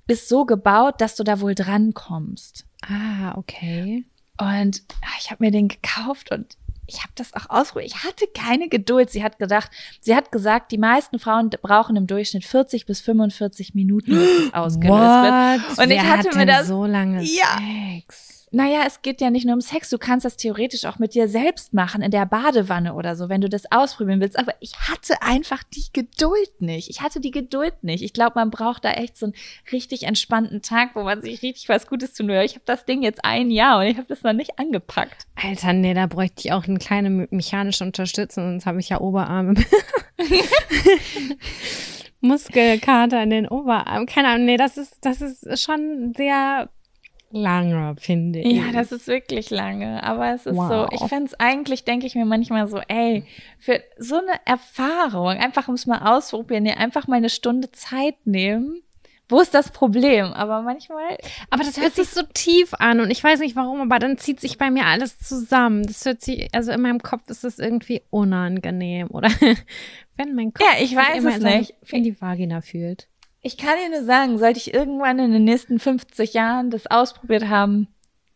ist 0.09 0.29
so 0.29 0.45
gebaut, 0.45 1.01
dass 1.01 1.15
du 1.17 1.25
da 1.25 1.41
wohl 1.41 1.55
drankommst. 1.55 2.67
Ah, 2.83 3.35
okay. 3.37 4.05
Und 4.39 4.83
ah, 5.03 5.17
ich 5.21 5.31
habe 5.31 5.45
mir 5.45 5.51
den 5.51 5.69
gekauft 5.69 6.31
und 6.31 6.57
ich 6.87 7.01
habe 7.03 7.13
das 7.15 7.33
auch 7.35 7.49
ausprobiert. 7.49 7.93
Ich 7.95 8.05
hatte 8.05 8.27
keine 8.35 8.69
Geduld. 8.69 9.09
Sie 9.11 9.23
hat 9.23 9.39
gedacht, 9.39 9.71
sie 10.01 10.15
hat 10.17 10.33
gesagt, 10.33 10.73
die 10.73 10.79
meisten 10.79 11.19
Frauen 11.19 11.49
brauchen 11.51 11.97
im 11.97 12.07
Durchschnitt 12.07 12.45
40 12.45 12.85
bis 12.87 13.01
45 13.01 13.75
Minuten, 13.75 14.11
bis 14.11 14.51
das 14.51 14.55
ausgelöst 14.55 14.91
wird. 14.99 15.71
What? 15.71 15.79
Und 15.79 15.91
ich 15.91 16.03
Wer 16.03 16.11
hatte 16.11 16.29
hat 16.31 16.37
mir 16.37 16.47
das- 16.47 16.67
so 16.67 16.85
lange 16.85 17.23
Ja. 17.23 17.59
Sex. 17.95 18.42
Naja, 18.53 18.83
es 18.87 19.01
geht 19.01 19.21
ja 19.21 19.31
nicht 19.31 19.47
nur 19.47 19.55
um 19.55 19.61
Sex. 19.61 19.89
Du 19.89 19.99
kannst 19.99 20.25
das 20.25 20.37
theoretisch 20.37 20.85
auch 20.85 20.99
mit 20.99 21.15
dir 21.15 21.27
selbst 21.27 21.73
machen, 21.73 22.03
in 22.03 22.11
der 22.11 22.27
Badewanne 22.27 22.95
oder 22.95 23.17
so, 23.17 23.29
wenn 23.29 23.41
du 23.41 23.49
das 23.49 23.71
ausprobieren 23.73 24.21
willst. 24.21 24.39
Aber 24.39 24.55
ich 24.61 24.75
hatte 24.77 25.23
einfach 25.23 25.63
die 25.63 25.87
Geduld 25.93 26.61
nicht. 26.61 26.91
Ich 26.91 27.01
hatte 27.01 27.21
die 27.21 27.31
Geduld 27.31 27.83
nicht. 27.83 28.03
Ich 28.03 28.13
glaube, 28.13 28.33
man 28.37 28.51
braucht 28.51 28.85
da 28.85 28.93
echt 28.93 29.17
so 29.17 29.27
einen 29.27 29.35
richtig 29.73 30.03
entspannten 30.03 30.61
Tag, 30.61 30.91
wo 30.95 31.03
man 31.03 31.23
sich 31.23 31.43
richtig 31.43 31.71
was 31.71 31.87
Gutes 31.87 32.13
tun 32.13 32.29
will. 32.29 32.43
Ich 32.43 32.55
habe 32.55 32.65
das 32.67 32.85
Ding 32.85 33.03
jetzt 33.03 33.25
ein 33.25 33.51
Jahr 33.51 33.79
und 33.79 33.87
ich 33.87 33.97
habe 33.97 34.07
das 34.07 34.23
noch 34.23 34.35
nicht 34.35 34.59
angepackt. 34.59 35.27
Alter, 35.35 35.73
nee, 35.73 35.95
da 35.95 36.07
bräuchte 36.07 36.43
ich 36.45 36.53
auch 36.53 36.67
eine 36.67 36.79
kleine 36.79 37.27
mechanische 37.31 37.85
Unterstützung, 37.85 38.45
sonst 38.45 38.67
habe 38.67 38.81
ich 38.81 38.91
ja 38.91 39.01
Oberarme. 39.01 39.55
Muskelkater 42.21 43.23
in 43.23 43.31
den 43.31 43.49
Oberarmen. 43.49 44.07
Keine 44.07 44.29
Ahnung, 44.29 44.47
nee, 44.47 44.57
das 44.57 44.77
ist, 44.77 44.99
das 45.01 45.21
ist 45.21 45.61
schon 45.61 46.13
sehr 46.17 46.69
lange, 47.33 47.97
finde 47.99 48.41
ich. 48.41 48.57
Ja, 48.57 48.73
das 48.73 48.93
ist 48.93 49.07
wirklich 49.07 49.51
lange. 49.51 50.03
Aber 50.03 50.33
es 50.35 50.47
ist 50.47 50.57
wow. 50.57 50.89
so, 50.91 50.97
ich 50.97 51.09
fände 51.09 51.27
es 51.27 51.41
eigentlich, 51.41 51.85
denke 51.85 52.07
ich 52.07 52.15
mir 52.15 52.25
manchmal 52.25 52.69
so, 52.69 52.81
ey, 52.89 53.25
für 53.59 53.83
so 53.99 54.17
eine 54.17 54.41
Erfahrung, 54.45 55.29
einfach 55.29 55.69
um 55.69 55.75
es 55.75 55.87
mal 55.87 56.17
ausprobieren, 56.17 56.67
ja, 56.67 56.75
einfach 56.75 57.09
mal 57.09 57.17
eine 57.17 57.31
Stunde 57.31 57.71
Zeit 57.73 58.17
nehmen. 58.25 58.83
Wo 59.29 59.41
ist 59.41 59.55
das 59.55 59.71
Problem? 59.71 60.27
Aber 60.27 60.61
manchmal. 60.61 61.17
Aber 61.49 61.65
das 61.65 61.81
hört 61.81 61.95
sich 61.95 62.11
so 62.11 62.21
tief 62.35 62.75
an 62.75 63.01
und 63.01 63.11
ich 63.11 63.25
weiß 63.25 63.41
nicht 63.41 63.57
warum, 63.57 63.81
aber 63.81 63.99
dann 63.99 64.19
zieht 64.19 64.41
sich 64.41 64.59
bei 64.59 64.71
mir 64.71 64.85
alles 64.85 65.19
zusammen. 65.21 65.85
Das 65.85 66.05
hört 66.05 66.21
sich, 66.21 66.49
also 66.53 66.71
in 66.71 66.83
meinem 66.83 67.01
Kopf 67.01 67.31
ist 67.31 67.43
es 67.43 67.59
irgendwie 67.59 68.03
unangenehm 68.11 69.09
oder 69.11 69.31
wenn 70.17 70.35
mein 70.35 70.53
Kopf 70.53 70.67
ja, 70.67 70.85
ich 70.85 70.95
weiß 70.95 71.25
es 71.25 71.39
nicht. 71.39 71.75
in 71.91 72.05
die 72.05 72.21
Vagina 72.21 72.61
fühlt. 72.61 73.09
Ich 73.43 73.57
kann 73.57 73.77
dir 73.77 73.91
nur 73.91 74.05
sagen, 74.05 74.39
sollte 74.39 74.59
ich 74.59 74.73
irgendwann 74.73 75.19
in 75.19 75.33
den 75.33 75.45
nächsten 75.45 75.79
50 75.79 76.33
Jahren 76.33 76.71
das 76.71 76.87
ausprobiert 76.87 77.49
haben, 77.49 77.89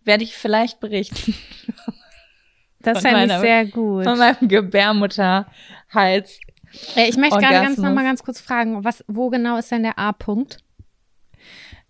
werde 0.02 0.24
ich 0.24 0.36
vielleicht 0.36 0.80
berichten. 0.80 1.34
Das 2.78 3.00
fände 3.00 3.24
ich 3.24 3.40
sehr 3.40 3.66
gut. 3.66 4.04
Von 4.04 4.16
meinem 4.16 4.46
Gebärmutterhals. 4.46 6.38
Ich 6.94 7.16
möchte 7.16 7.38
gerade 7.38 7.66
ganz 7.66 7.78
nochmal 7.78 8.04
ganz 8.04 8.22
kurz 8.22 8.40
fragen, 8.40 8.84
was, 8.84 9.04
wo 9.08 9.28
genau 9.28 9.56
ist 9.56 9.72
denn 9.72 9.82
der 9.82 9.98
A-Punkt? 9.98 10.58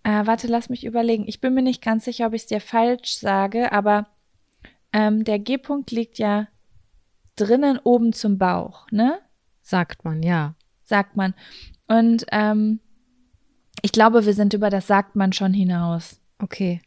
Äh, 0.04 0.26
warte, 0.26 0.46
lass 0.46 0.70
mich 0.70 0.86
überlegen. 0.86 1.24
Ich 1.26 1.42
bin 1.42 1.52
mir 1.52 1.60
nicht 1.60 1.82
ganz 1.82 2.06
sicher, 2.06 2.28
ob 2.28 2.32
ich 2.32 2.42
es 2.42 2.46
dir 2.46 2.62
falsch 2.62 3.18
sage, 3.18 3.72
aber 3.72 4.06
ähm, 4.94 5.24
der 5.24 5.38
G-Punkt 5.38 5.90
liegt 5.90 6.18
ja 6.18 6.48
drinnen 7.34 7.78
oben 7.82 8.14
zum 8.14 8.38
Bauch, 8.38 8.86
ne? 8.90 9.18
Sagt 9.60 10.02
man, 10.02 10.22
ja. 10.22 10.54
Sagt 10.84 11.14
man. 11.14 11.34
Und 11.88 12.24
ähm, 12.32 12.80
ich 13.82 13.92
glaube, 13.92 14.26
wir 14.26 14.34
sind 14.34 14.54
über 14.54 14.70
das 14.70 14.86
sagt 14.86 15.16
man 15.16 15.32
schon 15.32 15.52
hinaus. 15.52 16.20
Okay. 16.38 16.80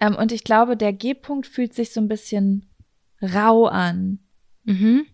Ähm, 0.00 0.16
und 0.16 0.32
ich 0.32 0.44
glaube, 0.44 0.76
der 0.76 0.92
G-Punkt 0.92 1.46
fühlt 1.46 1.74
sich 1.74 1.92
so 1.92 2.00
ein 2.00 2.08
bisschen 2.08 2.68
rau 3.22 3.66
an. 3.66 4.20
Mhm. 4.64 5.06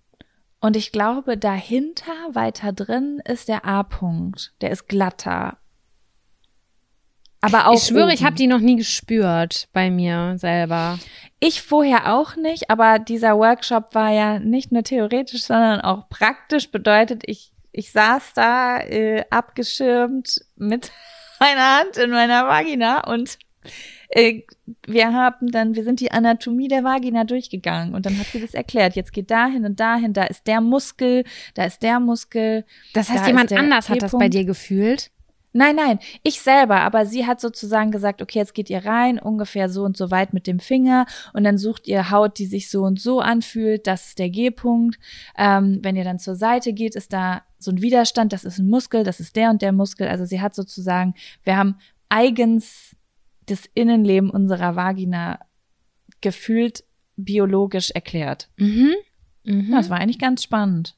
Und 0.61 0.77
ich 0.77 0.93
glaube, 0.93 1.37
dahinter, 1.37 2.13
weiter 2.33 2.73
drin, 2.73 3.21
ist 3.25 3.49
der 3.49 3.65
A-Punkt. 3.65 4.55
Der 4.61 4.71
ist 4.71 4.89
glatter. 4.89 5.59
Aber 7.45 7.69
auch. 7.69 7.75
Ich 7.75 7.83
schwöre, 7.83 8.05
oben. 8.05 8.15
ich 8.15 8.25
habe 8.25 8.37
die 8.37 8.47
noch 8.47 8.61
nie 8.61 8.77
gespürt 8.77 9.69
bei 9.75 9.91
mir 9.91 10.39
selber. 10.39 10.99
Ich 11.41 11.61
vorher 11.61 12.15
auch 12.15 12.37
nicht, 12.37 12.71
aber 12.71 12.99
dieser 12.99 13.37
Workshop 13.37 13.95
war 13.95 14.11
ja 14.11 14.39
nicht 14.39 14.73
nur 14.73 14.83
theoretisch, 14.83 15.45
sondern 15.45 15.83
auch 15.83 16.09
praktisch. 16.09 16.71
Bedeutet, 16.71 17.23
ich 17.27 17.53
ich 17.75 17.91
saß 17.91 18.33
da 18.35 18.79
äh, 18.79 19.25
abgeschirmt 19.31 20.45
mit 20.57 20.93
meiner 21.41 21.79
Hand 21.79 21.97
in 21.97 22.11
meiner 22.11 22.47
Vagina 22.47 23.07
und 23.11 23.39
äh, 24.11 24.43
wir 24.87 25.13
haben 25.13 25.51
dann, 25.51 25.75
wir 25.75 25.83
sind 25.83 25.99
die 25.99 26.13
Anatomie 26.13 26.69
der 26.69 26.85
Vagina 26.85 27.25
durchgegangen 27.25 27.95
und 27.95 28.07
dann 28.07 28.17
hat 28.19 28.27
sie 28.27 28.41
das 28.41 28.55
erklärt. 28.55 28.95
Jetzt 28.95 29.13
geht 29.13 29.31
dahin 29.31 29.65
und 29.65 29.81
dahin, 29.81 30.13
da 30.13 30.25
ist 30.25 30.47
der 30.47 30.61
Muskel, 30.61 31.25
da 31.55 31.65
ist 31.65 31.83
der 31.83 31.99
Muskel. 31.99 32.65
Das 32.93 33.11
heißt, 33.11 33.25
da 33.25 33.27
jemand 33.27 33.53
anders 33.53 33.89
hat 33.89 34.03
das 34.03 34.13
bei 34.13 34.29
dir 34.29 34.45
gefühlt? 34.45 35.11
Nein, 35.57 35.77
nein, 35.77 36.01
ich 36.25 36.41
selber, 36.41 36.81
aber 36.81 37.07
sie 37.07 37.27
hat 37.27 37.41
sozusagen 37.41 37.93
gesagt, 37.93 38.21
okay, 38.21 38.41
jetzt 38.41 38.55
geht 38.55 38.71
ihr 38.71 38.85
rein, 38.85 39.21
ungefähr 39.21 39.69
so 39.69 39.85
und 39.85 39.97
so 39.97 40.11
weit 40.11 40.35
mit 40.35 40.49
dem 40.49 40.59
Finger 40.59 41.07
und 41.33 41.45
dann 41.45 41.59
sucht 41.59 41.87
ihr 41.87 42.11
Haut, 42.11 42.39
die 42.39 42.47
sich 42.47 42.69
so 42.69 42.83
und 42.83 43.01
so 43.01 43.21
anfühlt, 43.21 43.87
das 43.87 44.09
ist 44.09 44.19
der 44.19 44.31
G-Punkt. 44.31 44.99
Ähm, 45.39 45.79
wenn 45.83 45.95
ihr 45.95 46.03
dann 46.03 46.19
zur 46.19 46.35
Seite 46.35 46.73
geht, 46.73 46.97
ist 46.97 47.13
da 47.13 47.43
so 47.61 47.71
ein 47.71 47.81
Widerstand, 47.81 48.33
das 48.33 48.45
ist 48.45 48.59
ein 48.59 48.69
Muskel, 48.69 49.05
das 49.05 49.21
ist 49.21 49.37
der 49.37 49.51
und 49.51 49.63
der 49.63 49.71
Muskel. 49.71 50.09
Also 50.09 50.25
sie 50.25 50.41
hat 50.41 50.57
sozusagen, 50.57 51.15
wir 51.45 51.57
haben 51.57 51.77
eigens 52.09 52.97
das 53.47 53.63
Innenleben 53.75 54.31
unserer 54.31 54.75
Vagina 54.75 55.39
gefühlt 56.21 56.83
biologisch 57.17 57.93
erklärt. 57.93 58.49
Mhm. 58.57 58.91
Mhm. 59.45 59.71
Das 59.71 59.89
war 59.89 59.99
eigentlich 59.99 60.19
ganz 60.19 60.43
spannend. 60.43 60.97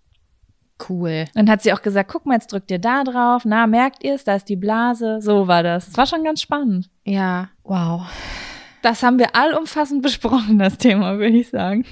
Cool. 0.89 1.25
Dann 1.35 1.49
hat 1.49 1.63
sie 1.63 1.73
auch 1.73 1.83
gesagt, 1.83 2.11
guck 2.11 2.27
mal, 2.27 2.35
jetzt 2.35 2.53
drückt 2.53 2.71
ihr 2.71 2.79
da 2.79 3.03
drauf. 3.03 3.43
Na, 3.45 3.67
merkt 3.67 4.05
ihr 4.05 4.15
es? 4.15 4.25
Da 4.25 4.37
ist 4.37 4.49
die 4.49 4.57
Blase. 4.57 5.21
So 5.21 5.47
war 5.49 5.63
das. 5.63 5.89
Es 5.89 5.97
war 5.97 6.07
schon 6.07 6.25
ganz 6.25 6.43
spannend. 6.43 6.91
Ja, 7.05 7.49
wow. 7.65 8.03
Das 8.83 9.03
haben 9.03 9.19
wir 9.19 9.35
allumfassend 9.35 10.03
besprochen, 10.03 10.59
das 10.59 10.79
Thema, 10.79 11.19
würde 11.19 11.37
ich 11.37 11.49
sagen. 11.49 11.85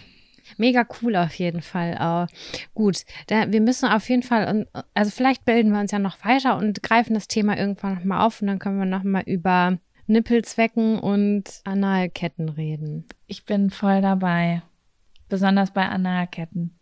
Mega 0.59 0.87
cool 1.03 1.17
auf 1.17 1.35
jeden 1.35 1.63
Fall. 1.63 1.99
Uh, 2.01 2.33
gut, 2.75 3.05
da, 3.27 3.51
wir 3.51 3.61
müssen 3.61 3.89
auf 3.89 4.09
jeden 4.09 4.23
Fall, 4.23 4.67
also 4.93 5.11
vielleicht 5.11 5.45
bilden 5.45 5.73
wir 5.73 5.81
uns 5.81 5.91
ja 5.91 5.99
noch 5.99 6.25
weiter 6.25 6.57
und 6.57 6.83
greifen 6.83 7.15
das 7.15 7.27
Thema 7.27 7.57
irgendwann 7.59 7.95
nochmal 7.95 8.25
auf 8.25 8.41
und 8.41 8.49
dann 8.49 8.59
können 8.59 8.79
wir 8.79 8.85
nochmal 8.85 9.25
über 9.27 9.79
Nippelzwecken 10.07 10.99
und 10.99 11.63
Analketten 11.65 12.51
reden. 12.51 13.07
Ich 13.27 13.45
bin 13.45 13.71
voll 13.71 14.03
dabei. 14.03 14.63
Besonders 15.29 15.73
bei 15.73 15.89
Analketten 15.89 16.79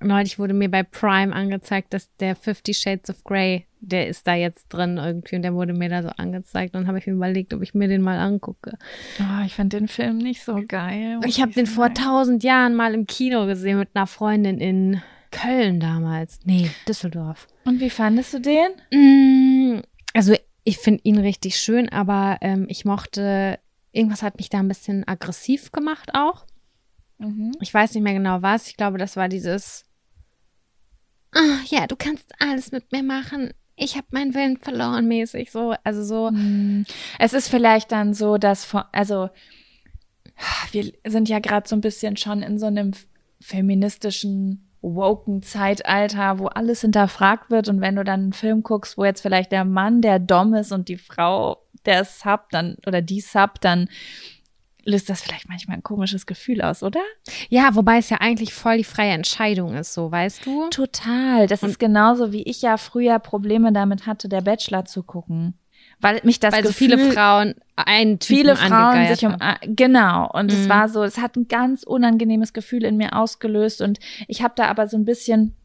neulich 0.00 0.38
wurde 0.38 0.54
mir 0.54 0.70
bei 0.70 0.82
Prime 0.82 1.34
angezeigt, 1.34 1.92
dass 1.94 2.14
der 2.16 2.36
Fifty 2.36 2.74
Shades 2.74 3.10
of 3.10 3.24
Grey, 3.24 3.66
der 3.80 4.08
ist 4.08 4.26
da 4.26 4.34
jetzt 4.34 4.68
drin 4.68 4.98
irgendwie 4.98 5.36
und 5.36 5.42
der 5.42 5.54
wurde 5.54 5.72
mir 5.72 5.88
da 5.88 6.02
so 6.02 6.10
angezeigt. 6.10 6.74
Und 6.76 6.86
habe 6.86 6.98
ich 6.98 7.06
mir 7.06 7.14
überlegt, 7.14 7.52
ob 7.54 7.62
ich 7.62 7.74
mir 7.74 7.88
den 7.88 8.02
mal 8.02 8.18
angucke. 8.18 8.78
Oh, 9.20 9.44
ich 9.44 9.54
fand 9.54 9.72
den 9.72 9.88
Film 9.88 10.18
nicht 10.18 10.42
so 10.42 10.62
geil. 10.66 11.20
Ich 11.26 11.40
habe 11.40 11.52
den 11.52 11.66
vor 11.66 11.92
tausend 11.94 12.42
Jahren 12.42 12.74
mal 12.74 12.94
im 12.94 13.06
Kino 13.06 13.46
gesehen 13.46 13.78
mit 13.78 13.90
einer 13.94 14.06
Freundin 14.06 14.58
in 14.58 15.02
Köln 15.30 15.80
damals. 15.80 16.40
Nee, 16.44 16.70
Düsseldorf. 16.88 17.46
Und 17.64 17.80
wie 17.80 17.90
fandest 17.90 18.34
du 18.34 18.40
den? 18.40 18.70
Mm, 18.90 19.82
also 20.12 20.34
ich 20.64 20.78
finde 20.78 21.00
ihn 21.04 21.18
richtig 21.18 21.56
schön, 21.56 21.88
aber 21.88 22.38
ähm, 22.40 22.66
ich 22.68 22.84
mochte, 22.84 23.58
irgendwas 23.92 24.22
hat 24.22 24.36
mich 24.38 24.48
da 24.50 24.58
ein 24.58 24.68
bisschen 24.68 25.06
aggressiv 25.06 25.72
gemacht 25.72 26.10
auch. 26.14 26.46
Mhm. 27.20 27.52
Ich 27.60 27.72
weiß 27.72 27.94
nicht 27.94 28.02
mehr 28.02 28.14
genau 28.14 28.42
was. 28.42 28.66
Ich 28.68 28.76
glaube, 28.76 28.98
das 28.98 29.16
war 29.16 29.28
dieses, 29.28 29.84
oh, 31.36 31.64
ja, 31.66 31.86
du 31.86 31.94
kannst 31.96 32.32
alles 32.40 32.72
mit 32.72 32.90
mir 32.92 33.02
machen. 33.02 33.52
Ich 33.76 33.96
habe 33.96 34.06
meinen 34.10 34.34
Willen 34.34 34.56
verloren, 34.56 35.06
mäßig 35.06 35.50
so. 35.50 35.74
Also 35.84 36.02
so. 36.02 36.30
Mhm. 36.30 36.84
Es 37.18 37.32
ist 37.32 37.48
vielleicht 37.48 37.92
dann 37.92 38.14
so, 38.14 38.38
dass, 38.38 38.74
also 38.92 39.28
wir 40.72 40.92
sind 41.06 41.28
ja 41.28 41.38
gerade 41.38 41.68
so 41.68 41.76
ein 41.76 41.82
bisschen 41.82 42.16
schon 42.16 42.42
in 42.42 42.58
so 42.58 42.66
einem 42.66 42.92
feministischen 43.40 44.66
woken 44.82 45.42
Zeitalter, 45.42 46.38
wo 46.38 46.46
alles 46.46 46.80
hinterfragt 46.80 47.50
wird 47.50 47.68
und 47.68 47.82
wenn 47.82 47.96
du 47.96 48.04
dann 48.04 48.20
einen 48.20 48.32
Film 48.32 48.62
guckst, 48.62 48.96
wo 48.96 49.04
jetzt 49.04 49.20
vielleicht 49.20 49.52
der 49.52 49.66
Mann 49.66 50.00
der 50.00 50.18
Dom 50.18 50.54
ist 50.54 50.72
und 50.72 50.88
die 50.88 50.96
Frau 50.96 51.62
der 51.84 52.06
Sub 52.06 52.48
dann 52.50 52.76
oder 52.86 53.02
die 53.02 53.20
Sub, 53.20 53.60
dann 53.60 53.88
löst 54.90 55.08
das 55.08 55.22
vielleicht 55.22 55.48
manchmal 55.48 55.78
ein 55.78 55.82
komisches 55.82 56.26
Gefühl 56.26 56.60
aus, 56.62 56.82
oder? 56.82 57.00
Ja, 57.48 57.74
wobei 57.74 57.98
es 57.98 58.10
ja 58.10 58.18
eigentlich 58.18 58.52
voll 58.52 58.78
die 58.78 58.84
freie 58.84 59.12
Entscheidung 59.12 59.74
ist, 59.74 59.94
so, 59.94 60.10
weißt 60.10 60.46
du? 60.46 60.68
Total. 60.70 61.46
Das 61.46 61.62
Und 61.62 61.70
ist 61.70 61.78
genauso, 61.78 62.32
wie 62.32 62.42
ich 62.42 62.62
ja 62.62 62.76
früher 62.76 63.18
Probleme 63.18 63.72
damit 63.72 64.06
hatte, 64.06 64.28
der 64.28 64.42
Bachelor 64.42 64.84
zu 64.84 65.02
gucken. 65.02 65.54
Weil 66.00 66.20
mich 66.24 66.40
das 66.40 66.54
Weil 66.54 66.62
Gefühl, 66.62 66.90
so 66.90 66.96
viele 66.96 67.12
Frauen 67.12 67.54
einen 67.76 68.18
Typen 68.18 68.36
viele 68.36 68.56
Frauen 68.56 69.06
sich 69.08 69.24
um 69.26 69.36
genau 69.76 70.30
und 70.30 70.46
mhm. 70.46 70.58
es 70.58 70.68
war 70.68 70.88
so 70.88 71.02
es 71.02 71.18
hat 71.18 71.36
ein 71.36 71.48
ganz 71.48 71.82
unangenehmes 71.82 72.52
Gefühl 72.52 72.84
in 72.84 72.96
mir 72.96 73.16
ausgelöst 73.16 73.82
und 73.82 73.98
ich 74.26 74.42
habe 74.42 74.54
da 74.56 74.66
aber 74.66 74.86
so 74.86 74.96
ein 74.96 75.04
bisschen 75.04 75.56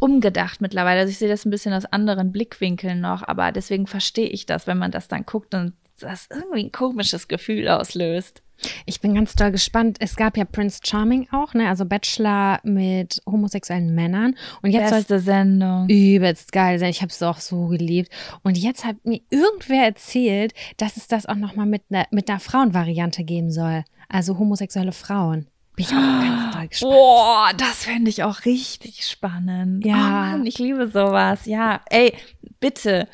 umgedacht 0.00 0.60
mittlerweile 0.60 1.00
also 1.00 1.10
ich 1.10 1.18
sehe 1.18 1.28
das 1.28 1.44
ein 1.44 1.50
bisschen 1.50 1.72
aus 1.72 1.86
anderen 1.86 2.32
Blickwinkeln 2.32 3.00
noch 3.00 3.26
aber 3.26 3.52
deswegen 3.52 3.86
verstehe 3.86 4.28
ich 4.28 4.46
das 4.46 4.66
wenn 4.66 4.78
man 4.78 4.90
das 4.90 5.08
dann 5.08 5.24
guckt 5.24 5.54
und 5.54 5.72
das 5.98 6.28
irgendwie 6.30 6.64
ein 6.64 6.72
komisches 6.72 7.28
Gefühl 7.28 7.68
auslöst. 7.68 8.42
Ich 8.86 9.00
bin 9.00 9.14
ganz 9.14 9.34
doll 9.34 9.52
gespannt. 9.52 9.98
Es 10.00 10.16
gab 10.16 10.36
ja 10.36 10.44
Prince 10.44 10.80
Charming 10.84 11.28
auch, 11.30 11.54
ne? 11.54 11.68
Also 11.68 11.84
Bachelor 11.84 12.60
mit 12.64 13.22
homosexuellen 13.24 13.94
Männern. 13.94 14.34
Und 14.62 14.72
jetzt 14.72 14.90
Beste 14.90 15.20
Sendung. 15.20 15.88
Übelst 15.88 16.50
geil 16.52 16.78
sein. 16.78 16.90
Ich 16.90 17.00
habe 17.00 17.10
es 17.10 17.22
auch 17.22 17.38
so 17.38 17.66
geliebt. 17.66 18.10
Und 18.42 18.58
jetzt 18.58 18.84
hat 18.84 18.96
mir 19.04 19.20
irgendwer 19.30 19.84
erzählt, 19.84 20.54
dass 20.76 20.96
es 20.96 21.06
das 21.06 21.26
auch 21.26 21.36
noch 21.36 21.54
mal 21.54 21.66
mit 21.66 21.82
einer 21.90 22.06
mit 22.10 22.28
einer 22.28 22.40
Frauenvariante 22.40 23.22
geben 23.22 23.52
soll. 23.52 23.84
Also 24.08 24.38
homosexuelle 24.38 24.92
Frauen. 24.92 25.46
Bin 25.76 25.84
ich 25.84 25.92
auch 25.92 25.94
ganz 25.94 26.54
doll 26.54 26.68
gespannt. 26.68 26.92
Boah, 26.92 27.50
das 27.56 27.84
fände 27.84 28.10
ich 28.10 28.24
auch 28.24 28.44
richtig 28.44 29.06
spannend. 29.06 29.86
Ja. 29.86 29.94
Oh 29.94 29.98
Mann, 29.98 30.46
ich 30.46 30.58
liebe 30.58 30.88
sowas. 30.88 31.46
Ja, 31.46 31.82
ey, 31.90 32.12
bitte 32.58 33.06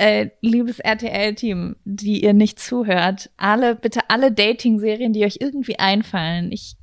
äh, 0.00 0.30
liebes 0.40 0.78
RTL-Team, 0.78 1.76
die 1.84 2.24
ihr 2.24 2.32
nicht 2.32 2.58
zuhört, 2.58 3.30
alle, 3.36 3.76
bitte 3.76 4.00
alle 4.08 4.32
Dating-Serien, 4.32 5.12
die 5.12 5.26
euch 5.26 5.36
irgendwie 5.40 5.78
einfallen. 5.78 6.50
Ich, 6.52 6.76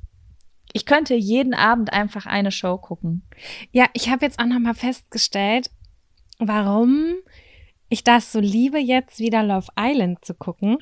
ich 0.72 0.86
könnte 0.86 1.16
jeden 1.16 1.52
Abend 1.52 1.92
einfach 1.92 2.26
eine 2.26 2.52
Show 2.52 2.78
gucken. 2.78 3.22
Ja, 3.72 3.86
ich 3.92 4.08
habe 4.08 4.24
jetzt 4.24 4.38
auch 4.38 4.46
noch 4.46 4.60
mal 4.60 4.74
festgestellt, 4.74 5.68
warum 6.38 7.16
ich 7.88 8.04
das 8.04 8.30
so 8.30 8.38
liebe, 8.38 8.78
jetzt 8.78 9.18
wieder 9.18 9.42
Love 9.42 9.72
Island 9.76 10.24
zu 10.24 10.34
gucken. 10.34 10.78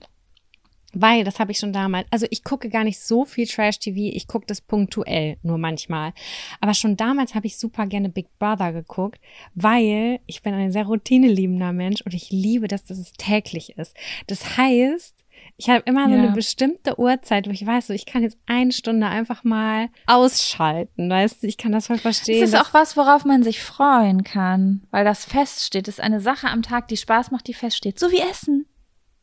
Weil, 0.93 1.25
das 1.25 1.39
habe 1.41 1.53
ich 1.53 1.59
schon 1.59 1.73
damals, 1.73 2.07
also 2.11 2.27
ich 2.31 2.43
gucke 2.43 2.71
gar 2.71 2.85
nicht 2.85 3.01
so 3.01 3.25
viel 3.25 3.47
Trash-TV, 3.47 4.15
ich 4.17 4.27
gucke 4.29 4.47
das 4.47 4.61
punktuell, 4.63 5.37
nur 5.43 5.59
manchmal. 5.59 6.13
Aber 6.61 6.73
schon 6.75 6.97
damals 6.97 7.35
habe 7.35 7.47
ich 7.47 7.59
super 7.59 7.87
gerne 7.87 8.09
Big 8.09 8.29
Brother 8.39 8.73
geguckt, 8.73 9.21
weil 9.55 10.21
ich 10.27 10.43
bin 10.43 10.55
ein 10.55 10.73
sehr 10.73 10.87
routineliebender 10.87 11.73
Mensch 11.73 12.01
und 12.03 12.15
ich 12.15 12.31
liebe, 12.31 12.67
dass 12.69 12.85
das 12.85 13.13
täglich 13.13 13.77
ist. 13.77 13.95
Das 14.27 14.57
heißt, 14.57 15.15
ich 15.59 15.69
habe 15.71 15.83
immer 15.87 16.07
so 16.07 16.13
Ja. 16.15 16.23
eine 16.23 16.33
bestimmte 16.33 16.99
Uhrzeit, 16.99 17.47
wo 17.47 17.51
ich 17.51 17.67
weiß, 17.67 17.89
so 17.89 17.93
ich 17.93 18.07
kann 18.07 18.23
jetzt 18.23 18.39
eine 18.47 18.73
Stunde 18.73 19.07
einfach 19.07 19.45
mal 19.45 19.89
ausschalten, 20.07 21.09
weißt 21.11 21.43
du, 21.43 21.47
ich 21.47 21.57
kann 21.57 21.73
das 21.73 21.87
voll 21.87 21.99
verstehen. 21.99 22.41
Das 22.41 22.51
ist 22.51 22.59
auch 22.59 22.75
was, 22.75 22.97
worauf 22.97 23.25
man 23.25 23.43
sich 23.43 23.61
freuen 23.63 24.25
kann, 24.25 24.83
weil 24.91 25.05
das 25.05 25.25
feststeht. 25.25 25.89
Das 25.89 25.97
ist 25.97 26.01
eine 26.05 26.21
Sache 26.21 26.49
am 26.49 26.63
Tag, 26.63 26.89
die 26.89 26.97
Spaß 26.97 27.31
macht, 27.31 27.47
die 27.49 27.55
feststeht. 27.55 27.99
So 27.99 28.11
wie 28.11 28.21
Essen. 28.21 28.67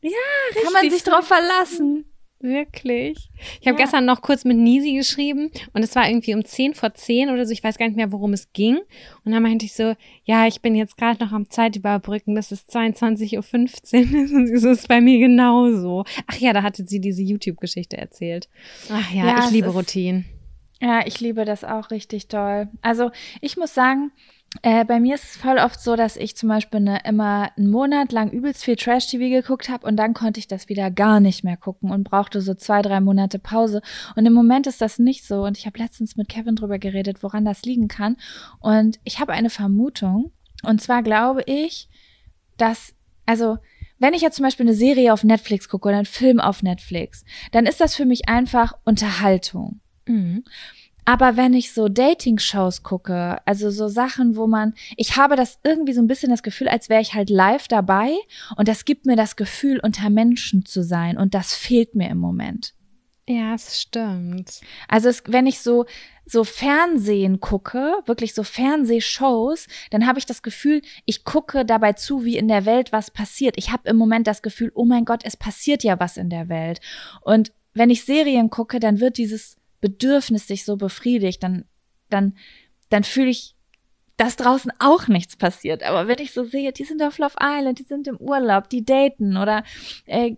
Ja, 0.04 0.62
Kann 0.62 0.72
man 0.72 0.82
richtig. 0.82 0.92
sich 0.92 1.02
drauf 1.02 1.26
verlassen. 1.26 2.04
Wirklich. 2.40 3.30
Ich 3.60 3.66
habe 3.66 3.78
Ja. 3.78 3.84
gestern 3.84 4.04
noch 4.04 4.20
kurz 4.20 4.44
mit 4.44 4.58
Nisi 4.58 4.92
geschrieben 4.94 5.50
und 5.72 5.82
es 5.82 5.96
war 5.96 6.06
irgendwie 6.06 6.34
um 6.34 6.44
10 6.44 6.74
vor 6.74 6.92
10 6.92 7.30
oder 7.30 7.46
so. 7.46 7.52
Ich 7.52 7.64
weiß 7.64 7.78
gar 7.78 7.86
nicht 7.86 7.96
mehr, 7.96 8.12
worum 8.12 8.34
es 8.34 8.52
ging. 8.52 8.80
Und 9.24 9.32
dann 9.32 9.42
meinte 9.42 9.64
ich 9.64 9.72
so, 9.72 9.94
ja, 10.24 10.46
ich 10.46 10.60
bin 10.60 10.74
jetzt 10.74 10.98
gerade 10.98 11.24
noch 11.24 11.32
am 11.32 11.48
Zeit 11.48 11.74
überbrücken. 11.76 12.34
Das 12.34 12.52
ist 12.52 12.70
22.15 12.76 14.12
Uhr. 14.12 14.36
Und 14.36 14.46
sie 14.48 14.56
so, 14.58 14.68
ist 14.68 14.88
bei 14.88 15.00
mir 15.00 15.18
genauso. 15.20 16.04
Ach 16.26 16.36
ja, 16.36 16.52
da 16.52 16.62
hatte 16.62 16.84
sie 16.84 17.00
diese 17.00 17.22
YouTube-Geschichte 17.22 17.96
erzählt. 17.96 18.50
Ach 18.90 19.10
ja, 19.10 19.24
Ja, 19.26 19.44
ich 19.46 19.50
liebe 19.50 19.68
Routinen. 19.70 20.26
Ja, 20.82 21.06
ich 21.06 21.20
liebe 21.20 21.46
das 21.46 21.64
auch 21.64 21.90
richtig 21.90 22.28
doll. 22.28 22.68
Also 22.82 23.10
ich 23.40 23.56
muss 23.56 23.72
sagen, 23.72 24.12
äh, 24.62 24.84
bei 24.84 25.00
mir 25.00 25.16
ist 25.16 25.24
es 25.24 25.36
voll 25.36 25.58
oft 25.58 25.80
so, 25.80 25.96
dass 25.96 26.16
ich 26.16 26.36
zum 26.36 26.48
Beispiel 26.48 26.80
ne, 26.80 27.00
immer 27.04 27.50
einen 27.56 27.70
Monat 27.70 28.12
lang 28.12 28.30
übelst 28.30 28.64
viel 28.64 28.76
Trash-TV 28.76 29.30
geguckt 29.30 29.68
habe 29.68 29.86
und 29.86 29.96
dann 29.96 30.14
konnte 30.14 30.40
ich 30.40 30.48
das 30.48 30.68
wieder 30.68 30.90
gar 30.90 31.20
nicht 31.20 31.44
mehr 31.44 31.56
gucken 31.56 31.90
und 31.90 32.04
brauchte 32.04 32.40
so 32.40 32.54
zwei, 32.54 32.82
drei 32.82 33.00
Monate 33.00 33.38
Pause. 33.38 33.82
Und 34.16 34.26
im 34.26 34.32
Moment 34.32 34.66
ist 34.66 34.80
das 34.80 34.98
nicht 34.98 35.26
so. 35.26 35.44
Und 35.44 35.58
ich 35.58 35.66
habe 35.66 35.78
letztens 35.78 36.16
mit 36.16 36.28
Kevin 36.28 36.56
drüber 36.56 36.78
geredet, 36.78 37.22
woran 37.22 37.44
das 37.44 37.62
liegen 37.62 37.88
kann. 37.88 38.16
Und 38.60 38.98
ich 39.04 39.20
habe 39.20 39.32
eine 39.32 39.50
Vermutung. 39.50 40.32
Und 40.62 40.80
zwar 40.80 41.02
glaube 41.02 41.42
ich, 41.46 41.88
dass, 42.56 42.94
also 43.26 43.58
wenn 43.98 44.14
ich 44.14 44.22
jetzt 44.22 44.36
zum 44.36 44.44
Beispiel 44.44 44.66
eine 44.66 44.74
Serie 44.74 45.12
auf 45.12 45.24
Netflix 45.24 45.68
gucke 45.68 45.88
oder 45.88 45.98
einen 45.98 46.06
Film 46.06 46.40
auf 46.40 46.62
Netflix, 46.62 47.24
dann 47.52 47.66
ist 47.66 47.80
das 47.80 47.94
für 47.94 48.04
mich 48.04 48.28
einfach 48.28 48.74
Unterhaltung. 48.84 49.80
Mhm. 50.06 50.44
Aber 51.04 51.36
wenn 51.36 51.52
ich 51.52 51.72
so 51.72 51.88
Dating-Shows 51.88 52.82
gucke, 52.82 53.38
also 53.46 53.70
so 53.70 53.88
Sachen, 53.88 54.36
wo 54.36 54.46
man, 54.46 54.74
ich 54.96 55.16
habe 55.16 55.36
das 55.36 55.58
irgendwie 55.62 55.92
so 55.92 56.00
ein 56.00 56.06
bisschen 56.06 56.30
das 56.30 56.42
Gefühl, 56.42 56.68
als 56.68 56.88
wäre 56.88 57.02
ich 57.02 57.14
halt 57.14 57.30
live 57.30 57.68
dabei 57.68 58.14
und 58.56 58.68
das 58.68 58.84
gibt 58.84 59.04
mir 59.04 59.16
das 59.16 59.36
Gefühl, 59.36 59.80
unter 59.80 60.08
Menschen 60.08 60.64
zu 60.64 60.82
sein 60.82 61.18
und 61.18 61.34
das 61.34 61.54
fehlt 61.54 61.94
mir 61.94 62.08
im 62.08 62.18
Moment. 62.18 62.74
Ja, 63.26 63.54
es 63.54 63.80
stimmt. 63.80 64.60
Also 64.88 65.08
es, 65.08 65.22
wenn 65.26 65.46
ich 65.46 65.60
so 65.60 65.86
so 66.26 66.44
Fernsehen 66.44 67.40
gucke, 67.40 67.96
wirklich 68.06 68.34
so 68.34 68.42
Fernsehshows, 68.44 69.66
dann 69.90 70.06
habe 70.06 70.18
ich 70.18 70.26
das 70.26 70.42
Gefühl, 70.42 70.80
ich 71.04 71.24
gucke 71.24 71.64
dabei 71.64 71.92
zu, 71.92 72.24
wie 72.24 72.38
in 72.38 72.48
der 72.48 72.64
Welt 72.64 72.92
was 72.92 73.10
passiert. 73.10 73.56
Ich 73.58 73.70
habe 73.72 73.88
im 73.88 73.96
Moment 73.96 74.26
das 74.26 74.40
Gefühl, 74.40 74.72
oh 74.74 74.84
mein 74.84 75.04
Gott, 75.04 75.20
es 75.24 75.36
passiert 75.36 75.84
ja 75.84 76.00
was 76.00 76.16
in 76.16 76.30
der 76.30 76.48
Welt. 76.48 76.80
Und 77.20 77.52
wenn 77.74 77.90
ich 77.90 78.04
Serien 78.04 78.48
gucke, 78.50 78.80
dann 78.80 79.00
wird 79.00 79.18
dieses 79.18 79.58
Bedürfnis 79.84 80.46
sich 80.46 80.64
so 80.64 80.76
befriedigt, 80.78 81.42
dann 81.42 81.66
dann 82.08 82.36
dann 82.88 83.04
fühle 83.04 83.28
ich 83.28 83.54
dass 84.16 84.36
draußen 84.36 84.72
auch 84.78 85.08
nichts 85.08 85.36
passiert. 85.36 85.82
Aber 85.82 86.06
wenn 86.08 86.20
ich 86.20 86.32
so 86.32 86.44
sehe, 86.44 86.72
die 86.72 86.84
sind 86.84 87.02
auf 87.02 87.18
Love 87.18 87.34
Island, 87.38 87.80
die 87.80 87.82
sind 87.82 88.06
im 88.06 88.16
Urlaub, 88.16 88.70
die 88.70 88.84
daten 88.84 89.36
oder 89.36 89.62
äh, 90.06 90.36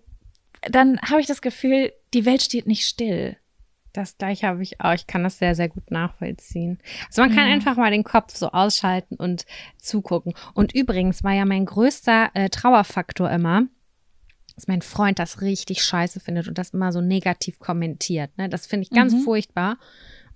dann 0.63 0.99
habe 1.03 1.21
ich 1.21 1.27
das 1.29 1.43
Gefühl, 1.43 1.93
die 2.15 2.25
Welt 2.25 2.43
steht 2.43 2.67
nicht 2.67 2.85
still. 2.87 3.37
Das 3.93 4.19
gleiche 4.19 4.47
habe 4.49 4.63
ich 4.63 4.81
auch. 4.81 4.95
Ich 4.95 5.07
kann 5.07 5.23
das 5.23 5.39
sehr, 5.39 5.55
sehr 5.55 5.69
gut 5.69 5.91
nachvollziehen. 5.91 6.79
Also 7.07 7.23
man 7.23 7.31
kann 7.35 7.47
Ja. 7.49 7.55
einfach 7.55 7.77
mal 7.77 7.91
den 7.91 8.03
Kopf 8.05 8.35
so 8.35 8.49
ausschalten 8.49 9.15
und 9.17 9.45
zugucken. 9.79 10.35
Und 10.55 10.75
übrigens 10.75 11.23
war 11.23 11.33
ja 11.33 11.45
mein 11.45 11.67
größter 11.67 12.31
äh, 12.35 12.49
Trauerfaktor 12.49 13.31
immer, 13.31 13.63
dass 14.57 14.67
mein 14.67 14.83
Freund 14.83 15.19
das 15.19 15.41
richtig 15.43 15.83
scheiße 15.85 16.19
findet 16.19 16.49
und 16.49 16.59
das 16.59 16.71
immer 16.71 16.91
so 16.93 17.01
negativ 17.01 17.59
kommentiert. 17.61 18.37
Ne? 18.37 18.49
Das 18.49 18.67
finde 18.67 18.83
ich 18.85 18.91
ganz 18.91 19.13
Mhm. 19.13 19.21
furchtbar. 19.21 19.77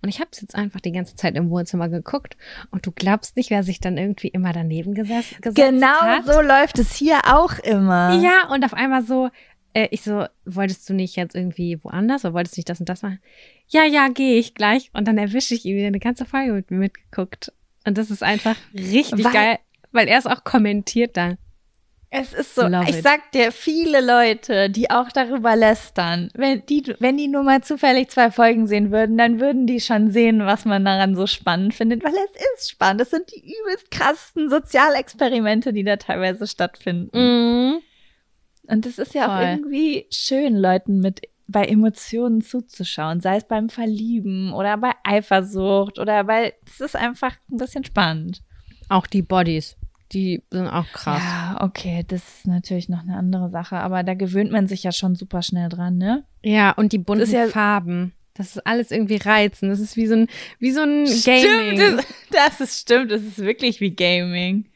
Und 0.03 0.09
ich 0.09 0.19
habe 0.21 0.31
es 0.33 0.41
jetzt 0.41 0.55
einfach 0.55 0.81
die 0.81 0.93
ganze 0.93 1.15
Zeit 1.15 1.35
im 1.37 1.51
Wohnzimmer 1.51 1.89
geguckt 1.91 2.37
und 2.71 2.87
du 2.87 2.93
glaubst 2.93 3.37
nicht, 3.37 3.51
wer 3.51 3.63
sich 3.63 3.81
dann 3.81 3.99
irgendwie 3.99 4.29
immer 4.29 4.53
daneben 4.53 4.95
gesetzt, 4.95 5.43
gesetzt 5.43 5.57
Genau 5.57 6.01
hat. 6.01 6.25
so 6.27 6.41
läuft 6.41 6.79
es 6.79 6.95
hier 6.95 7.19
auch 7.27 7.59
immer. 7.59 8.15
Ja, 8.23 8.49
und 8.51 8.65
auf 8.65 8.73
einmal 8.73 9.03
so, 9.03 9.29
äh, 9.75 9.89
ich 9.91 10.01
so, 10.03 10.25
wolltest 10.47 10.89
du 10.89 10.95
nicht 10.95 11.17
jetzt 11.17 11.35
irgendwie 11.35 11.79
woanders 11.85 12.25
oder 12.25 12.33
wolltest 12.33 12.57
du 12.57 12.61
nicht 12.61 12.71
das 12.71 12.81
und 12.81 12.89
das 12.89 13.03
machen? 13.03 13.21
Ja, 13.69 13.85
ja, 13.85 14.09
gehe 14.09 14.39
ich 14.39 14.55
gleich. 14.55 14.91
Und 14.95 15.07
dann 15.07 15.19
erwische 15.19 15.55
ich 15.55 15.65
ihn 15.67 15.77
wieder 15.77 15.89
eine 15.89 16.01
ganze 16.01 16.25
Folge 16.25 16.53
mit 16.55 16.71
mir 16.71 16.79
mitgeguckt. 16.79 17.53
Und 17.87 17.99
das 17.99 18.11
ist 18.11 18.23
einfach 18.23 18.57
richtig 18.73 19.23
Weil- 19.25 19.33
geil, 19.33 19.59
weil 19.93 20.09
er 20.09 20.19
es 20.19 20.27
auch 20.27 20.45
kommentiert 20.45 21.17
dann. 21.19 21.37
Es 22.13 22.33
ist 22.33 22.57
so, 22.57 22.63
Love 22.63 22.91
ich 22.91 22.97
it. 22.97 23.05
sag 23.05 23.31
dir, 23.31 23.53
viele 23.53 24.01
Leute, 24.01 24.69
die 24.69 24.91
auch 24.91 25.11
darüber 25.13 25.55
lästern, 25.55 26.29
wenn 26.35 26.67
die, 26.67 26.83
wenn 26.99 27.17
die 27.17 27.29
nur 27.29 27.45
mal 27.45 27.63
zufällig 27.63 28.09
zwei 28.09 28.33
Folgen 28.33 28.67
sehen 28.67 28.91
würden, 28.91 29.17
dann 29.17 29.39
würden 29.39 29.69
die 29.69 29.81
schon 29.81 30.11
sehen, 30.11 30.45
was 30.45 30.65
man 30.65 30.85
daran 30.85 31.15
so 31.15 31.29
spannend 31.29 31.73
findet, 31.73 32.03
weil 32.03 32.13
es 32.13 32.43
ist 32.59 32.71
spannend. 32.71 33.03
Es 33.03 33.11
sind 33.11 33.31
die 33.31 33.55
übelst 33.63 33.93
krassen 33.93 34.51
Sozialexperimente, 34.51 35.73
die 35.73 35.85
da 35.85 35.97
teilweise 35.97 36.49
stattfinden. 36.49 37.17
Mhm. 37.17 37.79
Und 38.67 38.87
es 38.87 38.99
ist 38.99 39.15
ja 39.15 39.27
auch 39.27 39.39
Voll. 39.41 39.49
irgendwie 39.49 40.07
schön, 40.11 40.57
Leuten 40.57 40.99
mit 40.99 41.23
bei 41.47 41.65
Emotionen 41.65 42.43
zuzuschauen, 42.43 43.21
sei 43.21 43.37
es 43.37 43.45
beim 43.45 43.69
Verlieben 43.69 44.53
oder 44.53 44.77
bei 44.79 44.93
Eifersucht 45.05 45.99
oder 45.99 46.27
weil 46.27 46.53
es 46.67 46.81
ist 46.81 46.97
einfach 46.97 47.35
ein 47.51 47.57
bisschen 47.57 47.85
spannend. 47.85 48.43
Auch 48.89 49.07
die 49.07 49.23
Bodies, 49.23 49.77
die 50.13 50.43
sind 50.51 50.67
auch 50.69 50.87
krass. 50.93 51.23
Ja, 51.23 51.59
okay, 51.61 52.05
das 52.07 52.23
ist 52.23 52.47
natürlich 52.47 52.89
noch 52.89 53.01
eine 53.03 53.17
andere 53.17 53.51
Sache, 53.51 53.77
aber 53.77 54.03
da 54.03 54.15
gewöhnt 54.15 54.51
man 54.51 54.67
sich 54.67 54.83
ja 54.83 54.93
schon 54.93 55.15
super 55.15 55.43
schnell 55.43 55.69
dran, 55.69 55.99
ne? 55.99 56.25
Ja, 56.43 56.73
und 56.73 56.93
die 56.93 56.99
bunten 56.99 57.23
ist 57.25 57.33
ja- 57.33 57.47
Farben. 57.49 58.13
Das 58.35 58.57
ist 58.57 58.67
alles 58.67 58.91
irgendwie 58.91 59.17
reizend. 59.17 59.71
Das 59.71 59.81
ist 59.81 59.97
wie 59.97 60.07
so 60.07 60.15
ein, 60.15 60.29
wie 60.59 60.71
so 60.71 60.81
ein 60.83 61.05
Gaming. 61.05 61.77
Stimmt, 61.77 61.99
das, 61.99 62.07
das 62.31 62.61
ist 62.61 62.81
stimmt, 62.81 63.11
das 63.11 63.23
ist 63.23 63.39
wirklich 63.39 63.81
wie 63.81 63.91
Gaming. 63.91 64.67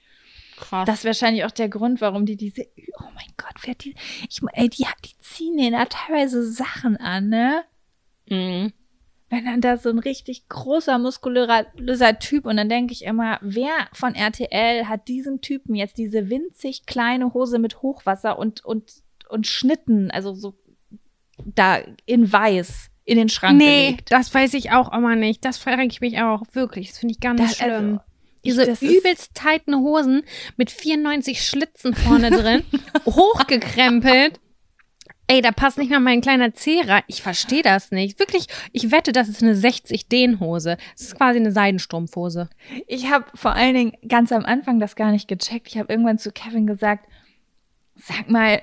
krass. 0.57 0.87
Das 0.87 0.99
ist 0.99 1.05
wahrscheinlich 1.07 1.45
auch 1.45 1.51
der 1.51 1.69
Grund, 1.69 2.01
warum 2.01 2.27
die 2.27 2.37
diese, 2.37 2.67
oh 2.99 3.05
mein 3.15 3.33
Gott, 3.37 3.55
wer 3.65 3.75
die, 3.75 3.95
ich, 4.29 4.41
ey, 4.53 4.69
die, 4.69 4.87
die 5.05 5.19
ziehen 5.21 5.57
denen 5.57 5.73
da 5.73 5.85
teilweise 5.87 6.51
Sachen 6.51 6.97
an, 6.99 7.29
ne? 7.29 7.63
Mhm. 8.29 8.73
Wenn 9.35 9.45
dann 9.47 9.61
da 9.61 9.77
so 9.77 9.89
ein 9.91 9.99
richtig 9.99 10.49
großer, 10.49 10.99
muskulöser 10.99 12.19
Typ 12.19 12.47
und 12.47 12.57
dann 12.57 12.69
denke 12.69 12.93
ich 12.93 13.05
immer, 13.05 13.39
wer 13.43 13.73
von 13.93 14.15
RTL 14.15 14.87
hat 14.89 15.09
diesem 15.09 15.41
Typen 15.41 15.75
jetzt 15.75 15.99
diese 15.99 16.31
winzig 16.31 16.87
kleine 16.87 17.35
Hose 17.35 17.59
mit 17.59 17.83
Hochwasser 17.83 18.39
und, 18.39 18.65
und, 18.65 18.93
und 19.29 19.47
Schnitten, 19.47 20.11
also 20.11 20.35
so 20.35 20.55
da 21.45 21.79
in 22.07 22.31
weiß 22.33 22.91
in 23.05 23.19
den 23.19 23.29
Schrank 23.29 23.59
Nee, 23.59 23.87
gelegt? 23.91 24.13
das 24.13 24.33
weiß 24.33 24.55
ich 24.55 24.71
auch 24.71 24.93
immer 24.93 25.15
nicht. 25.17 25.45
Das 25.45 25.59
frage 25.59 25.85
ich 25.85 26.01
mich 26.01 26.19
auch 26.21 26.43
wirklich. 26.53 26.89
Das 26.89 26.99
finde 26.99 27.13
ich 27.13 27.21
ganz 27.21 27.41
Das- 27.41 27.57
schlimm. 27.57 28.01
also, 28.47 28.65
Diese 28.73 28.87
übelst 28.87 29.35
tighten 29.35 29.75
Hosen 29.77 30.23
mit 30.57 30.71
94 30.71 31.43
Schlitzen 31.45 31.95
vorne 31.95 32.31
drin, 32.31 32.63
hochgekrempelt. 33.07 34.41
Ey, 35.27 35.41
da 35.41 35.53
passt 35.53 35.79
nicht 35.79 35.91
mal 35.91 36.01
mein 36.01 36.21
kleiner 36.21 36.53
Zeh 36.53 36.83
rein. 36.83 37.03
Ich 37.07 37.23
verstehe 37.23 37.63
das 37.63 37.91
nicht. 37.91 38.19
Wirklich, 38.19 38.47
ich 38.73 38.91
wette, 38.91 39.13
das 39.13 39.29
ist 39.29 39.43
eine 39.43 39.55
60-Den-Hose. 39.55 40.77
Das 40.93 41.07
ist 41.07 41.17
quasi 41.17 41.39
eine 41.39 41.51
Seidenstrumpfhose. 41.51 42.51
Ich 42.87 43.11
habe 43.11 43.25
vor 43.35 43.55
allen 43.55 43.75
Dingen 43.75 43.93
ganz 44.07 44.33
am 44.33 44.45
Anfang 44.45 44.81
das 44.81 44.97
gar 44.97 45.13
nicht 45.13 45.27
gecheckt. 45.27 45.69
Ich 45.69 45.79
habe 45.79 45.91
irgendwann 45.91 46.19
zu 46.19 46.31
Kevin 46.31 46.67
gesagt, 46.67 47.09
sag 47.97 48.29
mal, 48.29 48.61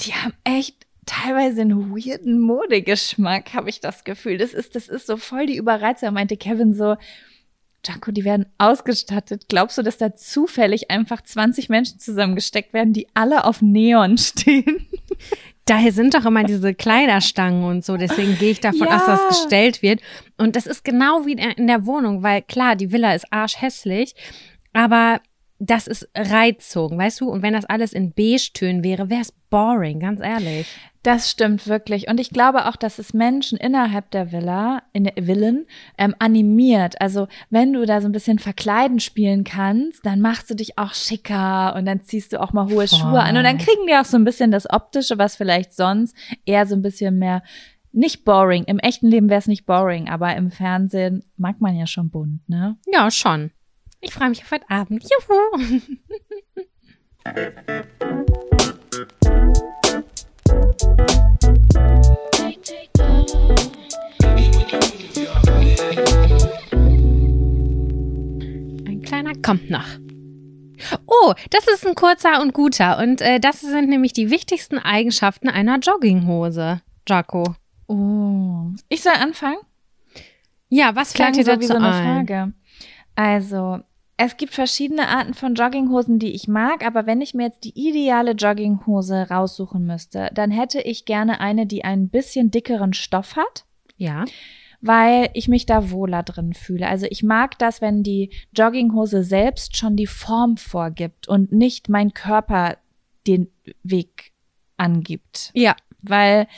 die 0.00 0.14
haben 0.14 0.32
echt 0.44 0.86
teilweise 1.04 1.60
einen 1.60 1.90
weirden 1.90 2.40
Modegeschmack, 2.40 3.52
habe 3.52 3.68
ich 3.68 3.80
das 3.80 4.04
Gefühl. 4.04 4.38
Das 4.38 4.54
ist, 4.54 4.74
das 4.74 4.88
ist 4.88 5.06
so 5.06 5.18
voll 5.18 5.46
die 5.46 5.56
Überreizung. 5.56 6.14
Meinte 6.14 6.38
Kevin 6.38 6.72
so, 6.72 6.96
Janko, 7.84 8.12
die 8.12 8.24
werden 8.24 8.46
ausgestattet. 8.58 9.46
Glaubst 9.48 9.76
du, 9.76 9.82
dass 9.82 9.98
da 9.98 10.14
zufällig 10.14 10.90
einfach 10.90 11.22
20 11.22 11.68
Menschen 11.68 11.98
zusammengesteckt 11.98 12.72
werden, 12.72 12.92
die 12.92 13.08
alle 13.14 13.44
auf 13.44 13.60
Neon 13.60 14.16
stehen? 14.18 14.86
Daher 15.66 15.92
sind 15.92 16.14
doch 16.14 16.24
immer 16.24 16.42
diese 16.44 16.74
Kleiderstangen 16.74 17.64
und 17.64 17.84
so. 17.84 17.96
Deswegen 17.96 18.36
gehe 18.38 18.50
ich 18.50 18.60
davon 18.60 18.88
Ja. 18.88 18.96
aus, 18.96 19.06
dass 19.06 19.20
das 19.28 19.40
gestellt 19.42 19.82
wird. 19.82 20.00
Und 20.36 20.56
das 20.56 20.66
ist 20.66 20.84
genau 20.84 21.24
wie 21.24 21.32
in 21.34 21.66
der 21.68 21.86
Wohnung, 21.86 22.22
weil 22.22 22.42
klar, 22.42 22.74
die 22.76 22.90
Villa 22.92 23.14
ist 23.14 23.26
arschhässlich, 23.32 24.14
aber 24.72 25.20
das 25.60 25.86
ist 25.86 26.08
Reizung, 26.16 26.98
weißt 26.98 27.20
du? 27.20 27.30
Und 27.30 27.42
wenn 27.42 27.52
das 27.52 27.64
alles 27.66 27.92
in 27.92 28.12
Beige-Tönen 28.12 28.82
wäre, 28.82 29.08
wäre 29.10 29.20
es 29.20 29.32
boring, 29.50 30.00
ganz 30.00 30.20
ehrlich. 30.20 30.66
Das 31.02 31.28
stimmt 31.30 31.66
wirklich. 31.66 32.08
Und 32.08 32.20
ich 32.20 32.30
glaube 32.30 32.66
auch, 32.66 32.76
dass 32.76 33.00
es 33.00 33.12
Menschen 33.12 33.58
innerhalb 33.58 34.10
der 34.12 34.30
Villa, 34.30 34.82
in 34.92 35.02
der 35.04 35.14
Villen, 35.14 35.66
ähm, 35.98 36.14
animiert. 36.20 37.00
Also 37.00 37.26
wenn 37.50 37.72
du 37.72 37.84
da 37.84 38.00
so 38.00 38.08
ein 38.08 38.12
bisschen 38.12 38.38
verkleiden 38.38 39.00
spielen 39.00 39.42
kannst, 39.42 40.06
dann 40.06 40.20
machst 40.20 40.48
du 40.48 40.54
dich 40.54 40.78
auch 40.78 40.94
schicker 40.94 41.74
und 41.74 41.86
dann 41.86 42.02
ziehst 42.02 42.32
du 42.32 42.40
auch 42.40 42.52
mal 42.52 42.66
hohe 42.66 42.86
Voll. 42.86 42.98
Schuhe 42.98 43.20
an. 43.20 43.36
Und 43.36 43.42
dann 43.42 43.58
kriegen 43.58 43.86
die 43.88 43.94
auch 43.94 44.04
so 44.04 44.16
ein 44.16 44.24
bisschen 44.24 44.52
das 44.52 44.70
Optische, 44.70 45.18
was 45.18 45.34
vielleicht 45.34 45.74
sonst 45.74 46.16
eher 46.46 46.66
so 46.66 46.76
ein 46.76 46.82
bisschen 46.82 47.18
mehr 47.18 47.42
nicht 47.90 48.24
boring. 48.24 48.64
Im 48.64 48.78
echten 48.78 49.08
Leben 49.08 49.28
wäre 49.28 49.40
es 49.40 49.48
nicht 49.48 49.66
boring, 49.66 50.08
aber 50.08 50.36
im 50.36 50.50
Fernsehen 50.50 51.24
mag 51.36 51.60
man 51.60 51.76
ja 51.76 51.86
schon 51.86 52.10
bunt, 52.10 52.48
ne? 52.48 52.76
Ja, 52.90 53.10
schon. 53.10 53.50
Ich 54.00 54.14
freue 54.14 54.30
mich 54.30 54.42
auf 54.42 54.50
heute 54.50 54.70
Abend. 54.70 55.04
Juhu! 55.04 55.82
Ein 68.86 69.02
kleiner 69.02 69.32
kommt 69.42 69.70
noch. 69.70 69.86
Oh, 71.06 71.32
das 71.50 71.66
ist 71.68 71.86
ein 71.86 71.94
kurzer 71.94 72.40
und 72.40 72.52
guter. 72.52 72.98
Und 72.98 73.20
äh, 73.20 73.40
das 73.40 73.60
sind 73.60 73.88
nämlich 73.88 74.12
die 74.12 74.30
wichtigsten 74.30 74.78
Eigenschaften 74.78 75.48
einer 75.48 75.78
Jogginghose. 75.78 76.80
Jaco. 77.08 77.54
Oh. 77.86 78.66
Ich 78.88 79.02
soll 79.02 79.12
anfangen? 79.12 79.58
Ja, 80.68 80.94
was 80.96 81.12
fällt 81.12 81.36
dir 81.36 81.44
dazu 81.44 81.54
so 81.54 81.60
wie 81.60 81.66
so 81.66 81.74
eine 81.74 81.92
ein? 81.92 82.26
Frage. 82.26 82.52
Also, 83.14 83.80
es 84.24 84.36
gibt 84.36 84.52
verschiedene 84.54 85.08
Arten 85.08 85.34
von 85.34 85.54
Jogginghosen, 85.54 86.18
die 86.18 86.32
ich 86.32 86.48
mag, 86.48 86.84
aber 86.84 87.06
wenn 87.06 87.20
ich 87.20 87.34
mir 87.34 87.44
jetzt 87.46 87.64
die 87.64 87.72
ideale 87.88 88.32
Jogginghose 88.32 89.28
raussuchen 89.30 89.84
müsste, 89.86 90.30
dann 90.34 90.50
hätte 90.50 90.80
ich 90.80 91.04
gerne 91.04 91.40
eine, 91.40 91.66
die 91.66 91.84
ein 91.84 92.08
bisschen 92.08 92.50
dickeren 92.50 92.92
Stoff 92.92 93.36
hat, 93.36 93.64
Ja. 93.96 94.24
weil 94.80 95.30
ich 95.34 95.46
mich 95.48 95.64
da 95.66 95.90
wohler 95.90 96.22
drin 96.24 96.52
fühle. 96.54 96.88
Also 96.88 97.06
ich 97.08 97.22
mag 97.22 97.58
das, 97.58 97.80
wenn 97.80 98.02
die 98.02 98.30
Jogginghose 98.56 99.22
selbst 99.22 99.76
schon 99.76 99.96
die 99.96 100.06
Form 100.08 100.56
vorgibt 100.56 101.28
und 101.28 101.52
nicht 101.52 101.88
mein 101.88 102.12
Körper 102.12 102.76
den 103.26 103.48
Weg 103.84 104.32
angibt 104.76 105.50
Ja. 105.54 105.76
weil 106.02 106.48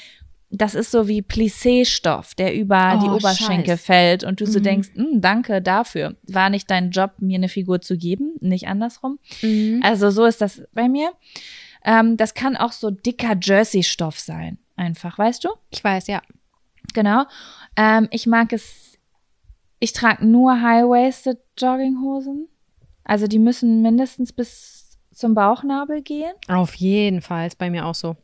das 0.56 0.74
ist 0.74 0.90
so 0.90 1.08
wie 1.08 1.22
Plissé-Stoff, 1.22 2.34
der 2.34 2.54
über 2.54 2.96
Oh, 2.98 3.04
die 3.04 3.10
Oberschenkel 3.10 3.76
scheiß. 3.76 3.84
fällt 3.84 4.24
und 4.24 4.40
du 4.40 4.46
so 4.46 4.58
Mhm. 4.58 4.62
denkst, 4.64 4.88
"Hm, 4.94 5.20
danke 5.20 5.60
dafür. 5.62 6.16
War 6.28 6.50
nicht 6.50 6.70
dein 6.70 6.90
Job, 6.90 7.12
mir 7.18 7.36
eine 7.36 7.48
Figur 7.48 7.80
zu 7.80 7.96
geben, 7.96 8.34
nicht 8.40 8.66
andersrum. 8.68 9.18
Mhm. 9.42 9.80
Also 9.82 10.10
so 10.10 10.24
ist 10.24 10.40
das 10.40 10.62
bei 10.72 10.88
mir. 10.88 11.12
Ähm, 11.84 12.16
das 12.16 12.34
kann 12.34 12.56
auch 12.56 12.72
so 12.72 12.90
dicker 12.90 13.36
Jersey-Stoff 13.40 14.18
sein, 14.18 14.58
einfach, 14.76 15.18
weißt 15.18 15.44
du? 15.44 15.50
Ich 15.70 15.82
weiß, 15.84 16.06
ja. 16.06 16.22
Genau. 16.94 17.24
Ähm, 17.76 18.08
ich 18.10 18.26
mag 18.26 18.52
es, 18.52 18.98
ich 19.80 19.92
trage 19.92 20.24
nur 20.26 20.60
High-Waisted 20.62 21.38
Jogginghosen. 21.58 22.48
Also 23.04 23.26
die 23.26 23.38
müssen 23.38 23.82
mindestens 23.82 24.32
bis 24.32 24.98
zum 25.12 25.34
Bauchnabel 25.34 26.02
gehen. 26.02 26.32
Auf 26.48 26.74
jeden 26.76 27.20
Fall. 27.20 27.46
Ist 27.46 27.58
bei 27.58 27.70
mir 27.70 27.84
auch 27.86 27.94
so. 27.94 28.16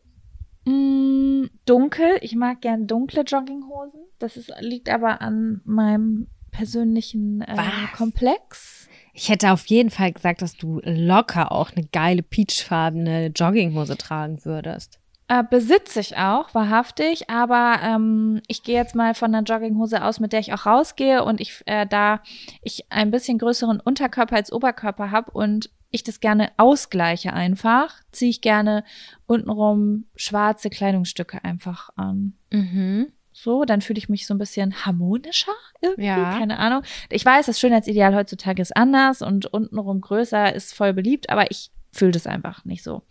Mm, 0.70 1.46
dunkel. 1.66 2.18
Ich 2.20 2.36
mag 2.36 2.60
gern 2.60 2.86
dunkle 2.86 3.22
Jogginghosen. 3.22 4.00
Das 4.18 4.36
ist, 4.36 4.52
liegt 4.60 4.88
aber 4.88 5.20
an 5.20 5.60
meinem 5.64 6.28
persönlichen 6.50 7.40
äh? 7.42 7.56
Komplex. 7.96 8.88
Ich 9.12 9.28
hätte 9.28 9.52
auf 9.52 9.66
jeden 9.66 9.90
Fall 9.90 10.12
gesagt, 10.12 10.42
dass 10.42 10.56
du 10.56 10.80
locker 10.84 11.52
auch 11.52 11.72
eine 11.72 11.86
geile 11.86 12.22
peachfarbene 12.22 13.28
Jogginghose 13.28 13.96
tragen 13.96 14.44
würdest. 14.44 14.98
Äh, 15.28 15.44
besitze 15.48 16.00
ich 16.00 16.16
auch, 16.16 16.54
wahrhaftig, 16.54 17.30
aber 17.30 17.78
ähm, 17.82 18.40
ich 18.48 18.62
gehe 18.62 18.74
jetzt 18.74 18.94
mal 18.94 19.14
von 19.14 19.34
einer 19.34 19.44
Jogginghose 19.44 20.02
aus, 20.02 20.18
mit 20.18 20.32
der 20.32 20.40
ich 20.40 20.52
auch 20.52 20.66
rausgehe 20.66 21.24
und 21.24 21.40
ich 21.40 21.62
äh, 21.66 21.86
da 21.86 22.20
ich 22.62 22.86
ein 22.90 23.12
bisschen 23.12 23.38
größeren 23.38 23.78
Unterkörper 23.78 24.36
als 24.36 24.52
Oberkörper 24.52 25.12
habe 25.12 25.30
und 25.30 25.70
ich 25.90 26.04
das 26.04 26.20
gerne 26.20 26.50
ausgleiche 26.56 27.32
einfach, 27.32 27.94
ziehe 28.12 28.30
ich 28.30 28.40
gerne 28.40 28.84
untenrum 29.26 30.04
schwarze 30.16 30.70
Kleidungsstücke 30.70 31.42
einfach 31.44 31.90
an. 31.96 32.34
Mhm. 32.52 33.08
So, 33.32 33.64
dann 33.64 33.80
fühle 33.80 33.98
ich 33.98 34.08
mich 34.08 34.26
so 34.26 34.34
ein 34.34 34.38
bisschen 34.38 34.84
harmonischer 34.84 35.52
irgendwie, 35.80 36.04
Ja. 36.06 36.38
keine 36.38 36.58
Ahnung. 36.58 36.82
Ich 37.10 37.24
weiß, 37.24 37.46
das 37.46 37.58
Schönheitsideal 37.60 38.14
heutzutage 38.14 38.60
ist 38.60 38.76
anders 38.76 39.22
und 39.22 39.46
untenrum 39.46 40.00
größer 40.00 40.54
ist 40.54 40.74
voll 40.74 40.92
beliebt, 40.92 41.30
aber 41.30 41.50
ich 41.50 41.70
fühle 41.92 42.10
das 42.12 42.26
einfach 42.26 42.64
nicht 42.64 42.82
so. 42.82 43.02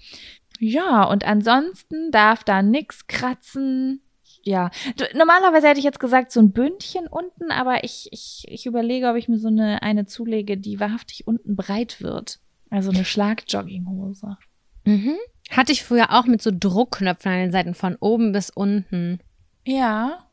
Ja, 0.59 1.03
und 1.05 1.25
ansonsten 1.25 2.11
darf 2.11 2.43
da 2.43 2.61
nix 2.61 3.07
kratzen. 3.07 4.01
Ja, 4.43 4.71
normalerweise 5.15 5.67
hätte 5.67 5.79
ich 5.79 5.85
jetzt 5.85 5.99
gesagt 5.99 6.31
so 6.31 6.39
ein 6.39 6.51
Bündchen 6.51 7.07
unten, 7.07 7.51
aber 7.51 7.83
ich, 7.83 8.07
ich, 8.11 8.45
ich 8.47 8.65
überlege, 8.65 9.09
ob 9.09 9.15
ich 9.15 9.27
mir 9.27 9.37
so 9.37 9.47
eine, 9.47 9.81
eine 9.81 10.05
zulege, 10.05 10.57
die 10.57 10.79
wahrhaftig 10.79 11.27
unten 11.27 11.55
breit 11.55 12.01
wird. 12.01 12.39
Also 12.69 12.91
eine 12.91 13.05
Schlagjogginghose. 13.05 14.37
Mhm. 14.85 15.15
Hatte 15.51 15.71
ich 15.71 15.83
früher 15.83 16.11
auch 16.11 16.25
mit 16.25 16.41
so 16.41 16.51
Druckknöpfen 16.53 17.31
an 17.31 17.39
den 17.39 17.51
Seiten 17.51 17.73
von 17.73 17.95
oben 17.99 18.31
bis 18.31 18.49
unten. 18.49 19.19
Ja. 19.65 20.25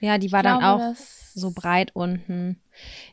Ja, 0.00 0.18
die 0.18 0.32
war 0.32 0.40
ich 0.40 0.44
dann 0.44 0.58
glaube, 0.58 0.84
auch 0.84 0.94
so 0.96 1.50
breit 1.52 1.90
unten. 1.94 2.60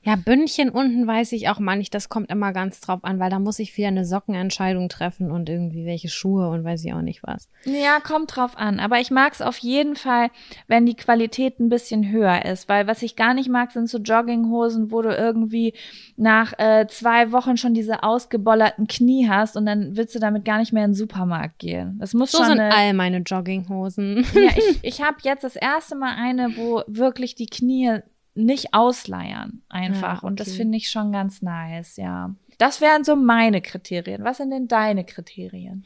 Ja, 0.04 0.16
Bündchen 0.16 0.70
unten 0.70 1.06
weiß 1.06 1.32
ich 1.34 1.50
auch 1.50 1.60
mal 1.60 1.76
nicht. 1.78 1.94
Das 1.94 2.10
kommt 2.10 2.32
immer 2.32 2.54
ganz 2.54 2.82
drauf 2.82 3.00
an, 3.04 3.20
weil 3.20 3.30
da 3.30 3.40
muss 3.40 3.60
ich 3.60 3.78
wieder 3.78 3.90
eine 3.90 4.06
Sockenentscheidung 4.06 4.90
treffen 4.90 5.32
und 5.32 5.50
irgendwie 5.50 5.86
welche 5.86 6.10
Schuhe 6.10 6.50
und 6.50 6.64
weiß 6.64 6.84
ich 6.84 6.94
auch 6.94 7.02
nicht 7.02 7.22
was. 7.24 7.50
Ja, 7.66 8.00
kommt 8.00 8.36
drauf 8.36 8.58
an. 8.58 8.80
Aber 8.80 9.00
ich 9.00 9.12
mag 9.12 9.34
es 9.34 9.42
auf 9.42 9.58
jeden 9.60 9.96
Fall, 9.96 10.30
wenn 10.68 10.86
die 10.86 10.96
Qualität 10.96 11.60
ein 11.60 11.70
bisschen 11.70 12.12
höher 12.12 12.46
ist. 12.46 12.68
Weil 12.68 12.88
was 12.88 13.02
ich 13.04 13.16
gar 13.16 13.34
nicht 13.34 13.50
mag, 13.50 13.72
sind 13.72 13.90
so 13.90 14.00
Jogginghosen, 14.00 14.92
wo 14.92 15.02
du 15.02 15.16
irgendwie 15.16 15.74
nach 16.18 16.58
äh, 16.58 16.88
zwei 16.88 17.32
Wochen 17.32 17.58
schon 17.58 17.74
diese 17.74 18.04
ausgebollerten 18.04 18.88
Knie 18.88 19.28
hast 19.30 19.56
und 19.58 19.66
dann 19.66 19.96
willst 19.98 20.16
du 20.16 20.20
damit 20.20 20.46
gar 20.46 20.58
nicht 20.58 20.74
mehr 20.74 20.86
in 20.86 20.92
den 20.92 20.96
Supermarkt 20.96 21.60
gehen. 21.60 21.98
Das 22.00 22.14
muss 22.14 22.32
So 22.32 22.40
schon 22.40 22.48
sind 22.48 22.60
eine, 22.60 22.76
all 22.76 22.94
meine 22.94 23.20
Jogginghosen. 23.20 24.26
Ja, 24.34 24.52
ich, 24.58 24.80
ich 24.82 25.02
habe 25.02 25.18
jetzt 25.22 25.44
das 25.44 25.56
erste 25.56 25.96
Mal 25.96 26.16
eine, 26.18 26.58
wo 26.58 26.84
wirklich 26.88 27.36
die 27.36 27.48
Knie 27.48 28.00
nicht 28.34 28.74
ausleiern 28.74 29.62
einfach. 29.70 30.22
Ja, 30.24 30.28
Und 30.28 30.40
das 30.40 30.50
okay. 30.50 30.58
finde 30.58 30.78
ich 30.78 30.90
schon 30.90 31.12
ganz 31.12 31.42
nice, 31.42 31.98
ja. 31.98 32.34
Das 32.58 32.80
wären 32.80 33.04
so 33.04 33.16
meine 33.16 33.62
Kriterien. 33.62 34.24
Was 34.24 34.38
sind 34.38 34.52
denn 34.52 34.68
deine 34.68 35.04
Kriterien? 35.04 35.84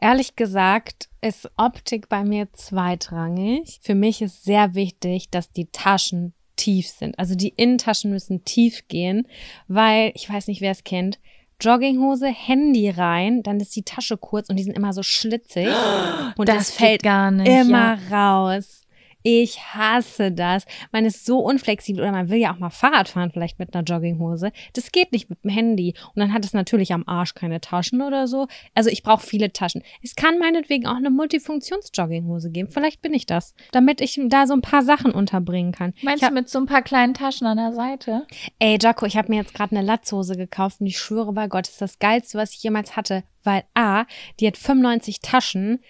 Ehrlich 0.00 0.36
gesagt 0.36 1.08
ist 1.20 1.50
Optik 1.56 2.08
bei 2.08 2.22
mir 2.22 2.52
zweitrangig. 2.52 3.80
Für 3.82 3.94
mich 3.94 4.22
ist 4.22 4.44
sehr 4.44 4.74
wichtig, 4.74 5.30
dass 5.30 5.50
die 5.50 5.66
Taschen 5.72 6.34
tief 6.56 6.88
sind. 6.88 7.18
Also 7.18 7.34
die 7.34 7.48
Innentaschen 7.50 8.10
müssen 8.10 8.44
tief 8.44 8.86
gehen, 8.88 9.26
weil 9.68 10.12
ich 10.14 10.28
weiß 10.28 10.48
nicht, 10.48 10.60
wer 10.60 10.72
es 10.72 10.84
kennt. 10.84 11.18
Jogginghose, 11.60 12.28
Handy 12.28 12.88
rein, 12.90 13.42
dann 13.42 13.58
ist 13.58 13.74
die 13.74 13.82
Tasche 13.82 14.16
kurz 14.16 14.48
und 14.48 14.56
die 14.56 14.62
sind 14.62 14.76
immer 14.76 14.92
so 14.92 15.02
schlitzig 15.02 15.68
und 16.36 16.48
das, 16.48 16.68
geht 16.70 16.76
fällt 16.76 17.02
gar 17.02 17.30
nicht. 17.32 17.48
immer 17.48 17.98
Ja. 18.10 18.42
raus. 18.44 18.77
Ich 19.22 19.60
hasse 19.74 20.30
das. 20.30 20.64
Man 20.92 21.04
ist 21.04 21.26
so 21.26 21.40
unflexibel 21.40 22.02
oder 22.02 22.12
man 22.12 22.28
will 22.28 22.38
ja 22.38 22.52
auch 22.52 22.58
mal 22.58 22.70
Fahrrad 22.70 23.08
fahren, 23.08 23.30
vielleicht 23.32 23.58
mit 23.58 23.74
einer 23.74 23.84
Jogginghose. 23.84 24.52
Das 24.74 24.92
geht 24.92 25.12
nicht 25.12 25.28
mit 25.28 25.42
dem 25.42 25.50
Handy. 25.50 25.94
Und 26.14 26.20
dann 26.20 26.32
hat 26.32 26.44
es 26.44 26.52
natürlich 26.52 26.92
am 26.92 27.04
Arsch 27.06 27.34
keine 27.34 27.60
Taschen 27.60 28.00
oder 28.00 28.28
so. 28.28 28.46
Also 28.74 28.90
ich 28.90 29.02
brauche 29.02 29.26
viele 29.26 29.52
Taschen. 29.52 29.82
Es 30.02 30.14
kann 30.14 30.38
meinetwegen 30.38 30.86
auch 30.86 30.96
eine 30.96 31.10
Multifunktions-Jogginghose 31.10 32.50
geben. 32.50 32.70
Vielleicht 32.70 33.02
bin 33.02 33.12
ich 33.12 33.26
das. 33.26 33.54
Damit 33.72 34.00
ich 34.00 34.20
da 34.28 34.46
so 34.46 34.54
ein 34.54 34.62
paar 34.62 34.82
Sachen 34.82 35.10
unterbringen 35.10 35.72
kann. 35.72 35.94
Meinst 36.02 36.22
hab, 36.22 36.30
du 36.30 36.34
mit 36.34 36.48
so 36.48 36.58
ein 36.58 36.66
paar 36.66 36.82
kleinen 36.82 37.14
Taschen 37.14 37.46
an 37.46 37.56
der 37.56 37.72
Seite? 37.72 38.26
Ey, 38.58 38.78
Jaco, 38.80 39.06
ich 39.06 39.16
habe 39.16 39.30
mir 39.30 39.36
jetzt 39.36 39.54
gerade 39.54 39.76
eine 39.76 39.84
Latzhose 39.84 40.36
gekauft 40.36 40.80
und 40.80 40.86
ich 40.86 40.98
schwöre 40.98 41.32
bei 41.32 41.48
Gott, 41.48 41.66
das 41.66 41.72
ist 41.72 41.82
das 41.82 41.98
Geilste, 41.98 42.38
was 42.38 42.52
ich 42.52 42.62
jemals 42.62 42.96
hatte. 42.96 43.24
Weil 43.42 43.64
A, 43.74 44.04
die 44.40 44.46
hat 44.46 44.56
95 44.56 45.20
Taschen. 45.20 45.80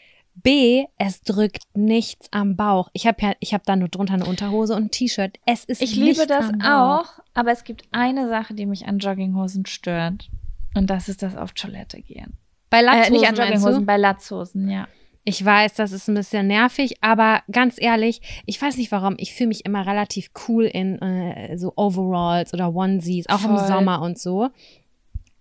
B, 0.42 0.84
es 0.98 1.22
drückt 1.22 1.64
nichts 1.74 2.28
am 2.32 2.56
Bauch. 2.56 2.88
Ich 2.92 3.06
habe 3.06 3.16
ja, 3.20 3.32
ich 3.40 3.54
habe 3.54 3.64
da 3.66 3.76
nur 3.76 3.88
drunter 3.88 4.14
eine 4.14 4.26
Unterhose 4.26 4.74
und 4.74 4.84
ein 4.84 4.90
T-Shirt. 4.90 5.38
Es 5.46 5.64
ist 5.64 5.82
Ich 5.82 5.94
liebe 5.96 6.26
das 6.26 6.50
auch, 6.64 7.06
aber 7.34 7.52
es 7.52 7.64
gibt 7.64 7.84
eine 7.92 8.28
Sache, 8.28 8.54
die 8.54 8.66
mich 8.66 8.86
an 8.86 8.98
Jogginghosen 8.98 9.66
stört. 9.66 10.28
Und 10.74 10.88
das 10.90 11.08
ist 11.08 11.22
das 11.22 11.36
auf 11.36 11.52
Toilette 11.52 12.00
gehen. 12.00 12.36
Bei 12.70 12.78
Äh, 12.80 12.82
Latzhosen, 12.82 13.12
nicht 13.12 13.28
an 13.28 13.34
Jogginghosen, 13.36 13.86
bei 13.86 13.96
Latzhosen, 13.96 14.68
ja. 14.68 14.86
Ich 15.24 15.44
weiß, 15.44 15.74
das 15.74 15.92
ist 15.92 16.08
ein 16.08 16.14
bisschen 16.14 16.46
nervig, 16.46 16.96
aber 17.02 17.42
ganz 17.50 17.74
ehrlich, 17.78 18.22
ich 18.46 18.60
weiß 18.62 18.78
nicht 18.78 18.90
warum. 18.92 19.16
Ich 19.18 19.34
fühle 19.34 19.48
mich 19.48 19.66
immer 19.66 19.86
relativ 19.86 20.30
cool 20.48 20.64
in 20.64 20.98
äh, 21.02 21.58
so 21.58 21.74
Overalls 21.76 22.54
oder 22.54 22.74
Onesies, 22.74 23.28
auch 23.28 23.44
im 23.44 23.56
Voll. 23.58 23.66
Sommer 23.66 24.00
und 24.00 24.18
so. 24.18 24.48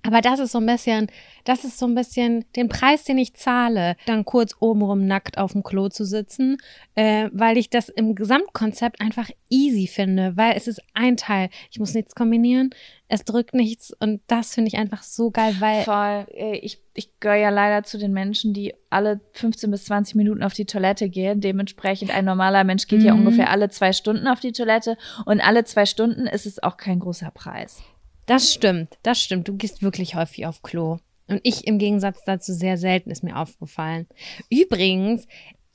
Aber 0.07 0.21
das 0.21 0.39
ist 0.39 0.53
so 0.53 0.59
ein 0.59 0.65
bisschen, 0.65 1.07
das 1.43 1.65
ist 1.65 1.77
so 1.77 1.85
ein 1.85 1.93
bisschen 1.93 2.45
den 2.55 2.69
Preis, 2.69 3.03
den 3.03 3.17
ich 3.17 3.33
zahle, 3.33 3.97
dann 4.05 4.23
kurz 4.23 4.55
obenrum 4.61 5.05
nackt 5.05 5.37
auf 5.37 5.51
dem 5.51 5.63
Klo 5.63 5.89
zu 5.89 6.05
sitzen, 6.05 6.57
äh, 6.95 7.29
weil 7.33 7.57
ich 7.57 7.69
das 7.69 7.89
im 7.89 8.15
Gesamtkonzept 8.15 9.01
einfach 9.01 9.29
easy 9.49 9.85
finde, 9.85 10.37
weil 10.37 10.55
es 10.55 10.67
ist 10.67 10.81
ein 10.93 11.17
Teil. 11.17 11.49
Ich 11.71 11.79
muss 11.79 11.93
nichts 11.93 12.15
kombinieren, 12.15 12.69
es 13.09 13.25
drückt 13.25 13.53
nichts 13.53 13.91
und 13.99 14.21
das 14.27 14.53
finde 14.53 14.69
ich 14.69 14.77
einfach 14.77 15.03
so 15.03 15.29
geil, 15.29 15.55
weil. 15.59 15.83
Voll. 15.83 16.25
Ich, 16.61 16.81
ich 16.93 17.19
gehöre 17.19 17.37
ja 17.37 17.49
leider 17.49 17.83
zu 17.83 17.97
den 17.97 18.13
Menschen, 18.13 18.53
die 18.53 18.75
alle 18.89 19.19
15 19.33 19.69
bis 19.69 19.85
20 19.85 20.15
Minuten 20.15 20.41
auf 20.41 20.53
die 20.53 20.65
Toilette 20.65 21.09
gehen. 21.09 21.41
Dementsprechend 21.41 22.15
ein 22.15 22.23
normaler 22.23 22.63
Mensch 22.63 22.87
geht 22.87 23.01
mhm. 23.01 23.05
ja 23.05 23.13
ungefähr 23.13 23.49
alle 23.49 23.67
zwei 23.69 23.91
Stunden 23.91 24.27
auf 24.27 24.39
die 24.39 24.53
Toilette 24.53 24.97
und 25.25 25.41
alle 25.41 25.65
zwei 25.65 25.85
Stunden 25.85 26.27
ist 26.27 26.45
es 26.45 26.63
auch 26.63 26.77
kein 26.77 26.99
großer 26.99 27.31
Preis. 27.31 27.83
Das 28.27 28.53
stimmt, 28.53 28.97
das 29.01 29.19
stimmt. 29.19 29.47
Du 29.47 29.55
gehst 29.55 29.81
wirklich 29.81 30.13
häufig 30.13 30.45
auf 30.45 30.61
Klo. 30.61 30.99
Und 31.27 31.39
ich 31.43 31.65
im 31.65 31.79
Gegensatz 31.79 32.23
dazu 32.25 32.53
sehr 32.53 32.77
selten 32.77 33.09
ist 33.09 33.23
mir 33.23 33.37
aufgefallen. 33.37 34.05
Übrigens, 34.49 35.27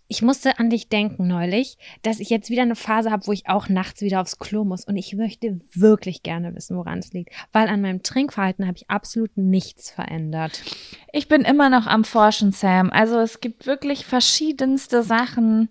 ich 0.08 0.20
musste 0.20 0.58
an 0.58 0.68
dich 0.68 0.90
denken 0.90 1.26
neulich, 1.26 1.78
dass 2.02 2.20
ich 2.20 2.28
jetzt 2.28 2.50
wieder 2.50 2.62
eine 2.62 2.76
Phase 2.76 3.10
habe, 3.10 3.26
wo 3.26 3.32
ich 3.32 3.48
auch 3.48 3.70
nachts 3.70 4.02
wieder 4.02 4.20
aufs 4.20 4.38
Klo 4.38 4.64
muss. 4.64 4.84
Und 4.84 4.98
ich 4.98 5.14
möchte 5.14 5.60
wirklich 5.72 6.22
gerne 6.22 6.54
wissen, 6.54 6.76
woran 6.76 6.98
es 6.98 7.14
liegt. 7.14 7.32
Weil 7.52 7.68
an 7.68 7.80
meinem 7.80 8.02
Trinkverhalten 8.02 8.66
habe 8.66 8.76
ich 8.76 8.90
absolut 8.90 9.34
nichts 9.38 9.90
verändert. 9.90 10.60
Ich 11.12 11.28
bin 11.28 11.42
immer 11.42 11.70
noch 11.70 11.86
am 11.86 12.04
Forschen, 12.04 12.52
Sam. 12.52 12.90
Also 12.90 13.18
es 13.20 13.40
gibt 13.40 13.66
wirklich 13.66 14.04
verschiedenste 14.04 15.02
Sachen, 15.02 15.70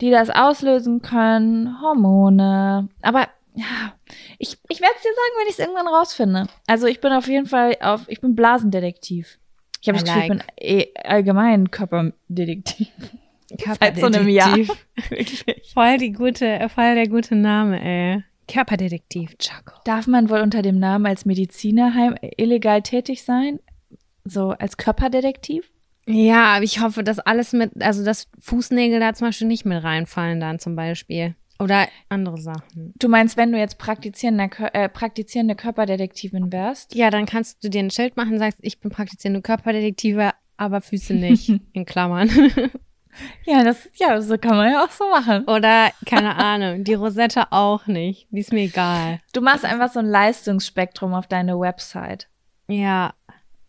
die 0.00 0.10
das 0.10 0.30
auslösen 0.30 1.02
können. 1.02 1.80
Hormone. 1.82 2.88
Aber 3.02 3.28
ja, 3.56 3.94
ich, 4.38 4.58
ich 4.68 4.80
werde 4.80 4.94
es 4.96 5.02
dir 5.02 5.08
sagen, 5.08 5.34
wenn 5.38 5.46
ich 5.46 5.52
es 5.54 5.58
irgendwann 5.58 5.88
rausfinde. 5.88 6.46
Also 6.66 6.86
ich 6.86 7.00
bin 7.00 7.12
auf 7.12 7.26
jeden 7.26 7.46
Fall 7.46 7.76
auf, 7.80 8.02
ich 8.06 8.20
bin 8.20 8.34
Blasendetektiv. 8.34 9.38
Ich 9.80 9.88
habe 9.88 9.98
das 9.98 10.04
Gefühl, 10.04 10.28
like. 10.28 10.44
ich 10.56 10.92
bin 10.94 11.02
eh 11.02 11.08
allgemein 11.08 11.70
Körperdetektiv. 11.70 12.88
Körperdetektiv. 13.58 13.78
Seit 13.80 13.98
so 13.98 14.06
einem 14.06 14.28
Jahr. 14.28 14.58
voll 15.74 15.96
die 15.98 16.12
gute, 16.12 16.68
voll 16.68 16.94
der 16.94 17.08
gute 17.08 17.34
Name, 17.34 17.82
ey. 17.82 18.24
Körperdetektiv, 18.46 19.36
Chaco. 19.38 19.80
Darf 19.84 20.06
man 20.06 20.28
wohl 20.28 20.40
unter 20.40 20.60
dem 20.60 20.78
Namen 20.78 21.06
als 21.06 21.24
Medizinerheim 21.24 22.14
illegal 22.36 22.82
tätig 22.82 23.24
sein? 23.24 23.58
So 24.24 24.50
als 24.50 24.76
Körperdetektiv? 24.76 25.70
Ja, 26.06 26.54
aber 26.54 26.64
ich 26.64 26.80
hoffe, 26.80 27.02
dass 27.02 27.18
alles 27.18 27.52
mit, 27.52 27.82
also 27.82 28.04
dass 28.04 28.28
Fußnägel 28.38 29.00
da 29.00 29.14
zum 29.14 29.28
Beispiel 29.28 29.48
nicht 29.48 29.64
mit 29.64 29.82
reinfallen 29.82 30.40
dann 30.40 30.58
zum 30.58 30.76
Beispiel. 30.76 31.34
Oder 31.58 31.88
andere 32.08 32.38
Sachen. 32.38 32.92
Du 32.98 33.08
meinst, 33.08 33.36
wenn 33.36 33.52
du 33.52 33.58
jetzt 33.58 33.78
praktizierende, 33.78 34.50
äh, 34.72 34.88
praktizierende 34.88 35.54
Körperdetektivin 35.54 36.52
wärst? 36.52 36.94
Ja, 36.94 37.10
dann 37.10 37.26
kannst 37.26 37.64
du 37.64 37.70
dir 37.70 37.80
ein 37.80 37.90
Schild 37.90 38.16
machen, 38.16 38.38
sagst, 38.38 38.58
ich 38.62 38.80
bin 38.80 38.90
praktizierende 38.90 39.42
Körperdetektive, 39.42 40.32
aber 40.56 40.80
Füße 40.80 41.14
nicht, 41.14 41.48
in 41.72 41.84
Klammern. 41.86 42.30
ja, 43.46 43.64
das, 43.64 43.88
ja, 43.94 44.20
so 44.20 44.36
kann 44.36 44.56
man 44.56 44.70
ja 44.70 44.84
auch 44.84 44.90
so 44.90 45.08
machen. 45.08 45.44
Oder, 45.44 45.90
keine 46.04 46.36
Ahnung, 46.36 46.84
die 46.84 46.94
Rosette 46.94 47.52
auch 47.52 47.86
nicht. 47.86 48.26
Die 48.30 48.40
ist 48.40 48.52
mir 48.52 48.64
egal. 48.64 49.20
Du 49.32 49.40
machst 49.40 49.64
einfach 49.64 49.90
so 49.90 50.00
ein 50.00 50.06
Leistungsspektrum 50.06 51.14
auf 51.14 51.26
deine 51.26 51.58
Website. 51.58 52.28
Ja. 52.68 53.14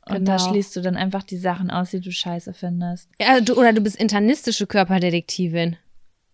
Und 0.05 0.19
genau. 0.19 0.31
da 0.31 0.39
schließt 0.39 0.75
du 0.75 0.81
dann 0.81 0.95
einfach 0.95 1.23
die 1.23 1.37
Sachen 1.37 1.69
aus, 1.69 1.91
die 1.91 1.99
du 1.99 2.11
scheiße 2.11 2.53
findest. 2.53 3.09
Ja, 3.19 3.41
du, 3.41 3.55
oder 3.55 3.73
du 3.73 3.81
bist 3.81 3.97
internistische 3.97 4.65
Körperdetektivin. 4.65 5.77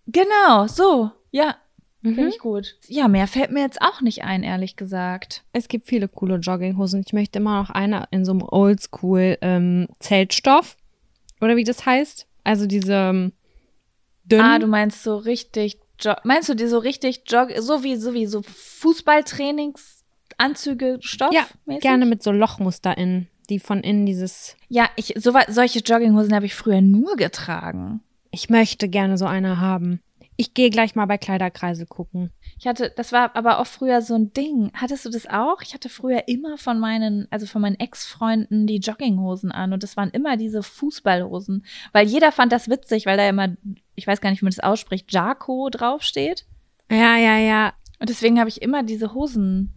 Genau, 0.07 0.67
so. 0.67 1.11
Ja, 1.33 1.57
mhm. 2.03 2.15
finde 2.15 2.29
ich 2.29 2.39
gut. 2.39 2.77
Ja, 2.87 3.09
mehr 3.09 3.27
fällt 3.27 3.51
mir 3.51 3.61
jetzt 3.61 3.81
auch 3.81 4.01
nicht 4.01 4.23
ein, 4.23 4.43
ehrlich 4.43 4.77
gesagt. 4.77 5.43
Es 5.51 5.67
gibt 5.67 5.87
viele 5.87 6.07
coole 6.07 6.37
Jogginghosen. 6.37 7.03
Ich 7.05 7.11
möchte 7.11 7.39
immer 7.39 7.61
noch 7.61 7.71
eine 7.71 8.05
in 8.11 8.23
so 8.23 8.31
einem 8.31 8.43
Oldschool 8.43 9.37
ähm, 9.41 9.89
Zeltstoff. 9.99 10.77
Oder 11.41 11.57
wie 11.57 11.63
das 11.63 11.85
heißt. 11.85 12.27
Also 12.43 12.67
diese 12.67 12.93
ähm, 12.93 13.33
dünnen. 14.23 14.45
Ah, 14.45 14.59
du 14.59 14.67
meinst 14.67 15.01
so 15.03 15.17
richtig, 15.17 15.79
meinst 16.23 16.49
du 16.49 16.53
die 16.53 16.67
so 16.67 16.77
richtig 16.77 17.23
Jog, 17.27 17.49
so 17.57 17.83
wie, 17.83 17.95
so 17.95 18.13
wie 18.13 18.27
so 18.27 18.43
Fußballtrainingsanzüge 18.43 20.99
Stoff? 21.01 21.33
Ja, 21.33 21.47
gerne 21.79 22.05
mit 22.05 22.21
so 22.21 22.31
Lochmuster 22.31 22.95
innen, 22.95 23.27
die 23.49 23.57
von 23.59 23.81
innen 23.81 24.05
dieses. 24.05 24.55
Ja, 24.69 24.87
ich, 24.97 25.15
so, 25.17 25.33
solche 25.47 25.79
Jogginghosen 25.79 26.35
habe 26.35 26.45
ich 26.45 26.53
früher 26.53 26.81
nur 26.81 27.15
getragen. 27.15 28.01
Ich 28.29 28.49
möchte 28.49 28.87
gerne 28.87 29.17
so 29.17 29.25
eine 29.25 29.59
haben. 29.59 29.99
Ich 30.35 30.53
gehe 30.53 30.69
gleich 30.69 30.95
mal 30.95 31.05
bei 31.05 31.17
Kleiderkreisel 31.17 31.85
gucken. 31.85 32.31
Ich 32.57 32.65
hatte, 32.65 32.91
das 32.95 33.11
war 33.11 33.35
aber 33.35 33.59
auch 33.59 33.67
früher 33.67 34.01
so 34.01 34.15
ein 34.15 34.33
Ding. 34.33 34.71
Hattest 34.73 35.05
du 35.05 35.09
das 35.09 35.27
auch? 35.27 35.61
Ich 35.61 35.73
hatte 35.73 35.89
früher 35.89 36.27
immer 36.27 36.57
von 36.57 36.79
meinen, 36.79 37.27
also 37.29 37.45
von 37.45 37.61
meinen 37.61 37.79
Ex-Freunden 37.79 38.65
die 38.65 38.77
Jogginghosen 38.77 39.51
an 39.51 39.73
und 39.73 39.83
das 39.83 39.95
waren 39.95 40.09
immer 40.09 40.37
diese 40.37 40.63
Fußballhosen, 40.63 41.65
weil 41.91 42.07
jeder 42.07 42.31
fand 42.31 42.51
das 42.51 42.69
witzig, 42.69 43.05
weil 43.05 43.17
da 43.17 43.27
immer, 43.27 43.55
ich 43.95 44.07
weiß 44.07 44.21
gar 44.21 44.31
nicht, 44.31 44.41
wie 44.41 44.45
man 44.45 44.53
das 44.55 44.63
ausspricht, 44.63 45.13
Jaco 45.13 45.69
draufsteht. 45.69 46.45
Ja, 46.89 47.17
ja, 47.17 47.37
ja. 47.37 47.73
Und 47.99 48.09
deswegen 48.09 48.39
habe 48.39 48.49
ich 48.49 48.61
immer 48.61 48.83
diese 48.83 49.13
Hosen 49.13 49.73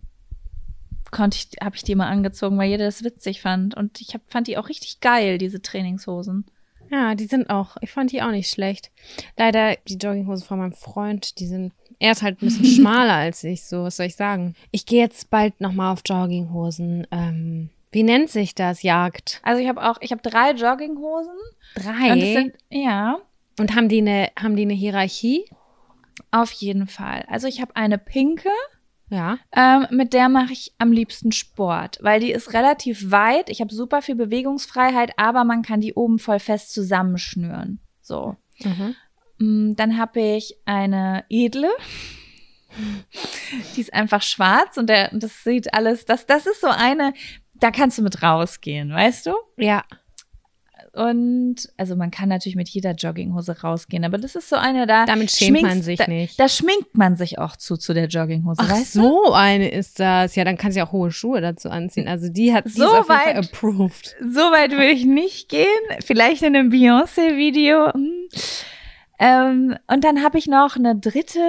konnte 1.11 1.39
ich, 1.39 1.65
habe 1.65 1.77
ich 1.77 1.83
die 1.83 1.93
immer 1.93 2.07
angezogen, 2.07 2.59
weil 2.59 2.69
jeder 2.69 2.85
das 2.85 3.05
witzig 3.05 3.41
fand. 3.41 3.75
Und 3.75 4.01
ich 4.01 4.15
hab, 4.15 4.23
fand 4.29 4.49
die 4.49 4.59
auch 4.59 4.69
richtig 4.69 5.01
geil, 5.01 5.39
diese 5.39 5.63
Trainingshosen. 5.63 6.47
Ja, 6.91 7.15
die 7.15 7.27
sind 7.27 7.51
auch, 7.51 7.77
ich 7.81 7.91
fand 7.91 8.13
die 8.13 8.23
auch 8.23 8.31
nicht 8.31 8.51
schlecht. 8.51 8.91
Leider 9.37 9.77
die 9.89 9.97
Jogginghosen 9.97 10.47
von 10.47 10.59
meinem 10.59 10.73
Freund, 10.73 11.39
die 11.39 11.47
sind, 11.47 11.73
er 11.99 12.13
ist 12.13 12.23
halt 12.23 12.41
ein 12.41 12.47
bisschen 12.47 12.65
schmaler 12.77 13.15
als 13.15 13.45
ich, 13.45 13.65
so, 13.65 13.85
was 13.85 13.97
soll 13.97 14.07
ich 14.07 14.17
sagen. 14.17 14.55
Ich 14.71 14.87
gehe 14.87 15.03
jetzt 15.03 15.31
bald 15.31 15.61
nochmal 15.61 15.93
auf 15.93 16.03
Jogginghosen. 16.05 17.07
Ähm, 17.11 17.71
wie 17.93 18.03
nennt 18.03 18.31
sich 18.31 18.55
das? 18.55 18.83
Jagd. 18.83 19.41
Also 19.43 19.63
ich 19.63 19.69
habe 19.69 19.83
auch, 19.83 19.99
ich 20.01 20.13
habe 20.13 20.23
drei 20.23 20.53
Jogginghosen. 20.53 21.37
Drei? 21.77 22.13
Und 22.13 22.21
sind, 22.21 22.55
ja. 22.69 23.19
Und 23.59 23.75
haben 23.75 23.89
die 23.89 23.99
eine, 23.99 24.31
haben 24.39 24.57
die 24.57 24.63
eine 24.63 24.75
Hierarchie? 24.75 25.45
Auf 26.31 26.53
jeden 26.53 26.87
Fall. 26.87 27.25
Also 27.29 27.47
ich 27.47 27.61
habe 27.61 27.75
eine 27.77 27.99
pinke, 27.99 28.51
ja. 29.09 29.39
Ähm, 29.53 29.87
mit 29.91 30.13
der 30.13 30.29
mache 30.29 30.53
ich 30.53 30.73
am 30.79 30.91
liebsten 30.93 31.33
Sport, 31.33 31.99
weil 32.03 32.21
die 32.21 32.33
ist 32.33 32.53
relativ 32.53 33.11
weit. 33.11 33.51
Ich 33.51 33.61
habe 33.61 33.73
super 33.73 34.03
viel 34.03 34.17
Bewegungsfreiheit, 34.17 35.19
aber 35.19 35.45
man 35.45 35.63
kann 35.63 35.81
die 35.81 35.95
oben 35.95 36.19
voll 36.19 36.41
fest 36.41 36.73
zusammenschnüren. 36.73 37.81
So. 38.01 38.37
Mhm. 38.63 38.97
Mm, 39.39 39.77
dann 39.77 39.99
habe 39.99 40.21
ich 40.21 40.57
eine 40.65 41.25
edle. 41.29 41.71
Die 43.75 43.81
ist 43.81 43.95
einfach 43.95 44.23
schwarz 44.23 44.77
und 44.77 44.89
der, 44.89 45.11
das 45.17 45.45
sieht 45.45 45.73
alles, 45.73 46.05
das, 46.05 46.27
das 46.27 46.47
ist 46.47 46.61
so 46.61 46.69
eine, 46.69 47.15
da 47.55 47.71
kannst 47.71 47.97
du 47.97 48.03
mit 48.03 48.23
rausgehen, 48.23 48.93
weißt 48.93 49.27
du? 49.27 49.35
Ja. 49.57 49.85
Und 50.97 51.57
also 51.77 51.95
man 51.95 52.11
kann 52.11 52.29
natürlich 52.29 52.57
mit 52.57 52.69
jeder 52.69 52.93
Jogginghose 52.93 53.61
rausgehen, 53.61 54.05
aber 54.05 54.19
das 54.19 54.35
ist 54.35 54.49
so 54.49 54.57
eine 54.57 54.87
da. 54.87 55.05
Damit 55.05 55.31
schämt 55.31 55.63
man 55.63 55.83
sich 55.83 55.99
da, 55.99 56.07
nicht. 56.07 56.41
Da 56.41 56.49
schminkt 56.49 56.97
man 56.97 57.17
sich 57.17 57.39
auch 57.39 57.57
zu 57.57 57.77
zu 57.77 57.95
der 57.95 58.07
Jogginghose. 58.07 58.61
Ach, 58.63 58.71
weißt 58.71 58.95
so 58.95 59.25
du? 59.27 59.33
eine 59.33 59.71
ist 59.71 60.01
das. 60.01 60.35
Ja, 60.35 60.45
dann 60.45 60.57
kann 60.57 60.73
sie 60.73 60.83
auch 60.83 60.93
hohe 60.93 61.11
Schuhe 61.11 61.41
dazu 61.41 61.69
anziehen. 61.69 62.09
Also 62.09 62.29
die 62.29 62.53
hat 62.55 62.69
so 62.69 62.85
weit, 62.85 63.37
approved. 63.37 64.17
So 64.21 64.41
weit 64.41 64.73
will 64.73 64.91
ich 64.91 65.05
nicht 65.05 65.49
gehen. 65.49 65.67
Vielleicht 66.05 66.43
in 66.43 66.57
einem 66.57 66.71
Beyoncé-Video. 66.71 67.93
Hm. 67.93 68.13
Ähm, 69.19 69.77
und 69.87 70.05
dann 70.05 70.23
habe 70.23 70.39
ich 70.39 70.47
noch 70.47 70.77
eine 70.77 70.97
dritte 70.97 71.41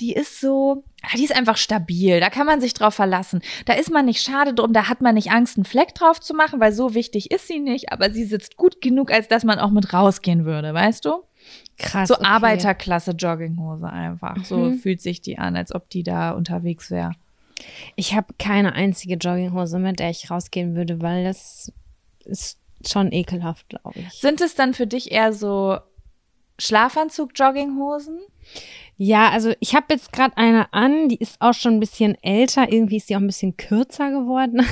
die 0.00 0.12
ist 0.12 0.40
so, 0.40 0.84
die 1.14 1.24
ist 1.24 1.36
einfach 1.36 1.56
stabil. 1.56 2.20
Da 2.20 2.30
kann 2.30 2.46
man 2.46 2.60
sich 2.60 2.74
drauf 2.74 2.94
verlassen. 2.94 3.40
Da 3.64 3.74
ist 3.74 3.90
man 3.90 4.06
nicht 4.06 4.22
schade 4.22 4.54
drum, 4.54 4.72
da 4.72 4.88
hat 4.88 5.00
man 5.00 5.14
nicht 5.14 5.30
Angst, 5.30 5.56
einen 5.56 5.64
Fleck 5.64 5.94
drauf 5.94 6.20
zu 6.20 6.34
machen, 6.34 6.60
weil 6.60 6.72
so 6.72 6.94
wichtig 6.94 7.30
ist 7.30 7.46
sie 7.46 7.60
nicht, 7.60 7.92
aber 7.92 8.10
sie 8.10 8.24
sitzt 8.24 8.56
gut 8.56 8.80
genug, 8.80 9.12
als 9.12 9.28
dass 9.28 9.44
man 9.44 9.58
auch 9.58 9.70
mit 9.70 9.92
rausgehen 9.92 10.44
würde, 10.44 10.74
weißt 10.74 11.04
du? 11.04 11.22
Krass. 11.78 12.08
So 12.08 12.14
okay. 12.14 12.26
Arbeiterklasse 12.26 13.12
Jogginghose 13.12 13.88
einfach. 13.88 14.36
Mhm. 14.36 14.44
So 14.44 14.72
fühlt 14.72 15.00
sich 15.00 15.20
die 15.20 15.38
an, 15.38 15.56
als 15.56 15.74
ob 15.74 15.88
die 15.90 16.02
da 16.02 16.32
unterwegs 16.32 16.90
wäre. 16.90 17.12
Ich 17.94 18.14
habe 18.14 18.34
keine 18.38 18.74
einzige 18.74 19.14
Jogginghose, 19.14 19.78
mit 19.78 19.98
der 19.98 20.10
ich 20.10 20.30
rausgehen 20.30 20.74
würde, 20.74 21.00
weil 21.00 21.24
das 21.24 21.72
ist 22.24 22.58
schon 22.86 23.12
ekelhaft, 23.12 23.68
glaube 23.68 24.00
ich. 24.00 24.10
Sind 24.10 24.40
es 24.40 24.54
dann 24.54 24.74
für 24.74 24.86
dich 24.86 25.12
eher 25.12 25.32
so 25.32 25.78
Schlafanzug-Jogginghosen? 26.58 28.18
Ja, 28.98 29.30
also 29.30 29.52
ich 29.60 29.74
habe 29.74 29.86
jetzt 29.90 30.10
gerade 30.12 30.36
eine 30.38 30.72
an, 30.72 31.10
die 31.10 31.16
ist 31.16 31.36
auch 31.40 31.52
schon 31.52 31.74
ein 31.74 31.80
bisschen 31.80 32.16
älter. 32.22 32.72
Irgendwie 32.72 32.96
ist 32.96 33.10
die 33.10 33.16
auch 33.16 33.20
ein 33.20 33.26
bisschen 33.26 33.56
kürzer 33.58 34.10
geworden. 34.10 34.66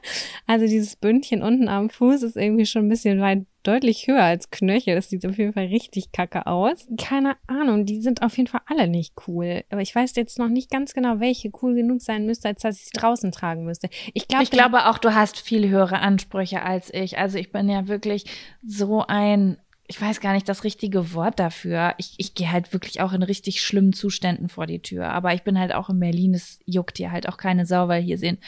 also 0.46 0.66
dieses 0.66 0.96
Bündchen 0.96 1.42
unten 1.42 1.68
am 1.68 1.88
Fuß 1.88 2.22
ist 2.22 2.36
irgendwie 2.36 2.66
schon 2.66 2.86
ein 2.86 2.88
bisschen 2.90 3.20
weit 3.20 3.46
deutlich 3.62 4.06
höher 4.06 4.22
als 4.22 4.50
Knöchel. 4.50 4.94
Das 4.94 5.08
sieht 5.08 5.24
auf 5.24 5.38
jeden 5.38 5.54
Fall 5.54 5.66
richtig 5.66 6.12
kacke 6.12 6.46
aus. 6.46 6.88
Keine 6.98 7.36
Ahnung, 7.46 7.86
die 7.86 8.02
sind 8.02 8.22
auf 8.22 8.36
jeden 8.36 8.48
Fall 8.48 8.60
alle 8.66 8.86
nicht 8.86 9.14
cool. 9.26 9.64
Aber 9.70 9.80
ich 9.80 9.94
weiß 9.94 10.14
jetzt 10.16 10.38
noch 10.38 10.48
nicht 10.48 10.70
ganz 10.70 10.92
genau, 10.92 11.18
welche 11.20 11.50
cool 11.62 11.74
genug 11.74 12.02
sein 12.02 12.26
müsste, 12.26 12.48
als 12.48 12.60
dass 12.60 12.76
ich 12.76 12.86
sie 12.86 12.98
draußen 12.98 13.32
tragen 13.32 13.64
müsste. 13.64 13.88
Ich, 14.12 14.28
glaub, 14.28 14.42
ich 14.42 14.50
glaube 14.50 14.90
auch, 14.90 14.98
du 14.98 15.14
hast 15.14 15.38
viel 15.38 15.70
höhere 15.70 16.00
Ansprüche 16.00 16.62
als 16.62 16.92
ich. 16.92 17.16
Also 17.16 17.38
ich 17.38 17.50
bin 17.50 17.70
ja 17.70 17.88
wirklich 17.88 18.24
so 18.62 19.04
ein 19.06 19.56
ich 19.90 20.00
weiß 20.00 20.20
gar 20.20 20.34
nicht 20.34 20.48
das 20.48 20.62
richtige 20.62 21.14
Wort 21.14 21.40
dafür. 21.40 21.94
Ich, 21.98 22.14
ich 22.16 22.34
gehe 22.34 22.52
halt 22.52 22.72
wirklich 22.72 23.00
auch 23.00 23.12
in 23.12 23.24
richtig 23.24 23.60
schlimmen 23.60 23.92
Zuständen 23.92 24.48
vor 24.48 24.68
die 24.68 24.78
Tür. 24.78 25.08
Aber 25.08 25.34
ich 25.34 25.42
bin 25.42 25.58
halt 25.58 25.74
auch 25.74 25.90
in 25.90 25.98
Berlin. 25.98 26.32
Es 26.32 26.60
juckt 26.64 26.98
hier 26.98 27.10
halt 27.10 27.28
auch 27.28 27.36
keine 27.36 27.66
Sau, 27.66 27.88
weil 27.88 28.00
hier 28.00 28.16
sehen 28.16 28.38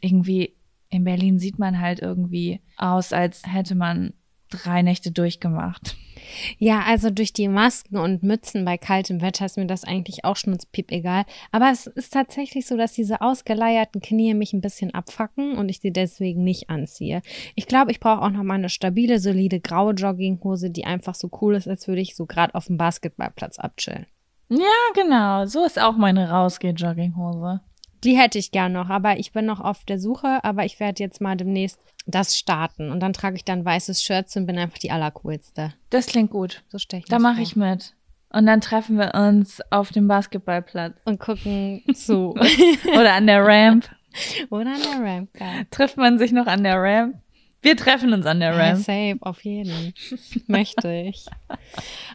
irgendwie 0.00 0.54
in 0.88 1.02
Berlin 1.02 1.40
sieht 1.40 1.58
man 1.58 1.80
halt 1.80 1.98
irgendwie 1.98 2.60
aus, 2.76 3.12
als 3.12 3.42
hätte 3.44 3.74
man 3.74 4.14
drei 4.50 4.82
Nächte 4.82 5.10
durchgemacht. 5.10 5.96
Ja, 6.58 6.82
also 6.86 7.10
durch 7.10 7.32
die 7.32 7.48
Masken 7.48 7.96
und 7.96 8.22
Mützen 8.22 8.64
bei 8.64 8.78
kaltem 8.78 9.20
Wetter 9.20 9.46
ist 9.46 9.56
mir 9.56 9.66
das 9.66 9.84
eigentlich 9.84 10.24
auch 10.24 10.36
schnutzpiep 10.36 10.90
egal. 10.90 11.24
Aber 11.52 11.70
es 11.70 11.86
ist 11.86 12.12
tatsächlich 12.12 12.66
so, 12.66 12.76
dass 12.76 12.92
diese 12.92 13.20
ausgeleierten 13.20 14.00
Knie 14.00 14.34
mich 14.34 14.52
ein 14.52 14.60
bisschen 14.60 14.94
abfacken 14.94 15.56
und 15.56 15.68
ich 15.68 15.80
sie 15.80 15.92
deswegen 15.92 16.44
nicht 16.44 16.70
anziehe. 16.70 17.22
Ich 17.54 17.66
glaube, 17.66 17.90
ich 17.90 18.00
brauche 18.00 18.22
auch 18.22 18.30
noch 18.30 18.42
mal 18.42 18.54
eine 18.54 18.68
stabile, 18.68 19.18
solide 19.18 19.60
graue 19.60 19.92
Jogginghose, 19.92 20.70
die 20.70 20.84
einfach 20.84 21.14
so 21.14 21.30
cool 21.40 21.54
ist, 21.54 21.68
als 21.68 21.88
würde 21.88 22.00
ich 22.00 22.16
so 22.16 22.26
gerade 22.26 22.54
auf 22.54 22.66
dem 22.66 22.76
Basketballplatz 22.76 23.58
abchillen. 23.58 24.06
Ja, 24.48 24.92
genau. 24.94 25.46
So 25.46 25.64
ist 25.64 25.80
auch 25.80 25.96
meine 25.96 26.30
Rausgeh-Jogginghose. 26.30 27.60
Die 28.04 28.16
hätte 28.16 28.38
ich 28.38 28.50
gern 28.52 28.72
noch, 28.72 28.88
aber 28.90 29.18
ich 29.18 29.32
bin 29.32 29.46
noch 29.46 29.60
auf 29.60 29.84
der 29.84 29.98
Suche, 29.98 30.42
aber 30.44 30.64
ich 30.64 30.78
werde 30.80 31.02
jetzt 31.02 31.20
mal 31.20 31.36
demnächst 31.36 31.80
das 32.06 32.38
starten 32.38 32.90
und 32.90 33.00
dann 33.00 33.12
trage 33.12 33.36
ich 33.36 33.44
dann 33.44 33.64
weißes 33.64 34.02
Shirt 34.02 34.34
und 34.36 34.46
bin 34.46 34.58
einfach 34.58 34.78
die 34.78 34.90
allercoolste. 34.90 35.74
Das 35.90 36.06
klingt 36.06 36.30
gut. 36.30 36.62
So 36.68 36.78
stelle 36.78 37.02
ich 37.02 37.08
Da 37.08 37.18
mache 37.18 37.42
ich 37.42 37.54
mit. 37.56 37.94
Und 38.30 38.46
dann 38.46 38.60
treffen 38.60 38.98
wir 38.98 39.14
uns 39.14 39.60
auf 39.70 39.90
dem 39.90 40.06
Basketballplatz 40.08 40.94
und 41.04 41.18
gucken 41.18 41.82
zu. 41.94 42.34
oder 42.94 43.14
an 43.14 43.26
der 43.26 43.44
Ramp. 43.44 43.88
Oder 44.50 44.74
an 44.74 44.82
der 44.82 45.00
Ramp. 45.06 45.32
Geil. 45.34 45.66
Trifft 45.70 45.96
man 45.96 46.18
sich 46.18 46.32
noch 46.32 46.46
an 46.46 46.62
der 46.62 46.80
Ramp? 46.80 47.16
Wir 47.62 47.76
treffen 47.76 48.12
uns 48.12 48.24
an 48.26 48.40
der 48.40 48.56
Ramp. 48.56 48.78
safe, 48.78 49.16
auf 49.20 49.44
jeden. 49.44 49.92
Möchte 50.46 50.92
ich. 50.92 51.26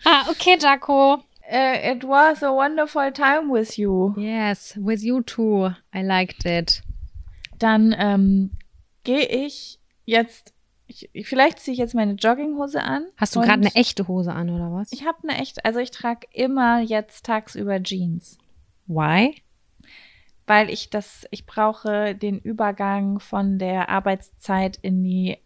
Ah, 0.05 0.29
okay, 0.29 0.57
Jaco. 0.59 1.19
Uh, 1.51 1.91
it 1.91 2.03
was 2.03 2.41
a 2.41 2.51
wonderful 2.51 3.11
time 3.11 3.49
with 3.51 3.77
you. 3.77 4.13
Yes, 4.17 4.77
with 4.77 5.03
you 5.03 5.21
too. 5.21 5.71
I 5.93 6.01
liked 6.01 6.45
it. 6.45 6.81
Dann 7.59 7.95
ähm, 7.97 8.51
gehe 9.03 9.25
ich 9.27 9.79
jetzt, 10.05 10.53
ich, 10.87 11.09
vielleicht 11.23 11.59
ziehe 11.59 11.73
ich 11.73 11.79
jetzt 11.79 11.95
meine 11.95 12.13
Jogginghose 12.13 12.81
an. 12.81 13.07
Hast 13.17 13.35
du 13.35 13.41
gerade 13.41 13.61
eine 13.61 13.75
echte 13.75 14.07
Hose 14.07 14.33
an 14.33 14.49
oder 14.49 14.71
was? 14.71 14.91
Ich 14.91 15.05
habe 15.05 15.17
eine 15.23 15.37
echt, 15.39 15.65
also 15.65 15.79
ich 15.79 15.91
trage 15.91 16.27
immer 16.31 16.79
jetzt 16.79 17.25
tagsüber 17.25 17.81
Jeans, 17.83 18.37
Why? 18.87 19.35
weil 20.45 20.69
ich 20.69 20.89
das, 20.89 21.25
ich 21.31 21.45
brauche 21.45 22.15
den 22.15 22.39
Übergang 22.39 23.19
von 23.19 23.59
der 23.59 23.89
Arbeitszeit 23.89 24.77
in 24.81 25.03
die 25.03 25.37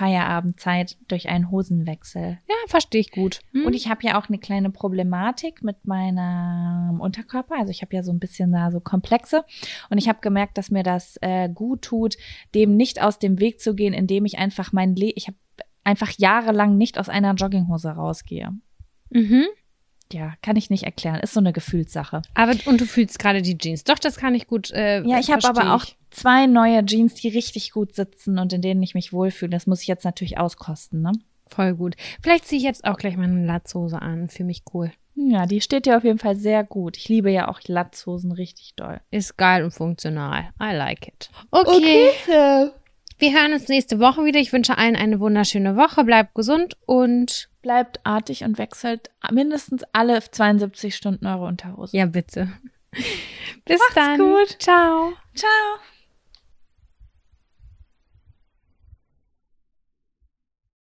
Feierabendzeit 0.00 0.96
durch 1.08 1.28
einen 1.28 1.50
Hosenwechsel. 1.50 2.38
Ja, 2.48 2.54
verstehe 2.68 3.02
ich 3.02 3.10
gut. 3.10 3.40
Hm? 3.52 3.66
Und 3.66 3.74
ich 3.74 3.90
habe 3.90 4.00
ja 4.02 4.18
auch 4.18 4.30
eine 4.30 4.38
kleine 4.38 4.70
Problematik 4.70 5.62
mit 5.62 5.86
meinem 5.86 7.02
Unterkörper. 7.02 7.56
Also 7.58 7.70
ich 7.70 7.82
habe 7.82 7.94
ja 7.94 8.02
so 8.02 8.10
ein 8.10 8.18
bisschen 8.18 8.50
da 8.50 8.70
so 8.70 8.80
Komplexe. 8.80 9.44
Und 9.90 9.98
ich 9.98 10.08
habe 10.08 10.20
gemerkt, 10.22 10.56
dass 10.56 10.70
mir 10.70 10.82
das 10.82 11.18
äh, 11.20 11.50
gut 11.50 11.82
tut, 11.82 12.16
dem 12.54 12.78
nicht 12.78 13.02
aus 13.02 13.18
dem 13.18 13.40
Weg 13.40 13.60
zu 13.60 13.74
gehen, 13.74 13.92
indem 13.92 14.24
ich 14.24 14.38
einfach 14.38 14.72
mein 14.72 14.96
Le 14.96 15.12
ich 15.14 15.26
habe 15.26 15.36
einfach 15.84 16.12
jahrelang 16.16 16.78
nicht 16.78 16.98
aus 16.98 17.10
einer 17.10 17.34
Jogginghose 17.34 17.90
rausgehe. 17.90 18.52
mhm. 19.10 19.44
Ja, 20.12 20.34
kann 20.42 20.56
ich 20.56 20.70
nicht 20.70 20.84
erklären. 20.84 21.20
Ist 21.20 21.34
so 21.34 21.40
eine 21.40 21.52
Gefühlssache. 21.52 22.22
Aber 22.34 22.52
und 22.66 22.80
du 22.80 22.84
fühlst 22.86 23.18
gerade 23.18 23.42
die 23.42 23.56
Jeans. 23.56 23.84
Doch, 23.84 23.98
das 23.98 24.16
kann 24.16 24.34
ich 24.34 24.46
gut. 24.46 24.70
Äh, 24.70 25.02
Ja, 25.02 25.18
ich 25.18 25.30
habe 25.30 25.46
aber 25.46 25.74
auch 25.74 25.84
zwei 26.10 26.46
neue 26.46 26.84
Jeans, 26.84 27.14
die 27.14 27.28
richtig 27.28 27.72
gut 27.72 27.94
sitzen 27.94 28.38
und 28.38 28.52
in 28.52 28.62
denen 28.62 28.82
ich 28.82 28.94
mich 28.94 29.12
wohlfühle. 29.12 29.50
Das 29.50 29.66
muss 29.66 29.82
ich 29.82 29.88
jetzt 29.88 30.04
natürlich 30.04 30.38
auskosten, 30.38 31.02
ne? 31.02 31.12
voll 31.52 31.74
gut. 31.74 31.96
Vielleicht 32.22 32.46
ziehe 32.46 32.58
ich 32.58 32.64
jetzt 32.64 32.84
auch 32.84 32.96
gleich 32.96 33.16
meine 33.16 33.44
Latzhose 33.44 34.00
an. 34.00 34.28
Für 34.28 34.44
mich 34.44 34.62
cool. 34.72 34.92
Ja, 35.16 35.46
die 35.46 35.60
steht 35.60 35.84
dir 35.86 35.96
auf 35.96 36.04
jeden 36.04 36.18
Fall 36.18 36.36
sehr 36.36 36.64
gut. 36.64 36.96
Ich 36.96 37.08
liebe 37.08 37.30
ja 37.30 37.48
auch 37.48 37.60
Latzhosen 37.66 38.32
richtig 38.32 38.74
doll. 38.76 39.00
Ist 39.10 39.36
geil 39.36 39.64
und 39.64 39.72
funktional. 39.72 40.50
I 40.62 40.74
like 40.74 41.08
it. 41.08 41.30
Okay. 41.50 42.10
Wir 43.18 43.32
hören 43.34 43.52
uns 43.52 43.68
nächste 43.68 43.98
Woche 44.00 44.24
wieder. 44.24 44.40
Ich 44.40 44.52
wünsche 44.52 44.78
allen 44.78 44.96
eine 44.96 45.20
wunderschöne 45.20 45.76
Woche. 45.76 46.04
Bleibt 46.04 46.34
gesund 46.34 46.76
und 46.86 47.49
Bleibt 47.62 48.00
artig 48.04 48.44
und 48.44 48.58
wechselt 48.58 49.10
mindestens 49.30 49.84
alle 49.92 50.20
72 50.20 50.94
Stunden 50.96 51.26
eure 51.26 51.46
Unterhose. 51.46 51.96
ja, 51.96 52.06
bitte. 52.06 52.48
Bis 53.64 53.78
Macht's 53.78 53.94
dann. 53.94 54.18
gut. 54.18 54.56
Ciao. 54.58 55.12
Ciao. 55.34 55.78